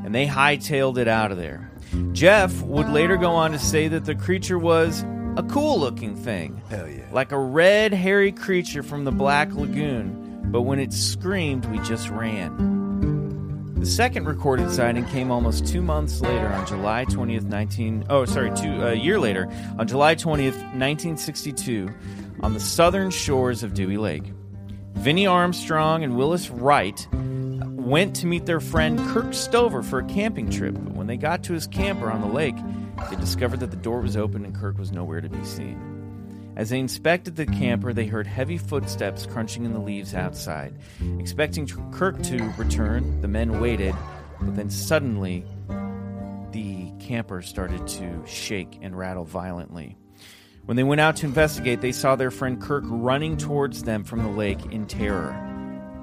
And 0.03 0.13
they 0.13 0.27
hightailed 0.27 0.97
it 0.97 1.07
out 1.07 1.31
of 1.31 1.37
there. 1.37 1.70
Jeff 2.13 2.61
would 2.61 2.89
later 2.89 3.17
go 3.17 3.31
on 3.31 3.51
to 3.51 3.59
say 3.59 3.87
that 3.87 4.05
the 4.05 4.15
creature 4.15 4.59
was 4.59 5.03
a 5.37 5.43
cool 5.49 5.79
looking 5.79 6.15
thing. 6.15 6.61
Hell 6.69 6.87
yeah. 6.87 7.05
Like 7.11 7.31
a 7.31 7.39
red, 7.39 7.93
hairy 7.93 8.31
creature 8.31 8.83
from 8.83 9.03
the 9.05 9.11
Black 9.11 9.53
Lagoon, 9.53 10.41
but 10.51 10.61
when 10.61 10.79
it 10.79 10.93
screamed, 10.93 11.65
we 11.65 11.79
just 11.79 12.09
ran. 12.09 12.81
The 13.81 13.85
second 13.85 14.25
recorded 14.25 14.71
sighting 14.71 15.05
came 15.05 15.31
almost 15.31 15.65
two 15.65 15.81
months 15.81 16.21
later 16.21 16.47
on 16.47 16.67
July 16.67 17.05
20th, 17.05 17.45
19. 17.45 18.05
Oh, 18.09 18.25
sorry, 18.25 18.51
two, 18.55 18.83
a 18.83 18.93
year 18.93 19.19
later, 19.19 19.49
on 19.79 19.87
July 19.87 20.13
20th, 20.13 20.53
1962, 20.75 21.89
on 22.41 22.53
the 22.53 22.59
southern 22.59 23.09
shores 23.09 23.63
of 23.63 23.73
Dewey 23.73 23.97
Lake. 23.97 24.33
Vinnie 24.93 25.25
Armstrong 25.25 26.03
and 26.03 26.15
Willis 26.15 26.51
Wright 26.51 27.07
went 27.81 28.15
to 28.17 28.27
meet 28.27 28.45
their 28.45 28.59
friend 28.59 28.99
Kirk 29.09 29.33
Stover 29.33 29.83
for 29.83 29.99
a 29.99 30.05
camping 30.05 30.49
trip, 30.49 30.75
but 30.75 30.93
when 30.93 31.07
they 31.07 31.17
got 31.17 31.43
to 31.43 31.53
his 31.53 31.67
camper 31.67 32.11
on 32.11 32.21
the 32.21 32.27
lake, 32.27 32.55
they 33.09 33.15
discovered 33.15 33.59
that 33.61 33.71
the 33.71 33.77
door 33.77 34.01
was 34.01 34.15
open 34.15 34.45
and 34.45 34.55
Kirk 34.55 34.77
was 34.77 34.91
nowhere 34.91 35.21
to 35.21 35.29
be 35.29 35.43
seen. 35.43 36.53
As 36.55 36.69
they 36.69 36.79
inspected 36.79 37.35
the 37.35 37.45
camper, 37.45 37.93
they 37.93 38.05
heard 38.05 38.27
heavy 38.27 38.57
footsteps 38.57 39.25
crunching 39.25 39.65
in 39.65 39.73
the 39.73 39.79
leaves 39.79 40.13
outside. 40.13 40.73
Expecting 41.19 41.67
Kirk 41.91 42.21
to 42.23 42.43
return, 42.57 43.21
the 43.21 43.27
men 43.27 43.59
waited, 43.59 43.95
but 44.39 44.55
then 44.55 44.69
suddenly 44.69 45.45
the 46.51 46.91
camper 46.99 47.41
started 47.41 47.87
to 47.87 48.23
shake 48.27 48.79
and 48.81 48.97
rattle 48.97 49.23
violently. 49.23 49.97
When 50.65 50.77
they 50.77 50.83
went 50.83 51.01
out 51.01 51.15
to 51.17 51.25
investigate, 51.25 51.81
they 51.81 51.91
saw 51.91 52.15
their 52.15 52.31
friend 52.31 52.61
Kirk 52.61 52.83
running 52.85 53.37
towards 53.37 53.83
them 53.83 54.03
from 54.03 54.21
the 54.21 54.29
lake 54.29 54.63
in 54.71 54.85
terror. 54.85 55.50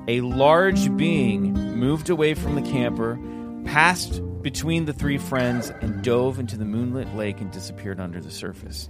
A 0.09 0.23
large 0.23 0.97
being 0.97 1.53
moved 1.53 2.09
away 2.09 2.33
from 2.33 2.55
the 2.55 2.63
camper, 2.63 3.19
passed 3.67 4.23
between 4.41 4.87
the 4.87 4.95
three 4.95 5.19
friends, 5.19 5.69
and 5.83 6.03
dove 6.03 6.39
into 6.39 6.57
the 6.57 6.65
moonlit 6.65 7.15
lake 7.15 7.43
and 7.43 7.51
disappeared 7.51 8.01
under 8.01 8.19
the 8.19 8.31
surface. 8.31 8.89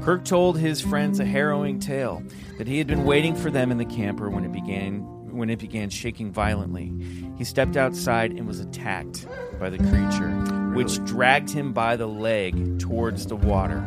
Kirk 0.00 0.24
told 0.24 0.58
his 0.58 0.80
friends 0.80 1.20
a 1.20 1.26
harrowing 1.26 1.78
tale 1.78 2.22
that 2.56 2.66
he 2.66 2.78
had 2.78 2.86
been 2.86 3.04
waiting 3.04 3.34
for 3.34 3.50
them 3.50 3.70
in 3.70 3.76
the 3.76 3.84
camper 3.84 4.30
when 4.30 4.46
it 4.46 4.52
began 4.52 5.04
when 5.30 5.50
it 5.50 5.58
began 5.58 5.90
shaking 5.90 6.32
violently. 6.32 6.90
He 7.36 7.44
stepped 7.44 7.76
outside 7.76 8.32
and 8.32 8.48
was 8.48 8.60
attacked 8.60 9.26
by 9.60 9.68
the 9.68 9.76
creature, 9.76 10.30
which 10.74 11.04
dragged 11.04 11.50
him 11.50 11.74
by 11.74 11.96
the 11.96 12.08
leg 12.08 12.78
towards 12.78 13.26
the 13.26 13.36
water. 13.36 13.84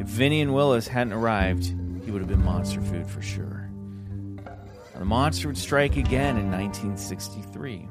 If 0.00 0.08
Vinny 0.08 0.40
and 0.40 0.52
Willis 0.52 0.88
hadn't 0.88 1.12
arrived, 1.12 1.72
he 2.04 2.10
would 2.10 2.20
have 2.20 2.28
been 2.28 2.44
monster 2.44 2.80
food 2.80 3.06
for 3.06 3.22
sure. 3.22 3.61
The 5.02 5.06
monster 5.06 5.48
would 5.48 5.58
strike 5.58 5.96
again 5.96 6.36
in 6.36 6.52
1963. 6.52 7.88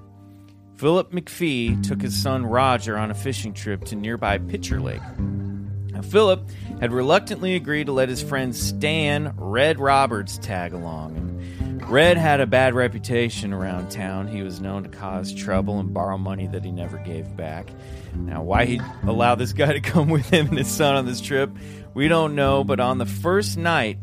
Philip 0.77 1.11
McPhee 1.11 1.85
took 1.85 2.01
his 2.01 2.15
son 2.15 2.45
Roger 2.45 2.97
on 2.97 3.11
a 3.11 3.13
fishing 3.13 3.53
trip 3.53 3.83
to 3.87 3.97
nearby 3.97 4.37
Pitcher 4.37 4.79
Lake. 4.79 5.01
Now, 5.19 6.03
Philip 6.03 6.49
had 6.79 6.93
reluctantly 6.93 7.55
agreed 7.55 7.87
to 7.87 7.91
let 7.91 8.07
his 8.07 8.23
friend 8.23 8.55
Stan 8.55 9.33
Red 9.35 9.77
Roberts 9.77 10.37
tag 10.37 10.71
along. 10.71 11.17
And 11.59 11.85
Red 11.89 12.15
had 12.15 12.39
a 12.39 12.47
bad 12.47 12.75
reputation 12.75 13.51
around 13.51 13.91
town. 13.91 14.29
He 14.29 14.41
was 14.41 14.61
known 14.61 14.83
to 14.83 14.89
cause 14.89 15.33
trouble 15.33 15.81
and 15.81 15.93
borrow 15.93 16.17
money 16.17 16.47
that 16.47 16.63
he 16.63 16.71
never 16.71 16.97
gave 16.99 17.35
back. 17.35 17.67
Now, 18.15 18.41
why 18.41 18.63
he 18.63 18.79
allowed 19.03 19.35
this 19.35 19.51
guy 19.51 19.73
to 19.73 19.81
come 19.81 20.07
with 20.11 20.29
him 20.29 20.47
and 20.47 20.57
his 20.57 20.71
son 20.71 20.95
on 20.95 21.05
this 21.05 21.19
trip, 21.19 21.51
we 21.93 22.07
don't 22.07 22.35
know. 22.35 22.63
But 22.63 22.79
on 22.79 22.99
the 22.99 23.05
first 23.05 23.57
night, 23.57 23.97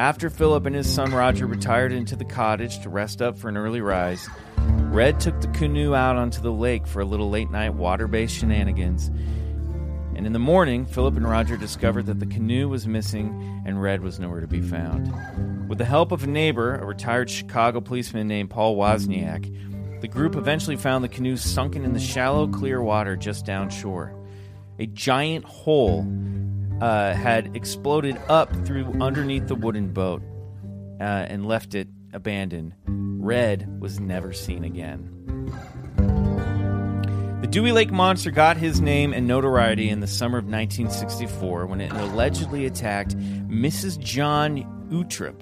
after 0.00 0.30
Philip 0.30 0.64
and 0.64 0.74
his 0.74 0.90
son 0.90 1.12
Roger 1.12 1.46
retired 1.46 1.92
into 1.92 2.16
the 2.16 2.24
cottage 2.24 2.80
to 2.80 2.88
rest 2.88 3.20
up 3.20 3.36
for 3.36 3.50
an 3.50 3.58
early 3.58 3.82
rise, 3.82 4.30
Red 4.56 5.20
took 5.20 5.38
the 5.42 5.48
canoe 5.48 5.94
out 5.94 6.16
onto 6.16 6.40
the 6.40 6.50
lake 6.50 6.86
for 6.86 7.00
a 7.00 7.04
little 7.04 7.28
late 7.28 7.50
night 7.50 7.74
water 7.74 8.08
based 8.08 8.34
shenanigans. 8.34 9.08
And 10.16 10.26
in 10.26 10.32
the 10.32 10.38
morning, 10.38 10.86
Philip 10.86 11.18
and 11.18 11.28
Roger 11.28 11.58
discovered 11.58 12.06
that 12.06 12.18
the 12.18 12.24
canoe 12.24 12.66
was 12.66 12.86
missing 12.86 13.62
and 13.66 13.82
Red 13.82 14.00
was 14.00 14.18
nowhere 14.18 14.40
to 14.40 14.46
be 14.46 14.62
found. 14.62 15.12
With 15.68 15.76
the 15.76 15.84
help 15.84 16.12
of 16.12 16.24
a 16.24 16.26
neighbor, 16.26 16.76
a 16.76 16.86
retired 16.86 17.28
Chicago 17.28 17.82
policeman 17.82 18.26
named 18.26 18.48
Paul 18.48 18.76
Wozniak, 18.76 20.00
the 20.00 20.08
group 20.08 20.34
eventually 20.34 20.76
found 20.76 21.04
the 21.04 21.10
canoe 21.10 21.36
sunken 21.36 21.84
in 21.84 21.92
the 21.92 22.00
shallow, 22.00 22.48
clear 22.48 22.80
water 22.82 23.16
just 23.16 23.44
downshore. 23.44 24.14
A 24.78 24.86
giant 24.86 25.44
hole 25.44 26.06
uh, 26.80 27.14
had 27.14 27.54
exploded 27.56 28.18
up 28.28 28.54
through 28.66 28.86
underneath 29.00 29.46
the 29.48 29.54
wooden 29.54 29.92
boat 29.92 30.22
uh, 31.00 31.04
and 31.04 31.46
left 31.46 31.74
it 31.74 31.88
abandoned. 32.12 32.74
Red 32.86 33.80
was 33.80 34.00
never 34.00 34.32
seen 34.32 34.64
again. 34.64 35.16
The 37.40 37.46
Dewey 37.46 37.72
Lake 37.72 37.90
Monster 37.90 38.30
got 38.30 38.56
his 38.56 38.80
name 38.80 39.12
and 39.12 39.26
notoriety 39.26 39.88
in 39.88 40.00
the 40.00 40.06
summer 40.06 40.38
of 40.38 40.44
1964 40.44 41.66
when 41.66 41.80
it 41.80 41.92
allegedly 41.92 42.66
attacked 42.66 43.16
Mrs. 43.16 43.98
John 43.98 44.58
Utrip 44.90 45.40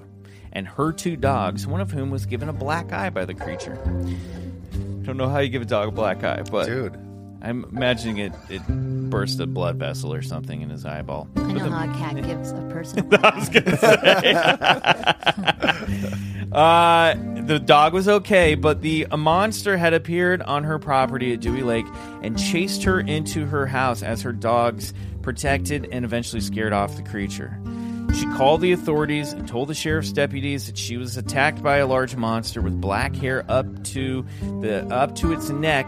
and 0.53 0.67
her 0.67 0.91
two 0.91 1.15
dogs, 1.15 1.67
one 1.67 1.81
of 1.81 1.91
whom 1.91 2.09
was 2.09 2.25
given 2.25 2.49
a 2.49 2.53
black 2.53 2.93
eye 2.93 3.09
by 3.09 3.25
the 3.25 3.33
creature. 3.33 3.77
I 3.83 5.05
don't 5.05 5.17
know 5.17 5.29
how 5.29 5.39
you 5.39 5.49
give 5.49 5.61
a 5.61 5.65
dog 5.65 5.89
a 5.89 5.91
black 5.91 6.23
eye, 6.23 6.41
but 6.49 6.65
Dude. 6.67 6.97
I'm 7.41 7.63
imagining 7.65 8.17
it 8.17 8.33
it 8.49 8.61
burst 9.09 9.39
a 9.39 9.47
blood 9.47 9.77
vessel 9.77 10.13
or 10.13 10.21
something 10.21 10.61
in 10.61 10.69
his 10.69 10.85
eyeball. 10.85 11.27
I 11.35 11.51
know 11.53 11.63
the- 11.63 11.71
how 11.71 11.89
a 11.89 11.93
cat 11.97 12.15
gives 12.23 12.51
a 12.51 12.61
person. 12.69 12.99
a 13.13 13.15
Uh, 16.51 17.13
the 17.45 17.59
dog 17.59 17.93
was 17.93 18.07
okay, 18.07 18.55
but 18.55 18.81
the 18.81 19.05
a 19.11 19.17
monster 19.17 19.77
had 19.77 19.93
appeared 19.93 20.41
on 20.41 20.63
her 20.63 20.79
property 20.79 21.31
at 21.33 21.41
Dewey 21.41 21.61
Lake 21.61 21.85
and 22.23 22.39
chased 22.39 22.81
her 22.83 22.99
into 22.99 23.45
her 23.45 23.67
house 23.67 24.01
as 24.01 24.23
her 24.23 24.33
dogs 24.33 24.91
protected 25.21 25.87
and 25.91 26.03
eventually 26.03 26.41
scared 26.41 26.73
off 26.73 26.95
the 26.95 27.03
creature. 27.03 27.55
She 28.15 28.25
called 28.35 28.61
the 28.61 28.71
authorities 28.71 29.31
and 29.33 29.47
told 29.47 29.67
the 29.69 29.75
sheriff's 29.75 30.11
deputies 30.11 30.65
that 30.65 30.75
she 30.77 30.97
was 30.97 31.15
attacked 31.17 31.61
by 31.61 31.77
a 31.77 31.85
large 31.85 32.15
monster 32.15 32.61
with 32.61 32.81
black 32.81 33.15
hair 33.15 33.45
up 33.47 33.83
to 33.85 34.25
the 34.61 34.83
up 34.91 35.13
to 35.17 35.31
its 35.31 35.49
neck 35.51 35.85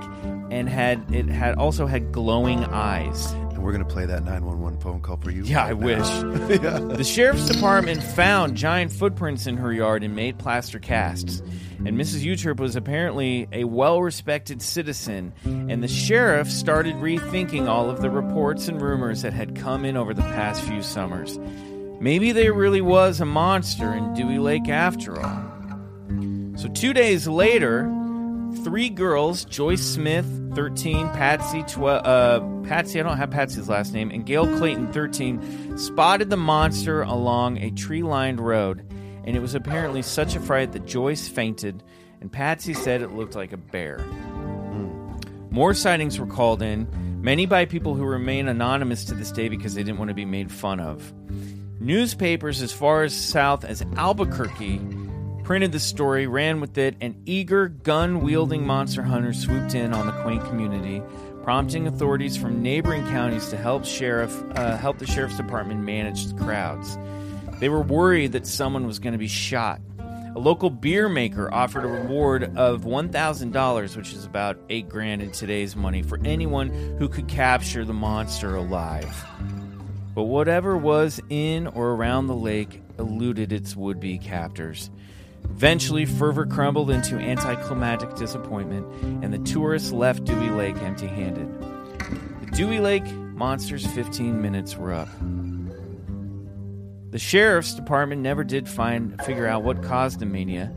and 0.52 0.68
had 0.68 1.04
it 1.14 1.28
had 1.28 1.56
also 1.56 1.88
had 1.88 2.12
glowing 2.12 2.66
eyes. 2.66 3.32
And 3.32 3.64
we're 3.64 3.72
going 3.72 3.86
to 3.86 3.92
play 3.92 4.06
that 4.06 4.26
911 4.26 4.82
phone 4.82 5.00
call 5.00 5.16
for 5.18 5.32
you. 5.32 5.44
Yeah, 5.44 5.64
I 5.64 5.72
right 5.72 5.78
wish. 5.78 6.00
now. 6.62 6.80
The 6.80 7.04
sheriff's 7.06 7.48
department 7.48 8.04
found 8.04 8.58
giant 8.58 8.92
footprints 8.92 9.48
in 9.48 9.58
her 9.58 9.72
yard 9.72 10.04
and 10.04 10.14
made 10.14 10.38
plaster 10.38 10.78
casts. 10.78 11.42
And 11.86 11.98
Mrs. 11.98 12.24
Utrip 12.26 12.60
was 12.60 12.76
apparently 12.76 13.48
a 13.54 13.64
well 13.64 14.02
respected 14.02 14.62
citizen, 14.62 15.34
and 15.46 15.82
the 15.82 15.88
sheriff 15.88 16.52
started 16.52 16.96
rethinking 16.96 17.68
all 17.68 17.90
of 17.90 18.02
the 18.02 18.10
reports 18.10 18.68
and 18.68 18.80
rumors 18.80 19.22
that 19.22 19.34
had 19.34 19.56
come 19.56 19.86
in 19.86 19.96
over 19.96 20.14
the 20.14 20.22
past 20.22 20.62
few 20.64 20.84
summers. 20.84 21.40
Maybe 22.02 22.34
there 22.34 22.54
really 22.54 22.82
was 22.82 23.22
a 23.22 23.26
monster 23.26 23.94
in 23.94 24.14
Dewey 24.16 24.38
Lake 24.38 24.68
after 24.68 25.20
all. 25.20 25.44
So, 26.58 26.68
two 26.68 26.94
days 26.94 27.28
later, 27.28 27.88
three 28.64 28.90
girls 28.90 29.46
Joyce 29.46 29.82
Smith, 29.82 30.26
13, 30.56 31.10
Patsy, 31.10 31.64
12, 31.64 32.06
uh, 32.06 32.68
Patsy, 32.68 33.00
I 33.00 33.04
don't 33.04 33.18
have 33.18 33.32
Patsy's 33.32 33.70
last 33.70 33.94
name, 33.94 34.12
and 34.12 34.26
Gail 34.26 34.46
Clayton, 34.58 34.92
13, 34.92 35.78
spotted 35.78 36.30
the 36.30 36.38
monster 36.38 37.02
along 37.02 37.58
a 37.58 37.72
tree 37.72 38.04
lined 38.04 38.40
road. 38.40 38.86
And 39.24 39.36
it 39.36 39.40
was 39.40 39.56
apparently 39.56 40.02
such 40.02 40.36
a 40.36 40.40
fright 40.40 40.72
that 40.72 40.86
Joyce 40.86 41.28
fainted, 41.28 41.84
and 42.22 42.32
Patsy 42.32 42.74
said 42.74 43.02
it 43.02 43.14
looked 43.14 43.36
like 43.36 43.54
a 43.54 43.58
bear. 43.58 44.00
More 45.50 45.74
sightings 45.74 46.20
were 46.20 46.28
called 46.28 46.62
in, 46.62 46.88
many 47.22 47.46
by 47.46 47.66
people 47.66 47.94
who 47.94 48.06
remain 48.06 48.48
anonymous 48.48 49.06
to 49.06 49.14
this 49.14 49.32
day 49.32 49.50
because 49.50 49.76
they 49.76 49.84
didn't 49.84 50.00
want 50.00 50.10
to 50.10 50.16
be 50.16 50.26
made 50.26 50.52
fun 50.52 50.80
of. 50.80 51.14
Newspapers 51.80 52.62
as 52.62 52.72
far 52.72 53.04
as 53.04 53.14
south 53.14 53.66
as 53.66 53.84
Albuquerque 53.98 54.80
printed 55.52 55.74
the 55.74 55.80
story, 55.82 56.28
ran 56.28 56.62
with 56.62 56.78
it, 56.78 56.96
and 57.02 57.14
eager 57.26 57.68
gun 57.68 58.22
wielding 58.22 58.66
monster 58.66 59.04
hunters 59.04 59.38
swooped 59.38 59.76
in 59.76 59.94
on 59.94 60.06
the 60.06 60.14
quaint 60.22 60.42
community, 60.46 61.04
prompting 61.44 61.88
authorities 61.88 62.38
from 62.38 62.64
neighboring 62.64 63.04
counties 63.08 63.50
to 63.50 63.58
help 63.58 63.84
sheriff 63.84 64.34
uh, 64.56 64.78
help 64.78 64.98
the 64.98 65.06
sheriff's 65.06 65.36
department 65.36 65.82
manage 65.82 66.28
the 66.28 66.42
crowds. 66.42 66.98
They 67.60 67.68
were 67.68 67.82
worried 67.82 68.32
that 68.32 68.48
someone 68.48 68.88
was 68.88 68.98
going 68.98 69.12
to 69.12 69.20
be 69.20 69.28
shot. 69.28 69.82
A 70.00 70.40
local 70.40 70.70
beer 70.70 71.10
maker 71.10 71.54
offered 71.54 71.84
a 71.84 71.88
reward 71.90 72.56
of 72.56 72.84
$1,000, 72.84 73.98
which 73.98 74.14
is 74.14 74.24
about 74.24 74.58
8 74.70 74.88
grand 74.88 75.22
in 75.22 75.34
today's 75.34 75.76
money, 75.76 76.02
for 76.02 76.18
anyone 76.24 76.70
who 76.98 77.10
could 77.10 77.28
capture 77.28 77.84
the 77.84 77.94
monster 77.94 78.56
alive. 78.56 79.26
But 80.16 80.24
whatever 80.24 80.78
was 80.78 81.20
in 81.30 81.68
or 81.68 81.90
around 81.90 82.28
the 82.28 82.36
lake 82.36 82.82
eluded 82.98 83.52
its 83.52 83.76
would 83.76 84.00
be 84.00 84.18
captors. 84.18 84.90
Eventually, 85.56 86.06
fervor 86.06 86.46
crumbled 86.46 86.90
into 86.90 87.18
anticlimactic 87.18 88.16
disappointment, 88.16 88.86
and 89.24 89.32
the 89.32 89.38
tourists 89.40 89.92
left 89.92 90.24
Dewey 90.24 90.50
Lake 90.50 90.76
empty 90.82 91.08
handed. 91.08 91.48
The 92.42 92.52
Dewey 92.56 92.80
Lake 92.80 93.06
Monsters 93.06 93.86
15 93.86 94.42
minutes 94.42 94.76
were 94.76 94.94
up. 94.94 95.10
The 97.12 97.20
sheriff's 97.20 97.76
department 97.76 98.22
never 98.22 98.44
did 98.44 98.70
find 98.70 99.22
figure 99.24 99.46
out 99.46 99.64
what 99.64 99.84
caused 99.84 100.20
the 100.20 100.26
mania, 100.26 100.74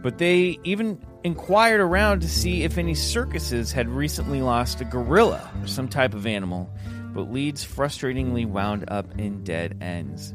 but 0.00 0.18
they 0.18 0.58
even 0.64 1.04
inquired 1.24 1.80
around 1.80 2.20
to 2.20 2.28
see 2.28 2.62
if 2.62 2.78
any 2.78 2.94
circuses 2.94 3.72
had 3.72 3.88
recently 3.88 4.40
lost 4.40 4.80
a 4.80 4.84
gorilla 4.84 5.50
or 5.60 5.66
some 5.66 5.88
type 5.88 6.14
of 6.14 6.26
animal, 6.26 6.70
but 7.12 7.32
leads 7.32 7.64
frustratingly 7.64 8.46
wound 8.46 8.84
up 8.88 9.18
in 9.18 9.42
dead 9.44 9.76
ends. 9.80 10.32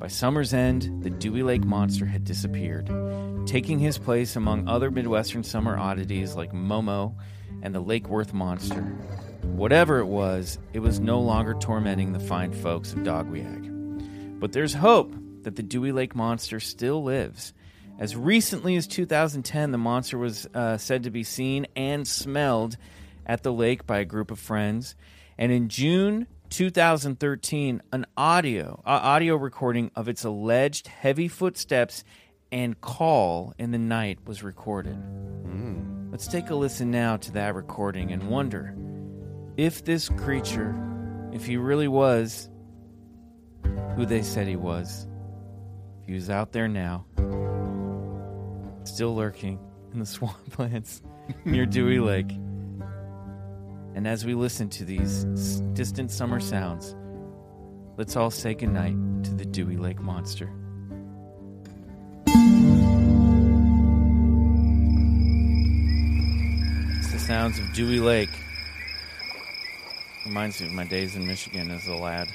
By 0.00 0.08
summer's 0.08 0.54
end, 0.54 1.02
the 1.02 1.10
Dewey 1.10 1.42
Lake 1.42 1.62
Monster 1.62 2.06
had 2.06 2.24
disappeared, 2.24 2.90
taking 3.46 3.78
his 3.78 3.98
place 3.98 4.34
among 4.34 4.66
other 4.66 4.90
Midwestern 4.90 5.44
summer 5.44 5.76
oddities 5.76 6.34
like 6.34 6.52
Momo 6.52 7.14
and 7.60 7.74
the 7.74 7.80
Lake 7.80 8.08
Worth 8.08 8.32
Monster. 8.32 8.80
Whatever 9.42 9.98
it 9.98 10.06
was, 10.06 10.58
it 10.72 10.78
was 10.78 11.00
no 11.00 11.20
longer 11.20 11.52
tormenting 11.52 12.14
the 12.14 12.18
fine 12.18 12.54
folks 12.54 12.94
of 12.94 13.00
Dowagiac. 13.00 14.40
But 14.40 14.52
there's 14.52 14.72
hope 14.72 15.14
that 15.42 15.56
the 15.56 15.62
Dewey 15.62 15.92
Lake 15.92 16.14
Monster 16.14 16.60
still 16.60 17.02
lives. 17.02 17.52
As 17.98 18.16
recently 18.16 18.76
as 18.76 18.86
2010, 18.86 19.70
the 19.70 19.76
monster 19.76 20.16
was 20.16 20.46
uh, 20.54 20.78
said 20.78 21.02
to 21.02 21.10
be 21.10 21.24
seen 21.24 21.66
and 21.76 22.08
smelled 22.08 22.78
at 23.26 23.42
the 23.42 23.52
lake 23.52 23.86
by 23.86 23.98
a 23.98 24.06
group 24.06 24.30
of 24.30 24.38
friends. 24.38 24.94
And 25.36 25.52
in 25.52 25.68
June 25.68 26.26
2013, 26.50 27.80
an 27.92 28.06
audio 28.16 28.82
uh, 28.84 28.90
audio 28.90 29.36
recording 29.36 29.90
of 29.94 30.08
its 30.08 30.24
alleged 30.24 30.88
heavy 30.88 31.28
footsteps 31.28 32.04
and 32.52 32.80
call 32.80 33.54
in 33.58 33.70
the 33.70 33.78
night 33.78 34.18
was 34.26 34.42
recorded. 34.42 34.98
Let's 36.10 36.26
take 36.26 36.50
a 36.50 36.54
listen 36.56 36.90
now 36.90 37.16
to 37.18 37.32
that 37.32 37.54
recording 37.54 38.10
and 38.10 38.28
wonder 38.28 38.74
if 39.56 39.84
this 39.84 40.08
creature, 40.08 40.74
if 41.32 41.46
he 41.46 41.56
really 41.56 41.88
was 41.88 42.50
who 43.94 44.04
they 44.04 44.22
said 44.22 44.48
he 44.48 44.56
was, 44.56 45.06
if 46.02 46.08
he 46.08 46.14
was 46.14 46.28
out 46.28 46.50
there 46.50 46.66
now, 46.66 47.06
still 48.84 49.14
lurking 49.14 49.60
in 49.92 50.00
the 50.00 50.04
swamplands 50.04 51.00
near 51.44 51.64
Dewey 51.64 52.00
Lake. 52.00 52.32
And 53.94 54.06
as 54.06 54.24
we 54.24 54.34
listen 54.34 54.68
to 54.70 54.84
these 54.84 55.24
distant 55.74 56.10
summer 56.10 56.40
sounds, 56.40 56.94
let's 57.96 58.16
all 58.16 58.30
say 58.30 58.54
goodnight 58.54 58.94
to 59.24 59.34
the 59.34 59.44
Dewey 59.44 59.76
Lake 59.76 60.00
Monster. 60.00 60.50
It's 66.98 67.12
the 67.12 67.18
sounds 67.18 67.58
of 67.58 67.72
Dewey 67.74 67.98
Lake. 68.00 68.30
Reminds 70.26 70.60
me 70.60 70.66
of 70.68 70.72
my 70.72 70.84
days 70.84 71.16
in 71.16 71.26
Michigan 71.26 71.70
as 71.70 71.86
a 71.88 71.94
lad. 71.94 72.28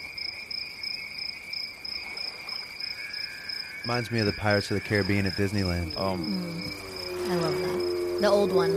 Reminds 3.83 4.11
me 4.11 4.19
of 4.19 4.25
the 4.25 4.33
Pirates 4.33 4.69
of 4.71 4.75
the 4.75 4.81
Caribbean 4.81 5.25
at 5.25 5.33
Disneyland. 5.33 5.95
Um, 5.95 6.25
mm. 6.25 7.31
I 7.31 7.35
love 7.35 7.57
that. 7.59 8.17
The 8.21 8.27
old 8.27 8.51
one. 8.51 8.71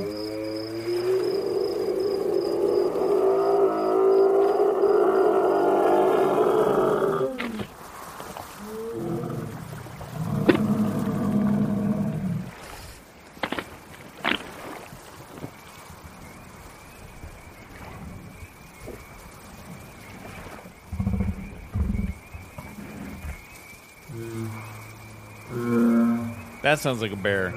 That 26.68 26.78
sounds 26.78 27.00
like 27.00 27.12
a 27.12 27.16
bear. 27.16 27.50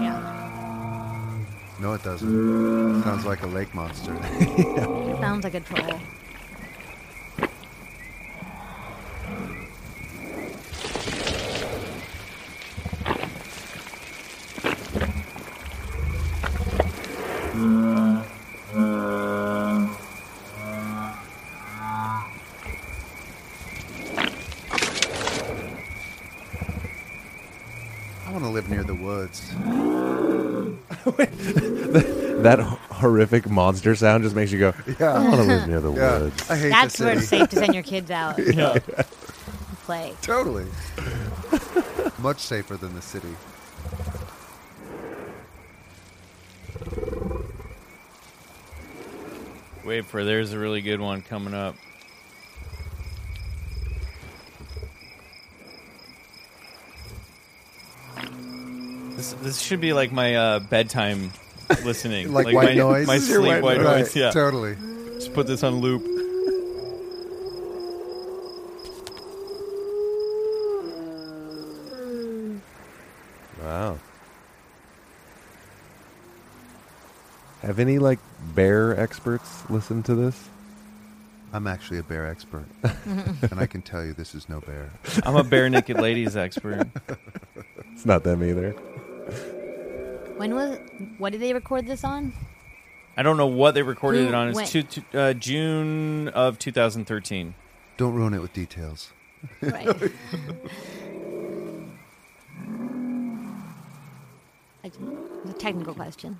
Yeah. 0.00 0.18
No, 1.78 1.92
it 1.92 2.02
doesn't. 2.02 3.02
Sounds 3.02 3.26
like 3.26 3.42
a 3.42 3.46
lake 3.46 3.74
monster. 3.74 4.16
It 4.32 5.18
sounds 5.20 5.44
like 5.44 5.54
a 5.54 5.60
troll. 5.60 6.00
I 28.32 28.36
want 28.36 28.44
to 28.46 28.50
live 28.50 28.70
near 28.70 28.82
the 28.82 28.94
woods. 28.94 29.50
That 32.42 32.60
horrific 33.22 33.48
monster 33.48 33.94
sound 33.94 34.24
just 34.24 34.34
makes 34.34 34.50
you 34.50 34.58
go, 34.58 34.74
Yeah. 35.00 35.12
I 35.14 35.20
want 35.20 35.36
to 35.36 35.42
live 35.42 35.68
near 35.68 35.80
the 35.80 35.92
Yeah, 35.92 36.18
woods. 36.18 36.50
I 36.50 36.56
hate 36.56 36.70
That's 36.70 36.96
the 36.98 37.04
where 37.04 37.14
city. 37.14 37.20
it's 37.22 37.28
safe 37.30 37.48
to 37.50 37.56
send 37.56 37.74
your 37.74 37.82
kids 37.82 38.10
out 38.10 38.36
to 38.36 38.54
Yeah. 38.54 38.78
play. 39.84 40.14
Totally. 40.22 40.66
Much 42.18 42.40
safer 42.40 42.76
than 42.76 42.94
the 42.94 43.02
city. 43.02 43.34
Wait 49.84 50.04
for 50.06 50.24
there's 50.24 50.52
a 50.52 50.58
really 50.58 50.80
good 50.80 51.00
one 51.00 51.22
coming 51.22 51.54
up. 51.54 51.74
This 59.16 59.32
this 59.34 59.60
should 59.60 59.80
be 59.80 59.92
like 59.92 60.10
my 60.12 60.34
uh, 60.36 60.58
bedtime 60.60 61.32
listening, 61.84 62.32
Like 62.32 62.46
white 62.46 62.54
my, 62.54 62.74
noise? 62.74 63.06
My 63.06 63.14
This 63.14 63.24
is 63.24 63.28
your 63.30 63.38
sleep 63.40 63.52
white 63.52 63.62
white 63.62 63.80
noise. 63.80 64.06
noise. 64.06 64.16
Yeah, 64.16 64.30
Totally. 64.30 64.76
just 65.14 65.32
put 65.34 65.46
this 65.46 65.62
on 65.62 65.80
loop. 65.80 66.06
Wow. 73.62 73.98
Have 77.62 77.78
any 77.78 77.98
like 77.98 78.18
bear 78.54 78.98
experts 78.98 79.68
listened 79.70 80.04
to 80.06 80.14
this? 80.14 80.48
I'm 81.52 81.66
actually 81.66 81.98
a 81.98 82.02
bear 82.02 82.26
expert. 82.26 82.64
and 83.04 83.60
I 83.60 83.66
can 83.66 83.82
tell 83.82 84.04
you 84.04 84.14
this 84.14 84.34
is 84.34 84.48
no 84.48 84.60
bear. 84.60 84.90
I'm 85.22 85.36
a 85.36 85.44
bare 85.44 85.68
naked 85.68 86.00
ladies 86.00 86.36
expert. 86.36 86.88
It's 87.92 88.06
not 88.06 88.24
them 88.24 88.42
either. 88.42 88.74
When 90.42 90.56
was? 90.56 90.76
What 91.18 91.30
did 91.30 91.40
they 91.40 91.54
record 91.54 91.86
this 91.86 92.02
on? 92.02 92.32
I 93.16 93.22
don't 93.22 93.36
know 93.36 93.46
what 93.46 93.74
they 93.74 93.82
recorded 93.84 94.22
Who 94.22 94.28
it 94.30 94.34
on. 94.34 94.48
It's 94.48 94.56
went- 94.56 94.68
two, 94.70 94.82
two, 94.82 95.02
uh, 95.16 95.34
June 95.34 96.26
of 96.30 96.58
2013. 96.58 97.54
Don't 97.96 98.12
ruin 98.12 98.34
it 98.34 98.40
with 98.40 98.52
details. 98.52 99.12
Right. 99.60 99.86
It's 104.84 104.98
a 104.98 105.52
technical 105.52 105.94
question. 105.94 106.36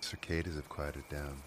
Cicadas 0.00 0.56
have 0.56 0.68
quieted 0.68 1.08
down. 1.08 1.40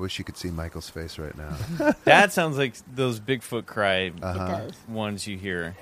I 0.00 0.02
wish 0.02 0.18
you 0.18 0.24
could 0.24 0.38
see 0.38 0.50
Michael's 0.50 0.88
face 0.88 1.18
right 1.18 1.36
now. 1.36 1.54
That 2.04 2.32
sounds 2.32 2.56
like 2.56 2.72
those 2.94 3.20
Bigfoot 3.20 3.66
cry 3.66 4.10
Uh-huh. 4.22 4.46
Does. 4.46 4.74
ones 4.88 5.26
you 5.26 5.36
hear. 5.36 5.76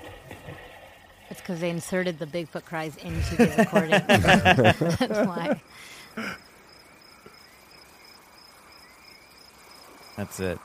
It's 1.29 1.39
because 1.39 1.61
they 1.61 1.69
inserted 1.69 2.19
the 2.19 2.25
Bigfoot 2.25 2.65
cries 2.65 2.97
into 2.97 3.37
the 3.37 3.53
recording. 3.57 3.91
That's 5.07 5.25
why. 5.25 5.61
That's 10.17 10.41
it. 10.41 10.59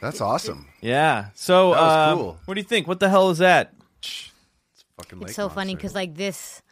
That's 0.00 0.20
awesome. 0.20 0.66
Yeah. 0.80 1.30
So, 1.34 1.72
That 1.72 1.80
was 1.80 1.92
uh, 1.92 2.14
cool. 2.14 2.38
what 2.44 2.54
do 2.54 2.60
you 2.60 2.64
think? 2.66 2.86
What 2.86 3.00
the 3.00 3.08
hell 3.08 3.28
is 3.30 3.38
that? 3.38 3.72
It's 4.00 4.30
fucking 4.96 5.18
It's 5.18 5.26
lake 5.30 5.34
so 5.34 5.48
funny 5.48 5.74
because 5.74 5.96
like 5.96 6.14
this, 6.14 6.62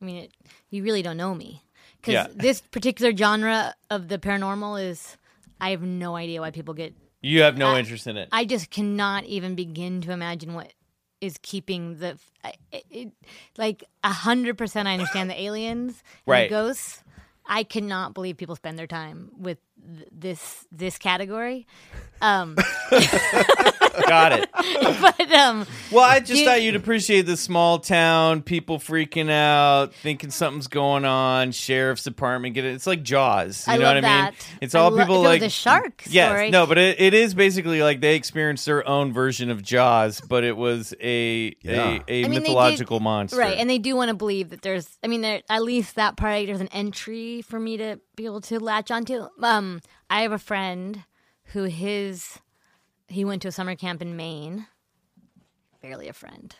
I 0.00 0.06
mean, 0.06 0.16
it, 0.24 0.30
you 0.70 0.82
really 0.82 1.02
don't 1.02 1.18
know 1.18 1.34
me 1.34 1.62
because 2.00 2.14
Yeah. 2.14 2.26
this 2.34 2.62
particular 2.62 3.14
genre 3.14 3.74
of 3.90 4.08
the 4.08 4.16
paranormal 4.18 4.82
is. 4.82 5.18
I 5.60 5.70
have 5.70 5.82
no 5.82 6.16
idea 6.16 6.40
why 6.40 6.50
people 6.50 6.74
get. 6.74 6.94
You 7.22 7.42
have 7.42 7.56
no 7.56 7.68
I- 7.68 7.78
interest 7.78 8.06
in 8.06 8.16
it. 8.16 8.28
I 8.32 8.44
just 8.44 8.70
cannot 8.70 9.24
even 9.24 9.54
begin 9.54 10.00
to 10.02 10.12
imagine 10.12 10.54
what 10.54 10.72
is 11.20 11.38
keeping 11.40 11.98
the 11.98 12.18
it, 12.72 12.84
it, 12.90 13.12
like 13.56 13.84
a 14.02 14.10
hundred 14.12 14.58
percent. 14.58 14.88
I 14.88 14.92
understand 14.94 15.30
the 15.30 15.40
aliens, 15.40 15.92
and 15.92 16.02
Right. 16.26 16.48
The 16.50 16.54
ghosts. 16.54 17.02
I 17.46 17.62
cannot 17.62 18.14
believe 18.14 18.38
people 18.38 18.56
spend 18.56 18.78
their 18.78 18.86
time 18.86 19.30
with 19.36 19.58
th- 19.96 20.08
this 20.12 20.66
this 20.72 20.98
category. 20.98 21.66
Um, 22.20 22.56
Got 24.08 24.32
it. 24.32 24.48
but 25.18 25.32
um, 25.32 25.66
Well, 25.92 26.04
I 26.04 26.20
just 26.20 26.32
Dude- 26.32 26.44
thought 26.46 26.62
you'd 26.62 26.76
appreciate 26.76 27.22
the 27.22 27.36
small 27.36 27.78
town, 27.78 28.42
people 28.42 28.78
freaking 28.78 29.30
out, 29.30 29.94
thinking 29.94 30.30
something's 30.30 30.66
going 30.68 31.04
on, 31.04 31.52
sheriff's 31.52 32.02
department 32.04 32.54
get 32.54 32.64
it. 32.64 32.74
It's 32.74 32.86
like 32.86 33.02
Jaws. 33.02 33.66
You 33.66 33.74
I 33.74 33.76
know 33.76 33.84
love 33.84 33.94
what 33.96 34.04
I 34.04 34.08
mean? 34.08 34.24
that. 34.24 34.48
It's 34.60 34.74
I 34.74 34.80
all 34.80 34.90
lo- 34.90 34.98
people 34.98 35.14
if 35.16 35.18
it 35.18 35.22
was 35.22 35.28
like 35.40 35.42
a 35.42 35.50
shark 35.50 36.02
Yes, 36.08 36.30
story- 36.30 36.50
no, 36.50 36.66
but 36.66 36.78
it, 36.78 37.00
it 37.00 37.14
is 37.14 37.34
basically 37.34 37.82
like 37.82 38.00
they 38.00 38.16
experienced 38.16 38.66
their 38.66 38.86
own 38.88 39.12
version 39.12 39.50
of 39.50 39.62
Jaws, 39.62 40.20
but 40.20 40.44
it 40.44 40.56
was 40.56 40.94
a 41.00 41.54
Yeah. 41.62 41.72
a, 41.72 41.76
a 41.76 41.80
I 41.84 41.88
mean, 41.88 42.04
they 42.08 42.22
did- 42.22 42.42
mythological 42.42 43.00
monster. 43.00 43.38
Right, 43.38 43.58
and 43.58 43.68
they 43.68 43.78
do 43.78 43.96
want 43.96 44.08
to 44.08 44.14
believe 44.14 44.50
that 44.50 44.62
there's. 44.62 44.88
I 45.04 45.08
mean, 45.08 45.20
there 45.20 45.42
at 45.50 45.62
least 45.62 45.96
that 45.96 46.16
part 46.16 46.46
there's 46.46 46.60
an 46.60 46.68
entry 46.68 47.42
for 47.42 47.60
me 47.60 47.76
to 47.76 48.00
be 48.16 48.24
able 48.26 48.40
to 48.42 48.58
latch 48.60 48.90
onto. 48.90 49.26
Um, 49.42 49.73
I 50.14 50.20
have 50.22 50.32
a 50.32 50.38
friend 50.38 51.02
who 51.46 51.64
his 51.64 52.38
he 53.08 53.24
went 53.24 53.42
to 53.42 53.48
a 53.48 53.52
summer 53.52 53.74
camp 53.74 54.00
in 54.00 54.16
Maine. 54.16 54.66
Barely 55.82 56.08
a 56.08 56.12
friend. 56.12 56.54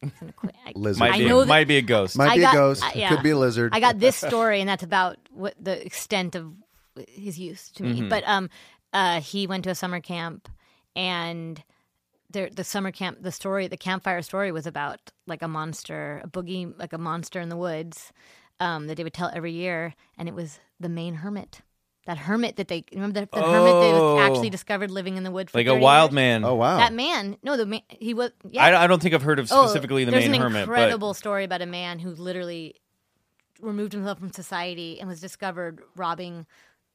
He's 0.00 0.12
an 0.20 0.28
acquaint- 0.28 0.56
I- 0.66 0.72
Lizard. 0.76 1.00
might 1.00 1.12
I 1.14 1.18
be, 1.18 1.28
know 1.28 1.38
a, 1.38 1.40
that- 1.40 1.48
might 1.48 1.68
be 1.68 1.76
a 1.78 1.82
ghost. 1.82 2.16
Might 2.16 2.30
I 2.32 2.34
be 2.36 2.40
got- 2.42 2.54
a 2.54 2.56
ghost. 2.58 2.84
I- 2.84 2.92
yeah. 2.94 3.08
Could 3.08 3.22
be 3.22 3.30
a 3.30 3.36
lizard. 3.38 3.74
I 3.74 3.80
got 3.80 3.98
this 3.98 4.16
story, 4.30 4.60
and 4.60 4.68
that's 4.68 4.82
about 4.82 5.16
what 5.30 5.54
the 5.60 5.84
extent 5.84 6.34
of 6.34 6.52
his 7.08 7.38
use 7.38 7.70
to 7.72 7.82
me. 7.82 8.02
But 8.02 8.22
um, 8.26 8.48
uh, 8.92 9.20
he 9.20 9.46
went 9.46 9.64
to 9.64 9.70
a 9.70 9.74
summer 9.74 10.00
camp, 10.00 10.48
and 10.94 11.62
there, 12.30 12.48
the 12.50 12.64
summer 12.64 12.92
camp, 12.92 13.18
the 13.22 13.32
story, 13.32 13.66
the 13.66 13.76
campfire 13.76 14.22
story 14.22 14.52
was 14.52 14.66
about 14.66 15.00
like 15.26 15.42
a 15.42 15.48
monster, 15.48 16.20
a 16.24 16.28
boogie, 16.28 16.72
like 16.78 16.92
a 16.92 16.98
monster 16.98 17.40
in 17.40 17.48
the 17.48 17.56
woods 17.56 18.12
um, 18.60 18.86
that 18.86 18.96
they 18.96 19.04
would 19.04 19.14
tell 19.14 19.30
every 19.34 19.52
year, 19.52 19.94
and 20.18 20.28
it 20.28 20.34
was 20.34 20.60
the 20.78 20.88
Maine 20.88 21.14
hermit. 21.14 21.60
That 22.06 22.16
hermit 22.16 22.56
that 22.56 22.68
they 22.68 22.82
remember 22.92 23.20
that 23.20 23.30
the 23.30 23.42
hermit 23.42 23.72
that 23.72 23.94
Oh. 23.94 24.14
was 24.16 24.22
actually 24.24 24.48
oh. 24.48 24.50
discovered 24.50 24.90
living 24.90 25.16
in 25.16 25.22
the 25.22 25.30
wood 25.30 25.50
for 25.50 25.58
like 25.58 25.66
a 25.66 25.70
30 25.70 25.82
wild 25.82 26.10
years? 26.10 26.14
man. 26.14 26.44
oh 26.44 26.54
wow. 26.54 26.78
That 26.78 26.92
man, 26.94 27.36
no, 27.42 27.56
the 27.56 27.66
man, 27.66 27.82
he 27.88 28.14
was. 28.14 28.30
Yeah, 28.48 28.64
I, 28.64 28.84
I 28.84 28.86
don't 28.86 29.00
think 29.02 29.14
I've 29.14 29.22
heard 29.22 29.38
of 29.38 29.48
Oh, 29.52 29.66
specifically 29.66 30.04
the 30.04 30.10
there's 30.10 30.24
main 30.24 30.34
an 30.36 30.40
hermit, 30.40 30.62
incredible 30.62 31.12
story 31.14 31.44
about 31.44 31.60
a 31.62 31.66
man 31.66 31.98
who 31.98 32.10
literally 32.10 32.74
removed 33.60 33.92
himself 33.92 34.18
from 34.18 34.32
society 34.32 34.98
and 34.98 35.08
was 35.08 35.20
discovered 35.20 35.82
robbing 35.94 36.46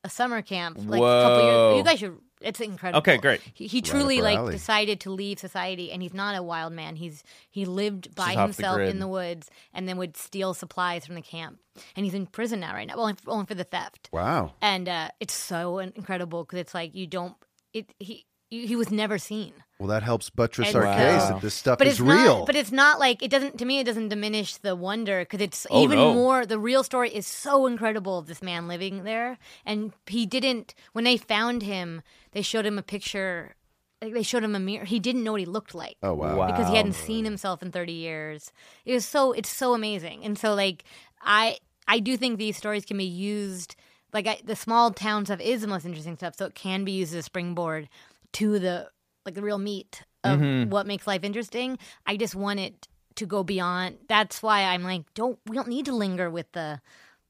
a 0.03 0.09
summer 0.09 0.41
camp 0.41 0.77
like 0.77 0.85
a 0.85 0.89
couple 0.89 1.01
Whoa. 1.01 1.69
years. 1.69 1.77
You 1.77 1.83
guys 1.83 1.99
should. 1.99 2.17
It's 2.45 2.61
incredible. 2.61 2.99
Okay, 2.99 3.17
great. 3.17 3.41
He, 3.53 3.65
he 3.65 3.81
truly 3.81 4.21
like 4.21 4.37
alley. 4.37 4.51
decided 4.53 4.99
to 5.01 5.09
leave 5.09 5.39
society, 5.39 5.91
and 5.91 6.01
he's 6.01 6.13
not 6.13 6.35
a 6.35 6.43
wild 6.43 6.73
man. 6.73 6.95
He's 6.95 7.23
he 7.49 7.65
lived 7.65 8.13
by 8.13 8.35
Just 8.35 8.37
off 8.37 8.57
the 8.57 8.63
himself 8.63 8.79
in 8.81 8.99
the 8.99 9.07
woods, 9.07 9.49
and 9.73 9.89
then 9.89 9.97
would 9.97 10.15
steal 10.15 10.53
supplies 10.53 11.05
from 11.05 11.15
the 11.15 11.21
camp. 11.21 11.59
And 11.95 12.05
he's 12.05 12.13
in 12.13 12.27
prison 12.27 12.59
now, 12.59 12.73
right 12.73 12.87
now, 12.87 12.95
only 12.95 13.15
only 13.25 13.47
for 13.47 13.55
the 13.55 13.63
theft. 13.63 14.09
Wow. 14.13 14.53
And 14.61 14.87
uh, 14.87 15.09
it's 15.19 15.33
so 15.33 15.79
incredible 15.79 16.43
because 16.43 16.59
it's 16.59 16.73
like 16.75 16.93
you 16.93 17.07
don't. 17.07 17.35
It 17.73 17.93
he 17.99 18.25
he 18.49 18.67
he 18.67 18.75
was 18.75 18.91
never 18.91 19.17
seen. 19.17 19.53
Well, 19.79 19.89
that 19.89 20.03
helps 20.03 20.29
buttress 20.29 20.69
And 20.69 20.77
our 20.77 20.83
so- 20.83 20.97
case 20.97 21.29
that 21.29 21.41
this 21.41 21.53
stuff 21.53 21.77
but 21.79 21.87
is 21.87 21.93
it's 21.95 21.99
real. 21.99 22.39
not. 22.39 22.45
But 22.45 22.55
it's 22.55 22.71
not 22.71 22.97
like 22.99 23.21
it 23.21 23.29
doesn't. 23.29 23.57
To 23.59 23.65
me, 23.65 23.79
it 23.79 23.83
doesn't 23.83 24.07
diminish 24.07 24.55
the 24.55 24.73
wonder 24.75 25.19
because 25.19 25.41
it's 25.41 25.67
Oh, 25.69 25.83
even 25.83 25.97
no. 25.97 26.13
more. 26.13 26.45
The 26.45 26.57
real 26.59 26.83
story 26.83 27.09
is 27.13 27.27
so 27.27 27.65
incredible 27.65 28.17
of 28.17 28.27
this 28.27 28.41
man 28.41 28.67
living 28.69 29.03
there, 29.03 29.37
and 29.65 29.91
he 30.07 30.25
didn't. 30.25 30.73
When 30.93 31.03
they 31.03 31.17
found 31.17 31.61
him, 31.61 32.03
they 32.31 32.41
showed 32.41 32.65
him 32.65 32.77
a 32.79 32.83
picture. 32.83 33.55
Like 34.01 34.13
they 34.13 34.23
showed 34.23 34.43
him 34.43 34.55
a 34.55 34.59
mirror. 34.59 34.85
He 34.85 34.99
didn't 34.99 35.23
know 35.23 35.31
what 35.31 35.39
he 35.41 35.45
looked 35.45 35.73
like 35.73 35.97
oh 36.03 36.13
wow. 36.13 36.37
Wow. 36.37 36.47
because 36.47 36.69
he 36.69 36.75
hadn't 36.75 36.93
seen 36.93 37.25
himself 37.25 37.61
in 37.63 37.71
30 37.71 37.93
years. 37.93 38.51
It 38.85 38.93
was 38.93 39.05
so 39.05 39.31
it's 39.31 39.49
so 39.49 39.73
amazing. 39.73 40.23
And 40.23 40.37
so 40.37 40.53
like 40.53 40.83
I 41.21 41.57
I 41.87 41.99
do 41.99 42.15
think 42.17 42.37
these 42.37 42.55
stories 42.57 42.85
can 42.85 42.97
be 42.97 43.05
used 43.05 43.75
like 44.13 44.27
I, 44.27 44.39
the 44.43 44.55
small 44.55 44.91
town 44.91 45.25
stuff 45.25 45.39
is 45.41 45.61
the 45.61 45.67
most 45.67 45.85
interesting 45.85 46.15
stuff. 46.17 46.35
So 46.37 46.45
it 46.45 46.55
can 46.55 46.83
be 46.85 46.91
used 46.91 47.13
as 47.13 47.19
a 47.19 47.23
springboard 47.23 47.89
to 48.33 48.59
the 48.59 48.89
like 49.25 49.35
the 49.35 49.41
real 49.41 49.57
meat 49.57 50.03
of 50.23 50.39
Mm-hmm. 50.39 50.69
what 50.71 50.87
makes 50.87 51.05
life 51.07 51.23
interesting. 51.23 51.77
I 52.05 52.17
just 52.17 52.35
want 52.35 52.59
it 52.59 52.87
to 53.15 53.25
go 53.25 53.43
beyond. 53.43 53.97
That's 54.09 54.41
why 54.43 54.63
I'm 54.63 54.83
like 54.83 55.03
don't 55.13 55.39
we 55.45 55.55
don't 55.55 55.67
need 55.69 55.85
to 55.85 55.95
linger 55.95 56.29
with 56.29 56.51
the 56.53 56.81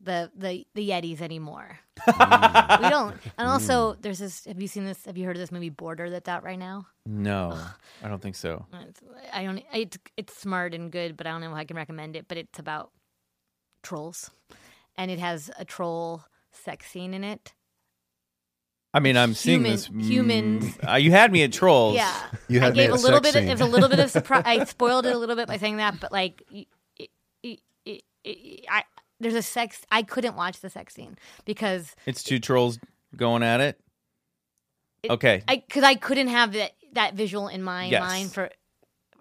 the 0.02 0.30
the, 0.36 0.68
the 0.76 0.90
Yetis 0.90 1.22
anymore. 1.22 1.80
we 2.06 2.90
don't. 2.90 3.16
And 3.38 3.48
also, 3.48 3.96
there's 4.02 4.20
this. 4.20 4.46
Have 4.46 4.62
you 4.62 4.68
seen 4.68 4.86
this? 4.86 5.06
Have 5.06 5.18
you 5.18 5.26
heard 5.26 5.36
of 5.38 5.40
this 5.40 5.52
movie 5.52 5.70
Border 5.70 6.10
that's 6.10 6.28
out 6.28 6.44
right 6.44 6.60
now? 6.60 6.86
No, 7.06 7.58
I 8.04 8.10
don't 8.10 8.22
think 8.22 8.36
so. 8.36 8.66
It's, 8.88 9.00
I 9.34 9.44
don't. 9.46 9.64
It's 9.74 9.98
it's 10.18 10.38
smart 10.38 10.74
and 10.74 10.92
good, 10.92 11.16
but 11.18 11.26
I 11.26 11.32
don't 11.32 11.42
know 11.42 11.50
if 11.52 11.56
I 11.56 11.64
can 11.64 11.78
recommend 11.78 12.16
it. 12.16 12.28
But 12.28 12.38
it's 12.38 12.60
about 12.60 12.92
trolls, 13.84 14.30
and 14.98 15.10
it 15.10 15.20
has 15.20 15.50
a 15.58 15.66
troll 15.66 16.24
sex 16.52 16.88
scene 16.92 17.14
in 17.14 17.24
it. 17.24 17.54
I 18.96 19.00
mean, 19.02 19.18
I'm 19.18 19.34
seeing 19.34 19.60
Human- 19.60 19.72
this. 19.74 19.88
mm, 19.90 20.02
humans. 20.02 20.78
Uh, 20.88 20.96
you 20.96 21.12
had 21.12 21.32
me 21.32 21.44
at 21.44 21.52
trolls. 21.52 21.96
Yeah, 21.96 22.14
You 22.48 22.60
had 22.62 22.68
I 22.68 22.72
me 22.72 22.76
gave 22.78 22.90
at 22.92 23.00
a 23.00 23.02
little 23.02 23.22
sex 23.22 23.34
bit. 23.34 23.44
Of, 23.44 23.50
it 23.50 23.52
was 23.52 23.62
a 23.62 23.66
little 23.66 23.90
bit 23.90 24.00
of 24.00 24.10
surprise. 24.20 24.44
I 24.46 24.64
spoiled 24.64 25.06
it 25.06 25.14
a 25.14 25.18
little 25.18 25.36
bit 25.36 25.48
by 25.48 25.58
saying 25.58 25.78
that, 25.78 26.00
but 26.00 26.12
like, 26.14 26.44
I 28.26 28.84
there's 29.20 29.34
a 29.36 29.42
sex. 29.42 29.82
I 29.92 30.02
couldn't 30.04 30.36
watch 30.36 30.60
the 30.62 30.70
sex 30.70 30.94
scene 30.94 31.18
because 31.46 31.96
It's 32.06 32.24
two 32.24 32.40
trolls 32.40 32.80
going 33.16 33.44
at 33.44 33.62
it. 33.62 33.80
It- 35.04 35.12
okay. 35.12 35.44
Because 35.48 35.84
I 35.84 35.96
couldn't 35.96 36.28
have 36.30 36.54
that 36.54 36.72
that 36.94 37.14
visual 37.16 37.48
in 37.48 37.62
my 37.64 37.86
Yes. 37.88 38.02
mind 38.02 38.34
for 38.34 38.50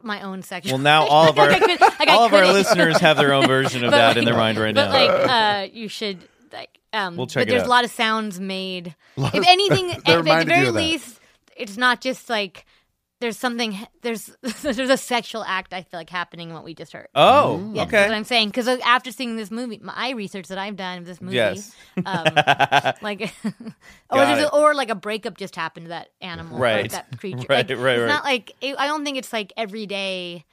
my 0.03 0.23
own 0.23 0.43
sexual. 0.43 0.75
Well, 0.75 0.83
now 0.83 1.07
all 1.09 1.29
of 1.29 1.39
our 1.39 1.49
Like 1.51 1.63
could- 1.63 1.81
like 1.81 2.09
all 2.09 2.25
of 2.25 2.33
our 2.35 2.47
listeners 2.53 2.99
have 3.01 3.17
their 3.17 3.33
own 3.33 3.47
version 3.47 3.85
of 3.85 3.91
But, 3.91 3.97
that 3.99 4.17
in 4.17 4.25
their 4.25 4.37
mind 4.37 4.59
right 4.59 4.75
but 4.75 4.87
now. 4.91 4.93
like 4.93 5.31
uh 5.31 5.69
you 5.73 5.89
should 5.89 6.19
like 6.53 6.79
um 6.95 7.16
We'll 7.16 7.27
check 7.27 7.43
but 7.43 7.49
there's 7.49 7.62
out. 7.62 7.66
a 7.66 7.71
lot 7.71 7.85
of 7.85 7.91
sounds 7.91 8.41
made 8.41 8.95
if 9.16 9.47
anything 9.47 9.91
at, 9.93 10.09
at 10.09 10.25
the 10.25 10.45
very 10.47 10.71
least 10.71 11.21
it's 11.57 11.77
not 11.77 12.01
just 12.01 12.31
like 12.31 12.65
there's 13.21 13.39
something 13.39 13.79
there's 14.03 14.31
there's 14.62 14.79
a 14.79 14.97
sexual 14.97 15.45
act 15.45 15.73
i 15.73 15.83
feel 15.83 15.99
like 16.01 16.11
happening 16.11 16.53
what 16.53 16.65
we 16.65 16.75
just 16.75 16.93
heard 16.93 17.09
oh, 17.15 17.71
yeah, 17.73 17.83
okay. 17.83 17.91
that's 17.93 18.09
what 18.11 18.16
I'm 18.16 18.25
saying. 18.25 18.49
Because 18.49 18.66
after 18.69 19.11
seeing 19.12 19.37
this 19.37 19.51
movie, 19.51 19.79
my 19.83 20.11
research 20.11 20.49
that 20.49 20.59
I've 20.59 20.77
done 20.77 20.99
of 20.99 21.07
this 21.07 21.21
movie, 21.21 21.37
Yes. 21.37 21.75
um, 22.05 22.25
like, 23.03 23.33
or 24.11 24.19
there's 24.19 24.45
a, 24.45 24.53
or 24.53 24.75
like 24.75 24.91
a 24.91 24.95
breakup 24.95 25.37
just 25.37 25.55
happened 25.57 25.87
to 25.87 25.89
that 25.91 26.09
animal, 26.21 26.59
Right. 26.59 26.91
that 26.91 27.19
creature. 27.19 27.47
Right, 27.49 27.69
Like, 27.69 27.79
right, 27.79 27.99
It's 27.99 28.09
not 28.09 28.25
like 28.25 28.53
it, 28.61 28.75
I 28.79 28.87
don't 28.87 29.05
think 29.05 29.16
it's 29.16 29.33
like 29.33 29.53
every 29.57 29.87
day. 29.87 30.45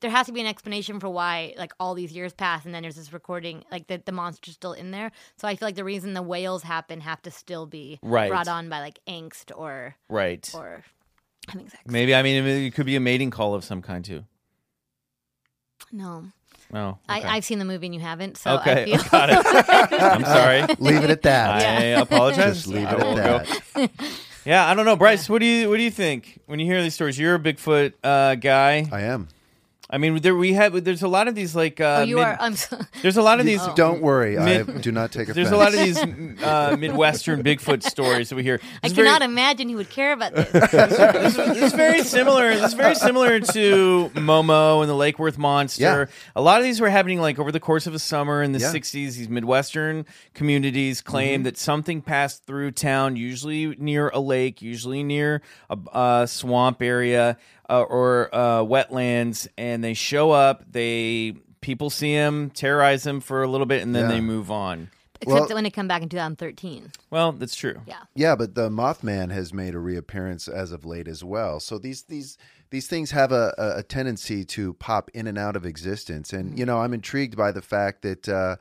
There 0.00 0.10
has 0.10 0.26
to 0.26 0.32
be 0.32 0.40
an 0.42 0.46
explanation 0.46 1.00
for 1.00 1.08
why, 1.08 1.54
like 1.56 1.72
all 1.80 1.94
these 1.94 2.12
years 2.12 2.34
pass, 2.34 2.64
and 2.66 2.74
then 2.74 2.82
there's 2.82 2.96
this 2.96 3.12
recording, 3.12 3.64
like 3.72 3.86
the 3.86 4.00
the 4.04 4.12
monster's 4.12 4.54
still 4.54 4.74
in 4.74 4.90
there. 4.90 5.10
So 5.38 5.48
I 5.48 5.56
feel 5.56 5.66
like 5.68 5.74
the 5.74 5.84
reason 5.84 6.12
the 6.12 6.22
whales 6.22 6.62
happen 6.62 7.00
have 7.00 7.22
to 7.22 7.30
still 7.30 7.64
be 7.66 7.98
Right. 8.02 8.28
brought 8.28 8.46
on 8.48 8.68
by 8.68 8.80
like 8.80 8.98
angst 9.08 9.50
or 9.56 9.96
right. 10.10 10.50
or 10.54 10.84
having 11.48 11.68
sex. 11.70 11.82
Maybe 11.86 12.14
I 12.14 12.22
mean 12.22 12.44
it 12.46 12.74
could 12.74 12.84
be 12.86 12.96
a 12.96 13.00
mating 13.00 13.30
call 13.30 13.54
of 13.54 13.64
some 13.64 13.80
kind 13.80 14.04
too. 14.04 14.24
No, 15.92 16.24
Oh, 16.74 16.98
I, 17.08 17.20
okay. 17.20 17.28
I've 17.28 17.44
seen 17.44 17.60
the 17.60 17.64
movie 17.64 17.86
and 17.86 17.94
you 17.94 18.00
haven't. 18.00 18.36
So 18.38 18.56
okay, 18.56 18.82
I 18.82 18.84
feel 18.96 19.02
got 19.10 19.30
it. 19.30 20.02
I'm 20.02 20.24
sorry. 20.24 20.62
Leave 20.80 21.04
it 21.04 21.10
at 21.10 21.22
that. 21.22 21.62
I 21.62 21.84
apologize. 22.00 22.56
Just 22.56 22.66
leave 22.66 22.88
it 22.90 22.98
will 22.98 23.18
at 23.18 23.46
go- 23.48 23.86
that. 23.86 23.90
Yeah, 24.44 24.68
I 24.68 24.74
don't 24.74 24.84
know, 24.84 24.96
Bryce. 24.96 25.28
What 25.28 25.38
do 25.40 25.46
you 25.46 25.68
what 25.70 25.76
do 25.76 25.82
you 25.82 25.90
think 25.90 26.40
when 26.46 26.58
you 26.58 26.66
hear 26.66 26.82
these 26.82 26.94
stories? 26.94 27.18
You're 27.18 27.36
a 27.36 27.38
Bigfoot 27.38 27.94
uh, 28.02 28.34
guy. 28.36 28.88
I 28.92 29.02
am. 29.02 29.28
I 29.88 29.98
mean, 29.98 30.20
there 30.20 30.34
we 30.34 30.52
have. 30.54 30.82
There's 30.84 31.02
a 31.02 31.08
lot 31.08 31.28
of 31.28 31.34
these 31.34 31.54
like. 31.54 31.80
Uh, 31.80 31.98
Oh, 32.00 32.02
you 32.02 32.16
mid- 32.16 32.24
are. 32.24 32.36
I'm 32.40 32.56
so, 32.56 32.76
There's 33.02 33.16
a 33.16 33.22
lot 33.22 33.38
of 33.40 33.46
these. 33.46 33.64
Don't 33.76 34.02
worry. 34.02 34.36
I 34.36 34.62
do 34.62 34.90
not 34.90 35.12
take 35.12 35.28
offense. 35.28 35.36
There's 35.36 35.50
a 35.52 35.56
lot 35.56 35.72
of 35.74 35.78
these 35.80 35.96
uh, 36.42 36.76
Midwestern 36.78 37.42
Bigfoot 37.44 37.82
stories 37.84 38.28
that 38.30 38.36
we 38.36 38.42
hear. 38.42 38.60
I 38.82 38.86
It's 38.86 38.94
very- 38.94 39.06
cannot 39.06 39.22
imagine 39.22 39.68
he 39.68 39.76
would 39.76 39.88
care 39.90 40.12
about 40.12 40.34
this. 40.34 40.50
It's 41.66 41.74
very 41.74 42.02
similar. 42.02 42.50
It's 42.50 42.74
very 42.74 42.94
similar 42.96 43.40
to 43.40 44.10
Momo 44.14 44.80
and 44.80 44.90
the 44.90 44.94
Lake 44.94 45.18
Worth 45.18 45.38
Monster. 45.38 45.82
Yeah. 45.82 46.04
A 46.34 46.42
lot 46.42 46.58
of 46.58 46.64
these 46.64 46.80
were 46.80 46.90
happening 46.90 47.20
like 47.20 47.38
over 47.38 47.52
the 47.52 47.60
course 47.60 47.86
of 47.86 47.94
a 47.94 47.98
summer 47.98 48.42
in 48.42 48.52
the 48.52 48.58
Yeah. 48.58 48.72
'60s. 48.72 48.92
These 49.16 49.28
Midwestern 49.28 50.04
communities 50.34 51.00
claim 51.02 51.26
Mm-hmm. 51.26 51.42
that 51.44 51.58
something 51.58 52.02
passed 52.02 52.44
through 52.44 52.70
town, 52.72 53.16
usually 53.16 53.74
near 53.78 54.08
a 54.10 54.20
lake, 54.20 54.62
usually 54.62 55.02
near 55.02 55.42
a, 55.70 55.78
a 56.22 56.26
swamp 56.28 56.80
area 56.82 57.36
uh, 57.68 57.82
or 57.82 58.28
uh, 58.34 58.60
wetlands, 58.60 59.48
and 59.58 59.82
they 59.82 59.94
show 59.94 60.30
up. 60.30 60.64
They 60.70 61.34
people 61.60 61.90
see 61.90 62.14
them, 62.14 62.50
terrorize 62.50 63.02
them 63.02 63.20
for 63.20 63.42
a 63.42 63.48
little 63.48 63.66
bit, 63.66 63.82
and 63.82 63.94
then 63.94 64.04
Yeah. 64.08 64.16
they 64.16 64.20
move 64.20 64.50
on. 64.50 64.90
Except 65.20 65.48
Well- 65.48 65.54
when 65.56 65.64
it 65.66 65.72
come 65.72 65.88
back 65.88 66.02
in 66.02 66.08
2013. 66.10 66.92
Well, 67.10 67.32
that's 67.32 67.56
true. 67.56 67.80
Yeah. 67.86 68.00
Yeah, 68.14 68.36
but 68.36 68.54
the 68.54 68.68
Mothman 68.68 69.32
has 69.32 69.52
made 69.52 69.74
a 69.74 69.78
reappearance 69.78 70.46
as 70.46 70.72
of 70.72 70.84
late 70.84 71.08
as 71.08 71.24
well. 71.24 71.58
So 71.58 71.78
these 71.78 72.02
these 72.02 72.36
these 72.70 72.86
things 72.86 73.12
have 73.12 73.32
a, 73.32 73.54
a, 73.56 73.78
a 73.78 73.82
tendency 73.82 74.44
to 74.44 74.74
pop 74.74 75.10
in 75.14 75.26
and 75.26 75.38
out 75.38 75.56
of 75.56 75.64
existence, 75.64 76.32
and 76.32 76.58
you 76.58 76.66
know 76.66 76.78
I'm 76.80 76.92
intrigued 76.92 77.36
by 77.36 77.50
the 77.50 77.62
fact 77.62 78.02
that 78.02 78.28
uh, 78.28 78.56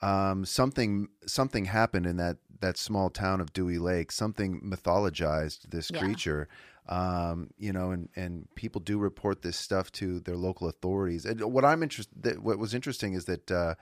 um, 0.00 0.44
something 0.44 1.08
something 1.26 1.64
happened 1.66 2.06
in 2.06 2.16
that 2.18 2.36
that 2.60 2.76
small 2.78 3.10
town 3.10 3.40
of 3.40 3.52
Dewey 3.52 3.78
Lake. 3.78 4.12
Something 4.12 4.60
mythologized 4.60 5.70
this 5.70 5.90
Yeah. 5.90 5.98
creature. 6.00 6.48
Um, 6.88 7.50
you 7.58 7.72
know, 7.72 7.90
and, 7.90 8.08
and 8.16 8.48
people 8.54 8.80
do 8.80 8.98
report 8.98 9.42
this 9.42 9.58
stuff 9.58 9.92
to 9.92 10.20
their 10.20 10.36
local 10.36 10.68
authorities. 10.68 11.26
And 11.26 11.40
what 11.52 11.64
I'm 11.64 11.82
interested, 11.82 12.38
what 12.42 12.58
was 12.58 12.72
interesting 12.72 13.12
is 13.12 13.26
that 13.26 13.50
uh, 13.50 13.74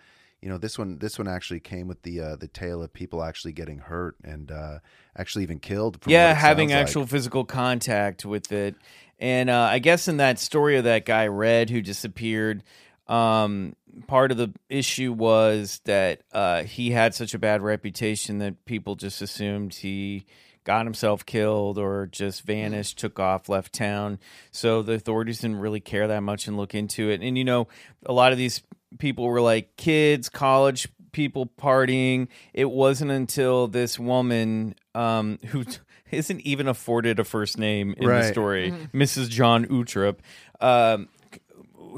you 0.42 0.48
know 0.48 0.58
this 0.58 0.78
one 0.78 0.98
this 0.98 1.18
one 1.18 1.28
actually 1.28 1.60
came 1.60 1.88
with 1.88 2.02
the 2.02 2.20
uh, 2.20 2.36
the 2.36 2.48
tale 2.48 2.82
of 2.82 2.92
people 2.92 3.22
actually 3.22 3.52
getting 3.52 3.78
hurt 3.78 4.16
and 4.24 4.50
uh, 4.50 4.78
actually 5.16 5.44
even 5.44 5.60
killed. 5.60 6.02
From 6.02 6.12
yeah, 6.12 6.34
having 6.34 6.68
sounds 6.68 6.78
like. 6.78 6.86
actual 6.88 7.06
physical 7.06 7.44
contact 7.44 8.24
with 8.24 8.52
it. 8.52 8.74
And 9.18 9.48
uh, 9.48 9.68
I 9.70 9.78
guess 9.78 10.08
in 10.08 10.18
that 10.18 10.38
story 10.38 10.76
of 10.76 10.84
that 10.84 11.06
guy 11.06 11.26
Red 11.26 11.70
who 11.70 11.80
disappeared, 11.80 12.62
um, 13.08 13.74
part 14.06 14.30
of 14.30 14.36
the 14.36 14.52
issue 14.68 15.12
was 15.12 15.80
that 15.84 16.20
uh, 16.32 16.64
he 16.64 16.90
had 16.90 17.14
such 17.14 17.32
a 17.34 17.38
bad 17.38 17.62
reputation 17.62 18.38
that 18.38 18.64
people 18.66 18.94
just 18.94 19.22
assumed 19.22 19.74
he 19.74 20.26
got 20.66 20.84
himself 20.84 21.24
killed 21.24 21.78
or 21.78 22.06
just 22.06 22.42
vanished, 22.42 22.98
took 22.98 23.18
off, 23.18 23.48
left 23.48 23.72
town. 23.72 24.18
So 24.50 24.82
the 24.82 24.92
authorities 24.92 25.38
didn't 25.40 25.60
really 25.60 25.80
care 25.80 26.06
that 26.08 26.20
much 26.20 26.46
and 26.46 26.58
look 26.58 26.74
into 26.74 27.08
it. 27.08 27.22
And 27.22 27.38
you 27.38 27.44
know, 27.44 27.68
a 28.04 28.12
lot 28.12 28.32
of 28.32 28.38
these 28.38 28.62
people 28.98 29.24
were 29.24 29.40
like 29.40 29.76
kids, 29.76 30.28
college 30.28 30.88
people 31.12 31.46
partying. 31.46 32.28
It 32.52 32.70
wasn't 32.70 33.10
until 33.12 33.68
this 33.68 33.98
woman 33.98 34.74
um, 34.94 35.38
who 35.46 35.64
t- 35.64 35.78
isn't 36.10 36.40
even 36.42 36.68
afforded 36.68 37.18
a 37.18 37.24
first 37.24 37.56
name 37.58 37.94
in 37.96 38.04
the 38.04 38.10
Right. 38.10 38.32
story, 38.32 38.72
Mrs. 38.92 39.28
John 39.30 39.64
Utrup, 39.66 40.18
um, 40.60 41.08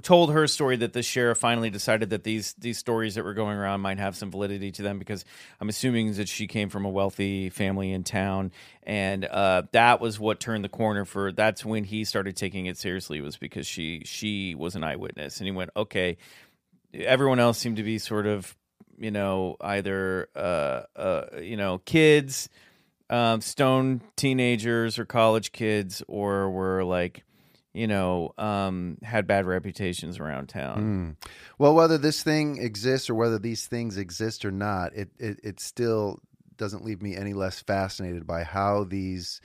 told 0.02 0.32
her 0.32 0.46
story 0.46 0.76
that 0.76 0.92
the 0.92 1.02
sheriff 1.02 1.38
finally 1.38 1.70
decided 1.70 2.10
that 2.10 2.24
these 2.24 2.54
these 2.54 2.78
stories 2.78 3.14
that 3.14 3.24
were 3.24 3.34
going 3.34 3.56
around 3.56 3.80
might 3.80 3.98
have 3.98 4.16
some 4.16 4.30
validity 4.30 4.70
to 4.72 4.82
them 4.82 4.98
because 4.98 5.24
I'm 5.60 5.68
assuming 5.68 6.12
that 6.14 6.28
she 6.28 6.46
came 6.46 6.68
from 6.68 6.84
a 6.84 6.90
wealthy 6.90 7.50
family 7.50 7.92
in 7.92 8.04
town. 8.04 8.52
And 8.82 9.24
uh, 9.24 9.62
that 9.72 10.00
was 10.00 10.18
what 10.18 10.40
turned 10.40 10.64
the 10.64 10.68
corner 10.68 11.04
for 11.04 11.32
that's 11.32 11.64
when 11.64 11.84
he 11.84 12.04
started 12.04 12.36
taking 12.36 12.66
it 12.66 12.76
seriously 12.78 13.20
was 13.20 13.36
because 13.36 13.66
she 13.66 14.02
she 14.04 14.54
was 14.54 14.76
an 14.76 14.84
eyewitness. 14.84 15.38
And 15.38 15.46
he 15.46 15.52
went 15.52 15.70
okay. 15.76 16.16
Everyone 16.94 17.38
else 17.38 17.58
seemed 17.58 17.76
to 17.76 17.82
be 17.82 17.98
sort 17.98 18.26
of 18.26 18.56
you 18.98 19.10
know 19.10 19.56
either 19.60 20.28
uh, 20.34 20.82
uh, 20.96 21.24
you 21.40 21.56
know 21.56 21.78
kids 21.78 22.48
um, 23.10 23.40
stone 23.40 24.02
teenagers 24.16 24.98
or 24.98 25.04
college 25.04 25.52
kids 25.52 26.02
or 26.08 26.50
were 26.50 26.84
like 26.84 27.24
you 27.78 27.86
know 27.86 28.34
um, 28.38 28.98
had 29.02 29.26
bad 29.26 29.46
reputations 29.46 30.18
around 30.18 30.48
town 30.48 30.78
Mm. 30.78 31.28
Well, 31.58 31.74
whether 31.74 31.98
this 31.98 32.22
thing 32.22 32.58
exists 32.58 33.10
or 33.10 33.14
whether 33.14 33.38
these 33.38 33.66
things 33.66 33.96
exist 33.96 34.44
or 34.44 34.50
not, 34.50 34.94
it, 34.94 35.10
it 35.18 35.40
it 35.42 35.60
still 35.60 36.20
doesn't 36.56 36.84
leave 36.84 37.02
me 37.02 37.16
any 37.16 37.32
less 37.32 37.60
fascinated 37.60 38.26
by 38.26 38.42
how 38.42 38.84
these 38.84 39.40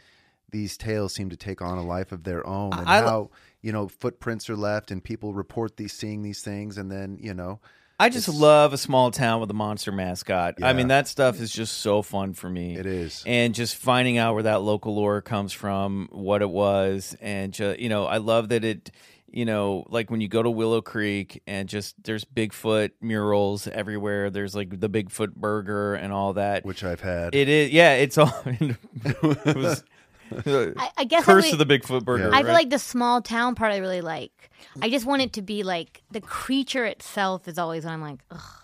these 0.51 0.77
tales 0.77 1.13
seem 1.13 1.29
to 1.29 1.37
take 1.37 1.61
on 1.61 1.77
a 1.77 1.83
life 1.83 2.11
of 2.11 2.23
their 2.23 2.45
own, 2.45 2.73
and 2.73 2.89
I 2.89 3.01
how 3.01 3.31
you 3.61 3.71
know 3.71 3.87
footprints 3.87 4.49
are 4.49 4.55
left, 4.55 4.91
and 4.91 5.03
people 5.03 5.33
report 5.33 5.77
these 5.77 5.93
seeing 5.93 6.21
these 6.21 6.41
things, 6.41 6.77
and 6.77 6.91
then 6.91 7.17
you 7.19 7.33
know. 7.33 7.59
I 7.99 8.09
just 8.09 8.27
love 8.27 8.73
a 8.73 8.77
small 8.77 9.11
town 9.11 9.39
with 9.39 9.49
a 9.51 9.53
monster 9.53 9.91
mascot. 9.91 10.55
I 10.61 10.73
mean, 10.73 10.87
that 10.87 11.07
stuff 11.07 11.39
is 11.39 11.51
just 11.51 11.77
so 11.77 12.01
fun 12.01 12.33
for 12.33 12.49
me. 12.49 12.75
It 12.77 12.85
is. 12.85 13.23
and 13.25 13.53
just 13.53 13.75
finding 13.75 14.17
out 14.17 14.33
where 14.33 14.43
that 14.43 14.61
local 14.61 14.95
lore 14.95 15.21
comes 15.21 15.53
from, 15.53 16.09
what 16.11 16.41
it 16.41 16.49
was, 16.49 17.15
and 17.21 17.53
just 17.53 17.79
you 17.79 17.89
know, 17.89 18.05
I 18.05 18.17
love 18.17 18.49
that 18.49 18.63
it. 18.65 18.91
You 19.35 19.45
know, 19.45 19.83
like 19.89 20.11
when 20.11 20.21
you 20.21 20.27
go 20.27 20.43
to 20.43 20.49
Willow 20.51 20.79
Creek 20.81 21.41
and 21.47 21.67
just 21.67 21.95
there's 22.03 22.23
Bigfoot 22.23 22.91
murals 23.01 23.67
everywhere. 23.67 24.29
There's 24.29 24.53
like 24.53 24.79
the 24.79 24.87
Bigfoot 24.89 25.33
burger 25.33 25.95
and 25.95 26.13
all 26.13 26.33
that. 26.33 26.63
which 26.63 26.83
I've 26.83 27.01
had. 27.01 27.33
It 27.33 27.49
is, 27.49 27.71
yeah. 27.71 27.93
It's 27.93 28.15
all. 28.19 28.31
it 28.45 29.55
was, 29.55 29.83
I, 30.45 30.89
I 30.97 31.03
guess 31.03 31.23
I 31.23 31.25
curse 31.25 31.45
would- 31.51 31.59
of 31.61 31.67
the 31.67 31.79
Bigfoot 31.79 32.03
burger. 32.05 32.29
I 32.33 32.39
feel 32.39 32.47
right? 32.47 32.53
like 32.53 32.69
the 32.69 32.79
small 32.79 33.21
town 33.21 33.55
part 33.55 33.71
I 33.71 33.77
really 33.77 34.01
like. 34.01 34.49
I 34.81 34.89
just 34.89 35.05
want 35.05 35.21
it 35.21 35.33
to 35.33 35.41
be 35.41 35.63
like 35.63 36.01
the 36.11 36.21
creature 36.21 36.85
itself 36.85 37.47
is 37.47 37.57
always 37.59 37.85
when 37.85 37.93
I'm 37.93 38.01
like, 38.01 38.19
oh 38.31 38.59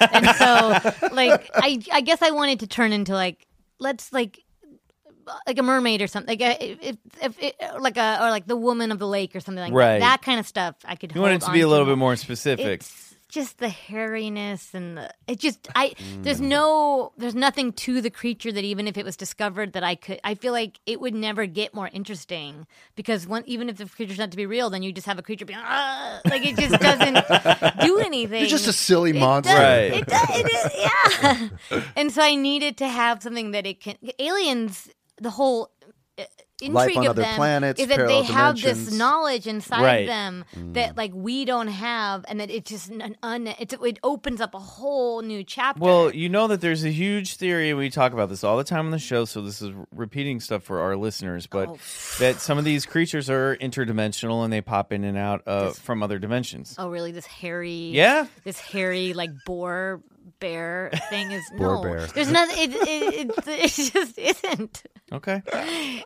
god. 0.00 0.08
And 0.12 0.26
so 0.36 1.08
like 1.14 1.48
I 1.54 1.78
I 1.92 2.00
guess 2.00 2.22
I 2.22 2.30
wanted 2.32 2.60
to 2.60 2.66
turn 2.66 2.92
into 2.92 3.12
like 3.14 3.46
let's 3.78 4.12
like 4.12 4.42
like 5.46 5.58
a 5.58 5.62
mermaid 5.62 6.02
or 6.02 6.08
something 6.08 6.38
like 6.38 6.42
uh, 6.42 6.56
a, 6.60 6.70
if, 6.88 6.96
if, 7.22 7.36
if 7.40 7.54
like 7.80 7.96
a 7.96 8.18
or 8.24 8.30
like 8.30 8.46
the 8.46 8.56
woman 8.56 8.90
of 8.90 8.98
the 8.98 9.06
lake 9.06 9.36
or 9.36 9.40
something 9.40 9.62
like 9.62 9.72
Right. 9.72 9.98
that. 10.00 10.00
That 10.00 10.22
kind 10.22 10.40
of 10.40 10.46
stuff 10.46 10.74
I 10.84 10.96
could. 10.96 11.14
you 11.14 11.20
want 11.20 11.34
it 11.34 11.42
to 11.42 11.52
be 11.52 11.60
a 11.60 11.64
on 11.66 11.70
little 11.70 11.86
bit 11.86 11.98
more 11.98 12.16
specific. 12.16 12.80
It's 12.80 13.09
just 13.30 13.58
the 13.58 13.68
hairiness 13.68 14.74
and 14.74 14.98
the, 14.98 15.10
it 15.26 15.38
just 15.40 15.68
I 15.74 15.90
Mm. 15.90 16.22
there's 16.24 16.40
no 16.40 17.12
there's 17.16 17.34
nothing 17.34 17.72
to 17.84 18.00
the 18.02 18.10
creature 18.10 18.52
that 18.52 18.64
even 18.64 18.86
if 18.86 18.96
it 18.98 19.04
was 19.04 19.16
discovered 19.16 19.72
that 19.72 19.82
I 19.82 19.94
could 19.94 20.20
I 20.24 20.34
feel 20.34 20.52
like 20.52 20.78
it 20.86 21.00
would 21.00 21.14
never 21.14 21.46
get 21.46 21.72
more 21.74 21.88
interesting 21.92 22.66
because 22.96 23.26
one 23.26 23.42
even 23.46 23.68
if 23.68 23.76
the 23.78 23.86
creature's 23.86 24.18
not 24.18 24.30
to 24.32 24.36
be 24.36 24.46
real 24.46 24.68
then 24.70 24.82
you 24.82 24.92
just 24.92 25.06
have 25.06 25.18
a 25.18 25.22
creature 25.22 25.44
being 25.46 25.58
"Ah," 25.62 26.20
like 26.26 26.44
it 26.44 26.56
just 26.56 26.78
doesn't 26.80 27.80
do 27.86 27.98
anything. 28.10 28.40
You're 28.40 28.48
just 28.48 28.66
a 28.68 28.72
silly 28.72 29.10
It 29.10 29.20
monster. 29.20 29.52
does- 29.52 29.60
Right. 29.60 30.00
It 30.00 30.06
does, 30.06 30.28
it 30.30 30.46
is, 30.56 31.50
yeah. 31.72 31.82
and 31.96 32.12
so 32.12 32.22
I 32.22 32.34
needed 32.34 32.76
to 32.78 32.88
have 32.88 33.22
something 33.22 33.52
that 33.52 33.66
it 33.66 33.80
can 33.80 33.96
aliens 34.18 34.88
the 35.20 35.30
whole 35.30 35.70
uh, 36.18 36.24
Life 36.62 36.88
intrigue 36.88 36.98
on 36.98 37.04
of 37.06 37.10
other 37.10 37.22
them 37.22 37.36
planets, 37.36 37.80
is 37.80 37.86
that 37.88 38.06
they 38.06 38.22
have 38.22 38.60
this 38.60 38.92
knowledge 38.92 39.46
inside 39.46 39.82
Right. 39.82 40.06
them 40.06 40.44
Mm. 40.56 40.74
that 40.74 40.96
like 40.96 41.12
we 41.14 41.44
don't 41.44 41.68
have 41.68 42.24
and 42.28 42.40
that 42.40 42.50
it 42.50 42.64
just 42.64 42.90
an 42.90 43.16
un, 43.22 43.46
it's, 43.58 43.74
it 43.74 43.98
opens 44.02 44.40
up 44.40 44.54
a 44.54 44.58
whole 44.58 45.22
new 45.22 45.42
chapter 45.44 45.80
Well, 45.80 46.14
you 46.14 46.28
know 46.28 46.46
that 46.48 46.60
there's 46.60 46.84
a 46.84 46.90
huge 46.90 47.36
theory. 47.36 47.70
And 47.70 47.78
we 47.78 47.90
talk 47.90 48.12
about 48.12 48.28
this 48.28 48.42
all 48.44 48.56
the 48.56 48.64
time 48.64 48.86
on 48.86 48.90
the 48.90 48.98
show, 48.98 49.24
so 49.24 49.40
this 49.42 49.62
is 49.62 49.70
repeating 49.94 50.40
stuff 50.40 50.62
for 50.62 50.80
our 50.80 50.96
listeners. 50.96 51.46
But 51.46 51.68
Oh. 51.68 51.78
that 52.18 52.40
some 52.40 52.58
of 52.58 52.64
these 52.64 52.86
creatures 52.86 53.28
are 53.30 53.56
interdimensional 53.56 54.44
and 54.44 54.52
they 54.52 54.60
pop 54.60 54.92
in 54.92 55.04
and 55.04 55.16
out 55.16 55.42
uh, 55.46 55.70
from 55.70 56.02
other 56.02 56.18
dimensions. 56.18 56.74
oh 56.78 56.88
really 56.88 57.12
this 57.12 57.26
hairy 57.26 57.90
Yeah. 57.92 58.26
this 58.44 58.58
hairy 58.60 59.12
like 59.14 59.30
boar 59.46 60.00
bear 60.40 60.90
thing 61.10 61.30
is 61.30 61.44
Boar 61.58 61.76
no 61.76 61.82
bear. 61.82 62.06
there's 62.08 62.30
nothing 62.32 62.56
it, 62.58 62.74
it, 62.74 63.30
it, 63.30 63.48
it 63.48 63.70
just 63.92 64.18
isn't 64.18 64.82
Okay. 65.12 65.42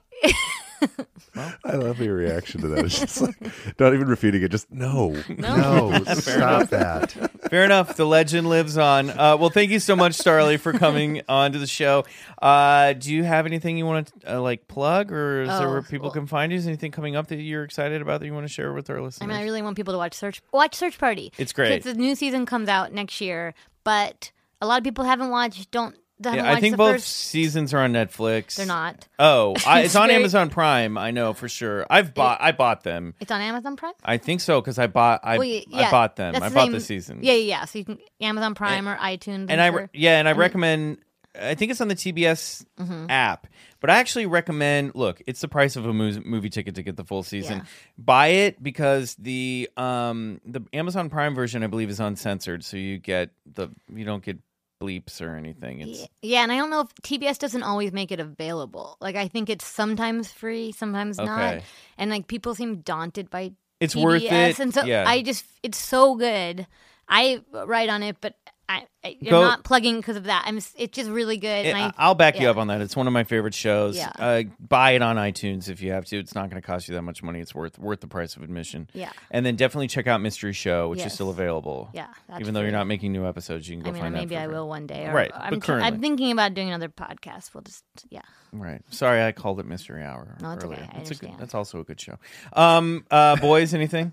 I 1.64 1.76
love 1.76 1.98
your 2.00 2.14
reaction 2.14 2.60
to 2.60 2.68
that. 2.68 2.84
It's 2.84 3.00
just 3.00 3.20
like 3.20 3.36
not 3.80 3.94
even 3.94 4.06
refuting 4.06 4.42
it. 4.42 4.50
Just 4.50 4.70
no. 4.70 5.16
No, 5.36 6.02
stop 6.14 6.68
that. 6.68 7.10
Fair 7.50 7.64
enough. 7.64 7.96
The 7.96 8.04
legend 8.06 8.48
lives 8.48 8.76
on. 8.78 9.10
Uh, 9.10 9.36
well, 9.38 9.50
thank 9.50 9.70
you 9.70 9.80
so 9.80 9.96
much, 9.96 10.12
Starlee, 10.12 10.60
for 10.60 10.72
coming 10.72 11.22
on 11.28 11.52
to 11.52 11.58
the 11.58 11.66
show. 11.66 12.04
Uh, 12.40 12.92
do 12.92 13.12
you 13.12 13.24
have 13.24 13.46
anything 13.46 13.76
you 13.78 13.86
want 13.86 14.12
to 14.20 14.36
uh, 14.36 14.40
like 14.40 14.68
plug, 14.68 15.10
or 15.10 15.42
is 15.42 15.48
there 15.48 15.68
Oh, 15.68 15.70
where 15.72 15.82
people 15.82 16.04
well- 16.06 16.12
can 16.12 16.26
find 16.26 16.52
you? 16.52 16.58
Is 16.58 16.66
anything 16.66 16.92
coming 16.92 17.16
up 17.16 17.26
that 17.28 17.36
you're 17.40 17.64
excited 17.64 18.00
about 18.00 18.20
that 18.20 18.26
you 18.26 18.34
want 18.34 18.46
to 18.46 18.52
share 18.52 18.72
with 18.72 18.88
our 18.90 19.00
listeners? 19.00 19.22
I 19.22 19.26
mean, 19.32 19.36
I 19.40 19.42
really 19.42 19.62
want 19.62 19.76
people 19.76 19.92
to 19.94 19.98
watch 19.98 20.14
Search 20.14 20.40
watch 20.52 20.74
Search 20.74 20.98
Party. 20.98 21.32
It's 21.38 21.52
great. 21.52 21.70
Because 21.82 21.94
the 21.94 21.98
new 22.00 22.14
season 22.14 22.46
comes 22.46 22.68
out 22.68 22.92
next 22.92 23.20
year, 23.20 23.54
but 23.84 24.32
a 24.60 24.66
lot 24.66 24.78
of 24.78 24.84
people 24.84 25.04
haven't 25.04 25.30
watched. 25.30 25.70
Don't. 25.70 25.94
yeah, 26.20 26.50
I 26.50 26.60
think 26.60 26.72
the 26.74 26.76
both 26.78 26.94
First, 26.96 27.08
seasons 27.08 27.74
are 27.74 27.80
on 27.80 27.92
Netflix. 27.92 28.54
they're 28.56 28.66
not. 28.66 29.06
Oh, 29.18 29.54
I, 29.66 29.80
it's, 29.80 29.86
It's 29.88 29.96
on 29.96 30.06
very- 30.08 30.18
Amazon 30.18 30.48
Prime. 30.48 30.96
I 30.96 31.10
know 31.10 31.32
for 31.34 31.48
sure. 31.48 31.86
I've 31.90 32.14
bought. 32.14 32.40
I 32.40 32.52
bought 32.52 32.82
them. 32.84 33.14
It's 33.20 33.30
on 33.32 33.40
Amazon 33.40 33.76
Prime. 33.76 33.92
I 34.04 34.16
think 34.18 34.40
so 34.40 34.60
because 34.60 34.78
I 34.78 34.86
bought. 34.86 35.20
I, 35.22 35.38
Well, 35.38 35.46
yeah, 35.46 35.88
I 35.88 35.90
bought 35.90 36.16
them. 36.16 36.34
I 36.36 36.48
the 36.48 36.54
bought 36.54 36.64
same- 36.64 36.72
the 36.72 36.80
season. 36.80 37.18
Yeah, 37.22 37.32
yeah, 37.34 37.58
yeah. 37.58 37.64
So 37.66 37.78
you 37.78 37.84
can 37.84 37.98
Amazon 38.20 38.54
Prime 38.54 38.88
or 38.88 38.96
iTunes. 38.96 39.46
and 39.50 39.60
I 39.60 39.66
I'm 39.68 39.74
re- 39.74 39.82
sure. 39.82 39.90
yeah, 39.92 40.18
and 40.18 40.28
I 40.28 40.32
recommend. 40.32 40.98
I 41.36 41.56
think 41.56 41.72
it's 41.72 41.80
on 41.80 41.88
the 41.88 41.96
TBS 41.96 42.64
Mm-hmm. 42.78 43.10
app, 43.10 43.48
but 43.84 43.90
I 43.90 43.98
actually 43.98 44.24
recommend. 44.24 44.94
Look, 44.94 45.20
it's 45.26 45.42
the 45.42 45.48
price 45.48 45.76
of 45.76 45.84
a 45.84 45.92
movie 45.92 46.48
ticket 46.48 46.74
to 46.76 46.82
get 46.82 46.96
the 46.96 47.04
full 47.04 47.22
season. 47.22 47.58
Yeah. 47.58 47.64
Buy 47.98 48.26
it 48.28 48.62
because 48.62 49.14
the 49.16 49.68
um 49.76 50.40
the 50.46 50.62
Amazon 50.72 51.10
Prime 51.10 51.34
version 51.34 51.62
I 51.62 51.66
believe 51.66 51.90
is 51.90 52.00
uncensored, 52.00 52.64
so 52.64 52.78
you 52.78 52.96
get 52.96 53.28
the 53.44 53.68
you 53.94 54.06
don't 54.06 54.24
get 54.24 54.38
bleeps 54.82 55.20
or 55.20 55.36
anything. 55.36 55.82
It's 55.82 56.06
Yeah, 56.22 56.44
and 56.44 56.50
I 56.50 56.56
don't 56.56 56.70
know 56.70 56.80
if 56.80 56.94
TBS 57.02 57.38
doesn't 57.38 57.62
always 57.62 57.92
make 57.92 58.10
it 58.10 58.20
available. 58.20 58.96
Like 59.02 59.16
I 59.16 59.28
think 59.28 59.50
it's 59.50 59.66
sometimes 59.66 60.32
free, 60.32 60.72
sometimes 60.72 61.18
not, 61.18 61.28
Okay. 61.56 61.64
and 61.98 62.10
like 62.10 62.26
people 62.26 62.54
seem 62.54 62.76
daunted 62.80 63.28
by 63.28 63.52
It's 63.80 63.94
TBS, 63.94 64.02
worth 64.02 64.22
it. 64.22 64.58
and 64.60 64.72
so 64.72 64.82
Yeah. 64.84 65.04
I 65.06 65.20
just 65.20 65.44
it's 65.62 65.76
so 65.76 66.14
good. 66.14 66.66
I 67.06 67.42
write 67.52 67.90
on 67.90 68.02
it, 68.02 68.16
but 68.22 68.34
I, 68.68 68.86
Go- 69.22 69.42
not 69.42 69.64
plugging 69.64 69.96
because 69.96 70.16
of 70.16 70.24
that. 70.24 70.44
I'm 70.46 70.56
it's 70.56 70.96
just 70.96 71.10
really 71.10 71.36
good. 71.36 71.66
It- 71.66 71.74
I, 71.74 71.92
I'll 71.98 72.14
back 72.14 72.40
you 72.40 72.48
up 72.48 72.56
on 72.56 72.68
that. 72.68 72.80
It's 72.80 72.96
one 72.96 73.06
of 73.06 73.12
my 73.12 73.24
favorite 73.24 73.52
shows. 73.54 73.96
Yeah. 73.96 74.10
Uh, 74.18 74.42
buy 74.58 74.92
it 74.92 75.02
on 75.02 75.16
iTunes 75.16 75.68
if 75.68 75.82
you 75.82 75.92
have 75.92 76.06
to. 76.06 76.18
It's 76.18 76.34
not 76.34 76.48
going 76.48 76.60
to 76.60 76.66
cost 76.66 76.88
you 76.88 76.94
that 76.94 77.02
much 77.02 77.22
money. 77.22 77.40
It's 77.40 77.54
worth 77.54 77.78
worth 77.78 78.00
the 78.00 78.06
price 78.06 78.36
of 78.36 78.42
admission. 78.42 78.88
Yeah. 78.94 79.10
And 79.30 79.44
then 79.44 79.56
definitely 79.56 79.88
check 79.88 80.06
out 80.06 80.22
Mystery 80.22 80.54
Show, 80.54 80.88
which 80.88 81.04
is 81.04 81.12
still 81.12 81.28
available. 81.28 81.90
Yeah, 81.92 82.06
Even 82.40 82.54
though 82.54 82.62
you're 82.62 82.70
not 82.72 82.86
making 82.86 83.12
new 83.12 83.26
episodes, 83.26 83.68
you 83.68 83.76
can 83.76 83.82
go 83.84 83.90
I 83.90 83.92
mean, 83.92 84.02
find 84.02 84.14
that. 84.14 84.18
maybe 84.20 84.36
I 84.36 84.46
will 84.46 84.68
one 84.68 84.86
day. 84.86 85.06
Or 85.06 85.12
Right, 85.12 85.30
I'm, 85.34 85.54
but 85.58 85.62
tr- 85.62 85.74
I'm 85.74 86.00
thinking 86.00 86.32
about 86.32 86.54
doing 86.54 86.68
another 86.68 86.88
podcast. 86.88 87.52
We'll 87.54 87.62
just 87.62 87.84
yeah. 88.08 88.22
Right. 88.52 88.80
Sorry, 88.90 89.22
I 89.22 89.32
called 89.32 89.60
it 89.60 89.66
Mystery 89.66 90.02
Hour. 90.02 90.36
No, 90.40 90.52
it's 90.52 90.64
okay. 90.64 90.74
earlier. 90.74 90.88
I 90.90 90.98
That's 90.98 91.10
a 91.10 91.14
good, 91.16 91.32
that's 91.38 91.54
also 91.54 91.80
a 91.80 91.84
good 91.84 92.00
show. 92.00 92.18
Um, 92.52 93.04
uh, 93.10 93.36
boys, 93.36 93.74
anything? 93.74 94.12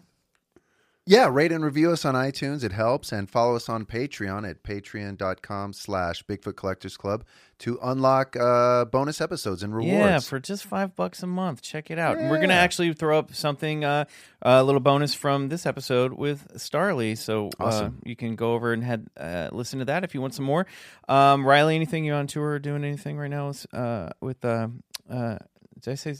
Yeah, 1.07 1.29
rate 1.31 1.51
and 1.51 1.65
review 1.65 1.91
us 1.91 2.05
on 2.05 2.13
iTunes. 2.13 2.63
It 2.63 2.71
helps. 2.71 3.11
And 3.11 3.27
follow 3.29 3.55
us 3.55 3.67
on 3.67 3.85
Patreon 3.85 4.47
at 4.47 4.61
patreon.com 4.61 5.73
slash 5.73 6.23
Bigfoot 6.25 6.55
Collectors 6.55 6.95
Club 6.95 7.25
to 7.59 7.79
unlock 7.81 8.35
uh, 8.39 8.85
bonus 8.85 9.19
episodes 9.19 9.63
and 9.63 9.75
rewards. 9.75 9.91
Yeah, 9.93 10.19
for 10.19 10.39
just 10.39 10.63
five 10.63 10.95
bucks 10.95 11.23
a 11.23 11.27
month. 11.27 11.63
Check 11.63 11.89
it 11.89 11.97
out. 11.97 12.17
And 12.19 12.29
we're 12.29 12.39
gonna 12.39 12.53
actually 12.53 12.93
throw 12.93 13.17
up 13.17 13.33
something, 13.33 13.83
uh, 13.83 14.05
a 14.43 14.63
little 14.63 14.79
bonus 14.79 15.15
from 15.15 15.49
this 15.49 15.65
episode 15.65 16.13
with 16.13 16.47
Starlee. 16.55 17.17
So 17.17 17.47
uh, 17.59 17.65
Awesome. 17.65 17.99
you 18.05 18.15
can 18.15 18.35
go 18.35 18.53
over 18.53 18.71
and 18.71 18.83
head 18.83 19.07
uh, 19.17 19.49
listen 19.51 19.79
to 19.79 19.85
that 19.85 20.03
if 20.03 20.13
you 20.13 20.21
want 20.21 20.35
some 20.35 20.45
more. 20.45 20.67
Um, 21.09 21.45
Riley, 21.45 21.75
anything 21.75 22.05
you 22.05 22.13
on 22.13 22.27
tour 22.27 22.51
or 22.51 22.59
doing 22.59 22.83
anything 22.83 23.17
right 23.17 23.29
now? 23.29 23.51
Uh, 23.73 24.09
with 24.21 24.45
uh, 24.45 24.67
uh, 25.09 25.37
did 25.79 25.91
I 25.91 25.95
say? 25.95 26.15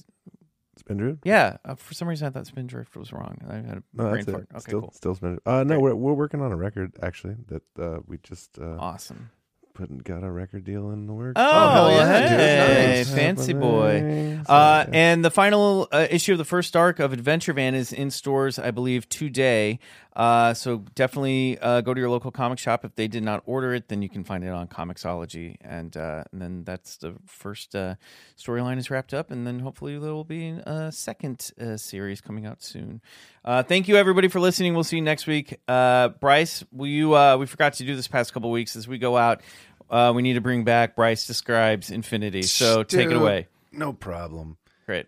Spindrift? 0.78 1.20
Yeah, 1.26 1.58
uh, 1.66 1.76
for 1.76 1.94
some 1.94 2.08
reason 2.08 2.28
I 2.28 2.32
thought 2.32 2.48
Spindrift 2.48 2.96
was 2.96 3.12
wrong. 3.14 3.38
I 3.50 3.56
had 3.56 3.78
a 3.78 3.84
No, 3.94 4.10
brain 4.10 4.26
fart. 4.26 4.48
Okay, 4.52 4.60
still, 4.60 4.82
cool, 4.82 4.92
still 4.94 5.16
Spindrift. 5.16 5.46
Uh, 5.48 5.64
no, 5.64 5.76
Great. 5.80 5.82
we're, 5.82 5.96
we're 5.96 6.14
working 6.14 6.42
on 6.42 6.52
a 6.52 6.56
record 6.56 6.94
actually 7.02 7.36
that 7.48 7.64
uh, 7.80 8.00
we 8.08 8.18
just 8.24 8.58
uh, 8.60 8.78
awesome. 8.80 9.30
put 9.74 10.04
got 10.04 10.24
a 10.24 10.32
record 10.32 10.64
deal 10.64 10.92
in 10.92 11.08
the 11.08 11.14
works. 11.14 11.34
Oh, 11.36 11.70
hell 11.70 11.92
yeah, 11.92 12.28
hey, 12.28 12.96
Nice. 13.00 13.14
fancy 13.14 13.54
boy. 13.54 14.40
Uh, 14.48 14.86
and 14.92 15.24
the 15.24 15.32
final 15.32 15.88
uh, 15.92 16.08
issue 16.10 16.32
of 16.34 16.38
the 16.38 16.46
first 16.46 16.76
arc 16.76 17.00
of 17.00 17.14
Adventure 17.14 17.54
Van 17.54 17.76
is 17.76 17.92
in 17.94 18.10
stores, 18.10 18.58
I 18.58 18.72
believe, 18.72 19.08
today. 19.10 19.80
Uh, 20.14 20.54
so 20.54 20.84
definitely 20.94 21.58
uh, 21.60 21.82
go 21.82 21.94
to 21.94 22.00
your 22.00 22.10
local 22.10 22.32
comic 22.32 22.60
shop. 22.60 22.84
If 22.84 22.96
they 22.96 23.08
did 23.08 23.24
not 23.24 23.44
order 23.46 23.74
it, 23.74 23.88
then 23.88 24.02
you 24.02 24.10
can 24.10 24.24
find 24.24 24.44
it 24.44 24.50
on 24.50 24.68
Comixology. 24.68 25.56
And, 25.62 25.96
uh, 25.96 26.26
and 26.32 26.42
then 26.42 26.64
that's 26.64 26.98
the 26.98 27.16
first 27.26 27.76
uh, 27.76 27.96
storyline 28.38 28.78
is 28.78 28.90
wrapped 28.90 29.14
up. 29.14 29.32
And 29.32 29.48
then 29.48 29.60
hopefully 29.60 29.98
there 29.98 30.14
will 30.14 30.26
be 30.26 30.50
a 30.50 30.92
second 30.92 31.52
uh, 31.60 31.78
series 31.78 32.20
coming 32.20 32.46
out 32.46 32.62
soon. 32.62 33.02
Uh, 33.46 33.64
thank 33.64 33.88
you, 33.88 33.96
everybody, 33.96 34.28
for 34.28 34.40
listening. 34.40 34.74
We'll 34.74 34.84
see 34.84 34.98
you 34.98 35.02
next 35.02 35.28
week. 35.28 35.60
Uh, 35.68 36.10
Bryce, 36.10 36.64
will 36.72 36.88
you? 36.88 37.16
Uh, 37.16 37.38
we 37.38 37.46
forgot 37.46 37.74
to 37.74 37.86
do 37.86 37.96
this 37.96 38.08
past 38.08 38.34
couple 38.34 38.52
weeks 38.52 38.76
as 38.76 38.88
we 38.88 38.98
go 38.98 39.18
out. 39.18 39.42
Uh, 39.90 40.12
we 40.16 40.22
need 40.22 40.34
to 40.34 40.42
bring 40.42 40.64
back 40.64 40.96
Bryce 40.96 41.26
describes 41.26 41.90
Infinity. 41.90 42.44
So 42.44 42.84
take 42.84 43.10
it 43.10 43.16
away. 43.16 43.48
No 43.72 43.94
problem. 43.94 44.58
Great. 44.86 45.08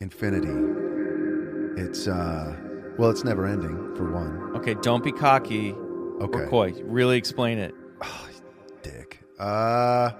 Infinity. 0.00 0.48
It's, 1.80 2.06
uh, 2.06 2.56
well, 3.00 3.08
it's 3.08 3.24
never 3.24 3.46
ending, 3.46 3.94
for 3.96 4.12
one. 4.12 4.54
Okay, 4.56 4.74
don't 4.74 5.02
be 5.02 5.10
cocky 5.10 5.72
Okay. 6.20 6.40
or 6.40 6.46
coy. 6.48 6.74
Really 6.84 7.16
explain 7.16 7.56
it. 7.58 7.74
dick. 8.82 9.22
Uh, 9.38 10.10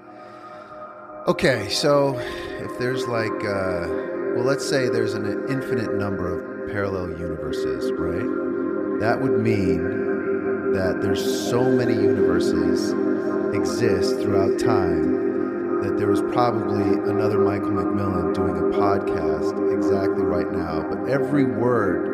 okay, 1.29 1.69
so 1.69 2.19
if 2.19 2.79
there's 2.79 3.07
like, 3.07 3.31
uh, 3.45 3.87
well, 4.35 4.45
let's 4.45 4.67
say 4.67 4.89
there's 4.89 5.13
an 5.13 5.27
infinite 5.51 5.95
number 5.95 6.27
of 6.65 6.71
parallel 6.71 7.11
universes, 7.19 7.93
right? 7.93 8.99
That 9.01 9.21
would 9.21 9.39
mean 9.41 10.73
that 10.73 11.01
there's 11.03 11.23
so 11.51 11.63
many 11.65 11.93
universes 11.93 12.93
exist 13.55 14.17
throughout 14.21 14.59
time 14.59 15.83
that 15.83 15.99
there 15.99 16.07
was 16.09 16.23
probably 16.33 16.85
another 17.11 17.39
Michael 17.39 17.71
McMillian 17.73 18.35
doing 18.35 18.57
a 18.57 18.77
podcast 18.79 19.75
exactly 19.75 20.23
right 20.23 20.51
now, 20.51 20.83
but 20.89 21.09
every 21.11 21.45
word 21.45 22.10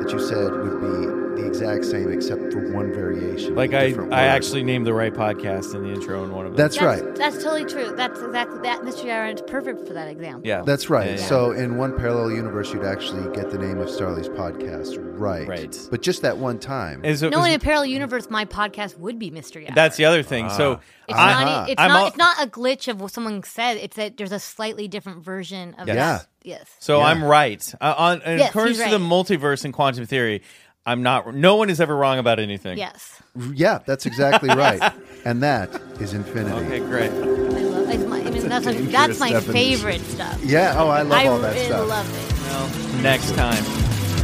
that 0.00 0.12
you 0.12 0.18
said 0.18 0.52
would 0.52 0.80
be 0.80 1.25
the 1.36 1.46
exact 1.46 1.84
same 1.84 2.10
except 2.12 2.52
for 2.52 2.72
one 2.72 2.92
variation. 2.92 3.54
Like 3.54 3.70
with 3.70 3.80
a 3.80 3.82
I, 3.84 3.88
different 3.88 4.12
I 4.12 4.22
actually 4.24 4.62
named 4.64 4.86
the 4.86 4.94
right 4.94 5.12
podcast 5.12 5.74
in 5.74 5.82
the 5.82 5.92
intro 5.92 6.24
in 6.24 6.32
one 6.32 6.46
of 6.46 6.52
them. 6.52 6.56
That's 6.56 6.80
right. 6.80 7.14
That's 7.14 7.36
totally 7.42 7.64
true. 7.64 7.94
That's 7.96 8.20
exactly 8.20 8.58
that. 8.62 8.84
Mystery 8.84 9.12
Island 9.12 9.38
is 9.40 9.42
perfect 9.50 9.86
for 9.86 9.94
that 9.94 10.08
example. 10.08 10.42
yeah. 10.44 10.62
That's 10.62 10.90
right. 10.90 11.10
Yeah, 11.10 11.16
yeah. 11.16 11.26
So 11.26 11.52
in 11.52 11.76
one 11.76 11.96
parallel 11.96 12.30
universe, 12.32 12.72
you'd 12.72 12.84
actually 12.84 13.32
get 13.34 13.50
the 13.50 13.58
name 13.58 13.78
of 13.78 13.88
Starlee's 13.88 14.28
podcast 14.28 14.96
right. 15.18 15.46
Right. 15.48 15.78
But 15.90 16.02
just 16.02 16.22
that 16.22 16.38
one 16.38 16.58
time. 16.58 17.04
Is 17.04 17.22
it- 17.22 17.30
No, 17.30 17.38
was- 17.38 17.48
in 17.48 17.54
a 17.54 17.58
parallel 17.58 17.86
universe, 17.86 18.28
my 18.30 18.44
podcast 18.44 18.98
would 18.98 19.18
be 19.18 19.30
Mystery 19.30 19.64
Island. 19.64 19.76
that's 19.76 19.96
the 19.96 20.04
other 20.04 20.22
thing. 20.22 20.50
So 20.50 20.80
It's 21.08 21.18
I- 21.18 21.44
not. 21.44 21.70
It's 21.70 21.80
I'm 21.80 21.88
not. 21.88 22.00
all- 22.00 22.06
it's 22.08 22.16
not 22.16 22.36
a 22.42 22.46
glitch 22.48 22.88
of 22.88 23.00
what 23.00 23.12
someone 23.12 23.42
said. 23.44 23.76
It's 23.78 23.96
that 23.96 24.16
there's 24.16 24.32
a 24.32 24.40
slightly 24.40 24.88
different 24.88 25.24
version 25.24 25.74
of 25.78 25.86
Yes. 25.88 25.96
that. 26.22 26.26
Yes. 26.42 26.64
So 26.78 26.98
Yeah. 26.98 27.06
I'm 27.06 27.24
right. 27.24 27.74
Uh, 27.80 27.94
on 27.96 28.22
in 28.22 28.38
Yes, 28.38 28.50
accordance 28.50 28.76
he's 28.78 28.86
to 28.86 28.98
the 28.98 29.04
multiverse 29.04 29.64
and 29.64 29.72
quantum 29.74 30.06
theory, 30.06 30.42
I'm 30.86 31.02
not. 31.02 31.34
No 31.34 31.56
one 31.56 31.68
is 31.68 31.80
ever 31.80 31.94
wrong 31.96 32.18
about 32.18 32.38
anything. 32.38 32.78
Yes. 32.78 33.20
yeah, 33.54 33.80
that's 33.86 34.06
exactly 34.06 34.48
right. 34.54 34.80
and 35.24 35.42
that 35.42 35.68
is 36.00 36.14
infinity. 36.14 36.64
Okay, 36.66 36.78
great. 36.78 37.10
I 37.10 37.14
love. 37.16 37.88
It's 37.90 38.04
I 38.04 38.30
mean, 38.30 38.48
that's, 38.48 38.66
my, 38.66 38.72
dangerous 38.72 38.92
that's 38.92 39.18
my 39.20 39.30
definition. 39.30 39.52
favorite 39.52 40.00
stuff. 40.02 40.44
Yeah. 40.44 40.74
Oh, 40.78 40.88
I 40.88 41.02
love 41.02 41.12
I 41.18 41.26
all 41.26 41.38
that 41.40 41.54
really 41.54 41.66
stuff. 41.66 41.88
love 41.88 42.08
it. 42.08 42.32
Well, 42.42 43.02
next 43.02 43.34
time, 43.34 43.64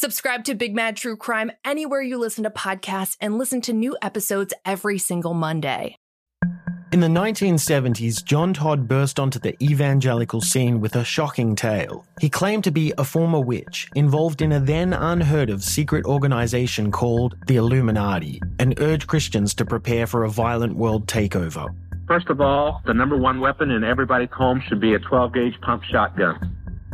Subscribe 0.00 0.44
to 0.44 0.54
Big 0.54 0.76
Mad 0.76 0.96
True 0.96 1.16
Crime 1.16 1.50
anywhere 1.64 2.00
you 2.00 2.18
listen 2.18 2.44
to 2.44 2.50
podcasts 2.50 3.16
and 3.20 3.36
listen 3.36 3.60
to 3.62 3.72
new 3.72 3.96
episodes 4.00 4.54
every 4.64 4.96
single 4.96 5.34
Monday. 5.34 5.96
In 6.92 7.00
the 7.00 7.08
1970s, 7.08 8.24
John 8.24 8.54
Todd 8.54 8.86
burst 8.86 9.18
onto 9.18 9.40
the 9.40 9.60
evangelical 9.60 10.40
scene 10.40 10.80
with 10.80 10.94
a 10.94 11.02
shocking 11.02 11.56
tale. 11.56 12.06
He 12.20 12.30
claimed 12.30 12.62
to 12.62 12.70
be 12.70 12.94
a 12.96 13.02
former 13.02 13.40
witch 13.40 13.88
involved 13.96 14.40
in 14.40 14.52
a 14.52 14.60
then 14.60 14.92
unheard 14.92 15.50
of 15.50 15.64
secret 15.64 16.04
organization 16.04 16.92
called 16.92 17.34
the 17.48 17.56
Illuminati 17.56 18.40
and 18.60 18.80
urged 18.80 19.08
Christians 19.08 19.52
to 19.54 19.64
prepare 19.64 20.06
for 20.06 20.22
a 20.22 20.30
violent 20.30 20.76
world 20.76 21.08
takeover. 21.08 21.74
First 22.06 22.30
of 22.30 22.40
all, 22.40 22.82
the 22.86 22.94
number 22.94 23.16
one 23.16 23.40
weapon 23.40 23.72
in 23.72 23.82
everybody's 23.82 24.30
home 24.30 24.62
should 24.68 24.80
be 24.80 24.94
a 24.94 25.00
12 25.00 25.34
gauge 25.34 25.60
pump 25.60 25.82
shotgun. 25.82 26.57